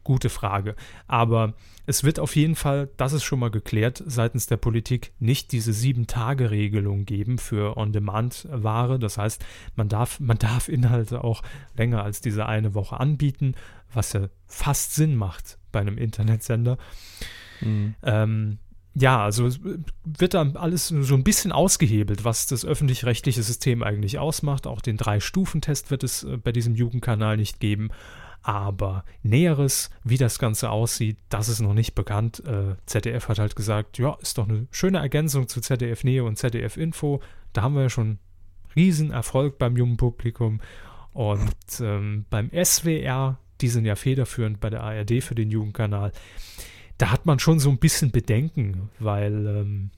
gute 0.04 0.30
Frage. 0.30 0.76
Aber 1.08 1.54
es 1.86 2.04
wird 2.04 2.20
auf 2.20 2.36
jeden 2.36 2.56
Fall, 2.56 2.90
das 2.98 3.14
ist 3.14 3.24
schon 3.24 3.40
mal 3.40 3.52
geklärt, 3.52 4.04
seitens 4.06 4.48
der 4.48 4.58
Politik 4.58 5.12
nicht 5.20 5.52
diese 5.52 5.74
Sieben-Tage-Regelung 5.74 7.06
geben 7.06 7.38
für 7.38 7.78
On-Demand-Ware. 7.78 9.00
Das 9.00 9.18
heißt, 9.18 9.44
man 9.76 9.90
darf, 9.90 10.20
man 10.20 10.38
darf 10.38 10.70
Inhalte 10.70 11.24
auch 11.24 11.42
länger 11.76 12.04
als 12.04 12.22
diese 12.22 12.46
eine 12.46 12.74
Woche 12.74 13.00
anbieten, 13.00 13.56
was 13.94 14.14
ja 14.14 14.30
fast 14.48 14.96
Sinn 14.96 15.16
macht 15.16 15.58
bei 15.72 15.80
einem 15.80 15.98
Internetsender. 15.98 16.78
Mhm. 17.62 17.96
Ähm, 18.04 18.58
ja, 18.94 19.24
also 19.24 19.50
wird 20.04 20.34
dann 20.34 20.58
alles 20.58 20.90
so 20.90 21.16
ein 21.16 21.24
bisschen 21.24 21.54
ausgehebelt, 21.54 22.26
was 22.26 22.46
das 22.48 22.66
öffentlich-rechtliche 22.66 23.42
System 23.42 23.84
eigentlich 23.84 24.20
ausmacht. 24.20 24.68
Auch 24.68 24.82
den 24.82 24.98
Drei-Stufen-Test 24.98 25.92
wird 25.92 26.04
es 26.04 26.24
äh, 26.24 26.38
bei 26.38 26.52
diesem 26.52 26.76
Jugendkanal 26.76 27.38
nicht 27.38 27.60
geben. 27.60 27.90
Aber 28.44 29.06
Näheres, 29.22 29.92
wie 30.04 30.18
das 30.18 30.40
Ganze 30.40 30.72
aussieht, 30.72 31.18
das 31.30 31.48
ist 31.48 31.60
noch 31.60 31.74
nicht 31.74 31.94
bekannt. 31.94 32.44
Äh, 32.46 32.76
ZDF 32.86 33.28
hat 33.30 33.40
halt 33.40 33.56
gesagt, 33.56 33.98
ja, 34.00 34.18
ist 34.22 34.38
doch 34.38 34.48
eine 34.48 34.68
schöne 34.72 34.98
Ergänzung 34.98 35.48
zu 35.48 35.62
ZDF 35.62 36.04
Neo 36.04 36.26
und 36.26 36.38
ZDF 36.38 36.78
Info. 36.78 37.22
Da 37.54 37.62
haben 37.62 37.76
wir 37.76 37.84
ja 37.84 37.90
schon 37.90 38.18
Riesenerfolg 38.76 39.58
beim 39.58 39.78
jungen 39.78 39.98
Publikum. 39.98 40.60
Und 41.14 41.54
ähm, 41.82 42.26
beim 42.30 42.50
SWR, 42.52 43.38
die 43.60 43.68
sind 43.68 43.86
ja 43.86 43.96
federführend 43.96 44.60
bei 44.60 44.70
der 44.70 44.84
ARD 44.84 45.24
für 45.24 45.36
den 45.36 45.52
Jugendkanal, 45.52 46.12
da 46.98 47.12
hat 47.12 47.26
man 47.26 47.40
schon 47.40 47.60
so 47.60 47.70
ein 47.70 47.80
bisschen 47.80 48.12
Bedenken, 48.12 48.90
weil 49.00 49.48
ähm, 49.48 49.90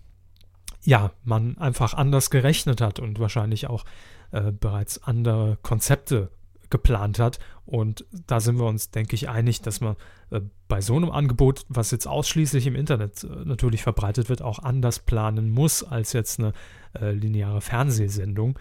ja, 0.84 1.12
man 1.24 1.58
einfach 1.58 1.94
anders 1.94 2.30
gerechnet 2.30 2.82
hat 2.82 3.00
und 3.00 3.20
wahrscheinlich 3.20 3.68
auch 3.68 3.86
äh, 4.32 4.52
bereits 4.52 5.04
andere 5.04 5.58
Konzepte 5.62 6.30
geplant 6.74 7.19
hat. 7.19 7.39
Und 7.65 8.05
da 8.28 8.41
sind 8.41 8.57
wir 8.57 8.65
uns, 8.65 8.89
denke 8.89 9.15
ich, 9.15 9.30
einig, 9.30 9.61
dass 9.61 9.80
man 9.80 9.95
äh, 10.32 10.41
bei 10.67 10.82
so 10.82 10.97
einem 10.97 11.11
Angebot, 11.11 11.65
was 11.69 11.91
jetzt 11.91 12.07
ausschließlich 12.07 12.67
im 12.67 12.76
Internet 12.76 13.24
äh, 13.24 13.45
natürlich 13.45 13.84
verbreitet 13.84 14.28
wird, 14.28 14.41
auch 14.41 14.59
anders 14.59 14.99
planen 14.99 15.51
muss 15.51 15.84
als 15.84 16.11
jetzt 16.11 16.39
eine 16.39 16.51
äh, 16.99 17.11
lineare 17.11 17.61
Fernsehsendung. 17.61 18.59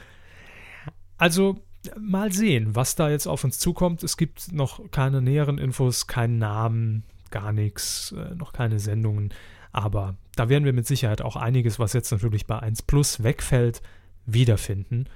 Also 1.16 1.56
mal 1.98 2.30
sehen, 2.32 2.76
was 2.76 2.94
da 2.94 3.08
jetzt 3.08 3.26
auf 3.26 3.42
uns 3.44 3.58
zukommt. 3.58 4.02
Es 4.02 4.16
gibt 4.16 4.52
noch 4.52 4.90
keine 4.90 5.22
näheren 5.22 5.58
Infos, 5.58 6.06
keinen 6.06 6.38
Namen, 6.38 7.04
gar 7.30 7.52
nichts, 7.52 8.12
äh, 8.12 8.34
noch 8.34 8.52
keine 8.52 8.78
Sendungen. 8.78 9.32
Aber 9.72 10.16
da 10.36 10.50
werden 10.50 10.66
wir 10.66 10.74
mit 10.74 10.86
Sicherheit 10.86 11.22
auch 11.22 11.36
einiges, 11.36 11.78
was 11.78 11.94
jetzt 11.94 12.12
natürlich 12.12 12.46
bei 12.46 12.58
1 12.58 12.82
Plus 12.82 13.22
wegfällt, 13.22 13.80
wiederfinden. 14.26 15.06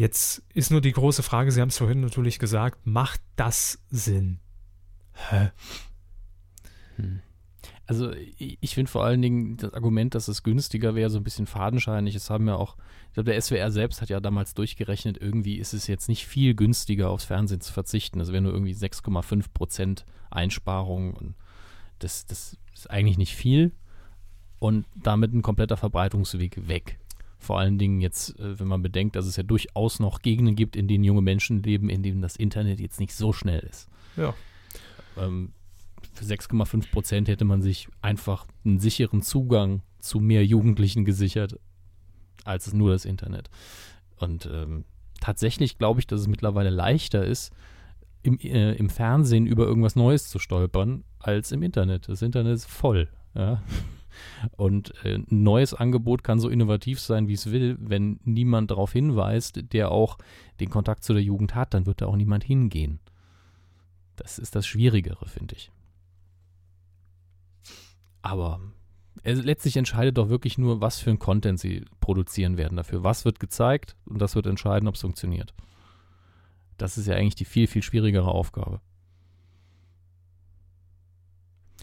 Jetzt 0.00 0.42
ist 0.54 0.70
nur 0.70 0.80
die 0.80 0.92
große 0.92 1.22
Frage, 1.22 1.52
Sie 1.52 1.60
haben 1.60 1.68
es 1.68 1.76
vorhin 1.76 2.00
natürlich 2.00 2.38
gesagt, 2.38 2.86
macht 2.86 3.20
das 3.36 3.78
Sinn? 3.90 4.38
Hä? 5.12 5.50
Also 7.84 8.10
ich, 8.38 8.74
finde 8.74 8.90
vor 8.90 9.04
allen 9.04 9.20
Dingen 9.20 9.58
das 9.58 9.74
Argument, 9.74 10.14
dass 10.14 10.28
es 10.28 10.42
günstiger 10.42 10.94
wäre, 10.94 11.10
so 11.10 11.18
ein 11.18 11.22
bisschen 11.22 11.46
fadenscheinig. 11.46 12.14
Es 12.14 12.30
haben 12.30 12.48
ja 12.48 12.54
auch, 12.54 12.78
ich 13.08 13.12
glaube, 13.12 13.30
der 13.30 13.42
SWR 13.42 13.70
selbst 13.70 14.00
hat 14.00 14.08
ja 14.08 14.20
damals 14.20 14.54
durchgerechnet, 14.54 15.18
irgendwie 15.20 15.58
ist 15.58 15.74
es 15.74 15.86
jetzt 15.86 16.08
nicht 16.08 16.26
viel 16.26 16.54
günstiger 16.54 17.10
aufs 17.10 17.26
Fernsehen 17.26 17.60
zu 17.60 17.70
verzichten. 17.70 18.20
Also 18.20 18.32
wäre 18.32 18.42
nur 18.42 18.54
irgendwie 18.54 18.72
6,5 18.72 19.52
Prozent 19.52 20.06
Einsparung 20.30 21.12
und 21.12 21.34
das, 21.98 22.24
das 22.24 22.56
ist 22.72 22.88
eigentlich 22.88 23.18
nicht 23.18 23.36
viel 23.36 23.72
und 24.60 24.86
damit 24.94 25.34
ein 25.34 25.42
kompletter 25.42 25.76
Verbreitungsweg 25.76 26.68
weg. 26.68 26.98
Vor 27.40 27.58
allen 27.58 27.78
Dingen 27.78 28.00
jetzt, 28.00 28.38
äh, 28.38 28.60
wenn 28.60 28.68
man 28.68 28.82
bedenkt, 28.82 29.16
dass 29.16 29.26
es 29.26 29.36
ja 29.36 29.42
durchaus 29.42 29.98
noch 29.98 30.20
Gegenden 30.20 30.54
gibt, 30.54 30.76
in 30.76 30.86
denen 30.86 31.04
junge 31.04 31.22
Menschen 31.22 31.62
leben, 31.62 31.88
in 31.88 32.02
denen 32.02 32.20
das 32.22 32.36
Internet 32.36 32.80
jetzt 32.80 33.00
nicht 33.00 33.14
so 33.14 33.32
schnell 33.32 33.60
ist. 33.60 33.88
Ja. 34.16 34.34
Ähm, 35.16 35.52
für 36.12 36.24
6,5 36.24 36.90
Prozent 36.90 37.28
hätte 37.28 37.44
man 37.44 37.62
sich 37.62 37.88
einfach 38.02 38.46
einen 38.64 38.78
sicheren 38.78 39.22
Zugang 39.22 39.82
zu 40.00 40.20
mehr 40.20 40.44
Jugendlichen 40.44 41.04
gesichert, 41.04 41.58
als 42.44 42.72
nur 42.72 42.90
das 42.90 43.04
Internet. 43.04 43.50
Und 44.16 44.48
ähm, 44.52 44.84
tatsächlich 45.20 45.78
glaube 45.78 46.00
ich, 46.00 46.06
dass 46.06 46.20
es 46.20 46.28
mittlerweile 46.28 46.70
leichter 46.70 47.24
ist, 47.24 47.52
im, 48.22 48.38
äh, 48.40 48.72
im 48.74 48.90
Fernsehen 48.90 49.46
über 49.46 49.64
irgendwas 49.64 49.96
Neues 49.96 50.28
zu 50.28 50.38
stolpern, 50.38 51.04
als 51.18 51.52
im 51.52 51.62
Internet. 51.62 52.08
Das 52.08 52.20
Internet 52.22 52.54
ist 52.54 52.66
voll. 52.66 53.08
Ja? 53.34 53.62
Und 54.56 54.94
äh, 55.04 55.16
ein 55.16 55.26
neues 55.28 55.74
Angebot 55.74 56.24
kann 56.24 56.40
so 56.40 56.48
innovativ 56.48 57.00
sein, 57.00 57.28
wie 57.28 57.34
es 57.34 57.50
will. 57.50 57.76
Wenn 57.80 58.20
niemand 58.24 58.70
darauf 58.70 58.92
hinweist, 58.92 59.72
der 59.72 59.90
auch 59.90 60.18
den 60.60 60.70
Kontakt 60.70 61.04
zu 61.04 61.12
der 61.12 61.22
Jugend 61.22 61.54
hat, 61.54 61.74
dann 61.74 61.86
wird 61.86 62.00
da 62.00 62.06
auch 62.06 62.16
niemand 62.16 62.44
hingehen. 62.44 63.00
Das 64.16 64.38
ist 64.38 64.54
das 64.54 64.66
Schwierigere, 64.66 65.26
finde 65.26 65.54
ich. 65.54 65.70
Aber 68.22 68.60
letztlich 69.24 69.76
entscheidet 69.76 70.18
doch 70.18 70.28
wirklich 70.28 70.58
nur, 70.58 70.80
was 70.80 70.98
für 70.98 71.10
ein 71.10 71.18
Content 71.18 71.58
sie 71.58 71.84
produzieren 72.00 72.56
werden 72.56 72.76
dafür. 72.76 73.02
Was 73.02 73.24
wird 73.24 73.40
gezeigt 73.40 73.96
und 74.04 74.20
das 74.20 74.34
wird 74.34 74.46
entscheiden, 74.46 74.88
ob 74.88 74.94
es 74.94 75.00
funktioniert. 75.00 75.54
Das 76.76 76.96
ist 76.98 77.06
ja 77.06 77.14
eigentlich 77.14 77.34
die 77.34 77.44
viel, 77.44 77.66
viel 77.66 77.82
schwierigere 77.82 78.30
Aufgabe. 78.30 78.80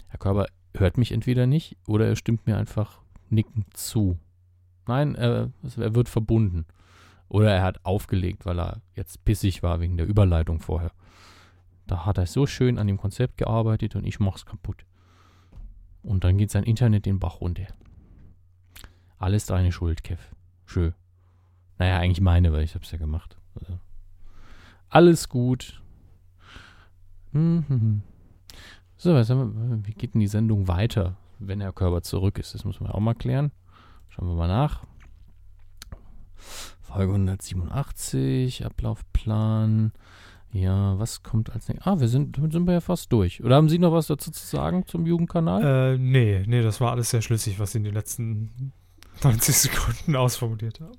Herr 0.08 0.18
Körber 0.18 0.46
hört 0.78 0.98
mich 0.98 1.12
entweder 1.12 1.46
nicht 1.46 1.76
oder 1.86 2.06
er 2.06 2.16
stimmt 2.16 2.46
mir 2.46 2.56
einfach 2.56 3.00
nicken 3.30 3.64
zu. 3.72 4.18
Nein, 4.86 5.14
er, 5.14 5.50
er 5.76 5.94
wird 5.94 6.08
verbunden. 6.08 6.66
Oder 7.28 7.52
er 7.52 7.62
hat 7.62 7.84
aufgelegt, 7.84 8.46
weil 8.46 8.58
er 8.58 8.80
jetzt 8.94 9.24
pissig 9.24 9.62
war 9.62 9.80
wegen 9.80 9.98
der 9.98 10.06
Überleitung 10.06 10.60
vorher. 10.60 10.92
Da 11.86 12.06
hat 12.06 12.18
er 12.18 12.26
so 12.26 12.46
schön 12.46 12.78
an 12.78 12.86
dem 12.86 12.96
Konzept 12.96 13.36
gearbeitet 13.36 13.96
und 13.96 14.06
ich 14.06 14.18
mach's 14.18 14.46
kaputt. 14.46 14.84
Und 16.02 16.24
dann 16.24 16.38
geht 16.38 16.50
sein 16.50 16.64
Internet 16.64 17.06
den 17.06 17.18
Bach 17.18 17.40
runter. 17.40 17.66
Alles 19.18 19.46
deine 19.46 19.72
Schuld, 19.72 20.04
Kev. 20.04 20.22
Schön. 20.64 20.94
Naja, 21.78 21.98
eigentlich 21.98 22.20
meine, 22.20 22.52
weil 22.52 22.62
ich 22.62 22.74
hab's 22.74 22.90
ja 22.90 22.98
gemacht. 22.98 23.36
Also, 23.54 23.78
alles 24.88 25.28
gut. 25.28 25.82
Hm, 27.32 27.64
hm, 27.68 27.80
hm. 27.80 28.02
So, 29.00 29.14
was 29.14 29.30
haben 29.30 29.70
wir, 29.80 29.86
wie 29.86 29.92
geht 29.94 30.14
denn 30.14 30.20
die 30.20 30.26
Sendung 30.26 30.66
weiter, 30.66 31.16
wenn 31.38 31.60
Herr 31.60 31.72
Körber 31.72 32.02
zurück 32.02 32.38
ist? 32.38 32.54
Das 32.54 32.64
muss 32.64 32.80
man 32.80 32.90
auch 32.90 32.98
mal 32.98 33.14
klären. 33.14 33.52
Schauen 34.08 34.26
wir 34.28 34.34
mal 34.34 34.48
nach. 34.48 34.82
Folge 36.80 37.12
187, 37.12 38.64
Ablaufplan. 38.64 39.92
Ja, 40.50 40.98
was 40.98 41.22
kommt 41.22 41.50
als 41.52 41.68
nächstes? 41.68 41.86
Ah, 41.86 42.00
wir 42.00 42.08
sind, 42.08 42.38
damit 42.38 42.52
sind 42.52 42.66
wir 42.66 42.72
ja 42.74 42.80
fast 42.80 43.12
durch. 43.12 43.44
Oder 43.44 43.56
haben 43.56 43.68
Sie 43.68 43.78
noch 43.78 43.92
was 43.92 44.06
dazu 44.06 44.30
zu 44.30 44.44
sagen 44.44 44.84
zum 44.86 45.06
Jugendkanal? 45.06 45.94
Äh, 45.94 45.98
nee, 45.98 46.42
nee, 46.46 46.62
das 46.62 46.80
war 46.80 46.90
alles 46.92 47.10
sehr 47.10 47.20
schlüssig, 47.22 47.60
was 47.60 47.72
Sie 47.72 47.78
in 47.78 47.84
den 47.84 47.94
letzten 47.94 48.72
90 49.22 49.56
Sekunden 49.56 50.16
ausformuliert 50.16 50.80
haben. 50.80 50.96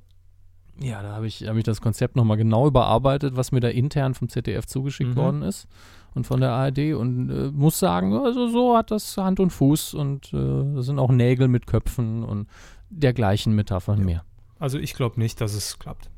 Ja, 0.80 1.02
da 1.02 1.14
habe 1.16 1.28
ich, 1.28 1.46
hab 1.48 1.58
ich 1.58 1.64
das 1.64 1.82
Konzept 1.82 2.16
nochmal 2.16 2.38
genau 2.38 2.68
überarbeitet, 2.68 3.36
was 3.36 3.52
mir 3.52 3.60
da 3.60 3.68
intern 3.68 4.14
vom 4.14 4.30
ZDF 4.30 4.66
zugeschickt 4.68 5.12
Mhm. 5.12 5.16
worden 5.18 5.42
ist 5.42 5.68
und 6.16 6.26
von 6.26 6.40
der 6.42 6.52
ARD 6.52 6.94
und 6.94 7.30
äh, 7.30 7.52
muss 7.52 7.80
sagen, 7.80 8.14
also 8.14 8.48
so 8.50 8.76
hat 8.76 8.92
das 8.92 9.16
Hand 9.18 9.40
und 9.40 9.52
Fuß 9.52 9.94
und 9.94 10.34
äh, 10.34 10.82
sind 10.82 11.00
auch 11.00 11.12
Nägel 11.12 11.48
mit 11.48 11.68
Köpfen 11.68 12.24
und 12.24 12.48
dergleichen 12.90 13.54
Metaphern 13.54 14.00
Ja. 14.00 14.06
mehr. 14.06 14.24
Also 14.60 14.78
ich 14.80 14.94
glaube 14.94 15.20
nicht, 15.20 15.40
dass 15.42 15.54
es 15.54 15.80
klappt. 15.80 16.10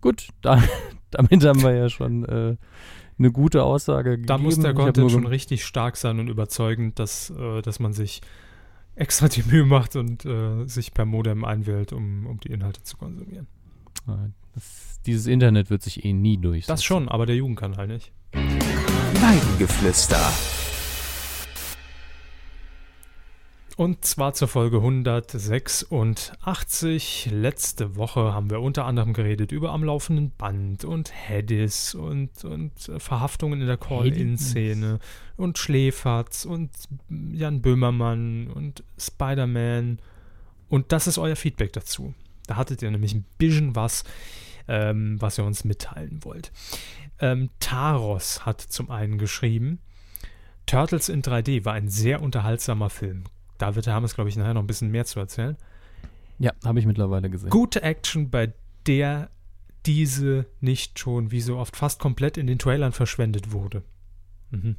Gut, 0.00 0.28
da, 0.42 0.62
damit 1.10 1.44
haben 1.44 1.62
wir 1.62 1.74
ja 1.74 1.88
schon 1.88 2.24
äh, 2.24 2.56
eine 3.18 3.32
gute 3.32 3.62
Aussage 3.64 4.10
gegeben. 4.10 4.26
Da 4.26 4.38
muss 4.38 4.58
der 4.58 4.74
Content 4.74 5.10
schon 5.10 5.26
richtig 5.26 5.64
stark 5.64 5.96
sein 5.96 6.18
und 6.20 6.28
überzeugend, 6.28 6.98
dass, 6.98 7.30
äh, 7.30 7.62
dass 7.62 7.80
man 7.80 7.92
sich 7.92 8.20
extra 8.94 9.28
die 9.28 9.42
Mühe 9.44 9.64
macht 9.64 9.96
und 9.96 10.24
äh, 10.26 10.66
sich 10.66 10.92
per 10.92 11.06
Modem 11.06 11.44
einwählt, 11.44 11.92
um, 11.92 12.26
um 12.26 12.38
die 12.40 12.48
Inhalte 12.52 12.82
zu 12.82 12.96
konsumieren. 12.96 13.46
Das, 14.54 15.00
dieses 15.06 15.26
Internet 15.26 15.70
wird 15.70 15.82
sich 15.82 16.04
eh 16.04 16.12
nie 16.12 16.36
durchsetzen. 16.36 16.72
Das 16.72 16.84
schon, 16.84 17.08
aber 17.08 17.24
der 17.24 17.36
Jugendkanal 17.36 17.86
nicht. 17.86 18.12
Weidengeflüster. 19.22 20.20
Und 23.76 24.04
zwar 24.04 24.34
zur 24.34 24.48
Folge 24.48 24.78
186. 24.78 27.28
Letzte 27.30 27.94
Woche 27.94 28.34
haben 28.34 28.50
wir 28.50 28.60
unter 28.60 28.84
anderem 28.84 29.12
geredet 29.12 29.52
über 29.52 29.70
am 29.70 29.84
laufenden 29.84 30.32
Band 30.36 30.84
und 30.84 31.12
Hedis 31.14 31.94
und, 31.94 32.44
und 32.44 32.72
Verhaftungen 32.98 33.60
in 33.60 33.68
der 33.68 33.76
Call-In-Szene 33.76 34.98
und 35.36 35.56
Schläferz 35.56 36.44
und 36.44 36.72
Jan 37.08 37.62
Böhmermann 37.62 38.48
und 38.48 38.82
Spider-Man. 38.98 40.00
Und 40.68 40.90
das 40.90 41.06
ist 41.06 41.18
euer 41.18 41.36
Feedback 41.36 41.72
dazu. 41.72 42.12
Da 42.48 42.56
hattet 42.56 42.82
ihr 42.82 42.90
nämlich 42.90 43.14
ein 43.14 43.24
bisschen 43.38 43.76
was, 43.76 44.02
ähm, 44.66 45.14
was 45.20 45.38
ihr 45.38 45.44
uns 45.44 45.62
mitteilen 45.62 46.24
wollt. 46.24 46.50
Ähm, 47.22 47.50
Taros 47.60 48.44
hat 48.44 48.60
zum 48.60 48.90
einen 48.90 49.16
geschrieben, 49.16 49.78
Turtles 50.66 51.08
in 51.08 51.22
3D 51.22 51.64
war 51.64 51.72
ein 51.72 51.88
sehr 51.88 52.20
unterhaltsamer 52.20 52.90
Film. 52.90 53.24
Da 53.58 53.76
wird 53.76 53.86
der 53.86 53.94
Hammes, 53.94 54.14
glaube 54.14 54.28
ich, 54.28 54.36
nachher 54.36 54.54
noch 54.54 54.62
ein 54.62 54.66
bisschen 54.66 54.90
mehr 54.90 55.04
zu 55.04 55.20
erzählen. 55.20 55.56
Ja, 56.38 56.52
habe 56.64 56.80
ich 56.80 56.86
mittlerweile 56.86 57.30
gesehen. 57.30 57.50
Gute 57.50 57.82
Action, 57.82 58.28
bei 58.30 58.52
der 58.86 59.30
diese 59.86 60.46
nicht 60.60 60.98
schon 60.98 61.30
wie 61.30 61.40
so 61.40 61.58
oft 61.58 61.76
fast 61.76 62.00
komplett 62.00 62.36
in 62.36 62.48
den 62.48 62.58
Trailern 62.58 62.92
verschwendet 62.92 63.52
wurde. 63.52 63.82
Mhm. 64.50 64.76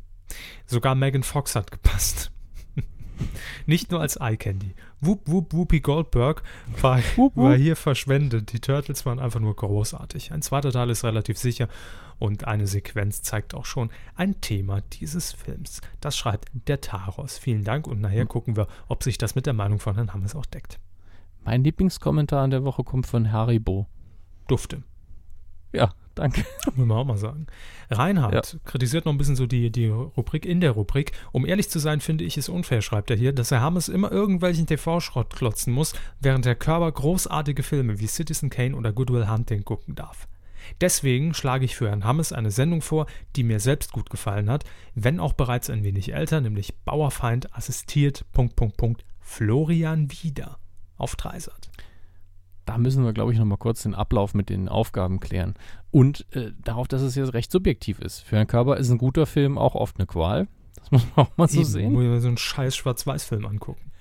Sogar 0.65 0.95
Megan 0.95 1.23
Fox 1.23 1.55
hat 1.55 1.71
gepasst. 1.71 2.31
nicht 3.65 3.91
nur 3.91 4.01
als 4.01 4.17
Eye 4.17 4.35
Candy. 4.37 4.75
Whoop 4.99 5.27
Whoop 5.27 5.53
Whoopi 5.53 5.79
Goldberg 5.79 6.43
war, 6.81 6.99
Whoop, 7.15 7.37
war 7.37 7.51
whoop. 7.51 7.57
hier 7.57 7.75
verschwendet. 7.75 8.51
Die 8.51 8.59
Turtles 8.59 9.05
waren 9.05 9.19
einfach 9.19 9.39
nur 9.39 9.55
großartig. 9.55 10.31
Ein 10.31 10.41
zweiter 10.41 10.71
Teil 10.71 10.89
ist 10.89 11.03
relativ 11.03 11.37
sicher 11.37 11.67
und 12.19 12.47
eine 12.47 12.67
Sequenz 12.67 13.21
zeigt 13.21 13.53
auch 13.53 13.65
schon 13.65 13.89
ein 14.15 14.41
Thema 14.41 14.81
dieses 14.81 15.31
Films. 15.31 15.81
Das 16.01 16.17
schreibt 16.17 16.49
der 16.67 16.81
Taros. 16.81 17.37
Vielen 17.37 17.63
Dank 17.63 17.87
und 17.87 18.01
nachher 18.01 18.25
gucken 18.25 18.55
wir, 18.55 18.67
ob 18.87 19.03
sich 19.03 19.17
das 19.17 19.35
mit 19.35 19.45
der 19.45 19.53
Meinung 19.53 19.79
von 19.79 19.95
Herrn 19.95 20.13
Hammes 20.13 20.35
auch 20.35 20.45
deckt. 20.45 20.79
Mein 21.45 21.63
Lieblingskommentar 21.63 22.43
an 22.43 22.51
der 22.51 22.63
Woche 22.63 22.83
kommt 22.83 23.05
von 23.05 23.31
Haribo. 23.31 23.87
Dufte. 24.47 24.83
Ja, 25.73 25.91
danke. 26.15 26.45
Muss 26.75 26.85
man 26.85 26.97
auch 26.97 27.05
mal 27.05 27.17
sagen. 27.17 27.47
Reinhard 27.89 28.59
kritisiert 28.63 29.05
noch 29.05 29.11
ein 29.11 29.17
bisschen 29.17 29.35
so 29.35 29.47
die, 29.47 29.71
die 29.71 29.87
Rubrik 29.87 30.45
in 30.45 30.61
der 30.61 30.71
Rubrik. 30.71 31.11
Um 31.31 31.45
ehrlich 31.45 31.69
zu 31.69 31.79
sein, 31.79 31.99
finde 31.99 32.23
ich 32.23 32.37
es 32.37 32.47
unfair, 32.47 32.81
schreibt 32.81 33.09
er 33.09 33.17
hier, 33.17 33.33
dass 33.33 33.51
Herr 33.51 33.61
Hammes 33.61 33.89
immer 33.89 34.11
irgendwelchen 34.11 34.67
TV-Schrott 34.67 35.35
klotzen 35.35 35.73
muss, 35.73 35.93
während 36.21 36.45
der 36.45 36.55
Körper 36.55 36.91
großartige 36.91 37.63
Filme 37.63 37.99
wie 37.99 38.07
Citizen 38.07 38.49
Kane 38.49 38.75
oder 38.75 38.93
Goodwill 38.93 39.27
Hunting 39.27 39.65
gucken 39.65 39.95
darf. 39.95 40.27
Deswegen 40.81 41.33
schlage 41.33 41.65
ich 41.65 41.75
für 41.75 41.89
Herrn 41.89 42.03
Hammes 42.03 42.31
eine 42.33 42.51
Sendung 42.51 42.81
vor, 42.81 43.07
die 43.35 43.43
mir 43.43 43.59
selbst 43.59 43.91
gut 43.91 44.09
gefallen 44.09 44.49
hat, 44.49 44.63
wenn 44.95 45.19
auch 45.19 45.33
bereits 45.33 45.69
ein 45.69 45.83
wenig 45.83 46.13
älter, 46.13 46.41
nämlich 46.41 46.75
Bauerfeind 46.85 47.55
assistiert 47.55 48.25
Punkt, 48.31 48.55
Punkt, 48.55 48.77
Punkt, 48.77 49.05
Florian 49.19 50.11
Wieder 50.11 50.57
auf 50.97 51.15
Dreisat. 51.15 51.69
Da 52.65 52.77
müssen 52.77 53.03
wir, 53.03 53.13
glaube 53.13 53.33
ich, 53.33 53.39
noch 53.39 53.45
mal 53.45 53.57
kurz 53.57 53.83
den 53.83 53.93
Ablauf 53.93 54.33
mit 54.33 54.49
den 54.49 54.69
Aufgaben 54.69 55.19
klären. 55.19 55.55
Und 55.91 56.25
äh, 56.33 56.53
darauf, 56.63 56.87
dass 56.87 57.01
es 57.01 57.15
jetzt 57.15 57.33
recht 57.33 57.51
subjektiv 57.51 57.99
ist. 57.99 58.21
Für 58.21 58.37
Herrn 58.37 58.47
Körber 58.47 58.77
ist 58.77 58.89
ein 58.89 58.97
guter 58.97 59.25
Film 59.25 59.57
auch 59.57 59.75
oft 59.75 59.97
eine 59.97 60.07
Qual. 60.07 60.47
Das 60.75 60.91
muss 60.91 61.05
man 61.15 61.25
auch 61.25 61.37
mal 61.37 61.47
so 61.49 61.59
Eben, 61.59 61.65
sehen. 61.65 61.93
Muss 61.93 62.03
ich 62.03 62.09
mir 62.09 62.21
so 62.21 62.27
einen 62.29 62.37
scheiß 62.37 62.75
Schwarz-Weiß-Film 62.75 63.45
angucken. 63.45 63.91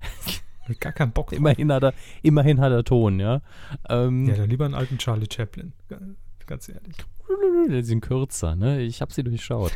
Gar 0.78 0.92
keinen 0.92 1.12
Bock 1.12 1.28
drauf. 1.30 1.38
Immerhin 1.38 1.72
hat 1.72 1.82
er, 1.82 1.94
immerhin 2.22 2.60
hat 2.60 2.72
er 2.72 2.84
Ton, 2.84 3.18
ja. 3.20 3.40
Ähm, 3.88 4.26
Ja, 4.26 4.34
dann 4.36 4.50
lieber 4.50 4.64
einen 4.64 4.74
alten 4.74 4.98
Charlie 4.98 5.26
Chaplin. 5.32 5.72
Ga- 5.88 5.98
Ganz 6.46 6.68
ehrlich. 6.68 6.96
Die 7.68 7.82
sind 7.82 8.00
kürzer, 8.00 8.56
ne? 8.56 8.80
Ich 8.82 9.00
habe 9.00 9.12
sie 9.12 9.22
durchschaut. 9.22 9.72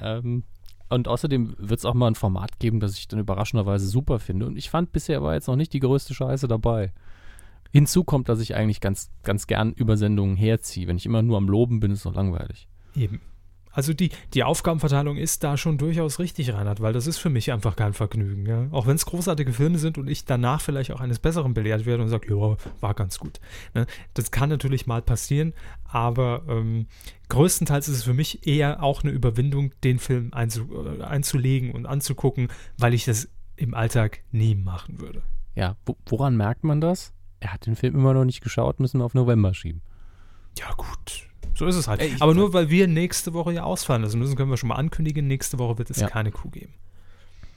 ähm, 0.00 0.42
und 0.90 1.08
außerdem 1.08 1.54
wird 1.58 1.78
es 1.80 1.86
auch 1.86 1.94
mal 1.94 2.08
ein 2.08 2.14
Format 2.14 2.58
geben, 2.58 2.78
das 2.78 2.98
ich 2.98 3.08
dann 3.08 3.18
überraschenderweise 3.20 3.86
super 3.86 4.18
finde. 4.18 4.46
Und 4.46 4.56
ich 4.58 4.68
fand 4.68 4.92
bisher 4.92 5.22
war 5.22 5.32
jetzt 5.34 5.48
noch 5.48 5.56
nicht 5.56 5.72
die 5.72 5.80
größte 5.80 6.12
Scheiße 6.14 6.46
dabei. 6.46 6.92
Hinzu 7.72 8.04
kommt, 8.04 8.28
dass 8.28 8.38
ich 8.40 8.54
eigentlich 8.54 8.80
ganz, 8.80 9.10
ganz 9.22 9.46
gern 9.46 9.72
Übersendungen 9.72 10.36
herziehe. 10.36 10.86
Wenn 10.86 10.96
ich 10.98 11.06
immer 11.06 11.22
nur 11.22 11.38
am 11.38 11.48
Loben 11.48 11.80
bin, 11.80 11.90
ist 11.90 11.98
es 11.98 12.04
doch 12.04 12.14
langweilig. 12.14 12.68
Eben. 12.94 13.20
Also 13.74 13.92
die, 13.92 14.10
die 14.32 14.44
Aufgabenverteilung 14.44 15.16
ist 15.16 15.42
da 15.42 15.56
schon 15.56 15.78
durchaus 15.78 16.20
richtig, 16.20 16.54
Reinhard, 16.54 16.80
weil 16.80 16.92
das 16.92 17.06
ist 17.06 17.18
für 17.18 17.28
mich 17.28 17.52
einfach 17.52 17.74
kein 17.74 17.92
Vergnügen. 17.92 18.46
Ja? 18.46 18.68
Auch 18.70 18.86
wenn 18.86 18.94
es 18.94 19.04
großartige 19.04 19.52
Filme 19.52 19.78
sind 19.78 19.98
und 19.98 20.08
ich 20.08 20.24
danach 20.24 20.60
vielleicht 20.60 20.92
auch 20.92 21.00
eines 21.00 21.18
Besseren 21.18 21.54
belehrt 21.54 21.84
werde 21.84 22.04
und 22.04 22.08
sage, 22.08 22.32
ja, 22.32 22.56
war 22.80 22.94
ganz 22.94 23.18
gut. 23.18 23.40
Ne? 23.74 23.86
Das 24.14 24.30
kann 24.30 24.48
natürlich 24.48 24.86
mal 24.86 25.02
passieren, 25.02 25.52
aber 25.84 26.42
ähm, 26.48 26.86
größtenteils 27.28 27.88
ist 27.88 27.96
es 27.96 28.04
für 28.04 28.14
mich 28.14 28.46
eher 28.46 28.82
auch 28.82 29.02
eine 29.02 29.12
Überwindung, 29.12 29.72
den 29.82 29.98
Film 29.98 30.32
einzu, 30.32 30.68
äh, 30.86 31.02
einzulegen 31.02 31.72
und 31.72 31.86
anzugucken, 31.86 32.48
weil 32.78 32.94
ich 32.94 33.04
das 33.04 33.28
im 33.56 33.74
Alltag 33.74 34.20
nie 34.30 34.54
machen 34.54 35.00
würde. 35.00 35.22
Ja, 35.56 35.76
wo, 35.84 35.96
woran 36.06 36.36
merkt 36.36 36.62
man 36.62 36.80
das? 36.80 37.12
Er 37.40 37.52
hat 37.52 37.66
den 37.66 37.76
Film 37.76 37.94
immer 37.94 38.14
noch 38.14 38.24
nicht 38.24 38.40
geschaut, 38.40 38.78
müssen 38.78 39.00
wir 39.00 39.04
auf 39.04 39.14
November 39.14 39.52
schieben. 39.52 39.82
Ja, 40.58 40.72
gut. 40.76 41.28
So 41.56 41.66
ist 41.66 41.76
es 41.76 41.86
halt. 41.88 42.00
Ey, 42.00 42.12
Aber 42.20 42.34
nur 42.34 42.52
weil 42.52 42.68
wir 42.70 42.86
nächste 42.88 43.32
Woche 43.32 43.52
ja 43.52 43.62
ausfallen 43.64 44.02
lassen 44.02 44.18
müssen, 44.18 44.36
können 44.36 44.50
wir 44.50 44.56
schon 44.56 44.68
mal 44.68 44.74
ankündigen, 44.76 45.26
nächste 45.26 45.58
Woche 45.58 45.78
wird 45.78 45.90
es 45.90 46.00
Ja. 46.00 46.08
keine 46.08 46.30
Kuh 46.32 46.50
geben. 46.50 46.72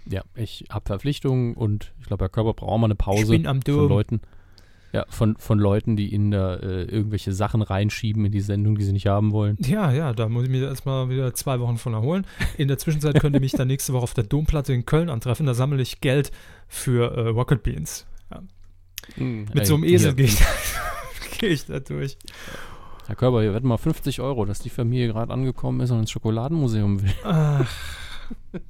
Ja, 0.10 0.22
ich 0.36 0.66
habe 0.70 0.86
Verpflichtungen 0.86 1.54
und 1.56 1.94
ich 2.00 2.08
glaube, 2.08 2.24
Herr 2.26 2.30
Körper 2.30 2.54
braucht 2.54 2.72
auch 2.72 2.78
mal 2.78 2.86
eine 2.86 2.96
Pause 2.96 3.26
von. 3.44 3.90
Leuten. 3.90 4.22
Ja, 4.94 5.06
von, 5.10 5.36
von 5.36 5.60
Leuten, 5.60 5.98
die 5.98 6.14
ihnen 6.14 6.32
da 6.32 6.56
äh, 6.56 6.84
irgendwelche 6.84 7.34
Sachen 7.34 7.62
reinschieben 7.62 8.24
in 8.24 8.32
die 8.32 8.40
Sendung, 8.40 8.78
die 8.78 8.86
sie 8.86 8.94
nicht 8.94 9.08
haben 9.08 9.34
wollen. 9.34 9.58
Ja, 9.60 9.92
ja, 9.92 10.14
da 10.14 10.30
muss 10.30 10.46
ich 10.46 10.50
mich 10.50 10.62
erstmal 10.62 11.10
wieder 11.10 11.34
zwei 11.34 11.60
Wochen 11.60 11.78
von 11.78 11.94
erholen. 11.94 12.26
In 12.58 12.70
der 12.70 12.78
Zwischenzeit 12.78 13.20
könnt 13.20 13.36
ihr 13.36 13.42
mich 13.42 13.52
dann 13.52 13.68
nächste 13.68 13.92
Woche 13.92 14.04
auf 14.04 14.14
der 14.14 14.24
Domplatte 14.24 14.72
in 14.74 14.86
Köln 14.86 15.10
antreffen. 15.10 15.46
Da 15.46 15.54
sammle 15.54 15.82
ich 15.82 16.00
Geld 16.00 16.32
für 16.70 17.12
äh, 17.18 17.28
Rocket 17.28 17.64
Beans. 17.64 18.08
Ja. 18.32 18.42
Mit 19.18 19.60
Ey, 19.60 19.66
so 19.66 19.76
einem 19.76 19.84
Esel 19.84 20.16
gehe 20.16 20.26
ich, 20.28 20.40
gehe 21.40 21.50
ich 21.50 21.66
da 21.66 21.80
durch. 21.82 22.18
Herr 23.08 23.16
Körper, 23.16 23.42
hier 23.42 23.54
wetten 23.54 23.68
mal 23.68 23.78
50 23.78 24.20
Euro, 24.20 24.46
dass 24.46 24.60
die 24.60 24.70
Familie 24.70 25.08
gerade 25.08 25.32
angekommen 25.32 25.80
ist 25.80 25.92
und 25.92 26.00
ins 26.00 26.12
Schokoladenmuseum 26.12 27.02
will. 27.02 27.14
Ach, 27.24 27.72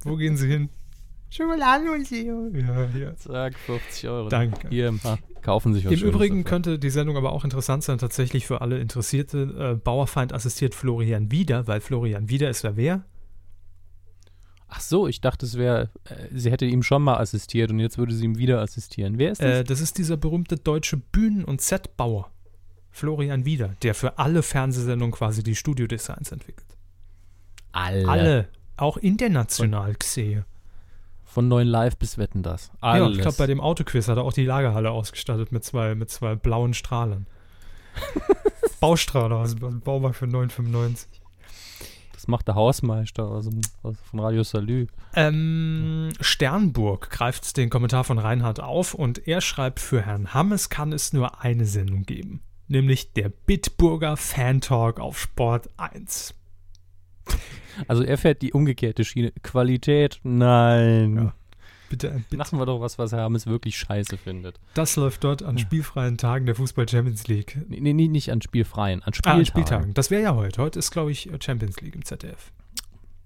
wo 0.04 0.16
gehen 0.16 0.36
Sie 0.36 0.48
hin? 0.48 0.68
Schokoladenmuseum. 1.30 2.54
Ja, 2.54 2.86
hier. 2.92 3.16
Zack, 3.16 3.58
50 3.58 4.08
Euro. 4.08 4.28
Danke. 4.28 4.68
Hier, 4.68 4.94
kaufen 5.42 5.74
sich 5.74 5.84
was 5.84 5.92
Im 5.92 6.08
Übrigen 6.08 6.36
dafür. 6.42 6.50
könnte 6.50 6.78
die 6.78 6.90
Sendung 6.90 7.16
aber 7.16 7.32
auch 7.32 7.44
interessant 7.44 7.82
sein, 7.82 7.98
tatsächlich 7.98 8.46
für 8.46 8.60
alle 8.60 8.78
Interessierte. 8.78 9.74
Äh, 9.74 9.76
Bauerfeind 9.76 10.32
assistiert 10.32 10.74
Florian 10.74 11.30
Wieder, 11.30 11.66
weil 11.66 11.80
Florian 11.80 12.28
Wieder 12.28 12.48
ist 12.48 12.62
ja 12.62 12.76
wer? 12.76 13.04
Ach 14.68 14.80
so, 14.80 15.08
ich 15.08 15.20
dachte, 15.20 15.46
es 15.46 15.56
wäre, 15.56 15.90
äh, 16.04 16.28
sie 16.32 16.50
hätte 16.50 16.66
ihm 16.66 16.82
schon 16.82 17.02
mal 17.02 17.16
assistiert 17.16 17.70
und 17.70 17.78
jetzt 17.80 17.98
würde 17.98 18.14
sie 18.14 18.24
ihm 18.24 18.38
wieder 18.38 18.60
assistieren. 18.60 19.18
Wer 19.18 19.32
ist 19.32 19.42
das? 19.42 19.60
Äh, 19.60 19.64
das 19.64 19.80
ist 19.80 19.98
dieser 19.98 20.16
berühmte 20.16 20.56
deutsche 20.56 20.96
Bühnen- 20.98 21.44
und 21.44 21.60
Setbauer, 21.60 22.30
Florian 22.98 23.44
Wieder, 23.44 23.76
der 23.82 23.94
für 23.94 24.18
alle 24.18 24.42
Fernsehsendungen 24.42 25.12
quasi 25.12 25.42
die 25.44 25.54
Studiodesigns 25.54 26.32
entwickelt. 26.32 26.66
alle. 27.72 28.08
Alle, 28.08 28.48
auch 28.76 28.96
international 28.96 29.94
gesehen. 29.94 30.44
Von 31.24 31.46
neuen 31.46 31.68
Live 31.68 31.96
bis 31.96 32.18
Wetten 32.18 32.42
das. 32.42 32.72
Ja, 32.82 32.88
Alles. 32.90 33.16
ich 33.16 33.22
glaube, 33.22 33.36
bei 33.36 33.46
dem 33.46 33.60
Autoquiz 33.60 34.08
hat 34.08 34.16
er 34.16 34.24
auch 34.24 34.32
die 34.32 34.46
Lagerhalle 34.46 34.90
ausgestattet 34.90 35.52
mit 35.52 35.62
zwei, 35.62 35.94
mit 35.94 36.10
zwei 36.10 36.34
blauen 36.34 36.74
Strahlern. 36.74 37.26
Baustrahler 38.80 39.36
aus 39.36 39.54
dem 39.54 39.80
Baumarkt 39.80 40.16
für 40.16 40.24
9,95. 40.24 41.06
das 42.14 42.28
macht 42.28 42.48
der 42.48 42.54
Hausmeister 42.54 43.24
aus, 43.28 43.48
dem, 43.48 43.60
aus 43.82 43.96
von 44.10 44.20
Radio 44.20 44.42
Salü. 44.42 44.86
Ähm, 45.14 46.10
Sternburg 46.20 47.10
greift 47.10 47.56
den 47.56 47.70
Kommentar 47.70 48.04
von 48.04 48.18
Reinhard 48.18 48.60
auf 48.60 48.94
und 48.94 49.28
er 49.28 49.40
schreibt, 49.40 49.80
für 49.80 50.02
Herrn 50.02 50.32
Hammes 50.32 50.70
kann 50.70 50.92
es 50.92 51.12
nur 51.12 51.42
eine 51.42 51.66
Sendung 51.66 52.04
geben. 52.04 52.40
Nämlich 52.68 53.12
der 53.14 53.30
Bitburger 53.30 54.16
Fan 54.16 54.60
Talk 54.60 55.00
auf 55.00 55.18
Sport 55.18 55.68
1. 55.78 56.34
Also 57.86 58.02
er 58.02 58.18
fährt 58.18 58.42
die 58.42 58.52
umgekehrte 58.52 59.04
Schiene. 59.04 59.32
Qualität, 59.42 60.20
nein. 60.22 61.16
Ja. 61.16 61.34
Bitte, 61.88 62.10
bitte. 62.28 62.36
Machen 62.36 62.58
wir 62.58 62.66
doch 62.66 62.80
was, 62.80 62.98
was 62.98 63.12
Herr 63.12 63.22
Hammes 63.22 63.46
wirklich 63.46 63.78
scheiße 63.78 64.18
findet. 64.18 64.60
Das 64.74 64.96
läuft 64.96 65.24
dort 65.24 65.42
an 65.42 65.56
spielfreien 65.56 66.18
Tagen 66.18 66.44
der 66.44 66.54
Fußball 66.54 66.86
Champions 66.86 67.26
League. 67.28 67.58
Nee, 67.68 67.94
nee, 67.94 68.08
nicht 68.08 68.30
an 68.30 68.42
Spielfreien, 68.42 69.02
an 69.02 69.12
Ah, 69.12 69.14
Spieltagen. 69.14 69.38
an 69.40 69.46
Spieltagen. 69.46 69.94
Das 69.94 70.10
wäre 70.10 70.22
ja 70.22 70.34
heute. 70.34 70.60
Heute 70.60 70.78
ist, 70.78 70.90
glaube 70.90 71.12
ich, 71.12 71.30
Champions 71.42 71.80
League 71.80 71.94
im 71.94 72.04
ZDF. 72.04 72.52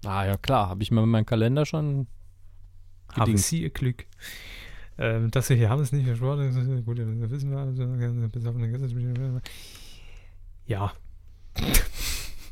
Ah 0.05 0.25
ja, 0.27 0.37
klar. 0.37 0.69
Habe 0.69 0.83
ich 0.83 0.93
mir 0.93 1.05
meinen 1.05 1.27
Kalender 1.27 1.67
schon 1.67 2.07
Haben 3.09 3.21
gedingt. 3.25 3.41
Sie 3.41 3.63
Ihr 3.63 3.71
Glück. 3.71 4.07
Ähm, 5.03 5.31
dass 5.31 5.49
wir 5.49 5.57
hier 5.57 5.69
haben, 5.69 5.83
ist 5.83 5.93
nicht 5.93 6.07
ist 6.07 6.85
gut, 6.85 6.99
das 6.99 7.31
wissen 7.31 7.51
wir. 7.51 7.59
Also, 7.59 8.29
besoffene 8.29 8.69
Gäste- 8.69 9.43
Ja, 10.67 10.93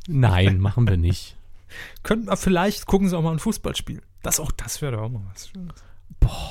Nein, 0.07 0.59
machen 0.59 0.87
wir 0.87 0.97
nicht. 0.97 1.37
könnten 2.03 2.27
wir 2.27 2.35
vielleicht 2.37 2.85
gucken 2.85 3.07
Sie 3.07 3.17
auch 3.17 3.21
mal 3.21 3.31
ein 3.31 3.39
Fußballspiel. 3.39 4.01
Das 4.23 4.39
auch, 4.39 4.51
das 4.51 4.81
wäre 4.81 4.93
doch 4.93 5.03
auch 5.03 5.09
mal 5.09 5.21
was 5.33 5.47
Schönes. 5.47 5.75
Boah. 6.19 6.50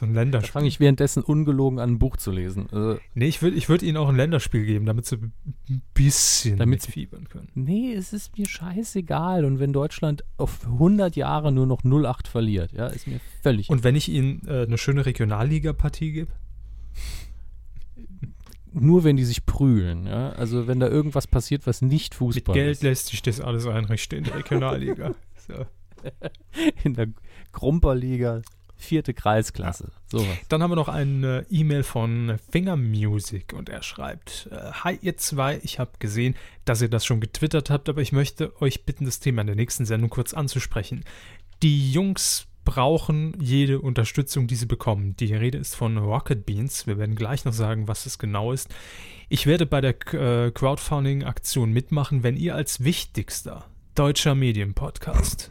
So 0.00 0.06
ein 0.06 0.14
Da 0.14 0.20
Länderspiel. 0.22 0.50
fange 0.52 0.66
ich 0.68 0.80
währenddessen 0.80 1.22
ungelogen 1.22 1.78
an, 1.78 1.90
ein 1.90 1.98
Buch 1.98 2.16
zu 2.16 2.30
lesen. 2.30 2.68
Äh, 2.72 2.96
Nee, 3.14 3.26
ich 3.28 3.42
würde 3.42 3.56
ich 3.56 3.68
würd 3.68 3.82
Ihnen 3.82 3.98
auch 3.98 4.08
ein 4.08 4.16
Länderspiel 4.16 4.64
geben, 4.64 4.86
damit 4.86 5.04
Sie 5.06 5.16
ein 5.16 5.32
bisschen 5.94 6.56
Damit- 6.56 6.86
mitfiebern 6.86 7.28
können. 7.28 7.48
nee, 7.54 7.92
es 7.92 8.12
ist 8.14 8.36
mir 8.38 8.46
scheißegal. 8.48 9.44
Und 9.44 9.60
wenn 9.60 9.72
Deutschland 9.74 10.24
auf 10.38 10.64
100 10.64 11.16
Jahre 11.16 11.52
nur 11.52 11.66
noch 11.66 11.82
0,8 11.84 12.26
verliert, 12.28 12.72
ja, 12.72 12.86
ist 12.86 13.06
mir 13.06 13.20
völlig. 13.42 13.68
Und 13.68 13.84
wenn 13.84 13.94
ich 13.94 14.08
Ihnen 14.08 14.40
äh, 14.48 14.62
eine 14.62 14.78
schöne 14.78 15.04
Regionalliga-Partie 15.06 16.12
gebe? 16.12 16.32
nur 18.72 19.02
wenn 19.02 19.16
die 19.16 19.24
sich 19.24 19.44
prügeln, 19.46 20.06
ja. 20.06 20.30
Also 20.30 20.68
wenn 20.68 20.78
da 20.78 20.86
irgendwas 20.88 21.26
passiert, 21.26 21.66
was 21.66 21.82
nicht 21.82 22.12
Mit 22.12 22.18
Fußball 22.18 22.54
Geld 22.54 22.70
ist. 22.76 22.82
lässt 22.84 23.06
sich 23.08 23.20
das 23.20 23.40
alles 23.40 23.66
einrichten 23.66 24.18
in 24.18 24.24
der 24.24 24.34
Regionalliga. 24.36 25.14
so. 25.46 25.66
In 26.84 26.94
der 26.94 27.08
Grumperliga, 27.52 28.42
vierte 28.80 29.14
Kreisklasse. 29.14 29.92
Sowas. 30.06 30.26
Dann 30.48 30.62
haben 30.62 30.70
wir 30.70 30.76
noch 30.76 30.88
eine 30.88 31.46
E-Mail 31.50 31.82
von 31.82 32.38
Finger 32.50 32.76
Music 32.76 33.52
und 33.52 33.68
er 33.68 33.82
schreibt: 33.82 34.48
äh, 34.50 34.72
Hi, 34.72 34.98
ihr 35.00 35.16
zwei, 35.16 35.60
ich 35.62 35.78
habe 35.78 35.92
gesehen, 35.98 36.34
dass 36.64 36.82
ihr 36.82 36.88
das 36.88 37.04
schon 37.04 37.20
getwittert 37.20 37.70
habt, 37.70 37.88
aber 37.88 38.02
ich 38.02 38.12
möchte 38.12 38.60
euch 38.60 38.84
bitten, 38.84 39.04
das 39.04 39.20
Thema 39.20 39.42
in 39.42 39.46
der 39.46 39.56
nächsten 39.56 39.84
Sendung 39.84 40.10
kurz 40.10 40.34
anzusprechen. 40.34 41.04
Die 41.62 41.92
Jungs 41.92 42.46
brauchen 42.64 43.36
jede 43.40 43.80
Unterstützung, 43.80 44.46
die 44.46 44.54
sie 44.54 44.66
bekommen. 44.66 45.16
Die 45.16 45.34
Rede 45.34 45.58
ist 45.58 45.74
von 45.74 45.98
Rocket 45.98 46.46
Beans. 46.46 46.86
Wir 46.86 46.98
werden 46.98 47.16
gleich 47.16 47.44
noch 47.44 47.52
sagen, 47.52 47.88
was 47.88 48.06
es 48.06 48.18
genau 48.18 48.52
ist. 48.52 48.68
Ich 49.28 49.46
werde 49.46 49.66
bei 49.66 49.80
der 49.80 49.94
äh, 50.12 50.50
Crowdfunding-Aktion 50.50 51.72
mitmachen, 51.72 52.22
wenn 52.22 52.36
ihr 52.36 52.54
als 52.54 52.84
wichtigster 52.84 53.66
deutscher 53.94 54.34
Medienpodcast 54.34 55.50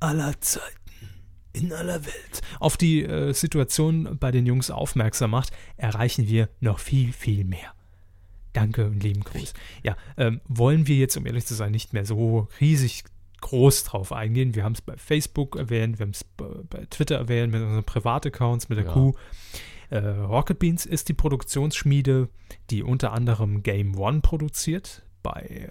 aller 0.00 0.40
Zeiten 0.40 0.81
in 1.52 1.72
aller 1.72 2.04
Welt 2.04 2.42
auf 2.60 2.76
die 2.76 3.04
äh, 3.04 3.32
Situation 3.32 4.16
bei 4.18 4.30
den 4.30 4.46
Jungs 4.46 4.70
aufmerksam 4.70 5.32
macht, 5.32 5.50
erreichen 5.76 6.28
wir 6.28 6.48
noch 6.60 6.78
viel, 6.78 7.12
viel 7.12 7.44
mehr. 7.44 7.74
Danke 8.52 8.86
und 8.86 9.02
lieben 9.02 9.24
Gruß. 9.24 9.54
Ja, 9.82 9.96
ähm, 10.16 10.40
wollen 10.46 10.86
wir 10.86 10.96
jetzt, 10.96 11.16
um 11.16 11.26
ehrlich 11.26 11.46
zu 11.46 11.54
sein, 11.54 11.72
nicht 11.72 11.92
mehr 11.92 12.04
so 12.04 12.48
riesig 12.60 13.04
groß 13.40 13.84
drauf 13.84 14.12
eingehen. 14.12 14.54
Wir 14.54 14.64
haben 14.64 14.74
es 14.74 14.80
bei 14.80 14.96
Facebook 14.96 15.56
erwähnt, 15.56 15.98
wir 15.98 16.04
haben 16.04 16.12
es 16.12 16.24
bei, 16.24 16.46
bei 16.70 16.86
Twitter 16.90 17.16
erwähnt, 17.16 17.52
mit 17.52 17.62
unseren 17.62 17.84
Privataccounts, 17.84 18.68
mit 18.68 18.78
der 18.78 18.86
Ja. 18.86 18.92
Kuh. 18.92 19.14
Äh, 19.90 19.98
Rocket 19.98 20.58
Beans 20.58 20.86
ist 20.86 21.08
die 21.10 21.12
Produktionsschmiede, 21.12 22.28
die 22.70 22.82
unter 22.82 23.12
anderem 23.12 23.62
Game 23.62 23.98
One 23.98 24.20
produziert, 24.20 25.02
bei 25.22 25.68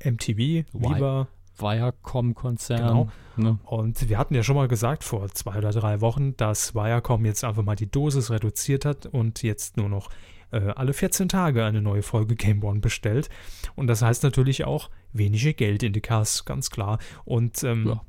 äh, 0.00 0.10
MTV? 0.10 0.66
Viva, 0.72 1.28
Viacom-Konzern. 1.58 2.86
Genau. 2.88 3.08
Ne? 3.36 3.58
und 3.64 4.08
wir 4.08 4.16
hatten 4.18 4.34
ja 4.36 4.44
schon 4.44 4.54
mal 4.54 4.68
gesagt 4.68 5.02
vor 5.02 5.28
zwei 5.30 5.58
oder 5.58 5.70
drei 5.72 6.00
Wochen, 6.00 6.36
dass 6.36 6.74
Viacom 6.76 7.24
jetzt 7.24 7.42
einfach 7.42 7.64
mal 7.64 7.74
die 7.74 7.90
Dosis 7.90 8.30
reduziert 8.30 8.84
hat 8.84 9.06
und 9.06 9.42
jetzt 9.42 9.76
nur 9.76 9.88
noch 9.88 10.08
äh, 10.52 10.68
alle 10.76 10.92
14 10.92 11.28
Tage 11.28 11.64
eine 11.64 11.82
neue 11.82 12.02
Folge 12.02 12.36
Game 12.36 12.62
One 12.62 12.78
bestellt. 12.78 13.28
Und 13.74 13.88
das 13.88 14.02
heißt 14.02 14.22
natürlich 14.22 14.64
auch 14.64 14.88
weniger 15.12 15.52
Geld 15.52 15.82
in 15.82 15.92
die 15.92 16.00
Kasse, 16.00 16.44
ganz 16.44 16.70
klar. 16.70 16.98
Und 17.24 17.64
ähm, 17.64 17.88
Ja. 17.88 18.02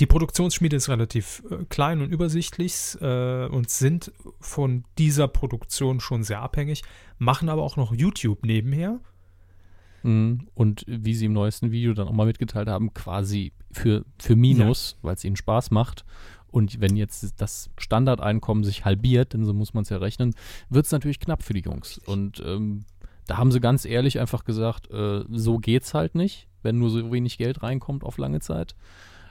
die 0.00 0.06
Produktionsschmiede 0.06 0.76
ist 0.76 0.88
relativ 0.88 1.42
äh, 1.50 1.64
klein 1.68 2.00
und 2.00 2.10
übersichtlich 2.10 2.96
äh, 3.02 3.46
und 3.48 3.68
sind 3.68 4.12
von 4.40 4.84
dieser 4.96 5.28
Produktion 5.28 6.00
schon 6.00 6.22
sehr 6.22 6.40
abhängig, 6.40 6.84
machen 7.18 7.50
aber 7.50 7.62
auch 7.64 7.76
noch 7.76 7.92
YouTube 7.92 8.46
nebenher. 8.46 9.00
Mhm. 10.02 10.48
Und 10.54 10.84
wie 10.86 11.14
sie 11.14 11.26
im 11.26 11.32
neuesten 11.32 11.70
Video 11.70 11.94
dann 11.94 12.08
auch 12.08 12.12
mal 12.12 12.26
mitgeteilt 12.26 12.68
haben, 12.68 12.94
quasi 12.94 13.52
für, 13.70 14.04
für 14.18 14.36
Minus, 14.36 14.96
weil 15.02 15.14
es 15.14 15.24
ihnen 15.24 15.36
Spaß 15.36 15.70
macht. 15.70 16.04
Und 16.50 16.80
wenn 16.80 16.96
jetzt 16.96 17.40
das 17.40 17.70
Standardeinkommen 17.76 18.64
sich 18.64 18.84
halbiert, 18.84 19.34
denn 19.34 19.44
so 19.44 19.52
muss 19.52 19.74
man 19.74 19.82
es 19.82 19.90
ja 19.90 19.98
rechnen, 19.98 20.34
wird 20.70 20.86
es 20.86 20.92
natürlich 20.92 21.20
knapp 21.20 21.42
für 21.42 21.52
die 21.52 21.60
Jungs. 21.60 21.98
Und 21.98 22.42
ähm, 22.44 22.84
da 23.26 23.36
haben 23.36 23.52
sie 23.52 23.60
ganz 23.60 23.84
ehrlich 23.84 24.18
einfach 24.18 24.44
gesagt, 24.44 24.90
äh, 24.90 25.24
so 25.30 25.58
geht's 25.58 25.92
halt 25.92 26.14
nicht, 26.14 26.48
wenn 26.62 26.78
nur 26.78 26.88
so 26.90 27.12
wenig 27.12 27.36
Geld 27.36 27.62
reinkommt 27.62 28.02
auf 28.02 28.16
lange 28.16 28.40
Zeit. 28.40 28.74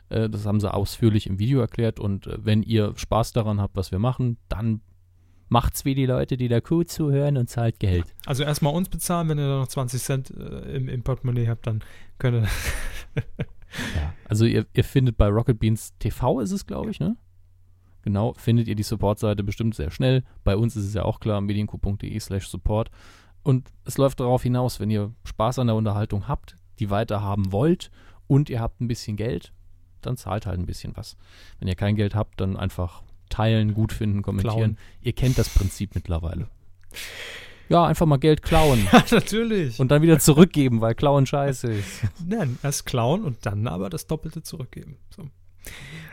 Äh, 0.10 0.30
das 0.30 0.46
haben 0.46 0.60
sie 0.60 0.72
ausführlich 0.72 1.26
im 1.26 1.40
Video 1.40 1.60
erklärt. 1.60 2.00
Und 2.00 2.28
äh, 2.28 2.38
wenn 2.40 2.62
ihr 2.62 2.94
Spaß 2.96 3.34
daran 3.34 3.60
habt, 3.60 3.76
was 3.76 3.92
wir 3.92 4.00
machen, 4.00 4.38
dann 4.48 4.82
macht's 5.50 5.86
wie 5.86 5.96
die 5.96 6.06
Leute, 6.06 6.38
die 6.38 6.48
der 6.48 6.62
Kuh 6.62 6.84
zuhören 6.84 7.38
und 7.38 7.50
zahlt 7.50 7.80
Geld. 7.80 8.06
Also 8.26 8.44
erstmal 8.44 8.74
uns 8.74 8.90
bezahlen, 8.90 9.30
wenn 9.30 9.40
ihr 9.40 9.48
da 9.48 9.60
noch 9.60 9.68
20 9.68 10.02
Cent 10.02 10.32
äh, 10.32 10.76
im, 10.76 10.90
im 10.90 11.04
Portemonnaie 11.04 11.48
habt, 11.48 11.68
dann 11.68 11.84
könnt 12.18 12.44
ihr 12.44 12.48
Ja. 13.96 14.14
Also 14.28 14.46
ihr, 14.46 14.66
ihr 14.74 14.84
findet 14.84 15.18
bei 15.18 15.28
Rocket 15.28 15.60
Beans 15.60 15.94
TV 16.00 16.40
ist 16.40 16.52
es, 16.52 16.66
glaube 16.66 16.92
ich, 16.92 17.00
ne? 17.00 17.18
Genau, 18.04 18.34
findet 18.34 18.68
ihr 18.68 18.76
die 18.76 18.84
Support-Seite 18.84 19.44
bestimmt 19.44 19.76
sehr 19.76 19.92
schnell. 19.92 20.24
Bei 20.44 20.56
uns 20.56 20.76
ist 20.76 20.86
es 20.86 20.94
ja 20.94 21.04
auch 21.04 21.20
klar, 21.20 21.42
medienco.de 21.42 22.20
slash 22.20 22.48
support. 22.48 22.90
Und 23.44 23.70
es 23.86 23.98
läuft 23.98 24.20
darauf 24.20 24.44
hinaus, 24.44 24.80
wenn 24.80 24.90
ihr 24.90 25.14
Spaß 25.26 25.60
an 25.60 25.68
der 25.68 25.76
Unterhaltung 25.76 26.28
habt, 26.28 26.56
die 26.80 26.90
weiter 26.90 27.22
haben 27.22 27.52
wollt 27.52 27.92
und 28.28 28.50
ihr 28.50 28.62
habt 28.62 28.80
ein 28.80 28.88
bisschen 28.88 29.18
Geld, 29.18 29.52
dann 30.02 30.16
zahlt 30.16 30.46
halt 30.46 30.60
ein 30.60 30.66
bisschen 30.66 30.96
was. 30.96 31.18
Wenn 31.60 31.68
ihr 31.68 31.76
kein 31.76 31.96
Geld 31.96 32.16
habt, 32.16 32.40
dann 32.40 32.56
einfach 32.56 33.04
teilen, 33.30 33.74
gut 33.74 33.94
finden, 33.94 34.22
kommentieren. 34.22 34.56
Klauen. 34.56 34.78
Ihr 35.02 35.14
kennt 35.14 35.38
das 35.38 35.50
Prinzip 35.50 35.96
mittlerweile. 35.96 36.48
Ja, 37.70 37.86
einfach 37.86 38.06
mal 38.06 38.18
Geld 38.18 38.42
klauen 38.44 38.88
Ja, 38.94 39.04
natürlich. 39.12 39.80
und 39.80 39.90
dann 39.92 40.02
wieder 40.02 40.20
zurückgeben, 40.20 40.80
weil 40.80 40.96
klauen 40.96 41.26
scheiße 41.26 41.68
ist. 41.72 42.02
Nein, 42.26 42.58
erst 42.64 42.86
klauen 42.86 43.24
und 43.24 43.46
dann 43.46 43.68
aber 43.68 43.90
das 43.90 44.08
Doppelte 44.08 44.42
zurückgeben. 44.42 44.98
So. 45.16 45.24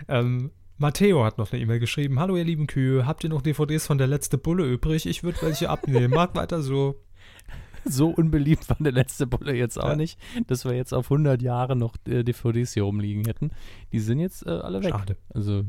Ähm, 0.09 0.51
Matteo 0.79 1.25
hat 1.25 1.39
noch 1.39 1.53
eine 1.53 1.63
E-Mail 1.63 1.79
geschrieben. 1.79 2.19
Hallo 2.19 2.37
ihr 2.37 2.43
lieben 2.45 2.67
Kühe, 2.67 3.07
habt 3.07 3.23
ihr 3.23 3.31
noch 3.31 3.43
DVDs 3.43 3.87
von 3.87 3.99
der 3.99 4.09
letzte 4.09 4.37
Bulle 4.39 4.65
übrig? 4.65 5.07
Ich 5.07 5.23
würde 5.23 5.43
welche 5.43 5.71
abnehmen. 5.71 6.11
Macht 6.13 6.35
weiter 6.35 6.61
so. 6.61 7.01
so 7.85 8.09
unbeliebt 8.09 8.69
war 8.71 8.79
der 8.81 8.93
letzte 8.93 9.27
Bulle 9.27 9.55
jetzt 9.55 9.79
auch 9.79 9.91
Ja. 9.91 9.97
nicht, 9.97 10.19
dass 10.49 10.65
wir 10.65 10.73
jetzt 10.73 10.93
auf 10.95 11.07
100 11.13 11.41
Jahre 11.43 11.77
noch 11.77 11.95
äh, 12.09 12.25
DVDs 12.25 12.73
hier 12.75 12.83
rumliegen 12.83 13.27
hätten. 13.27 13.51
Die 13.93 14.01
sind 14.01 14.19
jetzt 14.19 14.45
äh, 14.47 14.51
alle 14.51 14.83
weg. 14.83 14.91
Schade. 14.91 15.17
Also, 15.33 15.65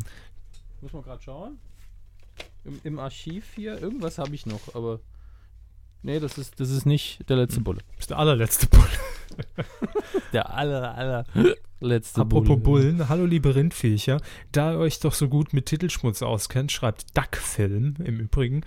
muss 0.86 0.94
man 0.94 1.02
gerade 1.02 1.24
schauen. 1.24 1.58
Im, 2.64 2.80
Im 2.84 3.00
Archiv 3.00 3.54
hier, 3.56 3.82
irgendwas 3.82 4.20
habe 4.20 4.36
ich 4.36 4.46
noch, 4.46 4.76
aber 4.76 5.00
nee, 6.04 6.20
das 6.20 6.38
ist, 6.38 6.60
das 6.60 6.70
ist 6.70 6.86
nicht 6.86 7.28
der 7.28 7.38
letzte 7.38 7.60
Bulle. 7.60 7.82
Das 7.94 8.02
ist 8.02 8.10
der 8.12 8.20
allerletzte 8.20 8.68
Bulle. 8.68 8.86
Der 10.34 10.54
aller, 10.54 10.96
aller 10.96 11.24
letzte 11.80 12.22
Apropos 12.22 12.62
Bulle. 12.62 12.84
Bullen, 12.84 13.10
hallo 13.10 13.26
liebe 13.26 13.56
Rindviecher, 13.56 14.22
da 14.52 14.74
ihr 14.74 14.80
euch 14.80 15.00
doch 15.00 15.14
so 15.14 15.30
gut 15.30 15.54
mit 15.54 15.68
Titelschmutz 15.68 16.22
auskennt, 16.22 16.72
schreibt 16.72 17.18
Duckfilm 17.18 17.96
im 18.04 18.20
Übrigen, 18.20 18.62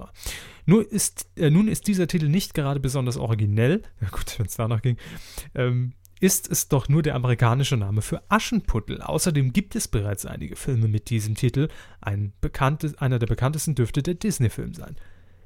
Nur 0.65 0.91
ist, 0.91 1.29
äh, 1.37 1.51
nun 1.51 1.69
ist 1.69 1.87
dieser 1.87 2.07
Titel 2.07 2.29
nicht 2.29 2.55
gerade 2.55 2.81
besonders 2.81 3.17
originell, 3.17 3.83
ja 4.01 4.09
gut, 4.09 4.39
wenn 4.39 4.47
es 4.47 4.57
danach 4.57 4.83
ging, 4.83 4.97
ähm, 5.55 5.93
ist 6.19 6.51
es 6.51 6.69
doch 6.69 6.89
nur 6.89 7.03
der 7.03 7.15
amerikanische 7.15 7.77
Name 7.77 8.01
für 8.01 8.23
Aschenputtel. 8.31 9.03
Außerdem 9.03 9.53
gibt 9.53 9.77
es 9.77 9.87
bereits 9.87 10.25
einige 10.25 10.57
Filme 10.57 10.89
mit 10.89 11.11
diesem 11.11 11.35
Titel. 11.35 11.69
Ein 12.01 12.33
bekanntes, 12.41 12.97
einer 12.97 13.19
der 13.19 13.27
bekanntesten 13.27 13.75
dürfte 13.75 14.03
der 14.03 14.15
Disney-Film 14.15 14.73
sein. 14.73 14.97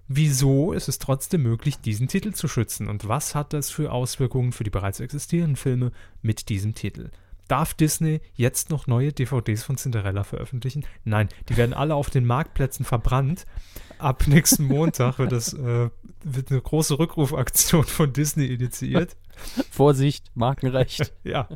Wieso 0.07 0.73
ist 0.73 0.89
es 0.89 0.99
trotzdem 0.99 1.43
möglich, 1.43 1.79
diesen 1.81 2.09
Titel 2.09 2.33
zu 2.33 2.47
schützen? 2.47 2.89
Und 2.89 3.09
was 3.09 3.35
hat 3.35 3.53
das 3.53 3.71
für 3.71 3.93
Auswirkungen 3.93 4.53
für 4.53 4.65
die 4.65 4.71
bereits 4.71 5.01
existierenden 5.01 5.57
Filme 5.57 5.93
mit 6.23 6.49
diesem 6.49 6.75
Titel? 6.75 7.11
Darf 7.51 7.75
Disney 7.75 8.21
jetzt 8.35 8.71
noch 8.71 8.87
neue 8.87 9.13
DVDs 9.13 9.65
von 9.65 9.77
Cinderella 9.77 10.23
veröffentlichen? 10.23 10.85
Nein, 11.03 11.29
die 11.49 11.57
werden 11.57 11.75
alle 11.75 11.97
auf 11.97 12.09
den 12.09 12.25
Marktplätzen 12.25 12.85
verbrannt. 12.85 13.45
Ab 13.99 14.23
nächsten 14.29 14.67
Montag 14.67 15.19
wird, 15.19 15.33
das, 15.33 15.53
äh, 15.55 15.91
wird 16.23 16.53
eine 16.53 16.61
große 16.61 16.97
Rückrufaktion 17.01 17.83
von 17.83 18.13
Disney 18.13 18.47
initiiert. 18.47 19.17
Vorsicht, 19.73 20.31
Markenrecht. 20.37 21.13
ja. 21.25 21.49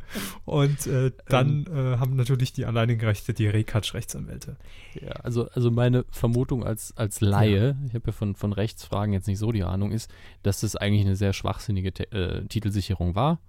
Und 0.43 0.85
äh, 0.85 1.13
dann 1.29 1.65
äh, 1.67 1.97
haben 1.97 2.17
natürlich 2.17 2.51
die 2.51 2.65
alleinigen 2.65 3.05
Rechte 3.05 3.33
die 3.33 3.47
Rekatsch-Rechtsanwälte. 3.47 4.57
Ja, 5.01 5.11
also, 5.23 5.47
also 5.51 5.71
meine 5.71 6.03
Vermutung 6.11 6.65
als, 6.65 6.97
als 6.97 7.21
Laie, 7.21 7.77
ich 7.87 7.93
habe 7.93 8.07
ja 8.07 8.11
von, 8.11 8.35
von 8.35 8.51
Rechtsfragen 8.51 9.13
jetzt 9.13 9.27
nicht 9.27 9.39
so 9.39 9.53
die 9.53 9.63
Ahnung, 9.63 9.93
ist, 9.93 10.11
dass 10.43 10.59
das 10.59 10.75
eigentlich 10.75 11.05
eine 11.05 11.15
sehr 11.15 11.31
schwachsinnige 11.31 11.93
Te 11.93 12.11
äh, 12.11 12.45
Titelsicherung 12.47 13.15
war. 13.15 13.39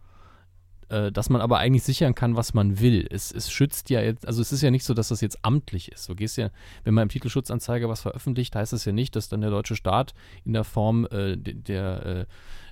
Äh, 0.88 1.10
dass 1.10 1.30
man 1.30 1.40
aber 1.40 1.58
eigentlich 1.58 1.82
sichern 1.82 2.14
kann, 2.14 2.36
was 2.36 2.54
man 2.54 2.78
will. 2.78 3.08
Es, 3.10 3.32
es 3.32 3.50
schützt 3.50 3.90
ja 3.90 4.00
jetzt, 4.00 4.24
also 4.24 4.40
es 4.40 4.52
ist 4.52 4.62
ja 4.62 4.70
nicht 4.70 4.84
so, 4.84 4.94
dass 4.94 5.08
das 5.08 5.20
jetzt 5.20 5.44
amtlich 5.44 5.90
ist. 5.90 6.08
Du 6.08 6.14
gehst 6.14 6.36
ja, 6.36 6.50
wenn 6.84 6.94
man 6.94 7.02
im 7.02 7.08
Titelschutzanzeiger 7.08 7.88
was 7.88 8.02
veröffentlicht, 8.02 8.54
heißt 8.54 8.72
das 8.72 8.84
ja 8.84 8.92
nicht, 8.92 9.16
dass 9.16 9.28
dann 9.28 9.40
der 9.40 9.50
deutsche 9.50 9.74
Staat 9.74 10.14
in 10.44 10.52
der 10.52 10.62
Form 10.62 11.04
äh, 11.06 11.36
de- 11.36 11.54
der, 11.54 12.06
äh, 12.06 12.26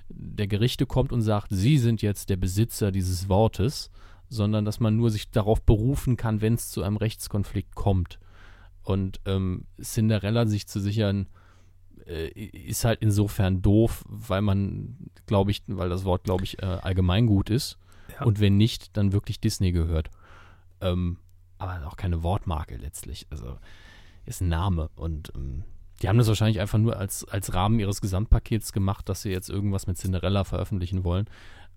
der 0.07 0.47
Gerichte 0.47 0.85
kommt 0.85 1.11
und 1.11 1.23
sagt, 1.23 1.47
sie 1.51 1.77
sind 1.77 2.01
jetzt 2.01 2.29
der 2.29 2.37
Besitzer 2.37 2.93
dieses 2.93 3.27
Wortes, 3.27 3.89
sondern 4.29 4.63
dass 4.63 4.79
man 4.79 4.95
nur 4.95 5.11
sich 5.11 5.29
darauf 5.31 5.61
berufen 5.61 6.15
kann, 6.15 6.39
wenn 6.39 6.53
es 6.53 6.69
zu 6.69 6.83
einem 6.83 6.95
Rechtskonflikt 6.95 7.75
kommt. 7.75 8.19
Und 8.83 9.19
ähm, 9.25 9.65
Cinderella 9.81 10.45
sich 10.45 10.67
zu 10.67 10.79
sichern, 10.79 11.27
äh, 12.07 12.29
ist 12.29 12.85
halt 12.85 12.99
insofern 13.01 13.61
doof, 13.61 14.05
weil 14.07 14.41
man, 14.41 15.09
glaube 15.25 15.51
ich, 15.51 15.63
weil 15.67 15.89
das 15.89 16.05
Wort, 16.05 16.23
glaube 16.23 16.45
ich, 16.45 16.61
äh, 16.61 16.65
allgemeingut 16.65 17.49
ist. 17.49 17.77
Ja. 18.19 18.25
Und 18.25 18.39
wenn 18.39 18.57
nicht, 18.57 18.95
dann 18.97 19.13
wirklich 19.13 19.39
Disney 19.39 19.71
gehört. 19.71 20.09
Ähm, 20.81 21.17
aber 21.57 21.87
auch 21.87 21.97
keine 21.97 22.23
Wortmarke 22.23 22.77
letztlich. 22.77 23.27
Also 23.29 23.57
ist 24.25 24.41
ein 24.41 24.49
Name. 24.49 24.89
Und 24.95 25.31
ähm, 25.35 25.63
die 26.01 26.09
haben 26.09 26.17
das 26.17 26.27
wahrscheinlich 26.27 26.59
einfach 26.59 26.77
nur 26.77 26.97
als, 26.97 27.23
als 27.25 27.53
Rahmen 27.53 27.79
ihres 27.79 28.01
Gesamtpakets 28.01 28.73
gemacht, 28.73 29.07
dass 29.07 29.21
sie 29.21 29.29
jetzt 29.29 29.49
irgendwas 29.49 29.87
mit 29.87 29.97
Cinderella 29.97 30.43
veröffentlichen 30.43 31.03
wollen. 31.03 31.25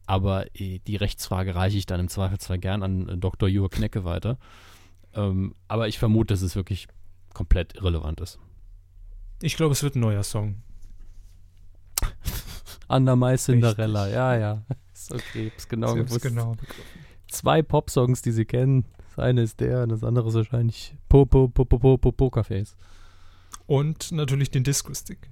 Aber 0.06 0.46
äh, 0.58 0.80
die 0.86 0.96
Rechtsfrage 0.96 1.54
reiche 1.54 1.78
ich 1.78 1.86
dann 1.86 2.00
im 2.00 2.08
Zweifelsfall 2.08 2.58
gern 2.58 2.82
an 2.82 3.08
äh, 3.08 3.18
Dr. 3.18 3.48
Jure 3.48 3.68
Knecke 3.68 4.04
weiter. 4.04 4.38
Ähm, 5.14 5.54
aber 5.68 5.88
ich 5.88 5.98
vermute, 5.98 6.34
dass 6.34 6.42
es 6.42 6.56
wirklich 6.56 6.88
komplett 7.34 7.74
irrelevant 7.74 8.20
ist. 8.20 8.38
Ich 9.40 9.56
glaube, 9.56 9.72
es 9.72 9.82
wird 9.82 9.94
ein 9.94 10.00
neuer 10.00 10.24
Song. 10.24 10.62
Andermai 12.88 13.36
Cinderella, 13.36 14.08
ja, 14.08 14.36
ja. 14.36 14.62
Okay, 15.10 15.52
ist 15.56 15.68
genau 15.68 15.92
Sie 15.94 16.00
gewusst. 16.04 16.22
genau. 16.22 16.56
Zwei 17.28 17.62
Popsongs, 17.62 18.22
die 18.22 18.32
sie 18.32 18.44
kennen. 18.44 18.84
Das 19.08 19.18
eine 19.24 19.42
ist 19.42 19.60
der 19.60 19.82
und 19.82 19.90
das 19.90 20.02
andere 20.04 20.28
ist 20.28 20.34
wahrscheinlich 20.34 20.94
Po 21.08 21.26
Po 21.26 21.48
Po 21.48 21.64
Po 21.64 21.78
Po 21.78 21.98
Po 21.98 22.12
Pokerface. 22.12 22.76
Und 23.66 24.12
natürlich 24.12 24.50
den 24.50 24.64
Disco-Stick. 24.64 25.28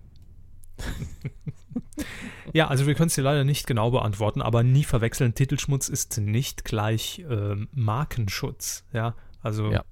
ja, 2.52 2.68
also 2.68 2.86
wir 2.86 2.94
können 2.94 3.08
es 3.08 3.14
dir 3.14 3.22
leider 3.22 3.44
nicht 3.44 3.66
genau 3.66 3.90
beantworten, 3.90 4.42
aber 4.42 4.62
nie 4.62 4.84
verwechseln, 4.84 5.34
Titelschmutz 5.34 5.88
ist 5.88 6.18
nicht 6.18 6.64
gleich 6.64 7.24
ähm, 7.30 7.68
Markenschutz. 7.72 8.84
Ja, 8.92 9.14
also 9.42 9.70
Ja. 9.72 9.84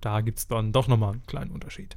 da 0.00 0.20
gibt 0.20 0.38
es 0.38 0.48
dann 0.48 0.72
doch 0.72 0.88
nochmal 0.88 1.12
einen 1.12 1.26
kleinen 1.26 1.50
Unterschied. 1.50 1.96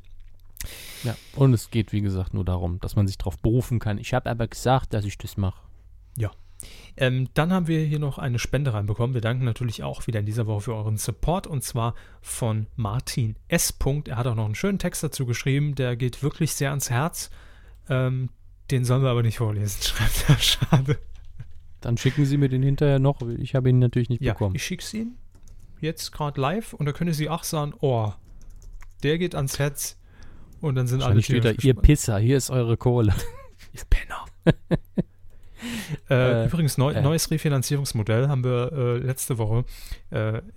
Ja, 1.03 1.15
und 1.35 1.53
es 1.53 1.69
geht, 1.69 1.91
wie 1.91 1.99
gesagt, 2.01 2.33
nur 2.33 2.45
darum, 2.45 2.79
dass 2.79 2.95
man 2.95 3.07
sich 3.07 3.17
darauf 3.17 3.37
berufen 3.39 3.79
kann. 3.79 3.97
Ich 3.97 4.13
habe 4.13 4.29
aber 4.29 4.47
gesagt, 4.47 4.93
dass 4.93 5.03
ich 5.03 5.17
das 5.17 5.35
mache. 5.35 5.61
Ähm, 6.95 7.29
dann 7.33 7.51
haben 7.51 7.67
wir 7.67 7.83
hier 7.83 7.99
noch 7.99 8.17
eine 8.17 8.39
Spende 8.39 8.73
reinbekommen. 8.73 9.13
Wir 9.13 9.21
danken 9.21 9.45
natürlich 9.45 9.83
auch 9.83 10.05
wieder 10.07 10.19
in 10.19 10.25
dieser 10.25 10.45
Woche 10.47 10.61
für 10.61 10.75
euren 10.75 10.97
Support 10.97 11.47
und 11.47 11.63
zwar 11.63 11.95
von 12.21 12.67
Martin 12.75 13.35
S. 13.47 13.73
Er 14.05 14.17
hat 14.17 14.27
auch 14.27 14.35
noch 14.35 14.45
einen 14.45 14.55
schönen 14.55 14.79
Text 14.79 15.03
dazu 15.03 15.25
geschrieben, 15.25 15.75
der 15.75 15.95
geht 15.95 16.21
wirklich 16.23 16.53
sehr 16.53 16.69
ans 16.69 16.89
Herz. 16.89 17.29
Ähm, 17.89 18.29
den 18.71 18.85
sollen 18.85 19.03
wir 19.03 19.09
aber 19.09 19.23
nicht 19.23 19.37
vorlesen, 19.37 19.81
schreibt 19.83 20.25
er. 20.29 20.37
Schade. 20.39 20.99
Dann 21.81 21.97
schicken 21.97 22.25
sie 22.25 22.37
mir 22.37 22.49
den 22.49 22.63
hinterher 22.63 22.99
noch. 22.99 23.21
Ich 23.39 23.55
habe 23.55 23.69
ihn 23.69 23.79
natürlich 23.79 24.09
nicht 24.09 24.21
Ja, 24.21 24.33
bekommen. 24.33 24.55
ich 24.55 24.63
schick's 24.63 24.93
Ihnen 24.93 25.17
jetzt 25.81 26.11
gerade 26.11 26.39
live 26.39 26.73
und 26.73 26.85
da 26.85 26.93
können 26.93 27.13
Sie 27.13 27.29
auch 27.29 27.43
sagen, 27.43 27.73
oh, 27.81 28.11
der 29.03 29.17
geht 29.17 29.35
ans 29.35 29.59
Herz 29.59 29.97
und 30.61 30.75
dann 30.75 30.87
sind 30.87 31.01
alle 31.03 31.15
Wahrscheinlich 31.15 31.25
steht 31.25 31.45
da, 31.45 31.49
tierisch 31.49 31.65
ihr. 31.65 31.73
Pisser, 31.73 32.19
hier 32.19 32.37
ist 32.37 32.49
eure 32.49 32.77
Kohle. 32.77 33.13
Ihr 33.73 33.81
Penner. 33.89 34.25
äh, 36.09 36.43
Äh, 36.43 36.45
übrigens, 36.47 36.77
neu, 36.77 36.93
äh. 36.93 37.01
neues 37.01 37.29
Refinanzierungsmodell 37.31 38.27
haben 38.27 38.43
wir 38.43 38.71
äh, 38.71 38.97
letzte 38.97 39.37
Woche 39.37 39.65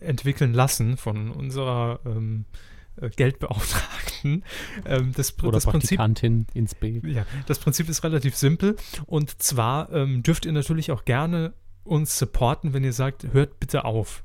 entwickeln 0.01 0.53
lassen 0.53 0.99
von 0.99 1.31
unserer 1.31 2.01
ähm, 2.05 2.45
äh, 3.01 3.11
Geldbeauftragten. 3.11 4.45
Ähm, 4.85 5.13
das, 5.15 5.39
Oder 5.43 5.53
das 5.53 5.67
Prinzip 5.67 6.01
ins 6.55 6.75
B. 6.75 7.01
ja, 7.05 7.25
das 7.47 7.59
Prinzip 7.59 7.89
ist 7.89 8.03
relativ 8.03 8.35
simpel. 8.35 8.77
Und 9.07 9.41
zwar 9.43 9.93
ähm, 9.93 10.23
dürft 10.23 10.47
ihr 10.47 10.53
natürlich 10.53 10.91
auch 10.91 11.05
gerne 11.05 11.53
uns 11.85 12.19
supporten, 12.19 12.73
wenn 12.73 12.83
ihr 12.83 12.93
sagt, 12.93 13.33
hört 13.33 13.61
bitte 13.61 13.85
auf. 13.85 14.25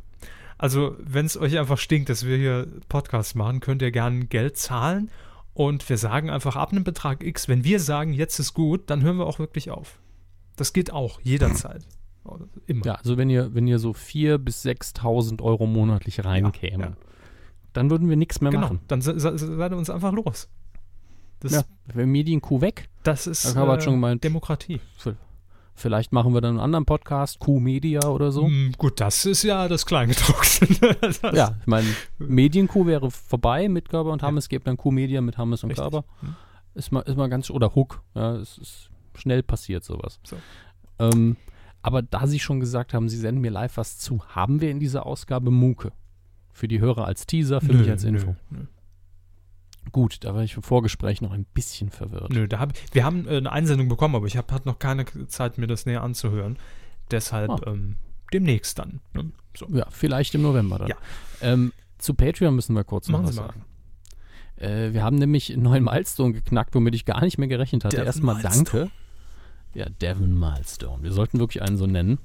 Also, 0.57 0.95
wenn 0.99 1.25
es 1.25 1.37
euch 1.37 1.57
einfach 1.59 1.77
stinkt, 1.77 2.09
dass 2.09 2.25
wir 2.25 2.37
hier 2.37 2.67
Podcasts 2.89 3.35
machen, 3.35 3.59
könnt 3.59 3.81
ihr 3.81 3.91
gerne 3.91 4.25
Geld 4.25 4.57
zahlen. 4.57 5.11
Und 5.53 5.87
wir 5.89 5.97
sagen 5.97 6.29
einfach 6.29 6.55
ab 6.55 6.71
einem 6.71 6.83
Betrag 6.83 7.23
X, 7.23 7.47
wenn 7.47 7.63
wir 7.63 7.79
sagen, 7.79 8.13
jetzt 8.13 8.39
ist 8.39 8.53
gut, 8.53 8.89
dann 8.89 9.03
hören 9.03 9.17
wir 9.17 9.27
auch 9.27 9.39
wirklich 9.39 9.69
auf. 9.69 9.99
Das 10.55 10.73
geht 10.73 10.91
auch, 10.91 11.19
jederzeit. 11.21 11.83
Immer. 12.67 12.85
Ja, 12.85 12.93
also 12.95 13.17
wenn 13.17 13.29
ihr, 13.29 13.53
wenn 13.55 13.67
ihr 13.67 13.79
so 13.79 13.91
4.000 13.91 14.37
bis 14.37 14.63
6.000 14.65 15.41
Euro 15.41 15.65
monatlich 15.65 16.23
reinkämen, 16.23 16.91
ja. 16.91 16.97
dann 17.73 17.89
würden 17.89 18.09
wir 18.09 18.15
nichts 18.15 18.41
mehr 18.41 18.51
genau. 18.51 18.63
machen. 18.63 18.79
Dann 18.87 19.01
se- 19.01 19.19
se- 19.19 19.37
seid 19.37 19.71
ihr 19.71 19.77
uns 19.77 19.89
einfach 19.89 20.11
los. 20.13 20.47
Das, 21.39 21.51
Ja, 21.53 21.63
wir 21.95 22.05
Medienkuh 22.05 22.61
weg. 22.61 22.89
das 23.01 23.25
ist 23.25 23.55
wir 23.55 23.81
schon 23.81 23.93
gemeint- 23.95 24.23
Demokratie. 24.23 24.79
Vielleicht 25.73 26.11
machen 26.11 26.33
wir 26.35 26.41
dann 26.41 26.51
einen 26.51 26.59
anderen 26.59 26.85
Podcast, 26.85 27.39
Q-Media 27.39 28.03
oder 28.05 28.31
so. 28.31 28.47
Mm, 28.47 28.73
gut, 28.77 28.99
das 29.01 29.25
ist 29.25 29.41
ja 29.41 29.67
das 29.67 29.87
Kleingedruckte. 29.87 30.67
Das- 31.01 31.21
Ja, 31.35 31.55
ich 31.59 31.65
meine, 31.65 31.87
Medienkuh 32.19 32.85
wäre 32.85 33.09
vorbei 33.09 33.67
mit 33.67 33.89
Körber 33.89 34.11
und 34.11 34.21
Hammes, 34.21 34.47
gibt 34.47 34.67
dann 34.67 34.77
Q-Media 34.77 35.21
mit 35.21 35.39
Hammes 35.39 35.63
und 35.63 35.71
Richtig. 35.71 35.81
Körber. 35.81 36.05
Hm. 36.19 36.35
Ist 36.75 36.91
mal, 36.91 36.99
ist 37.01 37.17
mal 37.17 37.29
ganz, 37.29 37.49
oder 37.49 37.73
Hook, 37.73 38.03
ja, 38.13 38.35
es 38.35 38.59
ist 38.59 38.90
schnell 39.15 39.43
passiert 39.43 39.83
sowas. 39.83 40.19
So. 40.23 40.37
Ähm, 40.99 41.37
aber 41.81 42.01
da 42.01 42.27
Sie 42.27 42.39
schon 42.39 42.59
gesagt 42.59 42.93
haben, 42.93 43.09
Sie 43.09 43.17
senden 43.17 43.41
mir 43.41 43.51
live 43.51 43.77
was 43.77 43.97
zu, 43.97 44.23
haben 44.27 44.61
wir 44.61 44.69
in 44.71 44.79
dieser 44.79 45.05
Ausgabe 45.05 45.51
Muke? 45.51 45.91
Für 46.53 46.67
die 46.67 46.79
Hörer 46.79 47.05
als 47.05 47.25
Teaser, 47.25 47.61
für 47.61 47.73
mich 47.73 47.89
als 47.89 48.03
Info. 48.03 48.35
Nö, 48.49 48.59
nö. 48.59 48.65
Gut, 49.91 50.23
da 50.23 50.35
war 50.35 50.43
ich 50.43 50.55
im 50.55 50.61
Vorgespräch 50.63 51.21
noch 51.21 51.31
ein 51.31 51.45
bisschen 51.45 51.89
verwirrt. 51.89 52.29
Nö, 52.31 52.47
da 52.47 52.59
hab, 52.59 52.73
wir 52.93 53.03
haben 53.03 53.27
äh, 53.27 53.37
eine 53.37 53.51
Einsendung 53.51 53.87
bekommen, 53.89 54.15
aber 54.15 54.27
ich 54.27 54.37
habe 54.37 54.61
noch 54.65 54.77
keine 54.79 55.05
Zeit, 55.27 55.57
mir 55.57 55.67
das 55.67 55.85
näher 55.85 56.03
anzuhören. 56.03 56.57
Deshalb 57.09 57.49
Ah. 57.49 57.59
ähm, 57.67 57.95
demnächst 58.31 58.77
dann. 58.79 58.99
Ne? 59.13 59.31
So. 59.57 59.65
Ja, 59.69 59.87
vielleicht 59.89 60.35
im 60.35 60.43
November 60.43 60.77
dann. 60.79 60.87
Ja. 60.89 60.97
Ähm, 61.41 61.73
zu 61.97 62.13
Patreon 62.13 62.55
müssen 62.55 62.75
wir 62.75 62.83
kurz 62.83 63.07
noch 63.09 63.19
Machen 63.19 63.27
was 63.29 63.35
Sie 63.35 63.41
mal. 63.41 63.47
sagen. 63.47 63.65
Äh, 64.61 64.93
wir 64.93 65.03
haben 65.03 65.17
nämlich 65.17 65.51
einen 65.51 65.63
neuen 65.63 65.83
Milestone 65.83 66.33
geknackt, 66.33 66.75
womit 66.75 66.95
ich 66.95 67.05
gar 67.05 67.21
nicht 67.21 67.37
mehr 67.37 67.47
gerechnet 67.47 67.83
hatte. 67.83 67.95
Devon 67.95 68.05
Erstmal 68.07 68.35
Milestone. 68.35 68.63
danke. 68.63 68.91
Ja, 69.73 69.85
Devon 69.89 70.39
Milestone. 70.39 71.03
Wir 71.03 71.11
sollten 71.11 71.39
wirklich 71.39 71.61
einen 71.61 71.77
so 71.77 71.87
nennen. 71.87 72.19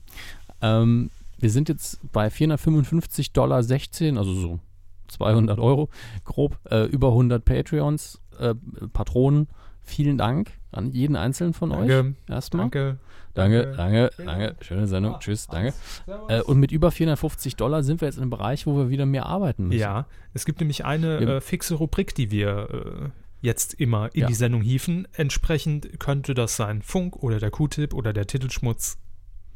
Ähm, 0.61 1.11
wir 1.39 1.51
sind 1.51 1.69
jetzt 1.69 2.01
bei 2.13 2.29
455,16 2.29 3.33
Dollar, 3.33 3.57
also 3.57 4.35
so 4.35 4.61
200 5.09 5.59
Euro 5.59 5.89
grob, 6.25 6.59
äh, 6.71 6.85
über 6.85 7.09
100 7.09 7.45
Patreons, 7.45 8.21
äh, 8.39 8.55
Patronen. 8.93 9.49
vielen 9.83 10.19
Dank 10.19 10.51
an 10.77 10.93
jeden 10.93 11.17
einzelnen 11.17 11.53
von 11.55 11.71
Danke. 11.71 12.01
euch. 12.29 12.31
Erstmal. 12.35 12.65
Danke. 12.65 12.99
Danke, 13.35 13.73
danke, 13.77 14.11
danke. 14.17 14.45
Dank. 14.47 14.65
Schöne 14.65 14.87
Sendung. 14.87 15.15
Ah, 15.17 15.19
Tschüss, 15.19 15.47
danke. 15.47 15.75
Servus. 16.07 16.31
Äh, 16.31 16.41
und 16.43 16.59
mit 16.59 16.73
über 16.73 16.91
450 16.91 17.57
Dollar 17.57 17.83
sind 17.83 18.01
wir 18.01 18.07
jetzt 18.09 18.17
in 18.17 18.23
einem 18.23 18.31
Bereich, 18.31 18.67
wo 18.67 18.77
wir 18.79 18.89
wieder 18.89 19.05
mehr 19.05 19.27
arbeiten 19.27 19.69
müssen. 19.69 19.79
Ja, 19.81 20.07
es 20.33 20.45
gibt 20.47 20.61
nämlich 20.61 20.85
eine 20.87 21.19
äh, 21.19 21.41
fixe 21.43 21.75
Rubrik, 21.75 22.15
die 22.15 22.31
wir 22.31 22.69
äh, 22.71 23.09
jetzt 23.43 23.75
immer 23.75 24.09
in 24.15 24.23
Ja. 24.23 24.27
die 24.29 24.35
Sendung 24.35 24.63
hieven. 24.63 25.07
Entsprechend 25.13 26.01
könnte 26.01 26.33
das 26.33 26.57
sein 26.57 26.81
Funk 26.81 27.17
oder 27.23 27.39
der 27.39 27.51
Q-Tipp 27.51 27.93
oder 27.93 28.15
der 28.15 28.27
Titelschmutz, 28.27 28.97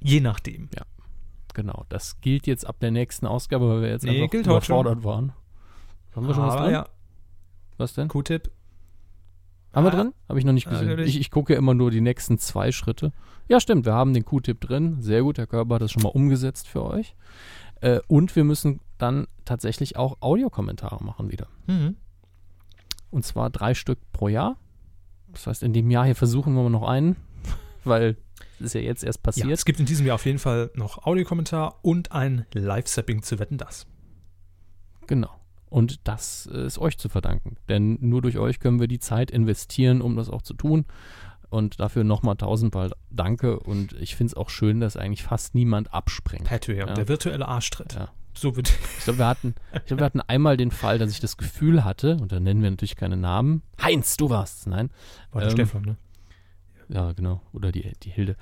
je 0.01 0.21
nachdem. 0.21 0.69
Genau. 1.55 1.87
Das 1.89 2.21
gilt 2.21 2.47
jetzt 2.47 2.67
ab 2.67 2.77
der 2.81 2.91
nächsten 2.91 3.27
Ausgabe, 3.27 3.67
weil 3.69 3.81
wir 3.83 3.89
jetzt 3.89 4.05
Nee, 4.05 4.23
einfach 4.25 4.35
überfordert 4.39 5.03
waren. 5.05 5.33
Haben 6.15 6.27
wir 6.29 6.35
schon 6.35 6.45
was 6.47 6.55
Aber 6.55 6.65
drin? 6.65 6.73
ja, 6.75 6.89
Was 7.79 7.95
denn? 7.95 8.09
Q-Tipp. 8.09 8.51
Haben 9.73 9.85
wir 9.85 9.93
Ah, 9.93 9.97
drin? 9.97 10.15
Habe 10.29 10.39
ich 10.39 10.45
noch 10.45 10.53
nicht 10.53 10.69
gesehen. 10.69 10.99
Ich, 11.01 11.19
ich 11.21 11.31
gucke 11.31 11.53
ja 11.53 11.59
immer 11.59 11.75
nur 11.75 11.91
die 11.91 12.01
nächsten 12.01 12.39
zwei 12.39 12.73
Schritte. 12.73 13.13
Ja, 13.49 13.61
stimmt. 13.61 13.85
Wir 13.87 13.95
haben 13.95 14.13
den 14.15 14.25
Q-Tipp 14.25 14.61
drin. 14.61 15.01
Sehr 15.01 15.23
gut. 15.23 15.39
Herr 15.39 15.47
Körber 15.47 15.77
hat 15.77 15.83
das 15.83 15.93
schon 15.93 16.03
mal 16.03 16.09
umgesetzt 16.11 16.67
für 16.69 16.83
euch. 16.85 17.15
Äh, 17.81 18.01
und 18.09 18.35
wir 18.37 18.45
müssen 18.45 18.81
dann 18.99 19.27
tatsächlich 19.45 19.97
auch 19.97 20.17
Audiokommentare 20.21 21.03
machen 21.05 21.31
wieder. 21.31 21.47
Mhm. 21.67 21.97
Und 23.11 23.25
zwar 23.25 23.51
drei 23.51 23.75
Stück 23.75 23.99
pro 24.13 24.29
Jahr. 24.29 24.57
Das 25.33 25.47
heißt, 25.47 25.63
in 25.63 25.73
dem 25.73 25.91
Jahr 25.91 26.05
hier 26.05 26.17
versuchen 26.17 26.55
wir 26.55 26.63
mal 26.65 26.71
noch 26.71 26.87
einen, 26.89 27.17
weil 27.85 28.17
es 28.59 28.67
ist 28.67 28.75
ja 28.75 28.81
jetzt 28.81 29.05
erst 29.05 29.19
Ja, 29.19 29.23
passiert. 29.23 29.51
es 29.51 29.65
gibt 29.65 29.81
in 29.81 29.87
diesem 29.87 30.05
Jahr 30.07 30.17
auf 30.17 30.27
jeden 30.27 30.39
Fall 30.39 30.71
noch 30.75 31.07
Audiokommentar 31.07 31.79
und 31.83 32.13
ein 32.13 32.47
Live-Sapping 32.53 33.23
zu 33.23 33.39
Wetten, 33.39 33.57
das. 33.57 33.87
Genau. 35.07 35.31
Und 35.71 36.01
das 36.07 36.47
ist 36.47 36.79
euch 36.79 36.99
zu 36.99 37.09
verdanken. 37.09 37.57
Denn 37.69 37.97
nur 38.01 38.21
durch 38.23 38.37
euch 38.39 38.59
können 38.61 38.81
wir 38.81 38.89
die 38.89 38.99
Zeit 38.99 39.31
investieren, 39.31 40.03
um 40.03 40.17
das 40.17 40.29
auch 40.29 40.43
zu 40.43 40.53
tun. 40.55 40.85
Und 41.49 41.81
dafür 41.81 42.05
nochmal 42.05 42.37
tausendmal 42.37 42.91
Danke. 43.11 43.59
Und 43.59 43.93
ich 43.95 44.15
finde 44.17 44.33
es 44.33 44.35
auch 44.37 44.51
schön, 44.51 44.81
dass 44.81 44.97
eigentlich 44.97 45.23
fast 45.23 45.55
niemand 45.55 45.95
abspringt. 45.95 46.45
Patreon, 46.45 46.89
Ja. 46.89 46.95
der 46.95 47.09
virtuelle 47.09 47.47
Arschtritt. 47.49 47.95
Ja. 47.95 48.09
So 48.35 48.57
wird 48.57 48.69
Ich 48.99 49.05
glaube, 49.05 49.19
wir 49.21 49.27
hatten, 49.27 49.55
ich 49.75 49.85
glaube, 49.87 50.03
wir 50.03 50.07
hatten 50.07 50.21
einmal 50.21 50.57
den 50.57 50.71
Fall, 50.71 50.99
dass 50.99 51.11
ich 51.11 51.21
das 51.21 51.37
Gefühl 51.37 51.85
hatte, 51.85 52.17
und 52.21 52.31
da 52.33 52.39
nennen 52.41 52.63
wir 52.63 52.71
natürlich 52.71 52.95
keine 52.97 53.17
Namen. 53.17 53.63
Heinz, 53.83 54.17
du 54.17 54.29
warst. 54.31 54.67
Nein. 54.67 54.91
war 55.33 55.41
der 55.41 55.51
Ähm, 55.51 55.57
Stefan, 55.57 55.83
ne? 55.83 55.97
Ja, 56.89 57.13
genau. 57.13 57.41
Oder 57.53 57.71
die, 57.73 57.93
die 58.03 58.11
Hilde. 58.11 58.37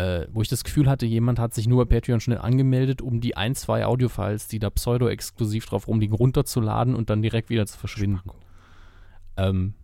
Äh, 0.00 0.28
wo 0.32 0.40
ich 0.40 0.48
das 0.48 0.64
Gefühl 0.64 0.88
hatte, 0.88 1.04
jemand 1.04 1.38
hat 1.38 1.52
sich 1.52 1.68
nur 1.68 1.84
bei 1.84 1.96
Patreon 1.96 2.20
schnell 2.20 2.38
angemeldet, 2.38 3.02
um 3.02 3.20
die 3.20 3.36
ein, 3.36 3.54
zwei 3.54 3.84
Audiofiles, 3.84 4.48
die 4.48 4.58
da 4.58 4.70
pseudo-exklusiv 4.70 5.66
drauf 5.66 5.88
rumliegen, 5.88 6.16
runterzuladen 6.16 6.94
und 6.94 7.10
dann 7.10 7.20
direkt 7.20 7.50
wieder 7.50 7.66
zu 7.66 7.76
verschwinden. 7.76 8.30
Ähm, 9.36 9.74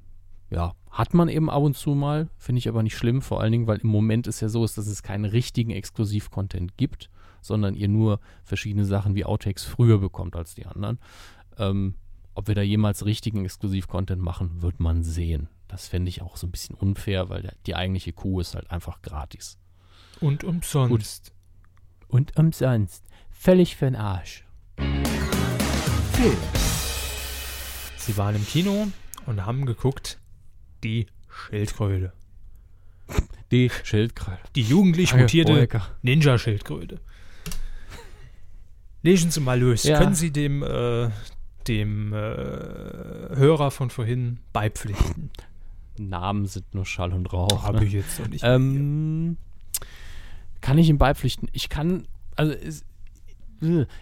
ja, 0.48 0.72
hat 0.90 1.12
man 1.12 1.28
eben 1.28 1.51
ab 1.51 1.62
und 1.62 1.76
zu 1.76 1.94
mal, 1.94 2.30
finde 2.38 2.60
ich 2.60 2.68
aber 2.70 2.82
nicht 2.82 2.97
schlimm, 2.97 3.20
vor 3.20 3.43
allen 3.43 3.52
Dingen, 3.52 3.66
weil 3.66 3.80
im 3.80 3.90
Moment 3.90 4.26
es 4.26 4.40
ja 4.40 4.48
so 4.48 4.64
ist, 4.64 4.78
dass 4.78 4.86
es 4.86 5.02
keinen 5.02 5.26
richtigen 5.26 5.70
Exklusiv-Content 5.70 6.78
gibt, 6.78 7.10
sondern 7.43 7.74
ihr 7.74 7.88
nur 7.88 8.18
verschiedene 8.43 8.86
Sachen 8.86 9.16
wie 9.16 9.26
Outtakes 9.26 9.64
früher 9.64 9.98
bekommt 9.98 10.34
als 10.34 10.55
die 10.55 10.64
anderen. 10.64 10.98
Ähm, 11.59 11.94
ob 12.34 12.48
wir 12.48 12.55
da 12.55 12.62
jemals 12.62 13.05
richtigen 13.05 13.44
Exklusiv-Content 13.44 14.22
machen, 14.22 14.62
wird 14.62 14.80
man 14.80 15.02
sehen. 15.02 15.51
Das 15.68 15.88
fände 15.88 16.09
ich 16.09 16.22
auch 16.22 16.38
so 16.38 16.47
ein 16.47 16.52
bisschen 16.52 16.74
unfair, 16.74 17.28
weil 17.28 17.52
die 17.66 17.74
eigentliche 17.74 18.14
Kuh 18.14 18.40
ist 18.40 18.55
halt 18.55 18.70
einfach 18.70 19.02
gratis. 19.02 19.59
Und 20.20 20.44
umsonst. 20.44 21.32
Und 22.09 22.36
umsonst. 22.36 23.05
Völlig 23.30 23.74
für'n 23.74 23.97
Arsch. 23.97 24.44
Film. 26.12 26.36
Sie 27.98 28.16
waren 28.16 28.36
im 28.36 28.47
Kino 28.47 28.88
und 29.26 29.44
haben 29.44 29.66
geguckt, 29.66 30.18
die 30.82 31.06
Schildkröte. 31.28 32.12
Die 33.51 33.70
Schildkröte. 33.84 34.40
Die 34.55 34.62
jugendlich 34.62 35.14
mutierte. 35.14 35.68
Ninja-Schildkröte. 36.02 37.01
Lesen 39.02 39.30
Sie 39.30 39.40
mal 39.40 39.60
los. 39.60 39.84
Ja. 39.84 39.98
Können 39.98 40.14
Sie 40.14 40.32
dem, 40.32 40.62
äh, 40.62 41.10
dem 41.68 42.12
äh, 42.12 42.16
Hörer 42.16 43.70
von 43.70 43.90
vorhin 43.90 44.40
beipflichten? 44.52 45.30
Namen 45.98 46.47
sind 46.47 46.74
nur 46.74 46.86
Schall 46.86 47.12
und 47.12 47.32
Rauch. 47.32 47.62
Habe 47.62 47.80
ne? 47.80 47.84
ich 47.84 47.93
jetzt 47.93 48.18
noch 48.18 48.28
nicht. 48.28 48.43
Ähm, 48.44 49.36
kann 50.66 50.78
ich 50.78 50.88
ihm 50.88 50.98
beipflichten? 50.98 51.48
Ich 51.52 51.68
kann, 51.68 52.09
also 52.34 52.52
es, 52.52 52.84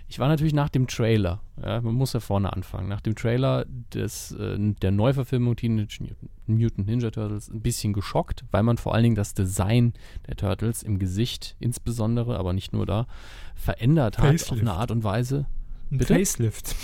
ich 0.09 0.19
war 0.19 0.29
natürlich 0.29 0.55
nach 0.55 0.71
dem 0.71 0.87
Trailer, 0.87 1.43
ja, 1.63 1.83
man 1.83 1.95
muss 1.95 2.15
ja 2.15 2.21
vorne 2.21 2.55
anfangen, 2.55 2.89
nach 2.89 3.03
dem 3.03 3.15
Trailer 3.15 3.67
des, 3.93 4.33
äh, 4.33 4.57
der 4.81 4.91
Neuverfilmung 4.91 5.57
Teenage 5.57 5.99
Mutant 6.47 6.87
Ninja 6.89 7.11
Turtles 7.11 7.51
ein 7.51 7.61
bisschen 7.61 7.93
geschockt, 7.93 8.47
weil 8.51 8.63
man 8.63 8.79
vor 8.79 8.95
allen 8.95 9.03
Dingen 9.03 9.15
das 9.15 9.35
Design 9.35 9.93
der 10.27 10.37
Turtles 10.37 10.83
im 10.83 10.99
Gesicht 10.99 11.55
insbesondere, 11.61 12.39
aber 12.39 12.55
nicht 12.55 12.73
nur 12.73 12.87
da, 12.87 13.09
verändert 13.55 14.17
hat 14.17 14.25
auf 14.25 14.31
Facelift. 14.31 14.63
eine 14.63 14.73
Art 14.73 14.91
und 14.91 15.05
Weise. 15.05 15.45
Ein 15.91 15.99
bitte? 15.99 16.15
Facelift. 16.15 16.75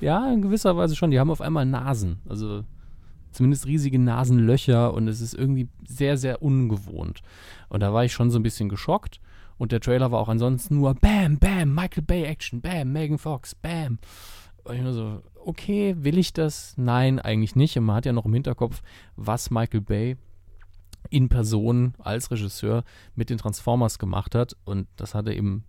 Ja, 0.00 0.32
in 0.32 0.40
gewisser 0.40 0.76
Weise 0.76 0.94
schon. 0.94 1.10
Die 1.10 1.18
haben 1.18 1.30
auf 1.30 1.40
einmal 1.40 1.66
Nasen. 1.66 2.20
Also 2.28 2.64
zumindest 3.34 3.66
riesige 3.66 3.98
Nasenlöcher 3.98 4.94
und 4.94 5.08
es 5.08 5.20
ist 5.20 5.34
irgendwie 5.34 5.68
sehr, 5.86 6.16
sehr 6.16 6.42
ungewohnt. 6.42 7.20
Und 7.68 7.80
da 7.80 7.92
war 7.92 8.04
ich 8.04 8.12
schon 8.12 8.30
so 8.30 8.38
ein 8.38 8.42
bisschen 8.42 8.68
geschockt. 8.68 9.20
Und 9.56 9.70
der 9.72 9.80
Trailer 9.80 10.10
war 10.10 10.20
auch 10.20 10.28
ansonsten 10.28 10.76
nur 10.76 10.94
Bam, 10.94 11.38
Bam, 11.38 11.74
Michael 11.74 12.02
Bay 12.02 12.24
Action, 12.24 12.60
Bam, 12.60 12.92
Megan 12.92 13.18
Fox, 13.18 13.54
Bam. 13.54 13.98
Und 14.64 14.74
ich 14.74 14.82
nur 14.82 14.92
so, 14.92 15.22
okay, 15.44 15.94
will 15.98 16.18
ich 16.18 16.32
das? 16.32 16.74
Nein, 16.76 17.20
eigentlich 17.20 17.54
nicht. 17.54 17.76
Und 17.78 17.84
man 17.84 17.96
hat 17.96 18.06
ja 18.06 18.12
noch 18.12 18.24
im 18.24 18.34
Hinterkopf, 18.34 18.82
was 19.16 19.50
Michael 19.50 19.82
Bay 19.82 20.16
in 21.10 21.28
Person 21.28 21.94
als 21.98 22.30
Regisseur 22.30 22.82
mit 23.14 23.30
den 23.30 23.38
Transformers 23.38 23.98
gemacht 23.98 24.34
hat. 24.34 24.56
Und 24.64 24.88
das 24.96 25.14
hatte 25.14 25.32
eben, 25.32 25.64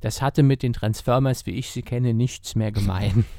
das 0.00 0.22
hatte 0.22 0.42
mit 0.42 0.62
den 0.62 0.72
Transformers, 0.72 1.46
wie 1.46 1.52
ich 1.52 1.70
sie 1.70 1.82
kenne, 1.82 2.14
nichts 2.14 2.56
mehr 2.56 2.72
gemein. 2.72 3.24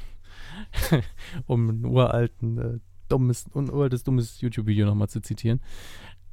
um 1.46 1.68
ein 1.68 1.84
uralten, 1.84 2.58
äh, 2.58 2.78
dummes, 3.08 3.46
uraltes, 3.54 4.04
dummes 4.04 4.40
YouTube-Video 4.40 4.86
nochmal 4.86 5.08
zu 5.08 5.20
zitieren. 5.20 5.60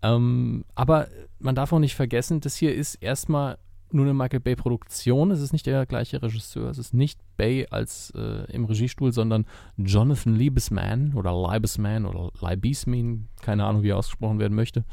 Ähm, 0.02 0.66
aber 0.76 1.08
man 1.40 1.56
darf 1.56 1.72
auch 1.72 1.80
nicht 1.80 1.96
vergessen, 1.96 2.42
das 2.42 2.56
hier 2.56 2.76
ist 2.76 2.96
erstmal 2.96 3.58
nur 3.94 4.06
eine 4.06 4.14
Michael 4.14 4.40
Bay-Produktion. 4.40 5.32
Es 5.32 5.40
ist 5.40 5.54
nicht 5.54 5.66
der 5.66 5.86
gleiche 5.86 6.22
Regisseur. 6.22 6.70
Es 6.70 6.78
ist 6.78 6.94
nicht 6.94 7.20
Bay 7.38 7.68
als 7.70 8.12
äh, 8.16 8.52
im 8.52 8.66
Regiestuhl, 8.66 9.14
sondern 9.14 9.46
Jonathan 9.78 10.36
Liebesman 10.36 11.14
oder 11.14 11.32
Liebesman 11.32 12.06
oder 12.06 12.32
Liebesman, 12.42 13.28
keine 13.42 13.66
Ahnung, 13.66 13.84
wie 13.84 13.90
er 13.90 13.98
ausgesprochen 13.98 14.40
werden 14.40 14.56
möchte, 14.56 14.84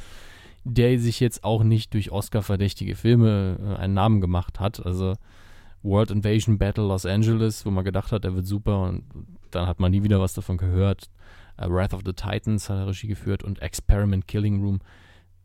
der 0.65 0.99
sich 0.99 1.19
jetzt 1.19 1.45
auch 1.45 1.65
nicht 1.65 1.95
durch 1.95 2.13
Oscar-verdächtige 2.13 2.95
Filme 2.95 3.59
äh, 3.61 3.81
einen 3.81 3.95
Namen 3.95 4.21
gemacht 4.21 4.61
hat. 4.61 4.85
Also 4.85 5.15
World 5.83 6.11
Invasion 6.11 6.59
Battle 6.59 6.87
Los 6.87 7.07
Angeles, 7.07 7.65
wo 7.65 7.71
man 7.71 7.85
gedacht 7.85 8.13
hat, 8.13 8.25
er 8.25 8.35
wird 8.35 8.47
super 8.47 8.83
und 8.83 9.05
dann 9.51 9.67
hat 9.67 9.81
man 9.81 9.91
nie 9.91 10.03
wieder 10.03 10.21
was 10.21 10.35
davon 10.35 10.59
gehört. 10.59 11.09
Uh, 11.61 11.69
Wrath 11.71 11.93
of 11.93 12.01
the 12.07 12.13
Titans 12.13 12.71
hat 12.71 12.79
er 12.79 12.87
Regie 12.87 13.07
geführt 13.09 13.43
und 13.45 13.61
Experiment 13.61 14.27
Killing 14.27 14.63
Room 14.63 14.81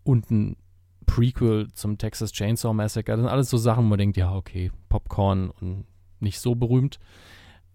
und 0.04 0.30
ein 0.32 0.56
Prequel 1.06 1.68
zum 1.74 1.98
Texas 1.98 2.32
Chainsaw 2.32 2.74
Massacre. 2.74 3.12
Das 3.12 3.20
sind 3.20 3.30
alles 3.30 3.50
so 3.50 3.58
Sachen, 3.58 3.86
wo 3.86 3.90
man 3.90 3.98
denkt, 4.00 4.18
ja, 4.18 4.34
okay, 4.34 4.72
Popcorn 4.90 5.50
und 5.50 5.86
nicht 6.20 6.40
so 6.40 6.56
berühmt. 6.56 7.00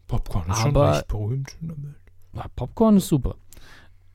Popcorn 0.07 0.51
ist 0.51 0.65
Aber- 0.65 0.87
schon 0.87 0.95
recht 0.95 1.09
berühmt. 1.09 1.57
in 1.61 1.69
der 1.69 1.77
Welt. 1.83 1.95
Ja, 2.33 2.47
Popcorn 2.57 2.97
ist 2.97 3.09
super. 3.09 3.37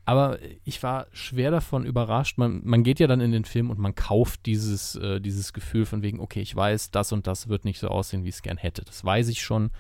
Aber 0.08 0.38
ich 0.64 0.84
war 0.84 1.08
schwer 1.12 1.50
davon 1.52 1.84
überrascht. 1.86 2.38
Man, 2.38 2.62
man 2.64 2.84
geht 2.84 3.00
ja 3.00 3.08
dann 3.08 3.22
in 3.22 3.32
den 3.32 3.44
Film 3.46 3.70
und 3.72 3.80
man 3.80 3.96
kauft 3.96 4.46
dieses, 4.46 4.96
äh, 4.96 5.20
dieses 5.20 5.52
Gefühl 5.52 5.86
von 5.86 6.02
wegen, 6.04 6.20
okay, 6.20 6.42
ich 6.42 6.56
weiß, 6.56 6.92
das 6.92 7.12
und 7.12 7.26
das 7.28 7.48
wird 7.48 7.66
nicht 7.66 7.80
so 7.80 7.88
aussehen, 7.88 8.24
wie 8.24 8.30
ich 8.30 8.36
es 8.36 8.42
gern 8.44 8.58
hätte. 8.58 8.84
Das 8.84 9.04
weiß 9.04 9.30
ich 9.30 9.42
schon. 9.42 9.72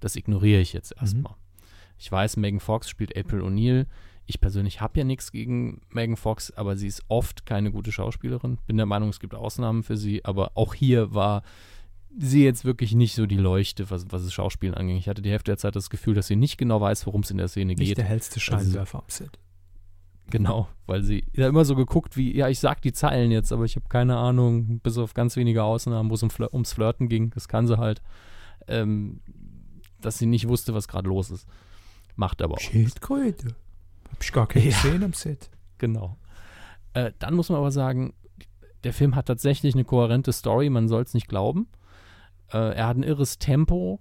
Das 0.00 0.16
ignoriere 0.16 0.60
ich 0.60 0.72
jetzt 0.72 0.94
erstmal. 0.98 1.34
Ich 1.98 2.10
weiß, 2.10 2.36
Megan 2.36 2.60
Fox 2.60 2.88
spielt 2.88 3.16
April 3.16 3.42
O'Neil. 3.42 3.86
Ich 4.26 4.40
persönlich 4.40 4.80
habe 4.80 4.98
ja 4.98 5.04
nichts 5.04 5.32
gegen 5.32 5.80
Megan 5.90 6.16
Fox, 6.16 6.50
aber 6.52 6.76
sie 6.76 6.86
ist 6.86 7.02
oft 7.08 7.46
keine 7.46 7.72
gute 7.72 7.92
Schauspielerin. 7.92 8.58
Bin 8.66 8.76
der 8.76 8.86
Meinung, 8.86 9.08
es 9.08 9.20
gibt 9.20 9.34
Ausnahmen 9.34 9.82
für 9.82 9.96
sie, 9.96 10.24
aber 10.24 10.52
auch 10.54 10.74
hier 10.74 11.14
war 11.14 11.42
sie 12.16 12.44
jetzt 12.44 12.64
wirklich 12.64 12.94
nicht 12.94 13.14
so 13.14 13.26
die 13.26 13.36
Leuchte, 13.36 13.90
was, 13.90 14.06
was 14.10 14.24
das 14.24 14.32
Schauspielen 14.32 14.74
angeht. 14.74 14.98
Ich 14.98 15.08
hatte 15.08 15.22
die 15.22 15.30
Hälfte 15.30 15.52
der 15.52 15.58
Zeit 15.58 15.76
das 15.76 15.90
Gefühl, 15.90 16.14
dass 16.14 16.26
sie 16.26 16.36
nicht 16.36 16.58
genau 16.58 16.80
weiß, 16.80 17.06
worum 17.06 17.22
es 17.22 17.30
in 17.30 17.38
der 17.38 17.48
Szene 17.48 17.74
Nicht 17.74 17.78
geht. 17.78 17.98
der 17.98 18.04
hellste 18.04 18.40
Scheinwerfer 18.40 18.98
am 18.98 19.04
Set. 19.08 19.38
Genau, 20.30 20.68
weil 20.86 21.02
sie 21.02 21.24
ja 21.32 21.48
immer 21.48 21.64
so 21.64 21.74
geguckt 21.74 22.16
wie, 22.16 22.36
ja, 22.36 22.48
ich 22.48 22.58
sag 22.58 22.82
die 22.82 22.92
Zeilen 22.92 23.30
jetzt, 23.30 23.50
aber 23.50 23.64
ich 23.64 23.76
habe 23.76 23.88
keine 23.88 24.16
Ahnung, 24.18 24.80
bis 24.80 24.98
auf 24.98 25.14
ganz 25.14 25.36
wenige 25.36 25.62
Ausnahmen, 25.62 26.10
wo 26.10 26.14
es 26.14 26.22
um 26.22 26.28
Flir 26.28 26.52
ums 26.52 26.74
Flirten 26.74 27.08
ging, 27.08 27.30
das 27.30 27.48
kann 27.48 27.66
sie 27.66 27.78
halt, 27.78 28.02
ähm, 28.66 29.20
dass 30.02 30.18
sie 30.18 30.26
nicht 30.26 30.48
wusste, 30.48 30.74
was 30.74 30.86
gerade 30.86 31.08
los 31.08 31.30
ist. 31.30 31.48
Macht 32.18 32.42
aber 32.42 32.54
auch. 32.54 32.60
Schildkröte. 32.60 33.54
Hab 34.12 34.22
ich 34.22 34.32
gar 34.32 34.46
keine 34.46 34.66
Ja. 34.66 34.70
gesehen 34.72 35.04
am 35.04 35.12
Set. 35.14 35.48
Genau. 35.78 36.18
Äh, 36.92 37.12
dann 37.20 37.34
muss 37.34 37.48
man 37.48 37.58
aber 37.58 37.70
sagen, 37.70 38.12
der 38.84 38.92
Film 38.92 39.14
hat 39.14 39.26
tatsächlich 39.26 39.74
eine 39.74 39.84
kohärente 39.84 40.32
Story, 40.32 40.68
man 40.68 40.88
soll 40.88 41.02
es 41.02 41.14
nicht 41.14 41.28
glauben. 41.28 41.68
Äh, 42.52 42.74
er 42.74 42.86
hat 42.88 42.96
ein 42.96 43.02
irres 43.04 43.38
Tempo, 43.38 44.00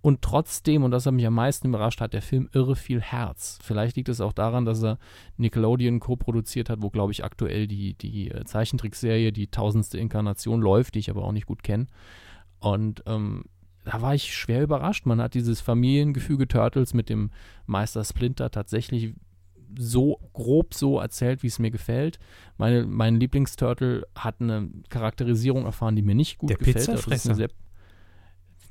Und 0.00 0.20
trotzdem, 0.20 0.84
und 0.84 0.90
das 0.90 1.06
hat 1.06 1.14
mich 1.14 1.26
am 1.26 1.32
meisten 1.34 1.68
überrascht, 1.68 2.02
hat 2.02 2.12
der 2.12 2.20
Film 2.20 2.50
irre 2.52 2.76
viel 2.76 3.00
Herz. 3.00 3.58
Vielleicht 3.62 3.96
liegt 3.96 4.10
es 4.10 4.20
auch 4.20 4.34
daran, 4.34 4.66
dass 4.66 4.82
er 4.82 4.98
Nickelodeon 5.38 5.98
co-produziert 5.98 6.68
hat, 6.68 6.82
wo, 6.82 6.90
glaube 6.90 7.12
ich, 7.12 7.24
aktuell 7.24 7.66
die, 7.66 7.94
die 7.94 8.30
äh, 8.30 8.44
Zeichentrickserie, 8.44 9.32
die 9.32 9.46
tausendste 9.48 9.96
Inkarnation 9.98 10.60
läuft, 10.60 10.94
die 10.94 10.98
ich 10.98 11.08
aber 11.08 11.24
auch 11.24 11.32
nicht 11.32 11.46
gut 11.46 11.62
kenne. 11.62 11.86
Und 12.58 13.02
ähm, 13.06 13.44
da 13.84 14.00
war 14.02 14.14
ich 14.14 14.34
schwer 14.34 14.62
überrascht. 14.62 15.06
Man 15.06 15.20
hat 15.20 15.34
dieses 15.34 15.60
Familiengefüge 15.60 16.48
Turtles 16.48 16.94
mit 16.94 17.08
dem 17.08 17.30
Meister 17.66 18.04
Splinter 18.04 18.50
tatsächlich 18.50 19.14
so 19.76 20.20
grob 20.32 20.74
so 20.74 20.98
erzählt, 21.00 21.42
wie 21.42 21.48
es 21.48 21.58
mir 21.58 21.70
gefällt. 21.70 22.18
Meine, 22.56 22.86
mein 22.86 23.16
Lieblingsturtle 23.16 24.06
hat 24.14 24.40
eine 24.40 24.70
Charakterisierung 24.88 25.64
erfahren, 25.64 25.96
die 25.96 26.02
mir 26.02 26.14
nicht 26.14 26.38
gut 26.38 26.50
Der 26.50 26.56
gefällt. 26.56 26.76
Pizzafresser. 26.76 27.30
Eine 27.30 27.36
sehr 27.36 27.48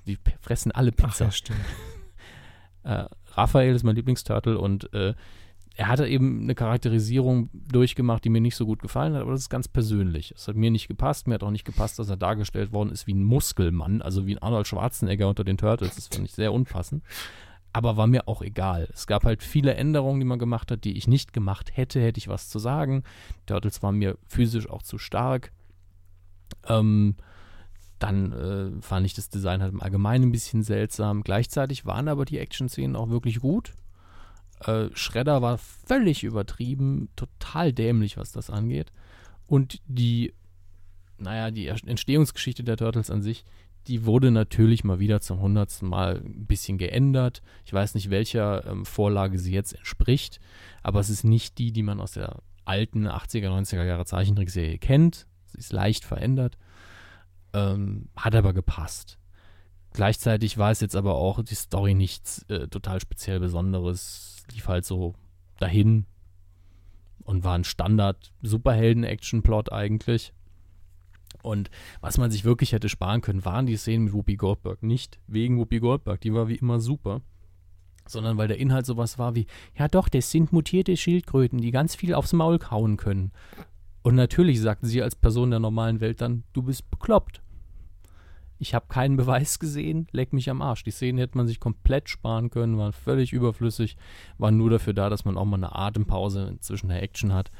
die 0.05 0.17
fressen 0.41 0.71
alle 0.71 0.91
Ach 0.91 1.05
Pizza. 1.07 1.25
ja, 1.25 1.31
stimmt. 1.31 1.59
Äh, 2.85 3.05
Raphael 3.35 3.73
ist 3.73 3.83
mein 3.83 3.95
Lieblingsturtle 3.95 4.59
und 4.59 4.93
äh, 4.93 5.13
er 5.75 5.87
hatte 5.87 6.07
eben 6.07 6.43
eine 6.43 6.53
Charakterisierung 6.53 7.49
durchgemacht, 7.53 8.23
die 8.23 8.29
mir 8.29 8.41
nicht 8.41 8.55
so 8.55 8.65
gut 8.65 8.81
gefallen 8.81 9.15
hat, 9.15 9.23
aber 9.23 9.31
das 9.31 9.41
ist 9.41 9.49
ganz 9.49 9.67
persönlich. 9.67 10.31
Es 10.35 10.47
hat 10.47 10.55
mir 10.55 10.69
nicht 10.69 10.87
gepasst. 10.87 11.27
Mir 11.27 11.35
hat 11.35 11.43
auch 11.43 11.51
nicht 11.51 11.65
gepasst, 11.65 11.97
dass 11.97 12.09
er 12.09 12.17
dargestellt 12.17 12.71
worden 12.71 12.91
ist 12.91 13.07
wie 13.07 13.13
ein 13.13 13.23
Muskelmann, 13.23 14.01
also 14.01 14.27
wie 14.27 14.35
ein 14.35 14.41
Arnold 14.43 14.67
Schwarzenegger 14.67 15.27
unter 15.27 15.43
den 15.43 15.57
Turtles. 15.57 15.95
Das 15.95 16.07
fand 16.07 16.25
ich 16.25 16.33
sehr 16.33 16.53
unpassend. 16.53 17.03
Aber 17.75 17.97
war 17.97 18.05
mir 18.05 18.27
auch 18.27 18.43
egal. 18.43 18.87
Es 18.93 19.07
gab 19.07 19.23
halt 19.23 19.41
viele 19.41 19.73
Änderungen, 19.73 20.19
die 20.19 20.27
man 20.27 20.37
gemacht 20.37 20.69
hat, 20.69 20.83
die 20.83 20.95
ich 20.95 21.07
nicht 21.07 21.33
gemacht 21.33 21.75
hätte, 21.75 21.99
hätte 21.99 22.19
ich 22.19 22.27
was 22.27 22.49
zu 22.49 22.59
sagen. 22.59 23.01
Turtles 23.47 23.81
waren 23.81 23.95
mir 23.95 24.19
physisch 24.27 24.69
auch 24.69 24.83
zu 24.83 24.99
stark. 24.99 25.51
Ähm, 26.67 27.15
dann 27.97 28.31
äh, 28.31 28.81
fand 28.81 29.07
ich 29.07 29.15
das 29.15 29.29
Design 29.29 29.63
halt 29.63 29.73
im 29.73 29.81
Allgemeinen 29.81 30.25
ein 30.25 30.31
bisschen 30.31 30.61
seltsam. 30.61 31.23
Gleichzeitig 31.23 31.87
waren 31.87 32.07
aber 32.07 32.25
die 32.25 32.37
Action-Szenen 32.37 32.95
auch 32.95 33.09
wirklich 33.09 33.39
gut. 33.39 33.73
Äh, 34.65 34.89
Shredder 34.93 35.41
war 35.41 35.57
völlig 35.57 36.23
übertrieben, 36.23 37.09
total 37.15 37.73
dämlich, 37.73 38.17
was 38.17 38.31
das 38.31 38.49
angeht. 38.49 38.91
Und 39.47 39.81
die, 39.87 40.33
naja, 41.17 41.51
die 41.51 41.67
Entstehungsgeschichte 41.67 42.63
der 42.63 42.77
Turtles 42.77 43.11
an 43.11 43.21
sich, 43.21 43.45
die 43.87 44.05
wurde 44.05 44.31
natürlich 44.31 44.83
mal 44.83 44.99
wieder 44.99 45.19
zum 45.19 45.41
hundertsten 45.41 45.89
Mal 45.89 46.21
ein 46.23 46.45
bisschen 46.45 46.77
geändert. 46.77 47.41
Ich 47.65 47.73
weiß 47.73 47.95
nicht, 47.95 48.09
welcher 48.09 48.65
ähm, 48.65 48.85
Vorlage 48.85 49.37
sie 49.39 49.53
jetzt 49.53 49.73
entspricht, 49.73 50.39
aber 50.81 50.99
es 50.99 51.09
ist 51.09 51.23
nicht 51.23 51.57
die, 51.57 51.71
die 51.71 51.83
man 51.83 51.99
aus 51.99 52.13
der 52.13 52.37
alten 52.65 53.07
80er, 53.07 53.49
90er 53.49 53.83
Jahre 53.83 54.05
Zeichentrickserie 54.05 54.77
kennt. 54.77 55.27
Sie 55.47 55.57
ist 55.57 55.73
leicht 55.73 56.05
verändert, 56.05 56.57
ähm, 57.53 58.07
hat 58.15 58.35
aber 58.35 58.53
gepasst. 58.53 59.19
Gleichzeitig 59.91 60.57
war 60.57 60.71
es 60.71 60.79
jetzt 60.79 60.95
aber 60.95 61.15
auch 61.15 61.43
die 61.43 61.55
Story 61.55 61.93
nichts 61.93 62.43
äh, 62.49 62.67
total 62.67 62.99
speziell 62.99 63.39
Besonderes. 63.39 64.32
Lief 64.51 64.67
halt 64.67 64.85
so 64.85 65.13
dahin 65.59 66.05
und 67.23 67.43
war 67.43 67.55
ein 67.55 67.63
Standard-Superhelden-Action-Plot 67.63 69.71
eigentlich. 69.71 70.33
Und 71.41 71.71
was 72.01 72.17
man 72.17 72.31
sich 72.31 72.43
wirklich 72.45 72.71
hätte 72.71 72.89
sparen 72.89 73.21
können, 73.21 73.45
waren 73.45 73.65
die 73.65 73.77
Szenen 73.77 74.05
mit 74.05 74.13
Whoopi 74.13 74.35
Goldberg. 74.35 74.83
Nicht 74.83 75.19
wegen 75.27 75.57
Whoopi 75.57 75.79
Goldberg, 75.79 76.21
die 76.21 76.33
war 76.33 76.47
wie 76.47 76.55
immer 76.55 76.79
super, 76.79 77.21
sondern 78.07 78.37
weil 78.37 78.47
der 78.47 78.59
Inhalt 78.59 78.85
sowas 78.85 79.19
war 79.19 79.35
wie, 79.35 79.47
ja 79.77 79.87
doch, 79.87 80.09
das 80.09 80.31
sind 80.31 80.53
mutierte 80.53 80.97
Schildkröten, 80.97 81.59
die 81.59 81.71
ganz 81.71 81.95
viel 81.95 82.13
aufs 82.13 82.33
Maul 82.33 82.59
kauen 82.59 82.97
können. 82.97 83.31
Und 84.03 84.15
natürlich 84.15 84.61
sagten 84.61 84.87
sie 84.87 85.01
als 85.01 85.15
Person 85.15 85.51
der 85.51 85.59
normalen 85.59 86.01
Welt 86.01 86.21
dann, 86.21 86.43
du 86.53 86.63
bist 86.63 86.89
bekloppt. 86.89 87.42
Ich 88.63 88.73
habe 88.73 88.85
keinen 88.87 89.17
Beweis 89.17 89.59
gesehen, 89.59 90.07
leck 90.13 90.31
mich 90.31 90.49
am 90.49 90.61
Arsch. 90.61 90.85
Die 90.85 90.91
Szenen 90.91 91.17
hätte 91.17 91.37
man 91.37 91.47
sich 91.47 91.59
komplett 91.59 92.07
sparen 92.07 92.49
können, 92.49 92.77
waren 92.77 92.93
völlig 92.93 93.33
überflüssig, 93.33 93.97
waren 94.37 94.55
nur 94.55 94.69
dafür 94.69 94.93
da, 94.93 95.09
dass 95.09 95.25
man 95.25 95.37
auch 95.37 95.43
mal 95.43 95.57
eine 95.57 95.75
Atempause 95.75 96.55
zwischen 96.61 96.87
der 96.87 97.03
Action 97.03 97.33
hat. 97.33 97.51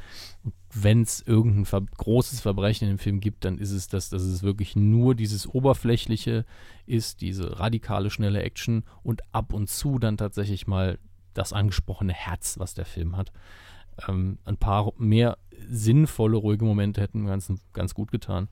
Wenn 0.73 1.01
es 1.01 1.19
irgendein 1.19 1.65
ver 1.65 1.81
großes 1.81 2.39
Verbrechen 2.39 2.88
in 2.88 2.95
dem 2.95 2.99
Film 2.99 3.19
gibt, 3.19 3.43
dann 3.43 3.57
ist 3.57 3.71
es 3.71 3.89
das, 3.89 4.11
dass 4.11 4.21
es 4.21 4.43
wirklich 4.43 4.77
nur 4.77 5.13
dieses 5.13 5.45
Oberflächliche 5.45 6.45
ist, 6.85 7.19
diese 7.19 7.59
radikale, 7.59 8.09
schnelle 8.09 8.41
Action 8.41 8.85
und 9.03 9.23
ab 9.34 9.51
und 9.51 9.69
zu 9.69 9.99
dann 9.99 10.15
tatsächlich 10.15 10.67
mal 10.67 10.99
das 11.34 11.51
angesprochene 11.51 12.13
Herz, 12.13 12.59
was 12.59 12.75
der 12.75 12.85
Film 12.85 13.17
hat. 13.17 13.34
Ähm, 14.07 14.38
ein 14.45 14.55
paar 14.55 14.93
mehr 14.97 15.38
sinnvolle, 15.67 16.38
ruhige 16.38 16.63
Momente 16.63 17.01
hätten 17.01 17.25
dem 17.25 17.59
ganz 17.73 17.93
gut 17.93 18.09
getan. 18.09 18.47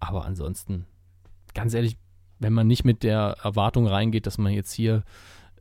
Aber 0.00 0.24
ansonsten, 0.24 0.86
ganz 1.56 1.74
ehrlich, 1.74 1.96
wenn 2.38 2.52
man 2.52 2.66
nicht 2.66 2.84
mit 2.84 3.02
der 3.02 3.36
Erwartung 3.42 3.86
reingeht, 3.86 4.26
dass 4.26 4.38
man 4.38 4.52
jetzt 4.52 4.72
hier 4.72 5.02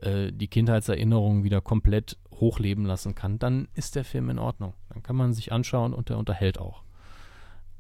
äh, 0.02 0.32
die 0.32 0.48
Kindheitserinnerungen 0.48 1.44
wieder 1.44 1.62
komplett 1.62 2.18
hochleben 2.32 2.86
lassen 2.86 3.16
kann, 3.16 3.40
dann 3.40 3.70
ist 3.74 3.96
der 3.96 4.04
Film 4.04 4.30
in 4.30 4.38
Ordnung. 4.40 4.74
Dann 4.90 5.02
kann 5.02 5.16
man 5.16 5.34
sich 5.34 5.52
anschauen 5.54 5.94
und 5.94 6.10
der 6.10 6.18
unterhält 6.18 6.60
auch. 6.60 6.84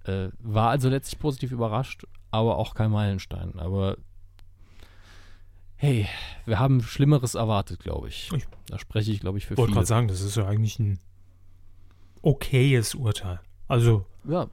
Äh, 0.05 0.29
war 0.39 0.69
also 0.69 0.87
letztlich 0.87 1.19
positiv 1.19 1.51
überrascht, 1.51 2.05
aber 2.31 2.57
auch 2.57 2.73
kein 2.73 2.89
Meilenstein. 2.91 3.59
Aber 3.59 3.97
hey, 5.75 6.07
wir 6.45 6.57
haben 6.59 6.81
Schlimmeres 6.81 7.35
erwartet, 7.35 7.79
glaube 7.81 8.07
ich. 8.07 8.31
Ich 8.33 8.45
Da 8.67 8.79
spreche 8.79 9.11
ich, 9.11 9.19
glaube 9.19 9.37
ich, 9.37 9.45
für 9.45 9.55
Ich 9.55 9.57
wollte 9.57 9.71
viele. 9.71 9.75
gerade 9.75 9.87
sagen, 9.87 10.07
das 10.07 10.21
ist 10.21 10.37
ja 10.37 10.47
eigentlich 10.47 10.79
ein 10.79 10.99
okayes 12.21 12.95
Urteil. 12.95 13.41
Also, 13.67 14.05
Ja. 14.27 14.47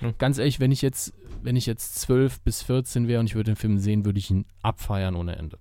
Hm. 0.00 0.14
Ganz 0.18 0.38
ehrlich, 0.38 0.60
wenn 0.60 0.72
ich 0.72 0.82
jetzt, 0.82 1.12
wenn 1.42 1.56
ich 1.56 1.66
jetzt 1.66 1.96
12 2.00 2.40
bis 2.40 2.62
14 2.62 3.08
wäre 3.08 3.20
und 3.20 3.26
ich 3.26 3.34
würde 3.34 3.52
den 3.52 3.56
Film 3.56 3.78
sehen, 3.78 4.04
würde 4.04 4.18
ich 4.18 4.30
ihn 4.30 4.46
abfeiern 4.62 5.16
ohne 5.16 5.36
Ende. 5.36 5.58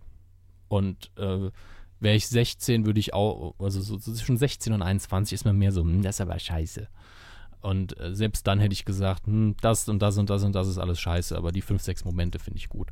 Und 0.68 1.11
äh, 1.18 1.49
wäre 1.99 2.15
ich 2.15 2.27
16, 2.27 2.85
würde 2.85 2.99
ich 2.99 3.14
auch, 3.14 3.55
also 3.59 3.81
so, 3.81 3.97
so 3.97 4.14
zwischen 4.14 4.38
16 4.38 4.73
und 4.73 4.81
21 4.81 5.34
ist 5.34 5.45
man 5.45 5.57
mehr 5.57 5.72
so, 5.72 5.81
hm, 5.81 6.01
das 6.01 6.15
ist 6.15 6.22
aber 6.22 6.38
scheiße. 6.38 6.88
Und 7.61 7.99
äh, 7.99 8.15
selbst 8.15 8.45
dann 8.47 8.59
hätte 8.59 8.73
ich 8.73 8.85
gesagt, 8.85 9.26
hm, 9.26 9.55
das 9.61 9.89
und 9.89 9.99
das 9.99 10.18
und 10.18 10.30
das 10.30 10.43
und 10.43 10.53
das 10.53 10.68
ist 10.68 10.77
alles 10.77 10.99
scheiße, 10.99 11.35
aber 11.35 11.51
die 11.51 11.61
5, 11.61 11.81
6 11.81 12.05
Momente 12.05 12.39
finde 12.39 12.59
ich 12.59 12.69
gut. 12.69 12.89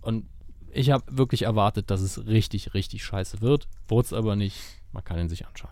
Und 0.00 0.26
ich 0.72 0.90
habe 0.90 1.04
wirklich 1.08 1.42
erwartet, 1.42 1.90
dass 1.90 2.02
es 2.02 2.26
richtig, 2.26 2.74
richtig 2.74 3.02
scheiße 3.02 3.40
wird. 3.40 3.66
Wurde 3.88 4.06
es 4.06 4.12
aber 4.12 4.36
nicht. 4.36 4.60
Man 4.92 5.02
kann 5.02 5.18
ihn 5.18 5.28
sich 5.28 5.46
anschauen. 5.46 5.70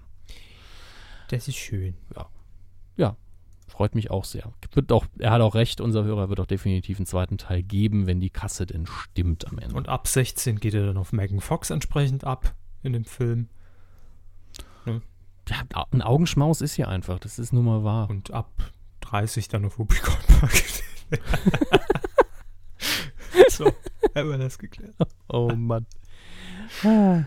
das 1.28 1.48
ist 1.48 1.56
schön. 1.56 1.94
Freut 3.74 3.96
mich 3.96 4.12
auch 4.12 4.24
sehr. 4.24 4.52
Wird 4.70 4.92
auch, 4.92 5.04
er 5.18 5.32
hat 5.32 5.40
auch 5.40 5.56
recht, 5.56 5.80
unser 5.80 6.04
Hörer 6.04 6.28
wird 6.28 6.38
auch 6.38 6.46
definitiv 6.46 6.98
einen 6.98 7.06
zweiten 7.06 7.38
Teil 7.38 7.64
geben, 7.64 8.06
wenn 8.06 8.20
die 8.20 8.30
Kasse 8.30 8.66
denn 8.66 8.86
stimmt 8.86 9.48
am 9.48 9.58
Ende. 9.58 9.74
Und 9.74 9.88
ab 9.88 10.06
16 10.06 10.60
geht 10.60 10.74
er 10.74 10.86
dann 10.86 10.96
auf 10.96 11.12
Megan 11.12 11.40
Fox 11.40 11.70
entsprechend 11.70 12.22
ab 12.22 12.54
in 12.84 12.92
dem 12.92 13.04
Film. 13.04 13.48
ja, 14.86 15.00
ein 15.90 16.02
Augenschmaus 16.02 16.60
ist 16.60 16.76
ja 16.76 16.86
einfach, 16.86 17.18
das 17.18 17.40
ist 17.40 17.52
nun 17.52 17.64
mal 17.64 17.82
wahr. 17.82 18.08
Und 18.08 18.30
ab 18.30 18.52
30 19.00 19.48
dann 19.48 19.64
auf 19.64 19.76
Whoopi 19.76 19.98
Goldberg. 19.98 20.52
so, 23.48 23.64
haben 24.14 24.30
wir 24.30 24.38
das 24.38 24.56
geklärt. 24.56 24.94
Oh 25.28 25.48
Mann. 25.48 25.84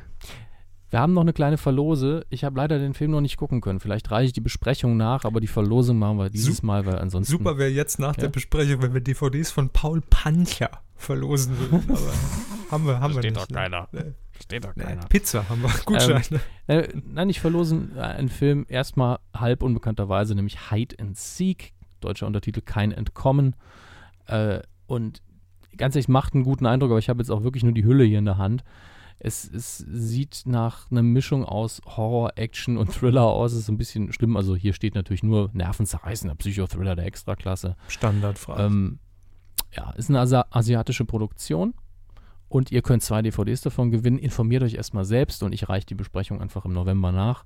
Wir 0.89 0.99
haben 0.99 1.13
noch 1.13 1.21
eine 1.21 1.33
kleine 1.33 1.57
Verlose. 1.57 2.25
Ich 2.29 2.43
habe 2.45 2.55
leider 2.57 2.79
den 2.79 2.93
Film 2.93 3.11
noch 3.11 3.19
nicht 3.21 3.35
gucken 3.37 3.59
können. 3.59 3.79
Vielleicht 3.81 4.09
reiche 4.09 4.27
ich 4.27 4.33
die 4.33 4.41
Besprechung 4.41 4.95
nach, 4.95 5.25
aber 5.25 5.41
die 5.41 5.47
Verlosung 5.47 5.99
machen 5.99 6.17
wir 6.17 6.29
dieses 6.29 6.57
Sup- 6.57 6.63
Mal, 6.65 6.85
weil 6.85 6.97
ansonsten. 6.99 7.31
Super 7.31 7.57
wäre 7.57 7.69
jetzt 7.69 7.99
nach 7.99 8.15
Ja. 8.15 8.21
der 8.21 8.29
Besprechung, 8.29 8.81
wenn 8.81 8.93
wir 8.93 9.01
DVDs 9.01 9.51
von 9.51 9.69
Paul 9.69 10.01
Pancher 10.09 10.69
verlosen 10.95 11.57
würden. 11.59 11.83
Aber 12.69 12.71
haben 12.71 12.85
wir, 12.85 12.99
haben 12.99 13.13
wir 13.15 13.21
Versteht 13.21 13.35
nicht. 13.35 13.49
doch 13.51 13.55
keiner. 13.55 13.87
Ne? 13.91 14.15
Versteht 14.31 14.63
doch 14.65 14.75
Nee, 14.75 14.83
Pizza 15.09 15.47
haben 15.49 15.61
wir. 15.61 15.69
Gutscheine. 15.85 16.21
Äh, 16.67 16.87
nein, 17.05 17.29
ich 17.29 17.39
verlose 17.39 17.87
einen 17.97 18.29
Film 18.29 18.65
erstmal 18.67 19.19
halb 19.33 19.63
unbekannterweise, 19.63 20.35
nämlich 20.35 20.69
Hide 20.69 20.95
and 20.99 21.17
Seek, 21.17 21.73
deutscher 22.01 22.27
Untertitel 22.27 22.61
Kein 22.61 22.91
Entkommen. 22.91 23.55
Äh, 24.25 24.59
und 24.85 25.21
ganz 25.77 25.95
ehrlich, 25.95 26.07
macht 26.09 26.33
einen 26.33 26.43
guten 26.43 26.65
Eindruck, 26.65 26.91
aber 26.91 26.99
ich 26.99 27.07
habe 27.09 27.19
jetzt 27.19 27.29
auch 27.29 27.43
wirklich 27.43 27.63
nur 27.63 27.73
die 27.73 27.85
Hülle 27.85 28.03
hier 28.03 28.19
in 28.19 28.25
der 28.25 28.37
Hand. 28.37 28.63
Es, 29.19 29.49
es 29.51 29.77
sieht 29.77 30.43
nach 30.45 30.91
einer 30.91 31.01
Mischung 31.01 31.43
aus 31.43 31.81
Horror, 31.85 32.33
Action 32.35 32.77
und 32.77 32.93
Thriller 32.93 33.23
aus. 33.23 33.53
Es 33.53 33.59
ist 33.59 33.69
ein 33.69 33.77
bisschen 33.77 34.13
schlimm. 34.13 34.37
Also 34.37 34.55
hier 34.55 34.73
steht 34.73 34.95
natürlich 34.95 35.23
nur 35.23 35.49
nervenzerreißender 35.53 36.35
Psychothriller 36.35 36.95
der 36.95 37.05
Extraklasse. 37.05 37.75
Standardfrage. 37.87 38.63
Ähm, 38.63 38.99
ja, 39.75 39.91
ist 39.91 40.09
eine 40.09 40.19
Asi 40.19 40.35
asiatische 40.51 41.05
Produktion 41.05 41.73
und 42.49 42.71
ihr 42.71 42.81
könnt 42.81 43.03
zwei 43.03 43.21
DVDs 43.21 43.61
davon 43.61 43.91
gewinnen. 43.91 44.19
Informiert 44.19 44.63
euch 44.63 44.75
erstmal 44.75 45.05
selbst 45.05 45.43
und 45.43 45.51
ich 45.51 45.67
reiche 45.67 45.87
die 45.87 45.95
Besprechung 45.95 46.41
einfach 46.41 46.65
im 46.65 46.73
November 46.73 47.11
nach. 47.11 47.43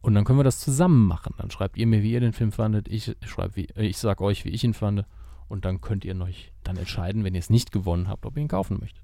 Und 0.00 0.14
dann 0.14 0.24
können 0.24 0.38
wir 0.38 0.44
das 0.44 0.60
zusammen 0.60 1.06
machen. 1.06 1.34
Dann 1.38 1.50
schreibt 1.50 1.76
ihr 1.76 1.86
mir, 1.86 2.02
wie 2.02 2.12
ihr 2.12 2.20
den 2.20 2.32
Film 2.32 2.52
fandet. 2.52 2.86
Ich 2.88 3.16
schreibe, 3.22 3.56
wie, 3.56 3.64
äh, 3.76 3.86
ich 3.86 3.98
sag 3.98 4.20
euch, 4.20 4.44
wie 4.44 4.50
ich 4.50 4.62
ihn 4.62 4.74
fand. 4.74 5.04
Und 5.48 5.64
dann 5.64 5.80
könnt 5.80 6.04
ihr 6.04 6.18
euch 6.20 6.52
dann 6.62 6.76
entscheiden, 6.76 7.24
wenn 7.24 7.34
ihr 7.34 7.40
es 7.40 7.50
nicht 7.50 7.72
gewonnen 7.72 8.08
habt, 8.08 8.26
ob 8.26 8.36
ihr 8.36 8.42
ihn 8.42 8.48
kaufen 8.48 8.78
möchtet. 8.80 9.02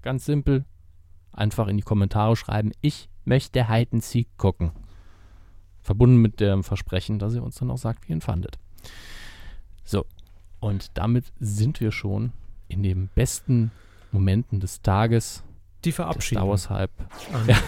Ganz 0.00 0.24
simpel. 0.24 0.64
Einfach 1.32 1.68
in 1.68 1.76
die 1.76 1.82
Kommentare 1.82 2.36
schreiben, 2.36 2.72
ich 2.80 3.08
möchte 3.24 3.68
Hide 3.68 3.90
and 3.92 4.04
Seek 4.04 4.28
gucken. 4.36 4.72
Verbunden 5.80 6.16
mit 6.16 6.40
dem 6.40 6.62
Versprechen, 6.62 7.18
dass 7.18 7.34
ihr 7.34 7.42
uns 7.42 7.56
dann 7.56 7.70
auch 7.70 7.78
sagt, 7.78 8.06
wie 8.06 8.12
ihr 8.12 8.16
ihn 8.16 8.20
fandet. 8.20 8.58
So, 9.84 10.04
und 10.60 10.90
damit 10.94 11.32
sind 11.40 11.80
wir 11.80 11.90
schon 11.90 12.32
in 12.68 12.82
den 12.82 13.08
besten 13.14 13.70
Momenten 14.12 14.60
des 14.60 14.82
Tages. 14.82 15.42
Die 15.84 15.90
Der 15.90 15.94
verabschieden. 15.94 16.38
Star 16.40 16.48
Wars 16.48 16.70
Hype. 16.70 16.92
an. 17.32 17.48
Ja, 17.48 17.58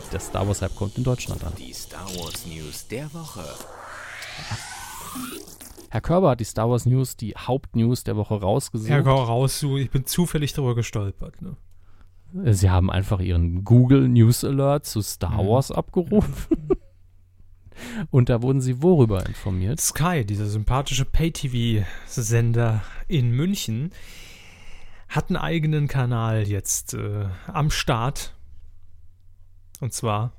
der 0.12 0.20
Star 0.20 0.46
Wars 0.46 0.62
Hype 0.62 0.76
kommt 0.76 0.96
in 0.96 1.02
Deutschland 1.04 1.42
an. 1.42 1.52
Die 1.58 1.72
Star 1.72 2.06
Wars 2.06 2.46
News 2.46 2.86
der 2.86 3.12
Woche. 3.12 3.44
Herr 5.90 6.00
Körber 6.00 6.30
hat 6.30 6.40
die 6.40 6.44
Star 6.44 6.68
Wars 6.70 6.86
News, 6.86 7.16
die 7.16 7.34
Hauptnews 7.36 8.04
der 8.04 8.16
Woche 8.16 8.34
rausgesucht. 8.40 8.90
Ja, 8.90 9.02
komm 9.02 9.18
raus. 9.18 9.62
Ich 9.62 9.90
bin 9.90 10.06
zufällig 10.06 10.52
darüber 10.52 10.74
gestolpert. 10.74 11.40
Ne? 11.40 11.56
Sie 12.42 12.68
haben 12.68 12.90
einfach 12.90 13.20
ihren 13.20 13.64
Google 13.64 14.08
News 14.08 14.42
Alert 14.44 14.86
zu 14.86 15.02
Star 15.02 15.42
Mhm. 15.42 15.48
Wars 15.48 15.70
abgerufen. 15.70 16.68
Und 18.10 18.28
da 18.28 18.42
wurden 18.42 18.60
sie 18.60 18.82
worüber 18.82 19.24
informiert? 19.26 19.80
Sky, 19.80 20.24
dieser 20.24 20.46
sympathische 20.46 21.04
Pay-TV-Sender 21.04 22.82
in 23.08 23.30
München, 23.30 23.92
hat 25.08 25.28
einen 25.28 25.36
eigenen 25.36 25.86
Kanal 25.88 26.48
jetzt 26.48 26.94
äh, 26.94 27.26
am 27.46 27.70
Start. 27.70 28.34
Und 29.80 29.92
zwar 29.92 30.32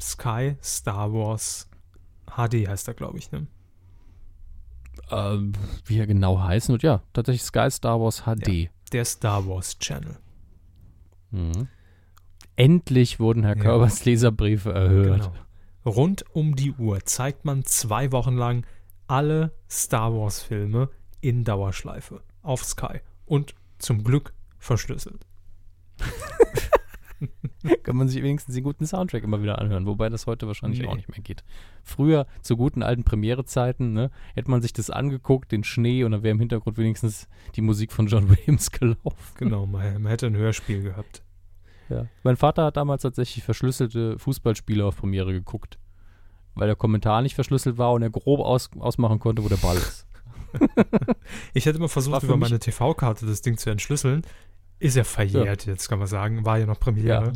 Sky 0.00 0.56
Star 0.62 1.12
Wars 1.12 1.68
HD 2.26 2.68
heißt 2.68 2.88
er, 2.88 2.94
glaube 2.94 3.18
ich. 3.18 3.30
Ne? 3.32 3.46
Ähm, 5.10 5.52
wie 5.84 5.98
er 5.98 6.06
genau 6.06 6.40
heißen 6.40 6.72
wird. 6.72 6.82
Ja, 6.82 7.02
tatsächlich 7.12 7.42
Sky 7.42 7.70
Star 7.70 8.00
Wars 8.00 8.22
HD. 8.24 8.70
Der 8.92 9.04
Star 9.04 9.46
Wars 9.48 9.78
Channel. 9.78 10.16
Mhm. 11.36 11.68
Endlich 12.56 13.20
wurden 13.20 13.44
Herr 13.44 13.56
Ja. 13.56 13.62
Körbers 13.62 14.04
Leserbriefe 14.04 14.72
erhört. 14.72 15.20
Genau. 15.22 15.32
Rund 15.84 16.24
um 16.34 16.56
die 16.56 16.72
Uhr 16.72 17.04
zeigt 17.04 17.44
man 17.44 17.64
zwei 17.64 18.10
Wochen 18.12 18.34
lang 18.34 18.66
alle 19.06 19.52
Star 19.70 20.12
Wars-Filme 20.14 20.88
in 21.20 21.44
Dauerschleife 21.44 22.22
auf 22.42 22.64
Sky. 22.64 23.00
Und 23.24 23.54
zum 23.78 24.02
Glück 24.02 24.32
verschlüsselt. 24.58 25.26
Kann 27.82 27.96
man 27.96 28.08
sich 28.08 28.22
wenigstens 28.22 28.54
den 28.54 28.64
guten 28.64 28.86
Soundtrack 28.86 29.22
immer 29.24 29.42
wieder 29.42 29.58
anhören, 29.58 29.86
wobei 29.86 30.08
das 30.10 30.26
heute 30.26 30.46
wahrscheinlich 30.46 30.80
Nee. 30.80 30.86
auch 30.86 30.96
nicht 30.96 31.08
mehr 31.08 31.20
geht. 31.20 31.44
Früher, 31.82 32.26
zu 32.42 32.56
guten 32.56 32.82
alten 32.82 33.04
Premiere-Zeiten, 33.04 33.92
ne, 33.92 34.10
hätte 34.34 34.50
man 34.50 34.60
sich 34.60 34.72
das 34.74 34.90
angeguckt, 34.90 35.50
den 35.50 35.64
Schnee, 35.64 36.04
und 36.04 36.12
dann 36.12 36.22
wäre 36.22 36.32
im 36.32 36.38
Hintergrund 36.40 36.76
wenigstens 36.78 37.26
die 37.54 37.62
Musik 37.62 37.92
von 37.92 38.06
John 38.06 38.28
Williams 38.30 38.70
gelaufen. 38.70 39.34
Genau, 39.36 39.66
man, 39.66 40.02
man 40.02 40.10
hätte 40.10 40.26
ein 40.26 40.36
Hörspiel 40.36 40.82
gehabt. 40.82 41.22
Ja. 41.88 42.06
Mein 42.22 42.36
Vater 42.36 42.64
hat 42.64 42.76
damals 42.76 43.02
tatsächlich 43.02 43.44
verschlüsselte 43.44 44.18
Fußballspiele 44.18 44.84
auf 44.84 44.96
Premiere 44.96 45.32
geguckt, 45.32 45.78
weil 46.54 46.66
der 46.66 46.76
Kommentar 46.76 47.22
nicht 47.22 47.34
verschlüsselt 47.34 47.78
war 47.78 47.92
und 47.92 48.02
er 48.02 48.10
grob 48.10 48.40
aus, 48.40 48.70
ausmachen 48.78 49.18
konnte, 49.18 49.44
wo 49.44 49.48
der 49.48 49.56
Ball 49.56 49.76
ist. 49.76 50.06
Ich 51.52 51.66
hätte 51.66 51.78
immer 51.78 51.88
versucht, 51.88 52.22
über 52.22 52.36
meine 52.36 52.58
TV-Karte 52.58 53.26
das 53.26 53.42
Ding 53.42 53.58
zu 53.58 53.68
entschlüsseln. 53.68 54.22
Ist 54.78 54.96
ja 54.96 55.04
verjährt 55.04 55.66
jetzt, 55.66 55.88
kann 55.88 55.98
man 55.98 56.08
sagen. 56.08 56.44
War 56.46 56.58
ja 56.58 56.66
noch 56.66 56.78
Premiere. 56.80 57.32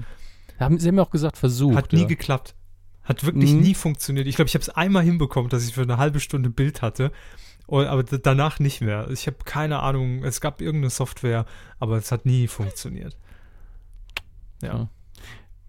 Haben, 0.59 0.79
sie 0.79 0.89
haben 0.89 0.97
ja 0.97 1.03
auch 1.03 1.11
gesagt, 1.11 1.37
versucht. 1.37 1.77
Hat 1.77 1.93
nie 1.93 2.03
ja. 2.03 2.07
geklappt. 2.07 2.55
Hat 3.03 3.25
wirklich 3.25 3.53
Mhm. 3.53 3.61
nie 3.61 3.75
funktioniert. 3.75 4.27
Ich 4.27 4.37
glaube, 4.37 4.49
ich 4.49 4.55
habe 4.55 4.63
es 4.63 4.69
einmal 4.69 5.03
hinbekommen, 5.03 5.51
dass 5.51 5.67
ich 5.67 5.75
für 5.75 5.83
eine 5.83 5.97
halbe 5.97 6.21
Stunde 6.21 6.51
Bild 6.51 6.83
hatte. 6.83 7.13
Und, 7.67 7.87
aber 7.87 8.03
danach 8.05 8.59
nicht 8.59 8.81
mehr. 8.81 9.09
Ich 9.11 9.27
habe 9.27 9.39
keine 9.45 9.81
Ahnung. 9.81 10.23
Es 10.25 10.41
gab 10.41 10.61
irgendeine 10.61 10.91
Software, 10.91 11.47
aber 11.79 11.97
es 11.97 12.13
hat 12.13 12.27
nie 12.27 12.47
funktioniert. 12.47 13.17
Ja. 14.63 14.89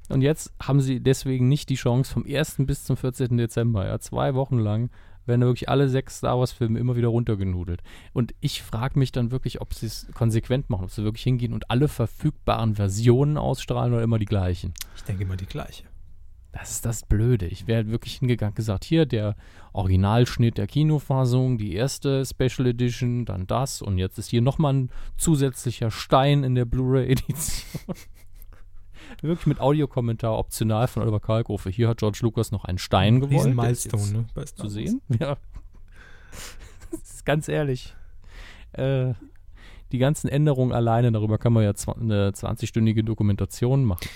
Und 0.10 0.22
jetzt 0.22 0.54
haben 0.62 0.82
sie 0.82 1.00
deswegen 1.00 1.48
nicht 1.48 1.70
die 1.70 1.76
Chance 1.76 2.12
vom 2.12 2.26
1. 2.26 2.58
bis 2.60 2.84
zum 2.84 2.98
14. 2.98 3.38
Dezember, 3.38 3.86
ja, 3.86 4.00
zwei 4.00 4.36
Wochen 4.36 4.58
lang, 4.58 4.90
werden 5.26 5.42
wirklich 5.42 5.70
alle 5.70 5.88
sechs 5.88 6.18
Star 6.18 6.40
Wars-Filme 6.40 6.80
immer 6.80 6.96
wieder 6.96 7.08
runtergenudelt. 7.10 7.82
Und 8.14 8.34
ich 8.40 8.62
frage 8.62 9.00
mich 9.00 9.12
dann 9.12 9.32
wirklich, 9.32 9.62
ob 9.62 9.74
sie 9.74 9.86
es 9.86 10.08
konsequent 10.14 10.70
machen, 10.70 10.86
ob 10.86 10.92
sie 10.92 11.04
wirklich 11.04 11.24
hingehen 11.24 11.54
und 11.54 11.70
alle 11.70 11.88
verfügbaren 11.88 12.76
Versionen 12.76 13.38
ausstrahlen 13.38 13.94
oder 13.94 14.04
immer 14.04 14.20
die 14.20 14.26
gleichen. 14.26 14.74
Ich 14.96 15.04
denke 15.04 15.24
immer 15.24 15.38
die 15.38 15.46
gleiche. 15.46 15.84
Das 16.52 16.72
ist 16.72 16.86
das 16.86 17.06
Blöde. 17.06 17.48
Ich 17.48 17.68
wäre 17.68 17.88
wirklich 17.88 18.16
hingegangen 18.16 18.56
gesagt, 18.56 18.84
hier 18.84 19.06
der 19.06 19.38
Originalschnitt 19.72 20.58
der 20.58 20.68
Kinofassung, 20.68 21.58
die 21.58 21.74
erste 21.74 22.26
Special 22.26 22.68
Edition, 22.68 23.24
dann 23.24 23.48
das 23.48 23.82
und 23.82 23.98
jetzt 23.98 24.18
ist 24.18 24.32
hier 24.32 24.42
nochmal 24.42 24.74
ein 24.74 24.90
zusätzlicher 25.16 25.92
Stein 25.92 26.44
in 26.44 26.56
der 26.56 26.66
Blu-ray-Edition. 26.66 27.96
Wirklich 29.22 29.48
mit 29.48 29.60
Audiokommentar 29.60 30.38
optional 30.38 30.88
von 30.88 31.04
Oliver 31.04 31.20
Kalkofe. 31.20 31.70
Hier 31.70 31.88
hat 31.88 31.98
George 31.98 32.20
Lucas 32.22 32.52
noch 32.52 32.66
einen 32.66 32.78
Stein 32.78 33.20
gewollt. 33.20 33.46
Der 33.46 33.52
ist 33.52 33.56
Milestone, 33.56 34.12
ne? 34.12 34.26
bei 34.34 34.44
Zu 34.44 34.68
sehen? 34.68 35.02
Ja. 35.20 35.38
Das 36.92 37.14
ist 37.14 37.26
ganz 37.26 37.48
ehrlich. 37.48 37.96
Äh, 38.74 39.14
die 39.92 39.98
ganzen 39.98 40.30
Änderungen 40.30 40.72
alleine, 40.72 41.12
darüber 41.12 41.38
kann 41.38 41.54
man 41.54 41.64
ja 41.64 41.72
eine 41.72 42.32
20-stündige 42.32 43.04
Dokumentation 43.04 43.84
machen. 43.84 44.08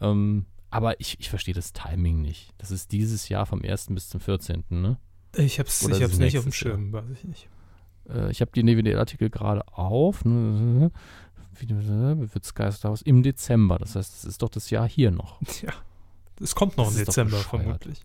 Ähm, 0.00 0.46
aber 0.70 1.00
ich, 1.00 1.20
ich 1.20 1.30
verstehe 1.30 1.54
das 1.54 1.72
Timing 1.72 2.20
nicht. 2.20 2.52
Das 2.58 2.72
ist 2.72 2.90
dieses 2.90 3.28
Jahr 3.28 3.46
vom 3.46 3.62
1. 3.62 3.88
bis 3.90 4.08
zum 4.08 4.20
14. 4.20 4.64
Ne? 4.70 4.98
Ich 5.36 5.60
hab's, 5.60 5.84
Oder 5.84 5.94
ich 5.94 6.00
ist 6.00 6.04
hab's 6.04 6.12
es 6.14 6.18
nicht 6.18 6.38
auf 6.38 6.44
dem 6.44 6.48
nächstes 6.48 6.60
Jahr? 6.62 6.74
Schirm, 6.74 6.92
weiß 6.92 7.04
ich 7.12 7.24
nicht. 7.24 7.48
Äh, 8.08 8.30
ich 8.30 8.40
habe 8.40 8.50
die 8.54 8.62
DVD-Artikel 8.62 9.30
gerade 9.30 9.66
auf. 9.68 10.24
Ne? 10.24 10.90
Wird 11.60 12.44
Sky 12.44 12.70
Star 12.72 12.90
Wars 12.90 13.02
im 13.02 13.22
Dezember. 13.22 13.78
Das 13.78 13.96
heißt, 13.96 14.14
es 14.14 14.24
ist 14.24 14.42
doch 14.42 14.48
das 14.48 14.70
Jahr 14.70 14.88
hier 14.88 15.10
noch. 15.10 15.40
Tja. 15.46 15.72
Es 16.40 16.54
kommt 16.54 16.76
noch 16.76 16.86
Das 16.86 16.96
im 16.96 17.04
Dezember 17.04 17.36
vermutlich. 17.38 18.02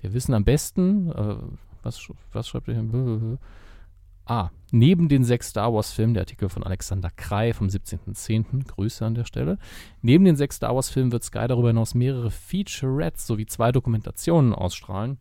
Wir 0.00 0.12
wissen 0.12 0.34
am 0.34 0.44
besten, 0.44 1.10
äh, 1.12 1.36
was, 1.82 2.08
was 2.32 2.48
schreibt 2.48 2.68
ihr 2.68 2.74
hier? 2.74 3.38
Ah, 4.24 4.50
neben 4.70 5.08
den 5.08 5.24
sechs 5.24 5.48
Star 5.48 5.72
Wars-Filmen, 5.74 6.14
der 6.14 6.22
Artikel 6.22 6.48
von 6.48 6.62
Alexander 6.62 7.10
Krei 7.10 7.52
vom 7.52 7.66
17.10., 7.66 8.66
Grüße 8.68 9.04
an 9.04 9.14
der 9.14 9.24
Stelle. 9.24 9.58
Neben 10.00 10.24
den 10.24 10.36
sechs 10.36 10.56
Star 10.56 10.74
Wars-Filmen 10.74 11.10
wird 11.10 11.24
Sky 11.24 11.46
darüber 11.48 11.68
hinaus 11.68 11.94
mehrere 11.94 12.30
Featurettes 12.30 13.26
sowie 13.26 13.46
zwei 13.46 13.72
Dokumentationen 13.72 14.54
ausstrahlen, 14.54 15.18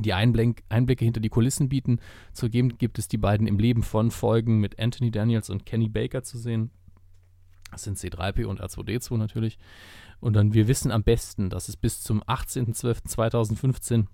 die 0.00 0.12
Einblenk 0.14 0.62
Einblicke 0.68 1.04
hinter 1.04 1.20
die 1.20 1.28
Kulissen 1.28 1.68
bieten. 1.68 2.00
Zugeben 2.32 2.76
gibt 2.78 2.98
es 2.98 3.08
die 3.08 3.18
beiden 3.18 3.46
im 3.46 3.58
Leben 3.58 3.82
von 3.82 4.10
Folgen 4.10 4.58
mit 4.60 4.78
Anthony 4.78 5.10
Daniels 5.10 5.50
und 5.50 5.66
Kenny 5.66 5.88
Baker 5.88 6.22
zu 6.22 6.38
sehen. 6.38 6.70
Das 7.70 7.82
sind 7.84 7.98
C3P 7.98 8.44
und 8.46 8.60
R2D2 8.62 9.16
natürlich. 9.16 9.58
Und 10.20 10.34
dann, 10.34 10.54
wir 10.54 10.68
wissen 10.68 10.90
am 10.90 11.02
besten, 11.04 11.50
dass 11.50 11.68
es 11.68 11.76
bis 11.76 12.00
zum 12.02 12.22
18.12.2015 12.24 14.06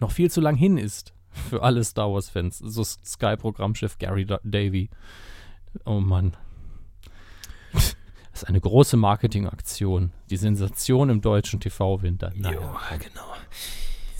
noch 0.00 0.10
viel 0.10 0.30
zu 0.30 0.40
lang 0.40 0.56
hin 0.56 0.78
ist 0.78 1.12
für 1.30 1.62
alle 1.62 1.84
Star 1.84 2.10
Wars-Fans. 2.12 2.58
So 2.58 2.82
Sky-Programmchef 2.82 3.98
Gary 3.98 4.24
Da- 4.24 4.40
Davy. 4.42 4.88
Oh 5.84 6.00
Mann. 6.00 6.36
Das 7.72 7.94
ist 8.42 8.44
eine 8.48 8.60
große 8.60 8.96
Marketingaktion. 8.96 10.12
Die 10.30 10.36
Sensation 10.36 11.10
im 11.10 11.20
deutschen 11.20 11.60
TV-Winter. 11.60 12.32
Naja, 12.34 12.54
Jo, 12.60 12.70
genau. 12.98 13.26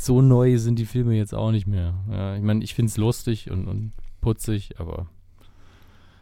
So 0.05 0.21
neu 0.21 0.59
sind 0.59 0.79
die 0.79 0.87
Filme 0.87 1.15
jetzt 1.15 1.35
auch 1.35 1.51
nicht 1.51 1.67
mehr. 1.67 1.95
Ja, 2.11 2.37
ich 2.37 2.43
meine, 2.43 2.65
ich 2.65 2.75
finde 2.75 2.91
es 2.91 2.97
lustig 2.97 3.51
und, 3.51 3.69
und 3.69 3.93
putzig, 4.21 4.79
aber 4.79 5.07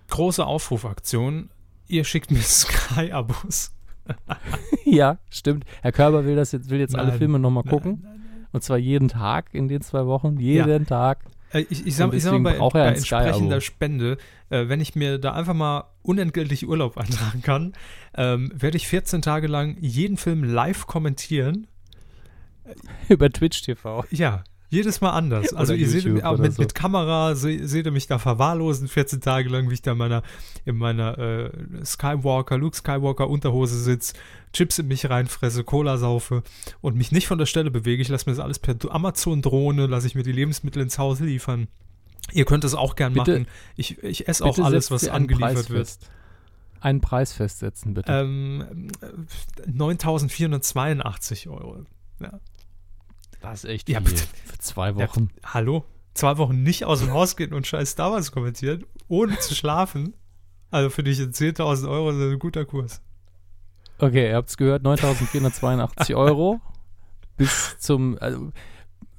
Große 0.08 0.44
Aufrufaktion. 0.44 1.50
Ihr 1.86 2.04
schickt 2.04 2.30
mir 2.30 2.38
Sky-Abos. 2.42 3.72
ja, 4.84 5.18
stimmt. 5.30 5.64
Herr 5.82 5.92
Körber 5.92 6.24
will 6.24 6.36
das 6.36 6.52
jetzt, 6.52 6.68
will 6.68 6.80
jetzt 6.80 6.96
alle 6.96 7.10
Nein, 7.10 7.18
Filme 7.18 7.38
nochmal 7.38 7.62
gucken. 7.62 8.00
nein, 8.02 8.20
nein. 8.24 8.46
Und 8.52 8.62
zwar 8.64 8.78
jeden 8.78 9.08
Tag 9.08 9.54
in 9.54 9.68
den 9.68 9.80
zwei 9.80 10.06
Wochen. 10.06 10.38
Jeden 10.38 10.86
Tag. 10.86 11.24
Äh, 11.52 11.64
Ich, 11.70 11.86
ich, 11.86 11.96
sag, 11.96 12.08
Und 12.10 12.14
ich 12.16 12.22
sag 12.24 12.38
mal, 12.38 12.58
bei, 12.58 12.68
bei 12.68 12.88
entsprechender 12.88 13.60
Spende, 13.60 14.18
äh, 14.50 14.68
wenn 14.68 14.80
ich 14.80 14.94
mir 14.94 15.18
da 15.18 15.32
einfach 15.32 15.54
mal 15.54 15.84
unentgeltlich 16.02 16.66
Urlaub 16.68 16.96
eintragen 16.98 17.42
kann, 17.42 17.72
ähm, 18.14 18.52
werde 18.54 18.76
ich 18.76 18.88
14 18.88 19.22
Tage 19.22 19.46
lang 19.46 19.76
jeden 19.80 20.16
Film 20.16 20.44
live 20.44 20.86
kommentieren. 20.86 21.66
Über 23.08 23.30
Twitch 23.30 23.62
TV. 23.62 24.04
Ja, 24.10 24.44
jedes 24.68 25.00
Mal 25.00 25.10
anders. 25.10 25.52
Also 25.52 25.72
Oder 25.72 25.80
ihr 25.80 25.88
seht 25.88 26.04
YouTube 26.04 26.24
oder 26.24 26.38
mit, 26.42 26.52
so. 26.54 26.62
mit 26.62 26.74
Kamera, 26.76 27.34
se, 27.34 27.66
seht 27.66 27.86
ihr 27.86 27.92
mich 27.92 28.06
da 28.06 28.18
verwahrlosen 28.20 28.86
14 28.86 29.20
Tage 29.20 29.48
lang, 29.48 29.68
wie 29.68 29.74
ich 29.74 29.82
da 29.82 29.92
in 29.92 29.98
meiner, 29.98 30.22
in 30.64 30.76
meiner 30.76 31.18
äh, 31.18 31.50
Skywalker, 31.84 32.56
Luke 32.56 32.76
Skywalker 32.76 33.28
Unterhose 33.28 33.80
sitze, 33.80 34.14
Chips 34.52 34.78
in 34.78 34.86
mich 34.86 35.10
reinfresse, 35.10 35.64
Cola 35.64 35.96
saufe 35.98 36.44
und 36.80 36.96
mich 36.96 37.10
nicht 37.10 37.26
von 37.26 37.38
der 37.38 37.46
Stelle 37.46 37.72
bewege. 37.72 38.00
Ich 38.00 38.08
lasse 38.08 38.30
mir 38.30 38.36
das 38.36 38.44
alles 38.44 38.60
per 38.60 38.76
Amazon-Drohne, 38.88 39.86
lasse 39.86 40.06
ich 40.06 40.14
mir 40.14 40.22
die 40.22 40.32
Lebensmittel 40.32 40.82
ins 40.82 40.98
Haus 40.98 41.18
liefern. 41.18 41.66
Ihr 42.32 42.44
könnt 42.44 42.62
es 42.62 42.74
auch 42.76 42.94
gern 42.94 43.12
Bitte- 43.14 43.32
machen. 43.40 43.46
Ich, 43.74 43.98
ich 44.04 44.28
esse 44.28 44.44
auch 44.44 44.56
alles, 44.60 44.92
was 44.92 45.08
angeliefert 45.08 45.54
Preis 45.54 45.70
wird. 45.70 45.78
fest. 45.88 46.10
Einen 46.80 47.00
Preis 47.00 47.32
festsetzen, 47.32 47.92
bitte. 47.94 48.10
Ähm, 48.12 48.88
äh, 49.02 49.68
9.482 49.68 51.48
Euro. 51.50 51.84
Ja. 52.20 52.38
Das 53.40 53.64
ist 53.64 53.70
echt 53.70 53.88
ja, 53.88 54.00
viel. 54.00 54.10
bitte. 54.10 54.24
Für 54.44 54.58
zwei 54.58 54.88
Ja, 54.90 54.96
Wochen. 54.96 55.30
hallo? 55.44 55.84
Zwei 56.14 56.38
Wochen 56.38 56.62
nicht 56.62 56.84
aus 56.84 57.00
dem 57.00 57.12
Haus 57.12 57.36
gehen 57.36 57.52
und 57.52 57.66
scheiß 57.66 57.90
Star 57.90 58.12
Wars 58.12 58.32
kommentieren, 58.32 58.84
ohne 59.08 59.38
zu 59.38 59.54
schlafen. 59.54 60.14
Also 60.70 60.90
für 60.90 61.02
dich 61.02 61.18
10.000 61.18 61.88
Euro 61.88 62.10
ist 62.10 62.16
ein 62.16 62.38
guter 62.38 62.64
Kurs. 62.64 63.00
Okay, 63.98 64.28
ihr 64.30 64.36
habt 64.36 64.48
es 64.48 64.56
gehört, 64.56 64.84
9.482 64.84 66.14
Euro 66.16 66.60
bis 67.36 67.76
zum, 67.78 68.18
also, 68.20 68.52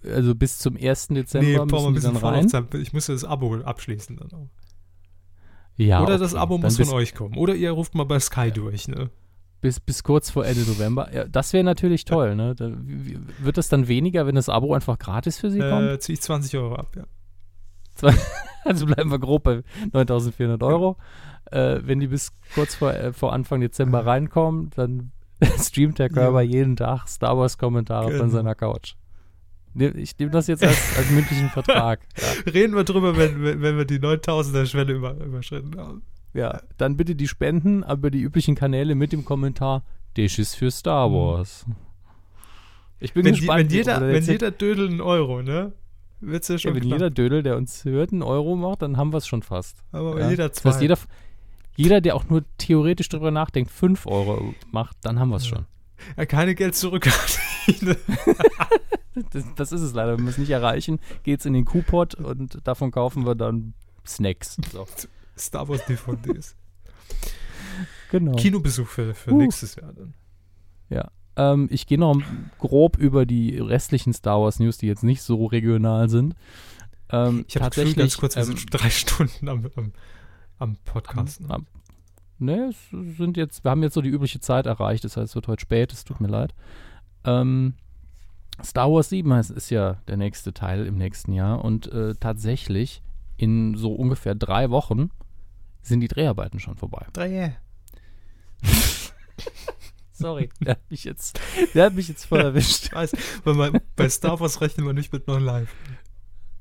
also 0.03 0.35
bis 0.35 0.59
zum 0.59 0.75
1. 0.77 1.07
Dezember 1.09 1.61
ein 1.63 1.67
müssen 1.67 1.87
die 1.87 1.93
bisschen 1.93 2.13
dann 2.13 2.23
rein. 2.23 2.67
Ich 2.81 2.93
müsste 2.93 3.13
das 3.13 3.23
Abo 3.25 3.55
abschließen 3.55 4.17
dann 4.17 4.31
auch. 4.31 4.49
Ja, 5.77 6.01
Oder 6.03 6.13
okay. 6.15 6.21
das 6.23 6.35
Abo 6.35 6.57
muss 6.57 6.77
von 6.77 6.89
euch 6.89 7.15
kommen. 7.15 7.35
Oder 7.37 7.55
ihr 7.55 7.71
ruft 7.71 7.95
mal 7.95 8.03
bei 8.03 8.19
Sky 8.19 8.51
durch, 8.51 8.87
ne? 8.87 9.09
Bis, 9.61 9.79
bis 9.79 10.03
kurz 10.03 10.31
vor 10.31 10.45
Ende 10.45 10.61
November. 10.61 11.13
Ja, 11.13 11.25
das 11.25 11.53
wäre 11.53 11.63
natürlich 11.63 12.03
toll, 12.05 12.35
ne? 12.35 12.55
Da, 12.55 12.71
wie, 12.81 13.19
wird 13.39 13.57
das 13.57 13.69
dann 13.69 13.87
weniger, 13.87 14.25
wenn 14.25 14.33
das 14.35 14.49
Abo 14.49 14.73
einfach 14.73 14.97
gratis 14.97 15.37
für 15.37 15.51
Sie 15.51 15.59
kommt? 15.59 15.87
Äh, 15.87 15.99
ziehe 15.99 16.15
ich 16.15 16.21
20 16.21 16.57
Euro 16.57 16.75
ab, 16.75 16.87
ja. 16.95 17.03
Also 18.63 18.85
bleiben 18.85 19.09
wir 19.11 19.19
grob 19.19 19.43
bei 19.43 19.63
9400 19.93 20.61
Euro. 20.63 20.97
Äh, 21.51 21.79
wenn 21.83 21.99
die 21.99 22.07
bis 22.07 22.31
kurz 22.55 22.75
vor, 22.75 22.93
äh, 22.93 23.11
vor 23.13 23.33
Anfang 23.33 23.61
Dezember 23.61 24.05
reinkommen, 24.05 24.71
dann 24.75 25.11
streamt 25.59 25.99
der 25.99 26.09
Körper 26.09 26.41
Ja. 26.41 26.49
jeden 26.59 26.75
Tag 26.75 27.07
Star 27.07 27.37
Wars-Kommentare 27.37 28.09
von 28.09 28.17
Genau. 28.19 28.29
seiner 28.29 28.55
Couch. 28.55 28.95
Ich 29.73 30.17
nehme 30.19 30.31
das 30.31 30.47
jetzt 30.47 30.63
als, 30.63 30.97
als 30.97 31.09
mündlichen 31.11 31.49
Vertrag. 31.49 32.01
Ja. 32.45 32.51
Reden 32.51 32.75
wir 32.75 32.83
drüber, 32.83 33.15
wenn, 33.17 33.43
wenn, 33.43 33.61
wenn 33.61 33.77
wir 33.77 33.85
die 33.85 33.99
9000er-Schwelle 33.99 34.93
über, 34.93 35.13
überschritten 35.23 35.79
haben. 35.79 36.01
Ja, 36.33 36.61
dann 36.77 36.97
bitte 36.97 37.15
die 37.15 37.27
Spenden 37.27 37.83
über 37.83 38.09
die 38.11 38.21
üblichen 38.21 38.55
Kanäle 38.55 38.95
mit 38.95 39.11
dem 39.11 39.25
Kommentar 39.25 39.83
Dish 40.17 40.39
ist 40.39 40.55
für 40.55 40.71
Star 40.71 41.11
Wars. 41.11 41.65
Ich 42.99 43.13
bin 43.13 43.25
Wenn, 43.25 43.33
die, 43.33 43.39
gespannt. 43.39 43.59
wenn, 43.65 43.71
wie- 43.71 43.75
jeder, 43.75 44.01
wenn 44.01 44.23
jeder 44.23 44.51
Dödel 44.51 44.87
einen 44.89 45.01
Euro, 45.01 45.41
ne? 45.41 45.73
Wird's 46.19 46.47
ja 46.49 46.55
ja, 46.55 46.59
schon 46.59 46.75
wenn 46.75 46.81
knapp. 46.83 46.91
jeder 46.93 47.09
Dödel, 47.09 47.41
der 47.43 47.57
uns 47.57 47.83
hört, 47.85 48.11
einen 48.11 48.21
Euro 48.21 48.55
macht, 48.55 48.81
dann 48.83 48.97
haben 48.97 49.11
wir 49.11 49.17
es 49.17 49.25
schon 49.27 49.41
fast. 49.41 49.77
Aber 49.91 50.19
Ja. 50.19 50.29
jeder 50.29 50.49
Das 50.49 50.57
zwei. 50.57 50.69
heißt, 50.69 50.81
jeder, 50.81 50.97
jeder, 51.75 51.99
der 52.01 52.15
auch 52.15 52.25
nur 52.29 52.43
theoretisch 52.57 53.09
darüber 53.09 53.31
nachdenkt, 53.31 53.71
5 53.71 54.05
Euro 54.05 54.53
macht, 54.71 54.97
dann 55.01 55.19
haben 55.19 55.29
wir 55.29 55.37
es 55.37 55.49
Ja. 55.49 55.55
schon. 55.57 55.65
ja, 56.17 56.25
keine 56.27 56.53
Geld 56.55 56.75
zurück. 56.75 57.07
Das, 59.33 59.43
das 59.55 59.71
ist 59.73 59.81
es 59.81 59.93
leider. 59.93 60.17
Wenn 60.17 60.23
wir 60.23 60.29
es 60.31 60.37
nicht 60.37 60.49
erreichen, 60.51 60.99
geht's 61.23 61.45
in 61.45 61.51
den 61.53 61.65
Coupot 61.65 62.15
und 62.15 62.59
davon 62.65 62.91
kaufen 62.91 63.25
wir 63.25 63.35
dann 63.35 63.73
Snacks. 64.07 64.57
So. 64.71 64.85
Star 65.37 65.67
Wars 65.69 65.85
DVDs. 65.85 66.55
Genau. 68.11 68.35
Kinobesuch 68.35 68.87
für, 68.87 69.13
für 69.13 69.31
Uh. 69.31 69.37
nächstes 69.37 69.75
Jahr 69.75 69.93
dann. 69.93 70.13
Ähm, 71.37 71.69
ich 71.71 71.87
gehe 71.87 71.97
noch 71.97 72.21
grob 72.59 72.97
über 72.97 73.25
die 73.25 73.57
restlichen 73.57 74.11
Star 74.11 74.41
Wars 74.41 74.59
News, 74.59 74.77
die 74.77 74.87
jetzt 74.87 75.01
nicht 75.05 75.21
so 75.21 75.45
regional 75.45 76.09
sind. 76.09 76.35
Ähm, 77.09 77.45
Ich 77.47 77.55
habe 77.55 77.69
Gefühl, 77.73 77.93
ganz 77.93 78.17
kurz, 78.17 78.35
wir 78.35 78.43
sind 78.43 78.59
schon 78.59 78.69
drei 78.69 78.89
Stunden 78.89 79.47
am, 79.47 79.65
am, 79.77 79.93
am 80.59 80.75
Podcast. 80.83 81.39
ne? 81.39 81.49
am- 81.49 81.67
Ne, 82.37 82.69
es 82.71 83.17
sind 83.17 83.37
jetzt, 83.37 83.63
wir 83.63 83.71
haben 83.71 83.81
jetzt 83.81 83.93
so 83.93 84.01
die 84.01 84.09
übliche 84.09 84.41
Zeit 84.41 84.65
erreicht, 84.65 85.05
das 85.05 85.15
heißt, 85.15 85.29
es 85.29 85.35
wird 85.35 85.47
heute 85.47 85.61
spät, 85.61 85.93
es 85.93 86.03
tut 86.03 86.19
mir 86.19 86.27
leid. 86.27 86.53
Ähm, 87.23 87.75
Star 88.61 88.91
Wars 88.91 89.07
7 89.07 89.31
heißt, 89.33 89.51
ist 89.51 89.69
ja 89.69 90.01
der 90.09 90.17
nächste 90.17 90.51
Teil 90.53 90.85
im 90.85 90.97
nächsten 90.97 91.31
Jahr 91.31 91.63
und 91.63 91.89
äh, 91.93 92.13
tatsächlich 92.19 93.01
in 93.37 93.75
so 93.75 93.93
ungefähr 93.93 94.35
drei 94.35 94.69
Wochen 94.69 95.09
sind 95.81 96.01
die 96.01 96.07
Dreharbeiten 96.07 96.59
schon 96.59 96.75
vorbei. 96.75 97.05
Drei. 97.13 97.57
Sorry, 100.13 100.49
der 100.59 100.73
hat 100.73 100.91
mich 100.91 101.03
jetzt, 101.03 101.39
der 101.73 101.87
hat 101.87 101.95
mich 101.95 102.07
jetzt 102.07 102.25
voll 102.25 102.41
erwischt. 102.41 102.93
Weiß, 102.93 103.13
man, 103.43 103.79
bei 103.95 104.09
Star 104.09 104.39
Wars 104.39 104.61
rechnen 104.61 104.85
wir 104.85 104.93
nicht 104.93 105.11
mit 105.11 105.27
noch 105.27 105.39
live. 105.39 105.73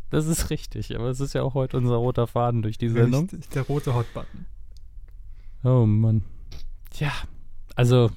Das 0.09 0.27
ist 0.27 0.51
richtig, 0.51 0.95
aber 0.97 1.09
es 1.09 1.21
ist 1.21 1.35
ja 1.35 1.43
auch 1.43 1.55
heute 1.55 1.77
unser 1.77 1.97
roter 1.97 2.27
Faden 2.27 2.63
durch 2.63 2.79
die 2.79 2.89
Sendung. 2.89 3.29
Richtig, 3.29 3.49
der 3.51 3.63
rote 3.63 3.95
Hotbutton. 3.95 4.47
Oh 5.63 5.87
Mann. 5.87 6.25
Tja, 6.91 7.13
also 7.77 8.11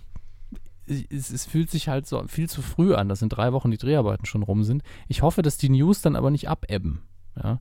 es, 0.88 1.30
es 1.30 1.46
fühlt 1.46 1.70
sich 1.70 1.88
halt 1.88 2.08
so 2.08 2.26
viel 2.28 2.50
zu 2.50 2.62
früh 2.62 2.96
an, 2.96 3.10
dass 3.10 3.22
in 3.22 3.30
drei 3.30 3.54
Wochen 3.54 3.70
die 3.70 3.78
Dreharbeiten 3.78 4.26
schon 4.26 4.44
rum 4.44 4.64
sind. 4.64 4.84
Ich 5.08 5.22
hoffe, 5.22 5.42
dass 5.42 5.58
die 5.58 5.70
News 5.70 6.02
dann 6.02 6.16
aber 6.16 6.32
nicht 6.32 6.50
abebben. 6.50 7.04
Ja. 7.42 7.60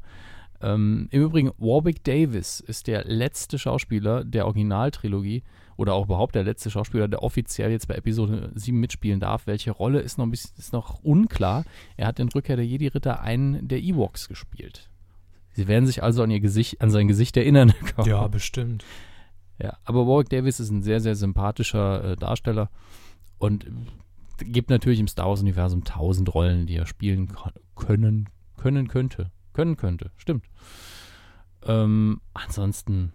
Ähm, 0.63 1.09
Im 1.11 1.23
Übrigen, 1.23 1.51
Warwick 1.59 2.05
Davis 2.05 2.61
ist 2.61 2.87
der 2.87 3.05
letzte 3.05 3.59
Schauspieler 3.59 4.25
der 4.25 4.47
Originaltrilogie 4.47 5.43
oder 5.77 5.95
auch 5.95 6.05
überhaupt 6.05 6.35
der 6.35 6.45
letzte 6.45 6.71
Schauspieler, 6.71 7.09
der 7.09 7.23
offiziell 7.23 7.71
jetzt 7.71 7.89
bei 7.89 7.95
Episode 7.95 8.53
7 8.55 8.79
mitspielen 8.79 9.19
darf. 9.19 9.47
Welche 9.47 9.73
Rolle 9.73 10.01
ist 10.01 10.19
noch 10.19 10.27
ein 10.27 10.31
bisschen 10.31 10.57
ist 10.59 10.73
noch 10.73 11.03
unklar. 11.03 11.65
Er 11.97 12.07
hat 12.07 12.21
in 12.21 12.29
Rückkehr 12.29 12.57
der 12.57 12.67
Jedi-Ritter 12.67 13.21
einen 13.21 13.67
der 13.67 13.81
Ewoks 13.81 14.29
gespielt. 14.29 14.89
Sie 15.55 15.69
werden 15.69 15.87
sich 15.87 16.03
also 16.03 16.23
an 16.23 16.31
ihr 16.31 16.41
Gesicht, 16.41 16.81
an 16.81 16.91
sein 16.91 17.09
Gesicht 17.09 17.37
erinnern. 17.37 17.75
Ja, 18.05 18.27
bestimmt. 18.29 18.85
Ja, 19.61 19.77
aber 19.85 20.07
Warwick 20.07 20.29
Davis 20.29 20.61
ist 20.61 20.71
ein 20.71 20.83
sehr, 20.83 21.01
sehr 21.01 21.15
sympathischer 21.15 22.13
äh, 22.13 22.17
Darsteller 22.17 22.71
und 23.39 23.67
gibt 24.39 24.71
natürlich 24.71 25.01
im 25.01 25.09
Star 25.09 25.29
Wars-Universum 25.29 25.85
tausend 25.85 26.35
Rollen, 26.35 26.67
die 26.67 26.77
er 26.77 26.87
spielen 26.87 27.33
können, 27.77 28.29
können 28.57 28.89
könnte. 28.89 29.31
Können 29.53 29.77
könnte, 29.77 30.11
stimmt. 30.17 30.47
Ähm, 31.65 32.21
ansonsten, 32.35 33.13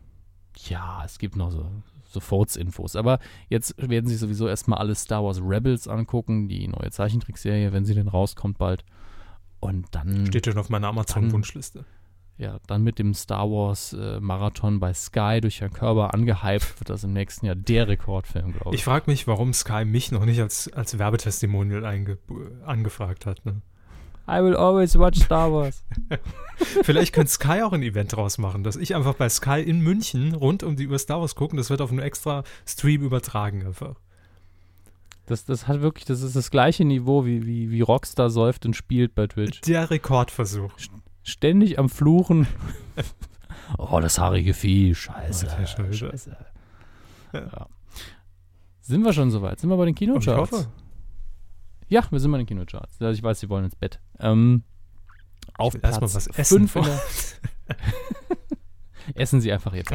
ja, 0.67 1.03
es 1.05 1.19
gibt 1.19 1.35
noch 1.35 1.51
so, 1.51 1.69
so 2.03 2.19
Forts-Infos. 2.19 2.95
Aber 2.95 3.19
jetzt 3.49 3.75
werden 3.77 4.07
sich 4.07 4.19
sowieso 4.19 4.47
erstmal 4.47 4.79
alle 4.79 4.95
Star 4.95 5.23
Wars 5.23 5.41
Rebels 5.41 5.87
angucken, 5.87 6.47
die 6.47 6.67
neue 6.67 6.91
Zeichentrickserie, 6.91 7.73
wenn 7.73 7.85
sie 7.85 7.95
denn 7.95 8.07
rauskommt 8.07 8.57
bald. 8.57 8.85
Und 9.59 9.87
dann. 9.91 10.27
Steht 10.27 10.45
schon 10.45 10.57
auf 10.57 10.69
meiner 10.69 10.87
Amazon-Wunschliste. 10.87 11.85
Ja, 12.37 12.59
dann 12.67 12.83
mit 12.83 12.99
dem 12.99 13.15
Star 13.15 13.49
Wars 13.49 13.93
äh, 13.93 14.19
Marathon 14.19 14.79
bei 14.79 14.93
Sky 14.93 15.39
durch 15.41 15.59
Herrn 15.59 15.73
Körber 15.73 16.13
angehypt, 16.13 16.79
wird 16.79 16.91
das 16.91 17.03
im 17.03 17.11
nächsten 17.11 17.47
Jahr 17.47 17.55
der 17.55 17.87
Rekordfilm, 17.87 18.53
glaube 18.53 18.75
ich. 18.75 18.81
Ich 18.81 18.83
frage 18.83 19.09
mich, 19.09 19.25
warum 19.25 19.53
Sky 19.53 19.85
mich 19.85 20.11
noch 20.11 20.23
nicht 20.23 20.39
als, 20.39 20.71
als 20.71 20.99
Werbetestimonial 20.99 21.83
einge 21.83 22.19
angefragt 22.63 23.25
hat. 23.25 23.43
Ne? 23.43 23.63
I 24.29 24.43
will 24.43 24.55
always 24.55 24.97
watch 24.97 25.19
Star 25.23 25.51
Wars. 25.51 25.83
Vielleicht 26.83 27.13
könnte 27.13 27.31
Sky 27.31 27.61
auch 27.63 27.71
ein 27.71 27.83
Event 27.83 28.15
draus 28.15 28.37
machen, 28.37 28.63
dass 28.63 28.75
ich 28.75 28.95
einfach 28.95 29.13
bei 29.15 29.29
Sky 29.29 29.61
in 29.61 29.79
München 29.79 30.33
rund 30.33 30.63
um 30.63 30.75
die 30.75 30.87
Uhr 30.87 30.99
Star 30.99 31.21
Wars 31.21 31.35
gucken. 31.35 31.57
Das 31.57 31.69
wird 31.69 31.81
auf 31.81 31.91
einem 31.91 31.99
extra 31.99 32.43
Stream 32.65 33.03
übertragen 33.03 33.65
einfach. 33.65 33.95
Das, 35.27 35.45
das 35.45 35.67
hat 35.67 35.81
wirklich, 35.81 36.05
das 36.05 36.21
ist 36.21 36.35
das 36.35 36.51
gleiche 36.51 36.85
Niveau, 36.85 37.25
wie, 37.25 37.45
wie, 37.45 37.69
wie 37.69 37.81
Rockstar 37.81 38.29
säuft 38.29 38.65
und 38.65 38.75
spielt 38.75 39.13
bei 39.13 39.27
Twitch. 39.27 39.61
Der 39.61 39.89
Rekordversuch. 39.89 40.71
Ständig 41.23 41.79
am 41.79 41.89
Fluchen. 41.89 42.47
oh, 43.77 43.99
das 43.99 44.19
haarige 44.19 44.53
Vieh. 44.53 44.95
Scheiße. 44.95 45.49
Alter 45.51 45.67
Schwede. 45.67 45.93
Scheiße. 45.93 46.37
Ja. 47.33 47.39
Ja. 47.39 47.67
Sind 48.81 49.03
wir 49.03 49.11
schon 49.11 49.31
soweit? 49.31 49.59
Sind 49.59 49.69
wir 49.69 49.75
bei 49.75 49.83
den 49.83 49.89
Und 49.89 50.01
ich 50.01 50.07
Kinocharts? 50.07 50.51
hoffe, 50.51 50.67
Ja, 51.89 52.03
wir 52.09 52.19
sind 52.19 52.31
bei 52.31 52.37
den 52.37 52.47
Kinocharts. 52.47 53.01
Also 53.01 53.17
ich 53.17 53.23
weiß, 53.23 53.39
Sie 53.39 53.49
wollen 53.49 53.65
ins 53.65 53.75
Bett. 53.75 53.99
Ähm, 54.19 54.63
auf 55.57 55.73
mal 55.73 55.79
Platz 55.79 56.01
was 56.01 56.27
essen 56.27 56.67
fünf 56.67 56.75
in 56.75 56.83
Essen 59.15 59.39
Sie 59.41 59.51
einfach 59.53 59.73
jetzt. 59.73 59.91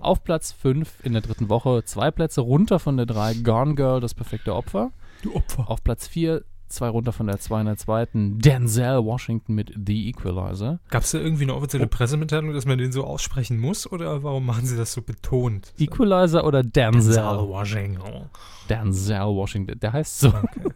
Auf 0.00 0.24
Platz 0.24 0.50
5 0.52 1.04
in 1.04 1.12
der 1.12 1.22
dritten 1.22 1.48
Woche, 1.48 1.84
zwei 1.84 2.10
Plätze 2.10 2.40
runter 2.40 2.78
von 2.80 2.96
der 2.96 3.06
3, 3.06 3.34
Gone 3.34 3.74
Girl, 3.76 4.00
das 4.00 4.12
perfekte 4.14 4.54
Opfer. 4.54 4.90
du 5.22 5.34
Opfer. 5.36 5.70
Auf 5.70 5.84
Platz 5.84 6.08
4, 6.08 6.42
zwei 6.66 6.88
runter 6.88 7.12
von 7.12 7.28
der 7.28 7.38
2 7.38 7.60
in 7.60 7.66
der 7.66 7.76
zweiten, 7.76 8.38
Denzel 8.40 9.04
Washington 9.04 9.54
mit 9.54 9.72
The 9.86 10.08
Equalizer. 10.08 10.80
Gab 10.90 11.04
es 11.04 11.12
da 11.12 11.18
irgendwie 11.18 11.44
eine 11.44 11.54
offizielle 11.54 11.84
Oh. 11.84 11.88
Pressemitteilung, 11.88 12.52
dass 12.52 12.66
man 12.66 12.78
den 12.78 12.90
so 12.90 13.04
aussprechen 13.04 13.58
muss? 13.60 13.90
Oder 13.90 14.24
warum 14.24 14.44
machen 14.44 14.66
sie 14.66 14.76
das 14.76 14.92
so 14.92 15.00
betont? 15.00 15.72
Equalizer 15.78 16.44
oder 16.44 16.64
Denzel? 16.64 17.14
Denzel 17.14 17.48
Washington. 17.48 18.30
Denzel 18.68 19.20
Washington, 19.26 19.78
der 19.78 19.92
heißt 19.92 20.18
so. 20.18 20.28
Okay. 20.28 20.64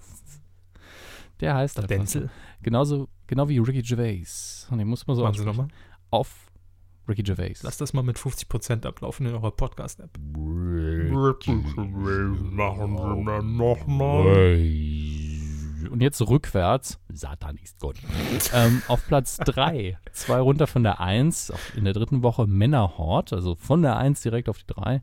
Der 1.41 1.55
heißt 1.55 1.79
einfach 1.79 1.89
Denzel. 1.89 2.23
So. 2.23 2.29
Genauso, 2.63 3.09
genau 3.27 3.49
wie 3.49 3.59
Ricky 3.59 3.83
Gervais. 3.83 4.67
Und 4.71 4.79
den 4.79 4.89
muss 4.89 5.07
man 5.07 5.17
so 5.17 5.23
Machen 5.23 5.39
Sie 5.39 5.45
nochmal. 5.45 5.69
Auf 6.11 6.51
Ricky 7.09 7.23
Gervais. 7.23 7.63
Lass 7.63 7.77
das 7.77 7.93
mal 7.93 8.03
mit 8.03 8.19
50% 8.19 8.87
ablaufen 8.87 9.27
in 9.27 9.35
eurer 9.35 9.51
Podcast-App. 9.51 10.19
Machen 10.19 11.47
Sie 12.97 13.25
dann 13.25 13.57
nochmal. 13.57 14.27
Und 15.91 16.03
jetzt 16.03 16.21
rückwärts. 16.21 17.01
Satan 17.09 17.57
ist 17.57 17.81
Gott. 17.81 17.97
ähm, 18.55 18.83
auf 18.87 19.07
Platz 19.07 19.39
3. 19.39 19.99
Zwei 20.13 20.41
runter 20.41 20.67
von 20.67 20.83
der 20.83 21.01
1. 21.01 21.53
In 21.77 21.85
der 21.85 21.95
dritten 21.95 22.23
Woche 22.23 22.47
Männerhort. 22.47 23.33
Also 23.33 23.57
von 23.57 23.83
der 23.83 23.97
1 23.97 24.21
direkt 24.21 24.49
auf 24.49 24.59
die 24.59 24.67
3. 24.67 25.03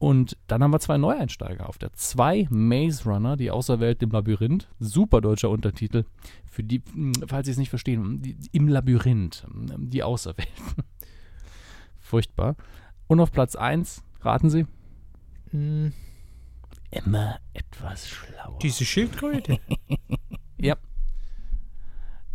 Und 0.00 0.38
dann 0.46 0.62
haben 0.62 0.72
wir 0.72 0.80
zwei 0.80 0.96
Neueinsteiger. 0.96 1.68
Auf 1.68 1.76
der 1.76 1.92
2 1.92 2.48
Maze 2.48 3.04
Runner, 3.04 3.36
die 3.36 3.50
Außerwelt 3.50 4.02
im 4.02 4.10
Labyrinth. 4.10 4.66
Super 4.78 5.20
deutscher 5.20 5.50
Untertitel. 5.50 6.04
Für 6.50 6.64
die, 6.64 6.82
mh, 6.94 7.26
falls 7.26 7.44
Sie 7.46 7.52
es 7.52 7.58
nicht 7.58 7.68
verstehen, 7.68 8.22
die, 8.22 8.34
im 8.52 8.66
Labyrinth. 8.66 9.46
mh, 9.52 9.74
Die 9.78 10.02
Außerwelt. 10.02 10.48
Furchtbar. 11.98 12.56
Und 13.08 13.20
auf 13.20 13.30
Platz 13.30 13.56
1, 13.56 14.02
raten 14.22 14.48
Sie? 14.48 14.64
Hm, 15.50 15.92
Immer 16.92 17.38
etwas 17.52 18.08
schlauer. 18.08 18.58
Diese 18.62 18.84
Schildkröte. 18.84 19.58
Ja. 20.62 20.76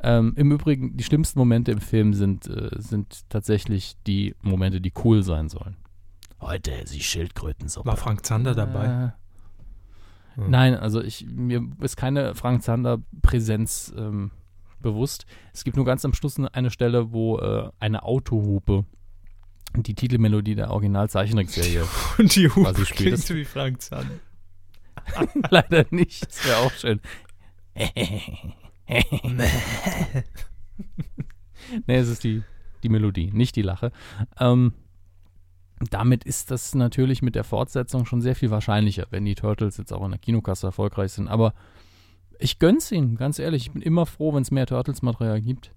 Ähm, 0.02 0.34
Im 0.36 0.52
Übrigen, 0.52 0.98
die 0.98 1.04
schlimmsten 1.04 1.38
Momente 1.38 1.72
im 1.72 1.80
Film 1.80 2.16
sind, 2.16 2.48
äh, 2.48 2.70
sind 2.80 3.30
tatsächlich 3.30 3.98
die 4.08 4.34
Momente, 4.42 4.82
die 4.82 4.92
cool 5.04 5.22
sein 5.22 5.48
sollen. 5.48 5.78
Heute 6.45 6.84
die 6.85 7.01
Schildkrötensuppe. 7.01 7.88
War 7.88 7.97
Frank 7.97 8.26
Zander 8.26 8.53
dabei? 8.55 8.85
Äh, 8.85 9.11
Hm. 10.35 10.49
Nein, 10.49 10.76
also 10.76 11.01
ich, 11.01 11.26
mir 11.27 11.65
ist 11.80 11.95
keine 11.95 12.35
Frank 12.35 12.61
Zander-Präsenz 12.63 13.93
ähm, 13.97 14.31
bewusst. 14.80 15.26
Es 15.53 15.63
gibt 15.63 15.77
nur 15.77 15.85
ganz 15.85 16.03
am 16.05 16.13
Schluss 16.13 16.38
eine 16.39 16.72
Stelle, 16.72 17.11
wo 17.11 17.39
äh, 17.39 17.69
eine 17.80 18.03
Autohupe 18.03 18.85
die 19.76 19.95
Titelmelodie 19.95 20.55
der 20.55 20.72
Originalzeichentrickserie 20.72 21.85
Und 22.17 22.35
die 22.35 22.49
Hupe 22.49 22.61
quasi 22.63 22.85
spielt. 22.85 23.15
klingt 23.15 23.30
wie 23.30 23.45
Frank 23.45 23.81
Zander. 23.81 24.15
Leider 25.49 25.85
nicht. 25.89 26.27
Das 26.27 26.45
wäre 26.45 26.57
auch 26.57 26.72
schön. 26.73 27.01
nee, 31.88 31.95
es 31.97 32.07
ist 32.07 32.23
die, 32.23 32.43
die 32.84 32.89
Melodie, 32.89 33.31
nicht 33.31 33.55
die 33.55 33.61
Lache. 33.61 33.91
Ähm, 34.39 34.73
damit 35.91 36.23
ist 36.23 36.52
das 36.52 36.73
natürlich 36.76 37.22
mit 37.22 37.35
der 37.35 37.43
Fortsetzung 37.43 38.06
schon 38.06 38.22
sehr 38.22 38.35
viel 38.35 38.49
wahrscheinlicher, 38.49 39.07
wenn 39.10 39.26
die 39.26 39.35
Turtles 39.35 39.77
jetzt 39.77 39.91
auch 39.91 40.03
in 40.06 40.11
der 40.11 40.19
Kinokasse 40.19 40.68
erfolgreich 40.68 41.11
sind. 41.11 41.27
Aber 41.27 41.53
ich 42.39 42.60
gönn's 42.60 42.91
ihnen, 42.91 43.15
ganz 43.18 43.39
ehrlich. 43.39 43.68
Ich 43.68 43.72
bin 43.72 43.81
immer 43.81 44.06
froh, 44.06 44.34
wenn 44.34 44.41
es 44.41 44.52
mehr 44.52 44.65
Turtles-Material 44.65 45.41
gibt. 45.41 45.72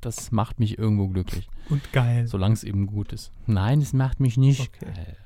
Das 0.00 0.32
macht 0.32 0.58
mich 0.58 0.78
irgendwo 0.78 1.08
glücklich. 1.08 1.48
Und 1.68 1.92
geil. 1.92 2.26
Solange 2.26 2.54
es 2.54 2.64
eben 2.64 2.86
gut 2.86 3.12
ist. 3.12 3.30
Nein, 3.46 3.80
es 3.80 3.92
macht 3.92 4.20
mich 4.20 4.36
nicht 4.36 4.70
Okay. 4.74 4.92
geil. 4.94 5.16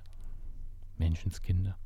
Menschenskinder. 0.99 1.77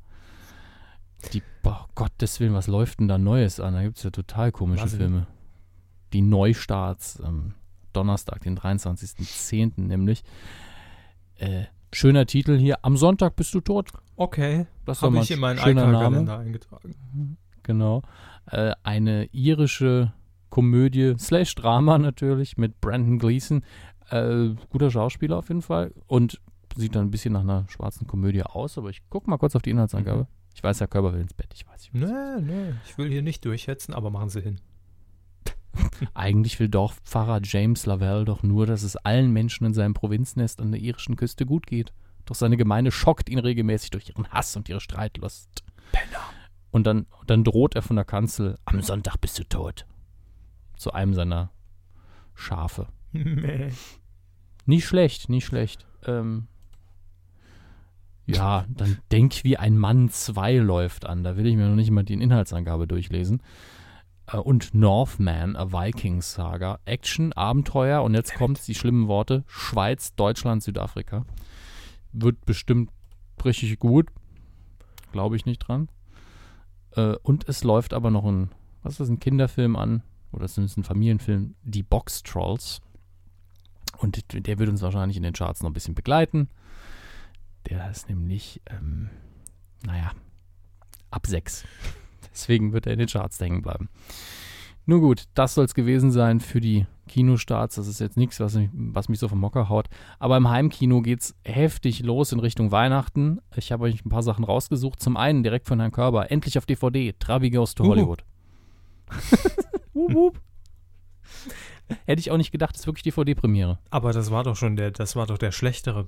Die, 1.33 1.43
boah, 1.61 1.87
Gottes 1.95 2.39
Willen, 2.39 2.53
was 2.53 2.67
läuft 2.67 2.99
denn 2.99 3.07
da 3.07 3.17
Neues 3.17 3.59
an? 3.59 3.73
Da 3.75 3.83
gibt 3.83 3.97
es 3.97 4.03
ja 4.03 4.09
total 4.09 4.51
komische 4.51 4.83
Was 4.83 4.91
denn? 4.91 4.99
Filme. 4.99 5.27
Die 6.13 6.21
Neustarts 6.21 7.21
am 7.21 7.53
Donnerstag, 7.93 8.41
den 8.41 8.57
23.10. 8.57 9.73
nämlich. 9.81 10.23
Äh, 11.35 11.65
schöner 11.93 12.25
Titel 12.25 12.57
hier. 12.57 12.79
Am 12.83 12.97
Sonntag 12.97 13.35
bist 13.35 13.53
du 13.53 13.61
tot. 13.61 13.89
Okay. 14.15 14.67
Das 14.85 15.01
Habe 15.01 15.19
ich 15.19 15.31
in 15.31 15.37
ein 15.37 15.41
meinen 15.41 15.57
schöner 15.59 15.87
Name. 15.87 16.03
Kalender 16.03 16.39
eingetragen. 16.39 17.37
Genau. 17.63 18.01
Äh, 18.47 18.73
eine 18.83 19.25
irische 19.31 20.13
Komödie, 20.49 21.15
slash 21.17 21.55
Drama 21.55 21.97
natürlich, 21.97 22.57
mit 22.57 22.81
Brandon 22.81 23.19
Gleeson. 23.19 23.63
Äh, 24.09 24.49
guter 24.69 24.91
Schauspieler 24.91 25.37
auf 25.37 25.47
jeden 25.49 25.61
Fall. 25.61 25.93
Und 26.07 26.41
sieht 26.75 26.95
dann 26.95 27.07
ein 27.07 27.11
bisschen 27.11 27.33
nach 27.33 27.41
einer 27.41 27.65
schwarzen 27.69 28.07
Komödie 28.07 28.43
aus, 28.43 28.77
aber 28.77 28.89
ich 28.89 29.07
gucke 29.09 29.29
mal 29.29 29.37
kurz 29.37 29.55
auf 29.55 29.61
die 29.61 29.69
Inhaltsangabe. 29.69 30.21
Mhm. 30.21 30.27
Ich 30.53 30.63
weiß, 30.63 30.79
Herr 30.81 30.87
Körber 30.87 31.13
will 31.13 31.21
ins 31.21 31.33
Bett, 31.33 31.53
ich 31.53 31.65
weiß. 31.67 31.83
Ich 31.83 31.93
weiß. 31.93 32.09
Nee, 32.09 32.41
nee. 32.41 32.73
Ich 32.85 32.97
will 32.97 33.09
hier 33.09 33.21
nicht 33.21 33.45
durchhetzen, 33.45 33.93
aber 33.93 34.09
machen 34.09 34.29
Sie 34.29 34.41
hin. 34.41 34.59
Eigentlich 36.13 36.59
will 36.59 36.69
Dorfpfarrer 36.69 37.41
James 37.43 37.85
Lavelle 37.85 38.25
doch 38.25 38.43
nur, 38.43 38.65
dass 38.65 38.83
es 38.83 38.95
allen 38.97 39.31
Menschen 39.31 39.65
in 39.65 39.73
seinem 39.73 39.93
Provinznest 39.93 40.61
an 40.61 40.71
der 40.71 40.81
irischen 40.81 41.15
Küste 41.15 41.45
gut 41.45 41.67
geht. 41.67 41.93
Doch 42.25 42.35
seine 42.35 42.57
Gemeinde 42.57 42.91
schockt 42.91 43.29
ihn 43.29 43.39
regelmäßig 43.39 43.91
durch 43.91 44.09
ihren 44.09 44.27
Hass 44.29 44.55
und 44.55 44.69
ihre 44.69 44.79
Streitlust. 44.79 45.63
Und 46.71 46.87
dann, 46.87 47.05
dann 47.27 47.43
droht 47.43 47.75
er 47.75 47.81
von 47.81 47.95
der 47.95 48.05
Kanzel, 48.05 48.57
am 48.65 48.81
Sonntag 48.81 49.17
bist 49.17 49.37
du 49.39 49.43
tot. 49.43 49.85
Zu 50.77 50.93
einem 50.93 51.13
seiner 51.13 51.51
Schafe. 52.33 52.87
Nee. 53.11 53.71
Nicht 54.65 54.85
schlecht, 54.85 55.29
nicht 55.29 55.45
schlecht. 55.45 55.85
Ähm, 56.05 56.47
ja, 58.25 58.65
dann 58.69 58.99
Denk 59.11 59.43
wie 59.43 59.57
ein 59.57 59.77
Mann 59.77 60.09
2 60.09 60.57
läuft 60.57 61.05
an. 61.05 61.23
Da 61.23 61.35
will 61.35 61.45
ich 61.45 61.55
mir 61.55 61.67
noch 61.67 61.75
nicht 61.75 61.91
mal 61.91 62.03
die 62.03 62.13
Inhaltsangabe 62.13 62.87
durchlesen. 62.87 63.41
Äh, 64.31 64.37
und 64.37 64.73
Northman, 64.73 65.55
a 65.55 65.71
Vikings 65.71 66.33
Saga. 66.33 66.79
Action, 66.85 67.33
Abenteuer 67.33 68.03
und 68.03 68.13
jetzt 68.13 68.35
kommt 68.35 68.65
die 68.67 68.75
schlimmen 68.75 69.07
Worte. 69.07 69.43
Schweiz, 69.47 70.15
Deutschland, 70.15 70.63
Südafrika. 70.63 71.25
Wird 72.11 72.45
bestimmt 72.45 72.91
richtig 73.43 73.79
gut. 73.79 74.07
Glaube 75.11 75.35
ich 75.35 75.45
nicht 75.45 75.59
dran. 75.59 75.89
Äh, 76.95 77.15
und 77.23 77.47
es 77.47 77.63
läuft 77.63 77.93
aber 77.93 78.11
noch 78.11 78.25
ein, 78.25 78.51
was 78.83 78.93
ist 78.93 78.99
das, 79.01 79.09
ein 79.09 79.19
Kinderfilm 79.19 79.75
an? 79.75 80.03
Oder 80.31 80.47
zumindest 80.47 80.77
ein 80.77 80.83
Familienfilm. 80.83 81.55
Die 81.63 81.83
Box 81.83 82.23
Trolls. 82.23 82.81
Und 83.97 84.23
der 84.47 84.57
wird 84.57 84.69
uns 84.69 84.81
wahrscheinlich 84.81 85.17
in 85.17 85.23
den 85.23 85.33
Charts 85.33 85.61
noch 85.61 85.69
ein 85.69 85.73
bisschen 85.73 85.93
begleiten. 85.93 86.49
Der 87.69 87.91
ist 87.91 88.09
nämlich, 88.09 88.61
ähm, 88.67 89.09
naja, 89.85 90.11
ab 91.11 91.27
6. 91.27 91.65
Deswegen 92.31 92.73
wird 92.73 92.85
er 92.85 92.93
in 92.93 92.99
den 92.99 93.07
Charts 93.07 93.39
hängen 93.39 93.61
bleiben. 93.61 93.89
Nun 94.85 95.01
gut, 95.01 95.25
das 95.35 95.53
soll 95.53 95.65
es 95.65 95.75
gewesen 95.75 96.11
sein 96.11 96.39
für 96.39 96.59
die 96.59 96.85
Kinostarts. 97.07 97.75
Das 97.75 97.87
ist 97.87 97.99
jetzt 97.99 98.17
nichts, 98.17 98.39
was 98.39 98.55
mich, 98.55 98.69
was 98.73 99.09
mich 99.09 99.19
so 99.19 99.27
vom 99.27 99.39
Mocker 99.39 99.69
haut. 99.69 99.87
Aber 100.17 100.37
im 100.37 100.49
Heimkino 100.49 101.01
geht 101.01 101.21
es 101.21 101.35
heftig 101.45 102.01
los 102.01 102.31
in 102.31 102.39
Richtung 102.39 102.71
Weihnachten. 102.71 103.39
Ich 103.55 103.71
habe 103.71 103.83
euch 103.83 104.03
ein 104.03 104.09
paar 104.09 104.23
Sachen 104.23 104.43
rausgesucht. 104.43 104.99
Zum 104.99 105.17
einen 105.17 105.43
direkt 105.43 105.67
von 105.67 105.79
Herrn 105.79 105.91
Körber, 105.91 106.31
endlich 106.31 106.57
auf 106.57 106.65
DVD, 106.65 107.13
Trabi 107.19 107.51
Goes 107.51 107.75
to. 107.75 107.83
Hollywood. 107.85 108.23
wup, 109.93 110.13
wup. 110.13 110.41
Hätte 112.05 112.19
ich 112.19 112.31
auch 112.31 112.37
nicht 112.37 112.51
gedacht, 112.51 112.73
das 112.73 112.81
ist 112.81 112.87
wirklich 112.87 113.03
DVD-Premiere. 113.03 113.77
Aber 113.89 114.13
das 114.13 114.31
war 114.31 114.43
doch 114.43 114.55
schon 114.55 114.77
der, 114.77 114.91
das 114.91 115.15
war 115.15 115.27
doch 115.27 115.37
der 115.37 115.51
schlechtere 115.51 116.07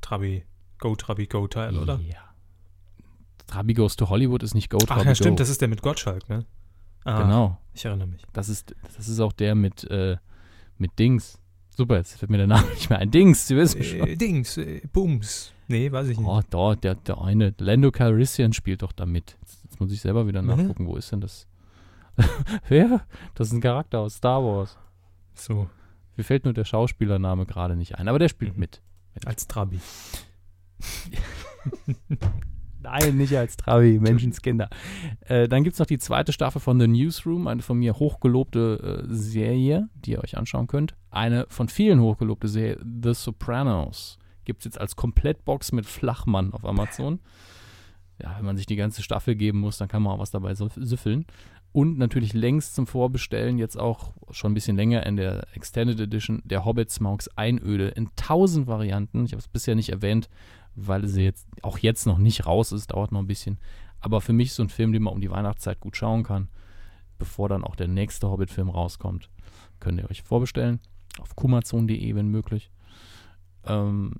Trabi, 0.00 0.44
Go 0.78 0.94
Trabi 0.96 1.26
Go 1.26 1.46
Teil, 1.48 1.78
oder? 1.78 1.98
Ja. 2.06 2.33
Trabi 3.54 3.74
Goes 3.74 3.96
to 3.96 4.08
Hollywood 4.08 4.42
ist 4.42 4.54
nicht 4.54 4.68
Go 4.70 4.78
Ach 4.82 4.86
Trabi 4.86 5.06
ja, 5.08 5.14
stimmt, 5.14 5.36
Go. 5.36 5.42
das 5.42 5.48
ist 5.48 5.60
der 5.60 5.68
mit 5.68 5.80
Gottschalk, 5.82 6.28
ne? 6.28 6.44
Ah, 7.04 7.22
Genau. 7.22 7.58
Ich 7.72 7.84
erinnere 7.84 8.08
mich. 8.08 8.22
Das 8.32 8.48
ist, 8.48 8.74
das 8.96 9.08
ist 9.08 9.20
auch 9.20 9.32
der 9.32 9.54
mit, 9.54 9.84
äh, 9.90 10.16
mit 10.78 10.98
Dings. 10.98 11.38
Super, 11.76 11.96
jetzt 11.96 12.14
fällt 12.18 12.30
mir 12.30 12.38
der 12.38 12.46
Name 12.46 12.66
nicht 12.74 12.88
mehr 12.90 12.98
ein. 12.98 13.10
Dings, 13.10 13.46
du 13.48 13.56
wissen 13.56 13.82
schon. 13.82 14.00
Äh, 14.06 14.16
Dings, 14.16 14.56
äh, 14.56 14.80
Booms. 14.92 15.52
Nee, 15.68 15.90
weiß 15.90 16.08
ich 16.08 16.18
nicht. 16.18 16.26
Oh, 16.26 16.40
da, 16.50 16.74
der, 16.74 16.94
der 16.94 17.20
eine. 17.20 17.54
Lando 17.58 17.90
Calrissian 17.90 18.52
spielt 18.52 18.82
doch 18.82 18.92
da 18.92 19.06
mit. 19.06 19.36
Jetzt, 19.40 19.64
jetzt 19.64 19.80
muss 19.80 19.90
ich 19.92 20.00
selber 20.00 20.26
wieder 20.26 20.42
Mhm. 20.42 20.48
nachgucken, 20.48 20.86
wo 20.86 20.96
ist 20.96 21.10
denn 21.12 21.20
das? 21.20 21.46
Wer? 22.68 23.06
Das 23.34 23.48
ist 23.48 23.52
ein 23.54 23.60
Charakter 23.60 24.00
aus 24.00 24.16
Star 24.16 24.42
Wars. 24.44 24.76
So, 25.34 25.68
Mir 26.16 26.22
fällt 26.24 26.44
nur 26.44 26.54
der 26.54 26.64
Schauspielername 26.64 27.44
gerade 27.46 27.74
nicht 27.76 27.98
ein, 27.98 28.06
aber 28.08 28.18
der 28.18 28.28
spielt 28.28 28.54
Mhm. 28.54 28.60
mit. 28.60 28.82
als 29.26 29.46
Trabi. 29.48 29.80
Nein, 32.84 33.16
nicht 33.16 33.34
als 33.34 33.56
Trabi, 33.56 33.98
Menschenskinder. 33.98 34.68
Äh, 35.20 35.48
dann 35.48 35.64
gibt 35.64 35.72
es 35.72 35.80
noch 35.80 35.86
die 35.86 35.98
zweite 35.98 36.32
Staffel 36.34 36.60
von 36.60 36.78
The 36.78 36.86
Newsroom, 36.86 37.46
eine 37.46 37.62
von 37.62 37.78
mir 37.78 37.94
hochgelobte 37.94 39.02
äh, 39.02 39.14
Serie, 39.14 39.88
die 39.94 40.12
ihr 40.12 40.22
euch 40.22 40.36
anschauen 40.36 40.66
könnt. 40.66 40.94
Eine 41.10 41.46
von 41.48 41.68
vielen 41.68 42.00
hochgelobte 42.00 42.46
Serie, 42.46 42.78
The 43.02 43.14
Sopranos. 43.14 44.18
Gibt 44.44 44.60
es 44.60 44.64
jetzt 44.66 44.80
als 44.80 44.96
Komplettbox 44.96 45.72
mit 45.72 45.86
Flachmann 45.86 46.52
auf 46.52 46.66
Amazon. 46.66 47.20
Ja, 48.22 48.36
wenn 48.36 48.44
man 48.44 48.58
sich 48.58 48.66
die 48.66 48.76
ganze 48.76 49.02
Staffel 49.02 49.34
geben 49.34 49.60
muss, 49.60 49.78
dann 49.78 49.88
kann 49.88 50.02
man 50.02 50.12
auch 50.12 50.18
was 50.18 50.30
dabei 50.30 50.54
süffeln. 50.54 51.24
Und 51.72 51.98
natürlich 51.98 52.34
längst 52.34 52.74
zum 52.74 52.86
Vorbestellen, 52.86 53.58
jetzt 53.58 53.76
auch 53.76 54.12
schon 54.30 54.52
ein 54.52 54.54
bisschen 54.54 54.76
länger 54.76 55.04
in 55.06 55.16
der 55.16 55.48
Extended 55.54 55.98
Edition, 55.98 56.42
der 56.44 56.64
Hobbit 56.64 56.90
Smaugs 56.90 57.28
Einöde 57.34 57.88
in 57.88 58.10
tausend 58.14 58.66
Varianten. 58.66 59.24
Ich 59.24 59.32
habe 59.32 59.40
es 59.40 59.48
bisher 59.48 59.74
nicht 59.74 59.88
erwähnt, 59.88 60.28
weil 60.74 61.06
sie 61.06 61.22
jetzt 61.22 61.46
auch 61.62 61.78
jetzt 61.78 62.06
noch 62.06 62.18
nicht 62.18 62.46
raus 62.46 62.72
ist, 62.72 62.92
dauert 62.92 63.12
noch 63.12 63.20
ein 63.20 63.26
bisschen. 63.26 63.58
Aber 64.00 64.20
für 64.20 64.32
mich 64.32 64.52
so 64.52 64.62
ein 64.62 64.68
Film, 64.68 64.92
den 64.92 65.02
man 65.02 65.14
um 65.14 65.20
die 65.20 65.30
Weihnachtszeit 65.30 65.80
gut 65.80 65.96
schauen 65.96 66.24
kann, 66.24 66.48
bevor 67.18 67.48
dann 67.48 67.64
auch 67.64 67.76
der 67.76 67.88
nächste 67.88 68.28
Hobbit-Film 68.28 68.68
rauskommt, 68.68 69.30
könnt 69.80 69.98
ihr 69.98 70.10
euch 70.10 70.22
vorbestellen. 70.22 70.80
Auf 71.20 71.36
kumazon.de, 71.36 72.14
wenn 72.14 72.28
möglich. 72.28 72.70
Ähm, 73.64 74.14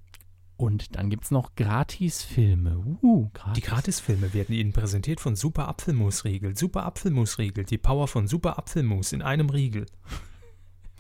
und 0.57 0.95
dann 0.95 1.11
gibt 1.11 1.25
es 1.25 1.31
noch 1.31 1.55
Gratisfilme. 1.57 2.79
Uh, 3.03 3.29
gratis. 3.35 3.55
Die 3.55 3.61
Gratisfilme 3.61 4.33
werden 4.35 4.55
Ihnen 4.55 4.73
präsentiert 4.73 5.21
von 5.21 5.35
Super 5.35 5.69
Apfelmusriegel. 5.69 6.57
Super 6.57 6.85
Apfelmusriegel, 6.87 7.65
die 7.65 7.79
Power 7.79 8.07
von 8.07 8.29
Super 8.29 8.59
Apfelmus 8.59 9.13
in 9.13 9.23
einem 9.23 9.51
Riegel. 9.51 9.87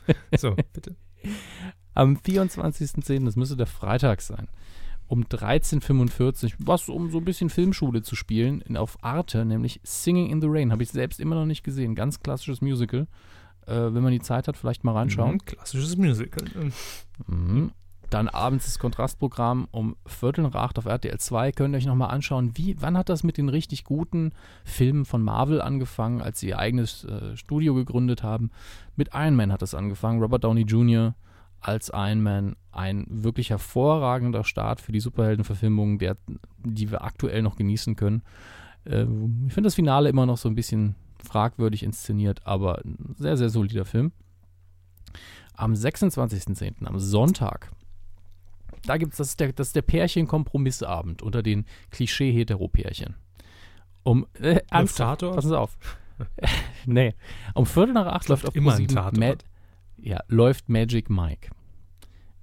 So, 0.36 0.54
bitte. 0.74 0.96
Am 1.94 2.16
24.10., 2.16 3.24
das 3.24 3.36
müsste 3.36 3.56
der 3.56 3.66
Freitag 3.66 4.20
sein, 4.20 4.48
um 5.06 5.24
13.45 5.24 6.44
Uhr, 6.44 6.50
was 6.58 6.88
um 6.88 7.10
so 7.10 7.18
ein 7.18 7.24
bisschen 7.24 7.50
Filmschule 7.50 8.02
zu 8.02 8.16
spielen, 8.16 8.60
in, 8.62 8.76
auf 8.76 8.96
Arte, 9.02 9.44
nämlich 9.44 9.80
Singing 9.82 10.30
in 10.30 10.40
the 10.40 10.48
Rain. 10.50 10.72
Habe 10.72 10.82
ich 10.82 10.90
selbst 10.90 11.20
immer 11.20 11.34
noch 11.34 11.46
nicht 11.46 11.62
gesehen. 11.62 11.94
Ganz 11.94 12.20
klassisches 12.20 12.60
Musical. 12.60 13.06
Äh, 13.66 13.94
wenn 13.94 14.02
man 14.02 14.12
die 14.12 14.20
Zeit 14.20 14.48
hat, 14.48 14.56
vielleicht 14.56 14.84
mal 14.84 14.92
reinschauen. 14.92 15.34
Mhm, 15.34 15.44
klassisches 15.44 15.96
Musical. 15.96 16.44
Mhm. 17.26 17.72
Dann 18.10 18.28
abends 18.28 18.66
das 18.66 18.78
Kontrastprogramm 18.78 19.66
um 19.70 19.96
Viertel 20.06 20.44
nach 20.44 20.54
acht 20.54 20.78
auf 20.78 20.84
RTL 20.84 21.18
2. 21.18 21.52
Könnt 21.52 21.74
ihr 21.74 21.78
euch 21.78 21.86
nochmal 21.86 22.10
anschauen, 22.10 22.52
wie, 22.54 22.76
wann 22.80 22.96
hat 22.96 23.08
das 23.08 23.24
mit 23.24 23.38
den 23.38 23.48
richtig 23.48 23.84
guten 23.84 24.32
Filmen 24.64 25.04
von 25.04 25.22
Marvel 25.22 25.60
angefangen, 25.60 26.20
als 26.20 26.40
sie 26.40 26.48
ihr 26.48 26.58
eigenes 26.58 27.04
äh, 27.04 27.36
Studio 27.36 27.74
gegründet 27.74 28.22
haben. 28.22 28.50
Mit 28.94 29.10
Iron 29.14 29.34
Man 29.34 29.52
hat 29.52 29.62
das 29.62 29.74
angefangen. 29.74 30.20
Robert 30.20 30.44
Downey 30.44 30.62
Jr. 30.62 31.14
als 31.64 31.90
Iron 31.94 32.22
Man. 32.22 32.56
Ein 32.72 33.06
wirklich 33.08 33.50
hervorragender 33.50 34.44
Start 34.44 34.80
für 34.80 34.92
die 34.92 35.00
Superheldenverfilmung, 35.00 35.98
der, 35.98 36.16
die 36.64 36.90
wir 36.90 37.02
aktuell 37.02 37.42
noch 37.42 37.56
genießen 37.56 37.96
können. 37.96 38.22
Äh, 38.84 39.02
ich 39.46 39.54
finde 39.54 39.68
das 39.68 39.74
Finale 39.74 40.08
immer 40.08 40.26
noch 40.26 40.36
so 40.36 40.48
ein 40.48 40.54
bisschen 40.54 40.94
fragwürdig 41.22 41.82
inszeniert, 41.82 42.46
aber 42.46 42.84
ein 42.84 43.14
sehr, 43.16 43.36
sehr 43.36 43.48
solider 43.48 43.84
Film. 43.84 44.12
Am 45.56 45.72
26.10., 45.72 46.84
am 46.84 46.98
Sonntag, 46.98 47.70
da 48.84 48.96
gibt 48.96 49.12
es, 49.12 49.18
das 49.18 49.28
ist 49.28 49.40
der, 49.40 49.52
das 49.52 49.68
ist 49.68 49.76
der 49.76 49.82
Pärchen-Kompromissabend 49.82 51.22
unter 51.22 51.42
den 51.42 51.64
Klischee-Hetero-Pärchen. 51.90 53.14
Um, 54.02 54.26
äh, 54.40 54.60
ernsthaft, 54.68 55.20
passen 55.20 55.48
Sie 55.48 55.58
auf. 55.58 55.78
nee, 56.86 57.14
um 57.54 57.64
Viertel 57.64 57.94
nach 57.94 58.06
acht 58.06 58.28
läuft 58.28 58.46
auf 58.46 58.54
immer 58.54 58.72
ein 58.72 58.86
ProSieben 58.86 58.96
Tatort. 58.96 59.18
Ma 59.18 59.53
ja, 60.04 60.22
läuft 60.28 60.68
Magic 60.68 61.08
Mike. 61.08 61.50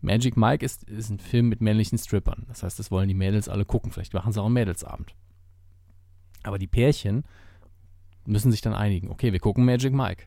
Magic 0.01 0.35
Mike 0.35 0.65
ist, 0.65 0.83
ist 0.85 1.11
ein 1.11 1.19
Film 1.19 1.47
mit 1.47 1.61
männlichen 1.61 1.97
Strippern. 1.99 2.45
Das 2.47 2.63
heißt, 2.63 2.79
das 2.79 2.89
wollen 2.89 3.07
die 3.07 3.13
Mädels 3.13 3.47
alle 3.47 3.65
gucken. 3.65 3.91
Vielleicht 3.91 4.15
machen 4.15 4.33
sie 4.33 4.41
auch 4.41 4.45
einen 4.45 4.55
Mädelsabend. 4.55 5.13
Aber 6.41 6.57
die 6.57 6.67
Pärchen 6.67 7.23
müssen 8.25 8.51
sich 8.51 8.61
dann 8.61 8.73
einigen. 8.73 9.11
Okay, 9.11 9.31
wir 9.31 9.39
gucken 9.39 9.63
Magic 9.63 9.93
Mike. 9.93 10.25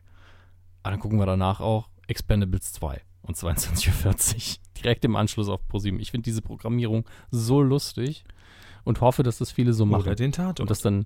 Aber 0.81 0.91
dann 0.91 0.99
gucken 1.01 1.19
wir 1.19 1.25
danach 1.25 1.59
auch 1.59 1.89
Expendables 2.07 2.71
2 2.71 3.01
und 3.23 3.35
22.40 3.35 4.35
Uhr. 4.35 4.63
Direkt 4.81 5.03
im 5.03 5.17
Anschluss 5.17 5.49
auf 5.49 5.67
ProSieben. 5.67 5.99
Ich 5.99 6.11
finde 6.11 6.23
diese 6.23 6.41
Programmierung 6.41 7.05
so 7.31 7.61
lustig 7.61 8.23
und 8.85 9.01
hoffe, 9.01 9.23
dass 9.23 9.39
das 9.39 9.51
viele 9.51 9.73
so 9.73 9.85
machen. 9.85 10.03
Oder 10.03 10.15
den 10.15 10.31
Tatort. 10.31 10.61
Und 10.61 10.69
das 10.69 10.81
dann. 10.81 11.05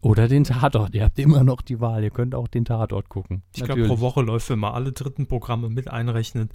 Oder 0.00 0.28
den 0.28 0.44
Tatort. 0.44 0.94
Ihr 0.94 1.04
habt 1.04 1.18
immer 1.18 1.42
noch 1.42 1.60
die 1.60 1.80
Wahl. 1.80 2.04
Ihr 2.04 2.10
könnt 2.10 2.34
auch 2.34 2.48
den 2.48 2.64
Tatort 2.64 3.08
gucken. 3.08 3.42
Ich 3.54 3.64
glaube, 3.64 3.86
pro 3.86 3.98
Woche 4.00 4.22
läuft, 4.22 4.48
wenn 4.50 4.58
man 4.58 4.72
alle 4.72 4.92
dritten 4.92 5.26
Programme 5.26 5.68
mit 5.70 5.88
einrechnet. 5.88 6.52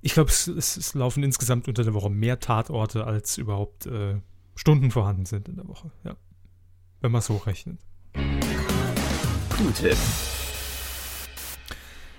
Ich 0.00 0.14
glaube, 0.14 0.30
es, 0.30 0.46
es, 0.46 0.76
es, 0.76 0.94
laufen 0.94 1.22
insgesamt 1.22 1.68
unter 1.68 1.84
der 1.84 1.94
Woche 1.94 2.10
mehr 2.10 2.40
Tatorte, 2.40 3.04
als 3.04 3.38
überhaupt 3.38 3.86
äh, 3.86 4.20
Stunden 4.54 4.90
vorhanden 4.90 5.24
sind 5.24 5.48
in 5.48 5.56
der 5.56 5.68
Woche. 5.68 5.90
Ja. 6.04 6.16
Wenn 7.00 7.12
man 7.12 7.20
es 7.20 7.28
hochrechnet. 7.28 7.78
Q-Tipp. 9.50 9.96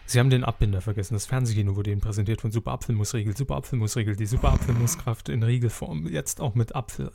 Sie 0.05 0.19
haben 0.19 0.29
den 0.29 0.43
Abbinder 0.43 0.81
vergessen. 0.81 1.13
Das 1.13 1.25
Fernsehkino 1.25 1.75
wurde 1.75 1.91
Ihnen 1.91 2.01
präsentiert 2.01 2.41
von 2.41 2.51
Super 2.51 2.71
Apfelmusriegel. 2.71 3.35
Super 3.37 3.57
Apfelmusriegel, 3.57 4.15
die 4.15 4.25
Super 4.25 4.53
Apfelmusskraft 4.53 5.29
in 5.29 5.43
Riegelform. 5.43 6.07
Jetzt 6.07 6.41
auch 6.41 6.55
mit 6.55 6.75
Apfel. 6.75 7.11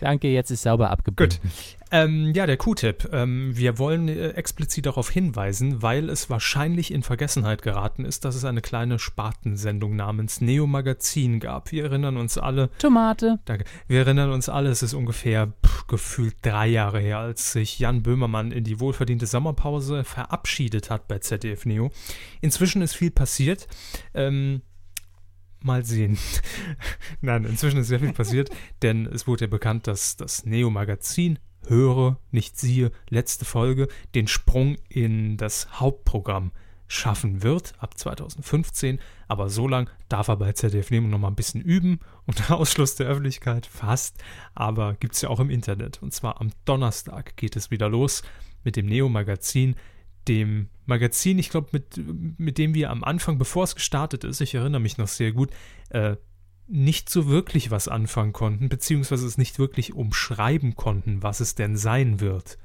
Danke, 0.00 0.28
jetzt 0.28 0.50
ist 0.50 0.62
sauber 0.62 0.90
abgebunden. 0.90 1.38
Gut. 1.42 1.50
Ähm, 1.92 2.32
ja, 2.34 2.46
der 2.46 2.56
Q-Tipp. 2.56 3.08
Ähm, 3.12 3.56
wir 3.56 3.78
wollen 3.78 4.08
äh, 4.08 4.30
explizit 4.30 4.86
darauf 4.86 5.08
hinweisen, 5.08 5.82
weil 5.82 6.10
es 6.10 6.28
wahrscheinlich 6.28 6.92
in 6.92 7.04
Vergessenheit 7.04 7.62
geraten 7.62 8.04
ist, 8.04 8.24
dass 8.24 8.34
es 8.34 8.44
eine 8.44 8.60
kleine 8.60 8.98
Spartensendung 8.98 9.94
namens 9.94 10.40
Neo 10.40 10.66
Magazin 10.66 11.38
gab. 11.38 11.70
Wir 11.70 11.84
erinnern 11.84 12.16
uns 12.16 12.38
alle. 12.38 12.70
Tomate. 12.78 13.38
Danke. 13.44 13.64
Wir 13.86 14.00
erinnern 14.00 14.32
uns 14.32 14.48
alle, 14.48 14.70
es 14.70 14.82
ist 14.82 14.94
ungefähr 14.94 15.52
pff, 15.64 15.86
gefühlt 15.86 16.34
drei 16.42 16.66
Jahre 16.66 16.98
her, 16.98 17.18
als 17.18 17.52
sich 17.52 17.78
Jan 17.78 18.02
Böhmermann 18.02 18.50
in 18.50 18.64
die 18.64 18.80
wohlverdiente 18.80 19.26
Sommerpause 19.26 20.02
verabschiedet 20.02 20.90
hat 20.90 21.06
bei 21.06 21.20
ZDF 21.20 21.66
Neo. 21.66 21.90
Inzwischen 22.40 22.82
ist 22.82 22.94
viel 22.94 23.12
passiert. 23.12 23.68
Ähm, 24.12 24.62
Mal 25.60 25.84
sehen. 25.84 26.18
Nein, 27.20 27.44
inzwischen 27.44 27.80
ist 27.80 27.88
sehr 27.88 28.00
viel 28.00 28.12
passiert, 28.12 28.50
denn 28.82 29.06
es 29.06 29.26
wurde 29.26 29.46
ja 29.46 29.50
bekannt, 29.50 29.86
dass 29.86 30.16
das 30.16 30.44
Neo-Magazin 30.44 31.38
höre, 31.66 32.18
nicht 32.30 32.58
siehe, 32.58 32.92
letzte 33.08 33.44
Folge, 33.44 33.88
den 34.14 34.28
Sprung 34.28 34.76
in 34.88 35.36
das 35.36 35.80
Hauptprogramm 35.80 36.52
schaffen 36.88 37.42
wird 37.42 37.74
ab 37.78 37.98
2015. 37.98 39.00
Aber 39.28 39.48
so 39.48 39.66
lang 39.66 39.90
darf 40.08 40.28
er 40.28 40.36
bei 40.36 40.52
ZDF 40.52 40.90
Neo 40.90 41.02
noch 41.02 41.18
mal 41.18 41.28
ein 41.28 41.34
bisschen 41.34 41.60
üben 41.60 42.00
unter 42.26 42.56
Ausschluss 42.56 42.94
der 42.94 43.06
Öffentlichkeit 43.06 43.66
fast. 43.66 44.22
Aber 44.54 44.94
gibt 44.94 45.14
es 45.14 45.22
ja 45.22 45.28
auch 45.28 45.40
im 45.40 45.50
Internet. 45.50 46.02
Und 46.02 46.12
zwar 46.12 46.40
am 46.40 46.50
Donnerstag 46.64 47.36
geht 47.36 47.56
es 47.56 47.70
wieder 47.70 47.88
los 47.88 48.22
mit 48.64 48.76
dem 48.76 48.86
Neo-Magazin 48.86 49.76
dem 50.28 50.68
Magazin, 50.86 51.38
ich 51.38 51.50
glaube, 51.50 51.68
mit, 51.72 52.00
mit 52.38 52.58
dem 52.58 52.74
wir 52.74 52.90
am 52.90 53.04
Anfang, 53.04 53.38
bevor 53.38 53.64
es 53.64 53.74
gestartet 53.74 54.24
ist, 54.24 54.40
ich 54.40 54.54
erinnere 54.54 54.80
mich 54.80 54.98
noch 54.98 55.08
sehr 55.08 55.32
gut, 55.32 55.50
äh, 55.90 56.16
nicht 56.68 57.08
so 57.08 57.28
wirklich 57.28 57.70
was 57.70 57.88
anfangen 57.88 58.32
konnten, 58.32 58.68
beziehungsweise 58.68 59.26
es 59.26 59.38
nicht 59.38 59.58
wirklich 59.58 59.94
umschreiben 59.94 60.74
konnten, 60.74 61.22
was 61.22 61.40
es 61.40 61.54
denn 61.54 61.76
sein 61.76 62.20
wird. 62.20 62.58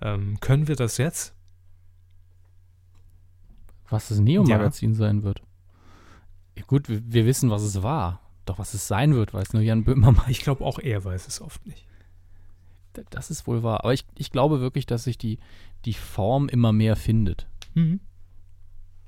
Ähm, 0.00 0.38
können 0.40 0.68
wir 0.68 0.76
das 0.76 0.96
jetzt? 0.98 1.34
Was 3.88 4.08
das 4.08 4.18
Neo-Magazin 4.18 4.92
ja. 4.92 4.96
sein 4.96 5.22
wird. 5.22 5.42
Ja, 6.56 6.64
gut, 6.66 6.88
wir, 6.88 7.02
wir, 7.04 7.26
wissen, 7.26 7.50
was 7.50 7.62
es 7.62 7.82
war. 7.82 8.20
Doch 8.46 8.58
was 8.58 8.74
es 8.74 8.88
sein 8.88 9.14
wird, 9.14 9.34
weiß 9.34 9.52
nur 9.52 9.62
Jan 9.62 9.84
Böhmermann. 9.84 10.28
Ich 10.28 10.40
glaube, 10.40 10.64
auch 10.64 10.78
er 10.78 11.04
weiß 11.04 11.26
es 11.28 11.40
oft 11.40 11.66
nicht. 11.66 11.86
Das 13.10 13.30
ist 13.30 13.46
wohl 13.46 13.62
wahr. 13.62 13.80
Aber 13.80 13.92
ich, 13.92 14.04
ich 14.16 14.30
glaube 14.30 14.60
wirklich, 14.60 14.86
dass 14.86 15.04
sich 15.04 15.18
die, 15.18 15.38
die 15.84 15.94
Form 15.94 16.48
immer 16.48 16.72
mehr 16.72 16.96
findet. 16.96 17.46
Mhm. 17.74 18.00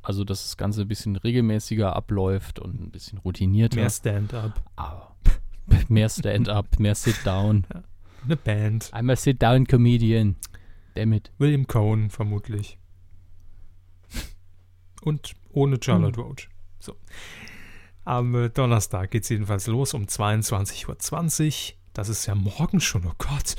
Also, 0.02 0.24
dass 0.24 0.42
das 0.42 0.56
Ganze 0.56 0.82
ein 0.82 0.88
bisschen 0.88 1.16
regelmäßiger 1.16 1.94
abläuft 1.94 2.58
und 2.58 2.80
ein 2.80 2.90
bisschen 2.90 3.18
routinierter. 3.18 3.76
Mehr 3.76 3.90
Stand-up. 3.90 4.62
Ah, 4.76 5.08
mehr 5.88 6.08
Stand-up, 6.08 6.78
mehr 6.78 6.94
Sit-Down. 6.94 7.66
Eine 8.24 8.36
Band. 8.36 8.90
I'm 8.92 9.10
a 9.12 9.16
Sit-Down-Comedian. 9.16 10.36
Damit. 10.94 11.30
William 11.38 11.66
Cohn, 11.66 12.10
vermutlich. 12.10 12.78
Und 15.02 15.34
ohne 15.52 15.78
Charlotte 15.80 16.18
mhm. 16.18 16.26
Roach. 16.26 16.48
So. 16.80 16.96
Am 18.04 18.34
äh, 18.34 18.48
Donnerstag 18.48 19.10
geht 19.10 19.24
es 19.24 19.28
jedenfalls 19.28 19.66
los 19.66 19.94
um 19.94 20.04
22.20 20.04 20.88
Uhr. 20.88 21.77
Das 21.98 22.08
ist 22.08 22.26
ja 22.26 22.36
morgen 22.36 22.78
schon, 22.78 23.04
oh 23.06 23.12
Gott. 23.18 23.56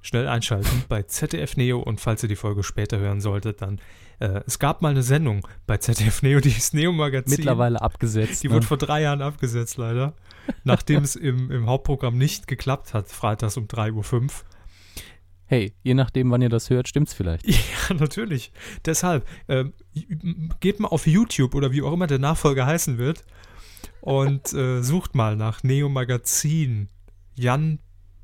Schnell 0.00 0.26
einschalten 0.26 0.84
bei 0.88 1.02
ZDF 1.02 1.58
Neo 1.58 1.80
und 1.80 2.00
falls 2.00 2.22
ihr 2.22 2.30
die 2.30 2.34
Folge 2.34 2.62
später 2.62 2.98
hören 2.98 3.20
solltet, 3.20 3.60
dann 3.60 3.78
äh, 4.20 4.40
es 4.46 4.58
gab 4.58 4.80
mal 4.80 4.88
eine 4.88 5.02
Sendung 5.02 5.46
bei 5.66 5.76
ZDF 5.76 6.22
Neo, 6.22 6.40
die 6.40 6.48
ist 6.48 6.72
Neo 6.72 6.92
Magazin. 6.92 7.36
Mittlerweile 7.36 7.82
abgesetzt. 7.82 8.42
Die 8.42 8.48
ne? 8.48 8.54
wurde 8.54 8.66
vor 8.66 8.78
drei 8.78 9.02
Jahren 9.02 9.20
abgesetzt, 9.20 9.76
leider. 9.76 10.14
Nachdem 10.64 11.02
es 11.02 11.14
im, 11.14 11.50
im 11.50 11.66
Hauptprogramm 11.66 12.16
nicht 12.16 12.46
geklappt 12.46 12.94
hat, 12.94 13.08
freitags 13.08 13.58
um 13.58 13.66
3.05 13.66 14.14
Uhr. 14.14 14.30
Hey, 15.44 15.74
je 15.82 15.92
nachdem, 15.92 16.30
wann 16.30 16.40
ihr 16.40 16.48
das 16.48 16.70
hört, 16.70 16.88
stimmt's 16.88 17.12
vielleicht. 17.12 17.46
Ja, 17.46 17.94
natürlich. 17.96 18.50
Deshalb, 18.86 19.28
äh, 19.48 19.66
geht 20.60 20.80
mal 20.80 20.88
auf 20.88 21.06
YouTube 21.06 21.54
oder 21.54 21.70
wie 21.70 21.82
auch 21.82 21.92
immer 21.92 22.06
der 22.06 22.18
Nachfolger 22.18 22.64
heißen 22.64 22.96
wird 22.96 23.24
und 24.00 24.54
äh, 24.54 24.80
sucht 24.80 25.14
mal 25.14 25.36
nach 25.36 25.62
Neo 25.62 25.90
Magazin 25.90 26.88
Jan 27.34 27.78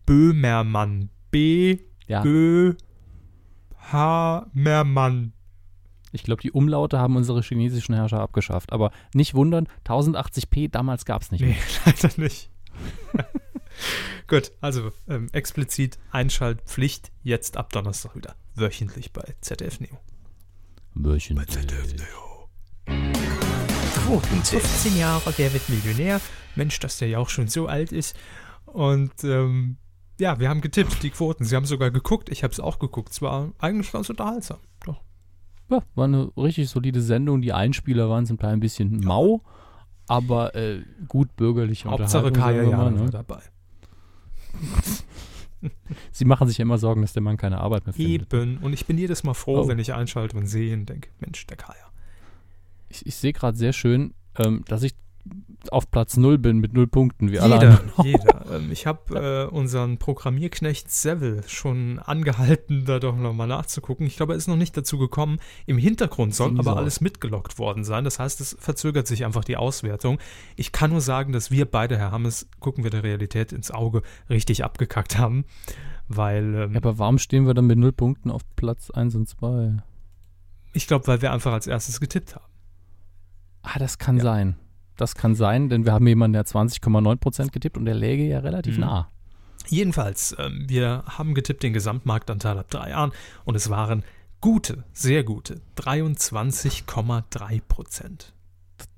Böhmermann. 0.06 1.10
B. 1.30 1.78
Ja. 2.06 2.22
Bö. 2.22 2.74
H. 3.92 4.46
Mermann. 4.52 5.32
Ich 6.12 6.24
glaube, 6.24 6.42
die 6.42 6.50
Umlaute 6.50 6.98
haben 6.98 7.16
unsere 7.16 7.42
chinesischen 7.42 7.94
Herrscher 7.94 8.20
abgeschafft. 8.20 8.72
Aber 8.72 8.90
nicht 9.14 9.34
wundern, 9.34 9.68
1080p 9.86 10.70
damals 10.70 11.04
gab 11.04 11.22
es 11.22 11.30
nicht. 11.30 11.42
Nee, 11.42 11.56
leider 11.86 12.10
nicht. 12.16 12.50
Gut, 14.26 14.52
also 14.60 14.92
ähm, 15.08 15.28
explizit 15.32 15.98
Einschaltpflicht 16.10 17.10
jetzt 17.22 17.56
ab 17.56 17.72
Donnerstag 17.72 18.16
wieder. 18.16 18.34
Wöchentlich 18.54 19.12
bei 19.12 19.34
ZDF 19.40 19.80
Neo. 19.80 19.98
Wöchentlich. 20.94 21.48
Bei 21.48 21.52
ZDF 21.52 21.94
Neo. 21.94 22.48
Quotentipp. 24.06 24.60
15 24.60 24.98
Jahre, 24.98 25.32
der 25.32 25.52
wird 25.52 25.68
Millionär. 25.68 26.20
Mensch, 26.56 26.80
dass 26.80 26.98
der 26.98 27.08
ja 27.08 27.18
auch 27.18 27.28
schon 27.28 27.48
so 27.48 27.68
alt 27.68 27.92
ist. 27.92 28.16
Und 28.72 29.24
ähm, 29.24 29.76
ja, 30.20 30.38
wir 30.38 30.48
haben 30.48 30.60
getippt, 30.60 31.02
die 31.02 31.10
Quoten. 31.10 31.44
Sie 31.44 31.56
haben 31.56 31.64
sogar 31.64 31.90
geguckt. 31.90 32.28
Ich 32.28 32.44
habe 32.44 32.52
es 32.52 32.60
auch 32.60 32.78
geguckt. 32.78 33.10
Es 33.10 33.22
war 33.22 33.52
eigentlich 33.58 33.90
ganz 33.90 34.10
unterhaltsam. 34.10 34.58
Doch. 34.84 35.00
Ja, 35.70 35.82
war 35.94 36.04
eine 36.04 36.30
richtig 36.36 36.68
solide 36.68 37.00
Sendung. 37.00 37.40
Die 37.40 37.52
Einspieler 37.52 38.08
waren 38.08 38.26
zum 38.26 38.38
Teil 38.38 38.52
ein 38.52 38.60
bisschen 38.60 39.00
mau, 39.00 39.42
aber 40.06 40.54
äh, 40.54 40.82
gut 41.08 41.34
bürgerlich. 41.36 41.84
Hauptsache 41.86 42.32
Kaya 42.32 42.64
ja 42.64 42.90
ne? 42.90 43.10
dabei. 43.10 43.42
Sie 46.12 46.24
machen 46.24 46.48
sich 46.48 46.58
ja 46.58 46.62
immer 46.62 46.78
Sorgen, 46.78 47.02
dass 47.02 47.12
der 47.12 47.22
Mann 47.22 47.36
keine 47.36 47.58
Arbeit 47.58 47.86
mehr 47.86 47.92
findet. 47.92 48.32
Eben. 48.32 48.58
Und 48.58 48.72
ich 48.72 48.86
bin 48.86 48.98
jedes 48.98 49.24
Mal 49.24 49.34
froh, 49.34 49.60
oh. 49.60 49.68
wenn 49.68 49.78
ich 49.78 49.92
einschalte 49.94 50.36
und 50.36 50.46
sehe 50.46 50.74
und 50.74 50.86
denke, 50.86 51.10
Mensch, 51.18 51.46
der 51.46 51.56
Kaya. 51.56 51.90
Ich, 52.88 53.06
ich 53.06 53.14
sehe 53.14 53.32
gerade 53.32 53.56
sehr 53.56 53.72
schön, 53.72 54.14
ähm, 54.38 54.64
dass 54.66 54.82
ich 54.82 54.94
auf 55.70 55.90
Platz 55.90 56.16
0 56.16 56.38
bin 56.38 56.58
mit 56.58 56.72
0 56.72 56.86
Punkten, 56.86 57.28
wie 57.28 57.34
jeder, 57.34 57.44
alle 57.44 57.80
Jeder. 58.02 58.40
Ähm, 58.50 58.72
ich 58.72 58.86
habe 58.86 59.48
äh, 59.50 59.54
unseren 59.54 59.98
Programmierknecht 59.98 60.90
Seville 60.90 61.42
schon 61.46 61.98
angehalten, 61.98 62.84
da 62.84 62.98
doch 62.98 63.16
nochmal 63.16 63.46
nachzugucken. 63.46 64.06
Ich 64.06 64.16
glaube, 64.16 64.32
er 64.32 64.36
ist 64.36 64.48
noch 64.48 64.56
nicht 64.56 64.76
dazu 64.76 64.98
gekommen. 64.98 65.38
Im 65.66 65.78
Hintergrund 65.78 66.34
soll 66.34 66.58
aber 66.58 66.76
alles 66.76 67.00
mitgelockt 67.00 67.58
worden 67.58 67.84
sein. 67.84 68.04
Das 68.04 68.18
heißt, 68.18 68.40
es 68.40 68.56
verzögert 68.58 69.06
sich 69.06 69.24
einfach 69.24 69.44
die 69.44 69.56
Auswertung. 69.56 70.18
Ich 70.56 70.72
kann 70.72 70.90
nur 70.90 71.00
sagen, 71.00 71.32
dass 71.32 71.50
wir 71.50 71.64
beide, 71.70 71.96
Herr 71.96 72.10
Hammes, 72.10 72.48
gucken 72.58 72.82
wir 72.82 72.90
der 72.90 73.04
Realität 73.04 73.52
ins 73.52 73.70
Auge, 73.70 74.02
richtig 74.28 74.64
abgekackt 74.64 75.18
haben. 75.18 75.44
Weil. 76.08 76.54
Ähm, 76.54 76.72
ja, 76.72 76.78
aber 76.78 76.98
warum 76.98 77.18
stehen 77.18 77.46
wir 77.46 77.54
dann 77.54 77.66
mit 77.66 77.78
0 77.78 77.92
Punkten 77.92 78.30
auf 78.30 78.42
Platz 78.56 78.90
1 78.90 79.14
und 79.14 79.28
2? 79.28 79.76
Ich 80.72 80.86
glaube, 80.86 81.06
weil 81.06 81.22
wir 81.22 81.32
einfach 81.32 81.52
als 81.52 81.66
erstes 81.66 82.00
getippt 82.00 82.34
haben. 82.34 82.44
Ah, 83.62 83.78
das 83.78 83.98
kann 83.98 84.16
ja. 84.16 84.22
sein. 84.22 84.56
Das 85.00 85.14
kann 85.14 85.34
sein, 85.34 85.70
denn 85.70 85.86
wir 85.86 85.94
haben 85.94 86.06
jemanden, 86.06 86.34
der 86.34 86.44
20,9% 86.44 87.52
getippt 87.52 87.78
und 87.78 87.86
der 87.86 87.94
läge 87.94 88.24
ja 88.24 88.40
relativ 88.40 88.74
mhm. 88.74 88.82
nah. 88.82 89.08
Jedenfalls, 89.66 90.36
ähm, 90.38 90.66
wir 90.68 91.04
haben 91.06 91.32
getippt 91.32 91.62
den 91.62 91.72
Gesamtmarktanteil 91.72 92.58
ab 92.58 92.68
drei 92.68 92.90
Jahren 92.90 93.12
und 93.46 93.54
es 93.54 93.70
waren 93.70 94.04
gute, 94.42 94.84
sehr 94.92 95.24
gute 95.24 95.62
23,3% 95.78 98.32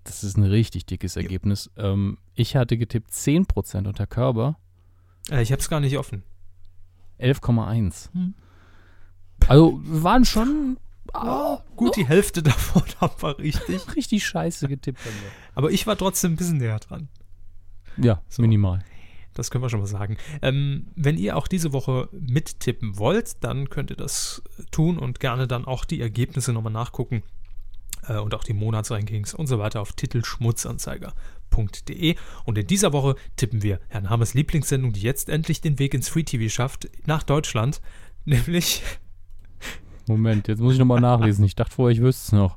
Das 0.02 0.24
ist 0.24 0.36
ein 0.36 0.42
richtig 0.42 0.86
dickes 0.86 1.14
Ergebnis. 1.14 1.70
Ja. 1.76 1.92
Ähm, 1.92 2.18
ich 2.34 2.56
hatte 2.56 2.76
getippt 2.76 3.12
10 3.12 3.46
und 3.86 4.00
Herr 4.00 4.08
Körber. 4.08 4.56
Äh, 5.30 5.42
ich 5.42 5.52
habe 5.52 5.62
es 5.62 5.68
gar 5.68 5.78
nicht 5.78 5.98
offen. 5.98 6.24
11,1. 7.20 8.12
Hm. 8.12 8.34
Also 9.46 9.80
waren 9.84 10.24
schon 10.24 10.78
Oh, 11.14 11.58
gut, 11.76 11.96
die 11.96 12.06
Hälfte 12.06 12.42
davon 12.42 12.82
war 13.20 13.38
richtig. 13.38 13.80
richtig 13.96 14.26
scheiße 14.26 14.68
getippt. 14.68 15.00
Aber 15.54 15.70
ich 15.70 15.86
war 15.86 15.96
trotzdem 15.96 16.32
ein 16.32 16.36
bisschen 16.36 16.58
näher 16.58 16.78
dran. 16.78 17.08
Ja, 17.96 18.20
so. 18.28 18.42
minimal. 18.42 18.84
Das 19.34 19.50
können 19.50 19.64
wir 19.64 19.70
schon 19.70 19.80
mal 19.80 19.86
sagen. 19.86 20.18
Ähm, 20.42 20.88
wenn 20.94 21.16
ihr 21.16 21.36
auch 21.36 21.48
diese 21.48 21.72
Woche 21.72 22.10
mittippen 22.12 22.98
wollt, 22.98 23.42
dann 23.42 23.70
könnt 23.70 23.88
ihr 23.90 23.96
das 23.96 24.42
tun 24.70 24.98
und 24.98 25.18
gerne 25.20 25.48
dann 25.48 25.64
auch 25.64 25.86
die 25.86 26.02
Ergebnisse 26.02 26.52
nochmal 26.52 26.72
nachgucken 26.72 27.22
äh, 28.08 28.18
und 28.18 28.34
auch 28.34 28.44
die 28.44 28.52
Monatsrankings 28.52 29.32
und 29.34 29.46
so 29.46 29.58
weiter 29.58 29.80
auf 29.80 29.94
titelschmutzanzeiger.de. 29.94 32.16
Und 32.44 32.58
in 32.58 32.66
dieser 32.66 32.92
Woche 32.92 33.16
tippen 33.36 33.62
wir 33.62 33.80
Herrn 33.88 34.10
Hammers 34.10 34.34
Lieblingssendung, 34.34 34.92
die 34.92 35.00
jetzt 35.00 35.30
endlich 35.30 35.62
den 35.62 35.78
Weg 35.78 35.94
ins 35.94 36.10
Free 36.10 36.24
TV 36.24 36.52
schafft, 36.52 36.90
nach 37.06 37.22
Deutschland, 37.22 37.80
nämlich. 38.24 38.82
Moment, 40.06 40.48
jetzt 40.48 40.60
muss 40.60 40.74
ich 40.74 40.78
nochmal 40.78 41.00
nachlesen. 41.00 41.44
Ich 41.44 41.54
dachte 41.54 41.74
vorher, 41.74 41.96
ich 41.96 42.02
wüsste 42.02 42.26
es 42.26 42.32
noch. 42.32 42.56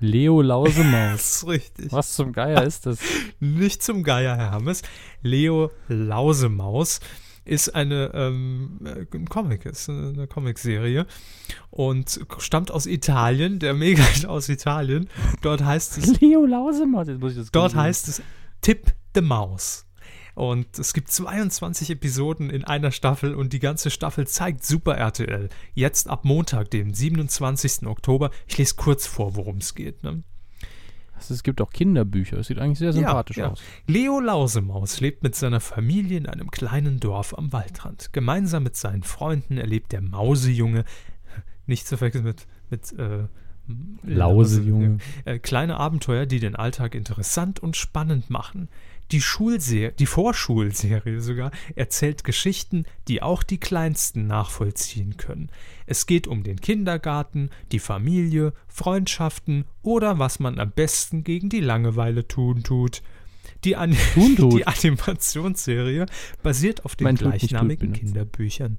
Leo 0.00 0.42
Lausemaus. 0.42 1.12
das 1.12 1.36
ist 1.36 1.48
richtig. 1.48 1.92
Was 1.92 2.14
zum 2.14 2.32
Geier 2.32 2.62
ist 2.64 2.86
das? 2.86 3.00
Nicht 3.40 3.82
zum 3.82 4.02
Geier, 4.02 4.36
Herr 4.36 4.50
Hammes. 4.52 4.82
Leo 5.22 5.70
Lausemaus 5.88 7.00
ist 7.44 7.74
eine 7.74 8.10
ähm, 8.14 8.78
ein 8.82 9.28
Comic, 9.28 9.64
ist 9.64 9.88
eine 9.88 10.26
Comicserie 10.26 11.06
und 11.70 12.20
stammt 12.38 12.70
aus 12.70 12.86
Italien, 12.86 13.58
der 13.58 13.74
Mega 13.74 14.04
aus 14.28 14.48
Italien. 14.48 15.08
Dort 15.42 15.64
heißt 15.64 15.98
es 15.98 16.20
Leo 16.20 16.44
Lausemaus. 16.44 17.08
Jetzt 17.08 17.20
muss 17.20 17.32
ich 17.32 17.38
das 17.38 17.50
dort 17.50 17.74
heißt 17.74 18.08
es 18.08 18.22
Tipp 18.60 18.94
the 19.14 19.22
Maus. 19.22 19.87
Und 20.38 20.78
es 20.78 20.92
gibt 20.92 21.10
22 21.10 21.90
Episoden 21.90 22.48
in 22.48 22.62
einer 22.62 22.92
Staffel 22.92 23.34
und 23.34 23.52
die 23.52 23.58
ganze 23.58 23.90
Staffel 23.90 24.24
zeigt 24.28 24.64
Super 24.64 24.94
RTL. 24.96 25.48
Jetzt 25.74 26.08
ab 26.08 26.24
Montag, 26.24 26.70
dem 26.70 26.94
27. 26.94 27.88
Oktober. 27.88 28.30
Ich 28.46 28.56
lese 28.56 28.76
kurz 28.76 29.04
vor, 29.08 29.34
worum 29.34 29.56
es 29.56 29.74
geht. 29.74 30.04
Ne? 30.04 30.22
Also 31.16 31.34
es 31.34 31.42
gibt 31.42 31.60
auch 31.60 31.70
Kinderbücher. 31.70 32.38
Es 32.38 32.46
sieht 32.46 32.60
eigentlich 32.60 32.78
sehr 32.78 32.92
sympathisch 32.92 33.38
Ja, 33.38 33.46
ja. 33.46 33.50
aus. 33.50 33.60
Leo 33.88 34.20
Lausemaus 34.20 35.00
lebt 35.00 35.24
mit 35.24 35.34
seiner 35.34 35.58
Familie 35.58 36.18
in 36.18 36.26
einem 36.26 36.52
kleinen 36.52 37.00
Dorf 37.00 37.36
am 37.36 37.52
Waldrand. 37.52 38.12
Gemeinsam 38.12 38.62
mit 38.62 38.76
seinen 38.76 39.02
Freunden 39.02 39.58
erlebt 39.58 39.90
der 39.90 40.02
Mausejunge, 40.02 40.84
nicht 41.66 41.88
zu 41.88 41.96
vergessen 41.96 42.24
mit, 42.24 42.46
mit 42.70 42.92
äh, 42.96 43.24
Lausejunge. 44.04 44.98
äh, 45.24 45.40
kleine 45.40 45.78
Abenteuer, 45.78 46.26
die 46.26 46.38
den 46.38 46.54
Alltag 46.54 46.94
interessant 46.94 47.58
und 47.60 47.76
spannend 47.76 48.30
machen. 48.30 48.68
Die 49.10 49.22
Schulserie, 49.22 49.92
die 49.92 50.06
Vorschulserie 50.06 51.20
sogar, 51.20 51.50
erzählt 51.74 52.24
Geschichten, 52.24 52.84
die 53.08 53.22
auch 53.22 53.42
die 53.42 53.58
Kleinsten 53.58 54.26
nachvollziehen 54.26 55.16
können. 55.16 55.50
Es 55.86 56.04
geht 56.06 56.26
um 56.26 56.42
den 56.42 56.60
Kindergarten, 56.60 57.48
die 57.72 57.78
Familie, 57.78 58.52
Freundschaften 58.66 59.64
oder 59.82 60.18
was 60.18 60.40
man 60.40 60.58
am 60.58 60.70
besten 60.72 61.24
gegen 61.24 61.48
die 61.48 61.60
Langeweile 61.60 62.28
tun 62.28 62.62
tut. 62.62 63.02
Die, 63.64 63.76
An 63.76 63.96
die 64.16 64.66
Animationsserie 64.66 66.06
basiert 66.42 66.84
auf 66.84 66.94
den 66.94 67.04
Mein 67.04 67.16
gleichnamigen. 67.16 67.94
Kinderbüchern. 67.94 68.78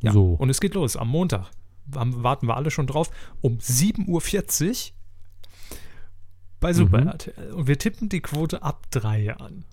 Ja, 0.00 0.12
So. 0.12 0.34
und 0.34 0.50
es 0.50 0.60
geht 0.60 0.74
los 0.74 0.96
am 0.96 1.08
Montag. 1.08 1.50
Warten 1.86 2.46
wir 2.46 2.56
alle 2.56 2.70
schon 2.70 2.86
drauf. 2.86 3.10
Um 3.40 3.58
7.40 3.58 4.08
Uhr 4.08 4.20
bei 6.62 6.72
Super 6.72 7.02
Mhm. 7.02 7.08
RTL. 7.08 7.52
Und 7.52 7.66
wir 7.66 7.78
tippen 7.78 8.08
die 8.08 8.20
Quote 8.22 8.62
ab 8.62 8.86
drei 8.90 9.34
an. 9.36 9.64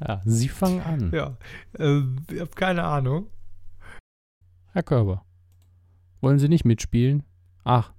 Ja, 0.00 0.22
Sie 0.24 0.48
fangen 0.48 0.80
an. 0.82 1.10
Ja, 1.12 1.36
äh, 1.76 2.02
ich 2.32 2.40
habe 2.40 2.52
keine 2.54 2.84
Ahnung. 2.84 3.26
Herr 4.72 4.84
Körber, 4.84 5.24
wollen 6.20 6.38
Sie 6.38 6.48
nicht 6.48 6.64
mitspielen? 6.64 7.24
Ach, 7.64 7.92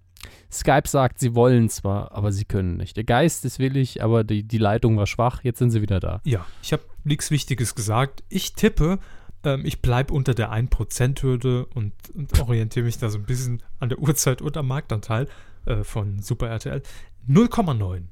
Skype 0.51 0.87
sagt, 0.87 1.19
Sie 1.19 1.35
wollen 1.35 1.67
zwar, 1.69 2.13
aber 2.13 2.31
Sie 2.31 2.45
können 2.45 2.77
nicht. 2.77 2.95
Der 2.95 3.03
Geist 3.03 3.43
ist 3.43 3.59
willig, 3.59 4.01
aber 4.01 4.23
die, 4.23 4.43
die 4.43 4.57
Leitung 4.57 4.95
war 4.97 5.07
schwach. 5.07 5.43
Jetzt 5.43 5.59
sind 5.59 5.71
Sie 5.71 5.81
wieder 5.81 5.99
da. 5.99 6.21
Ja, 6.23 6.45
ich 6.61 6.71
habe 6.71 6.83
nichts 7.03 7.31
Wichtiges 7.31 7.75
gesagt. 7.75 8.23
Ich 8.29 8.53
tippe, 8.53 8.99
ähm, 9.43 9.65
ich 9.65 9.81
bleibe 9.81 10.13
unter 10.13 10.33
der 10.33 10.51
1%-Hürde 10.53 11.65
und, 11.65 11.93
und 12.15 12.39
orientiere 12.39 12.85
mich 12.85 12.97
da 12.97 13.09
so 13.09 13.17
ein 13.17 13.25
bisschen 13.25 13.61
an 13.79 13.89
der 13.89 13.99
Uhrzeit 13.99 14.41
und 14.41 14.55
am 14.55 14.67
Marktanteil 14.67 15.27
äh, 15.65 15.83
von 15.83 16.21
Super 16.21 16.47
RTL. 16.47 16.81
0,9. 17.27 18.03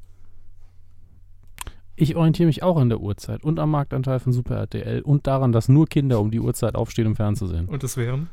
Ich 1.99 2.15
orientiere 2.15 2.45
mich 2.45 2.61
auch 2.61 2.77
an 2.77 2.89
der 2.89 3.01
Uhrzeit 3.01 3.43
und 3.43 3.57
am 3.57 3.71
Marktanteil 3.71 4.19
von 4.19 4.31
Super 4.31 4.55
RTL 4.55 5.01
und 5.01 5.25
daran, 5.25 5.51
dass 5.51 5.67
nur 5.67 5.87
Kinder 5.87 6.19
um 6.19 6.29
die 6.29 6.39
Uhrzeit 6.39 6.75
aufstehen, 6.75 7.07
um 7.07 7.15
fernzusehen. 7.15 7.67
Und 7.67 7.81
das 7.81 7.97
wären? 7.97 8.29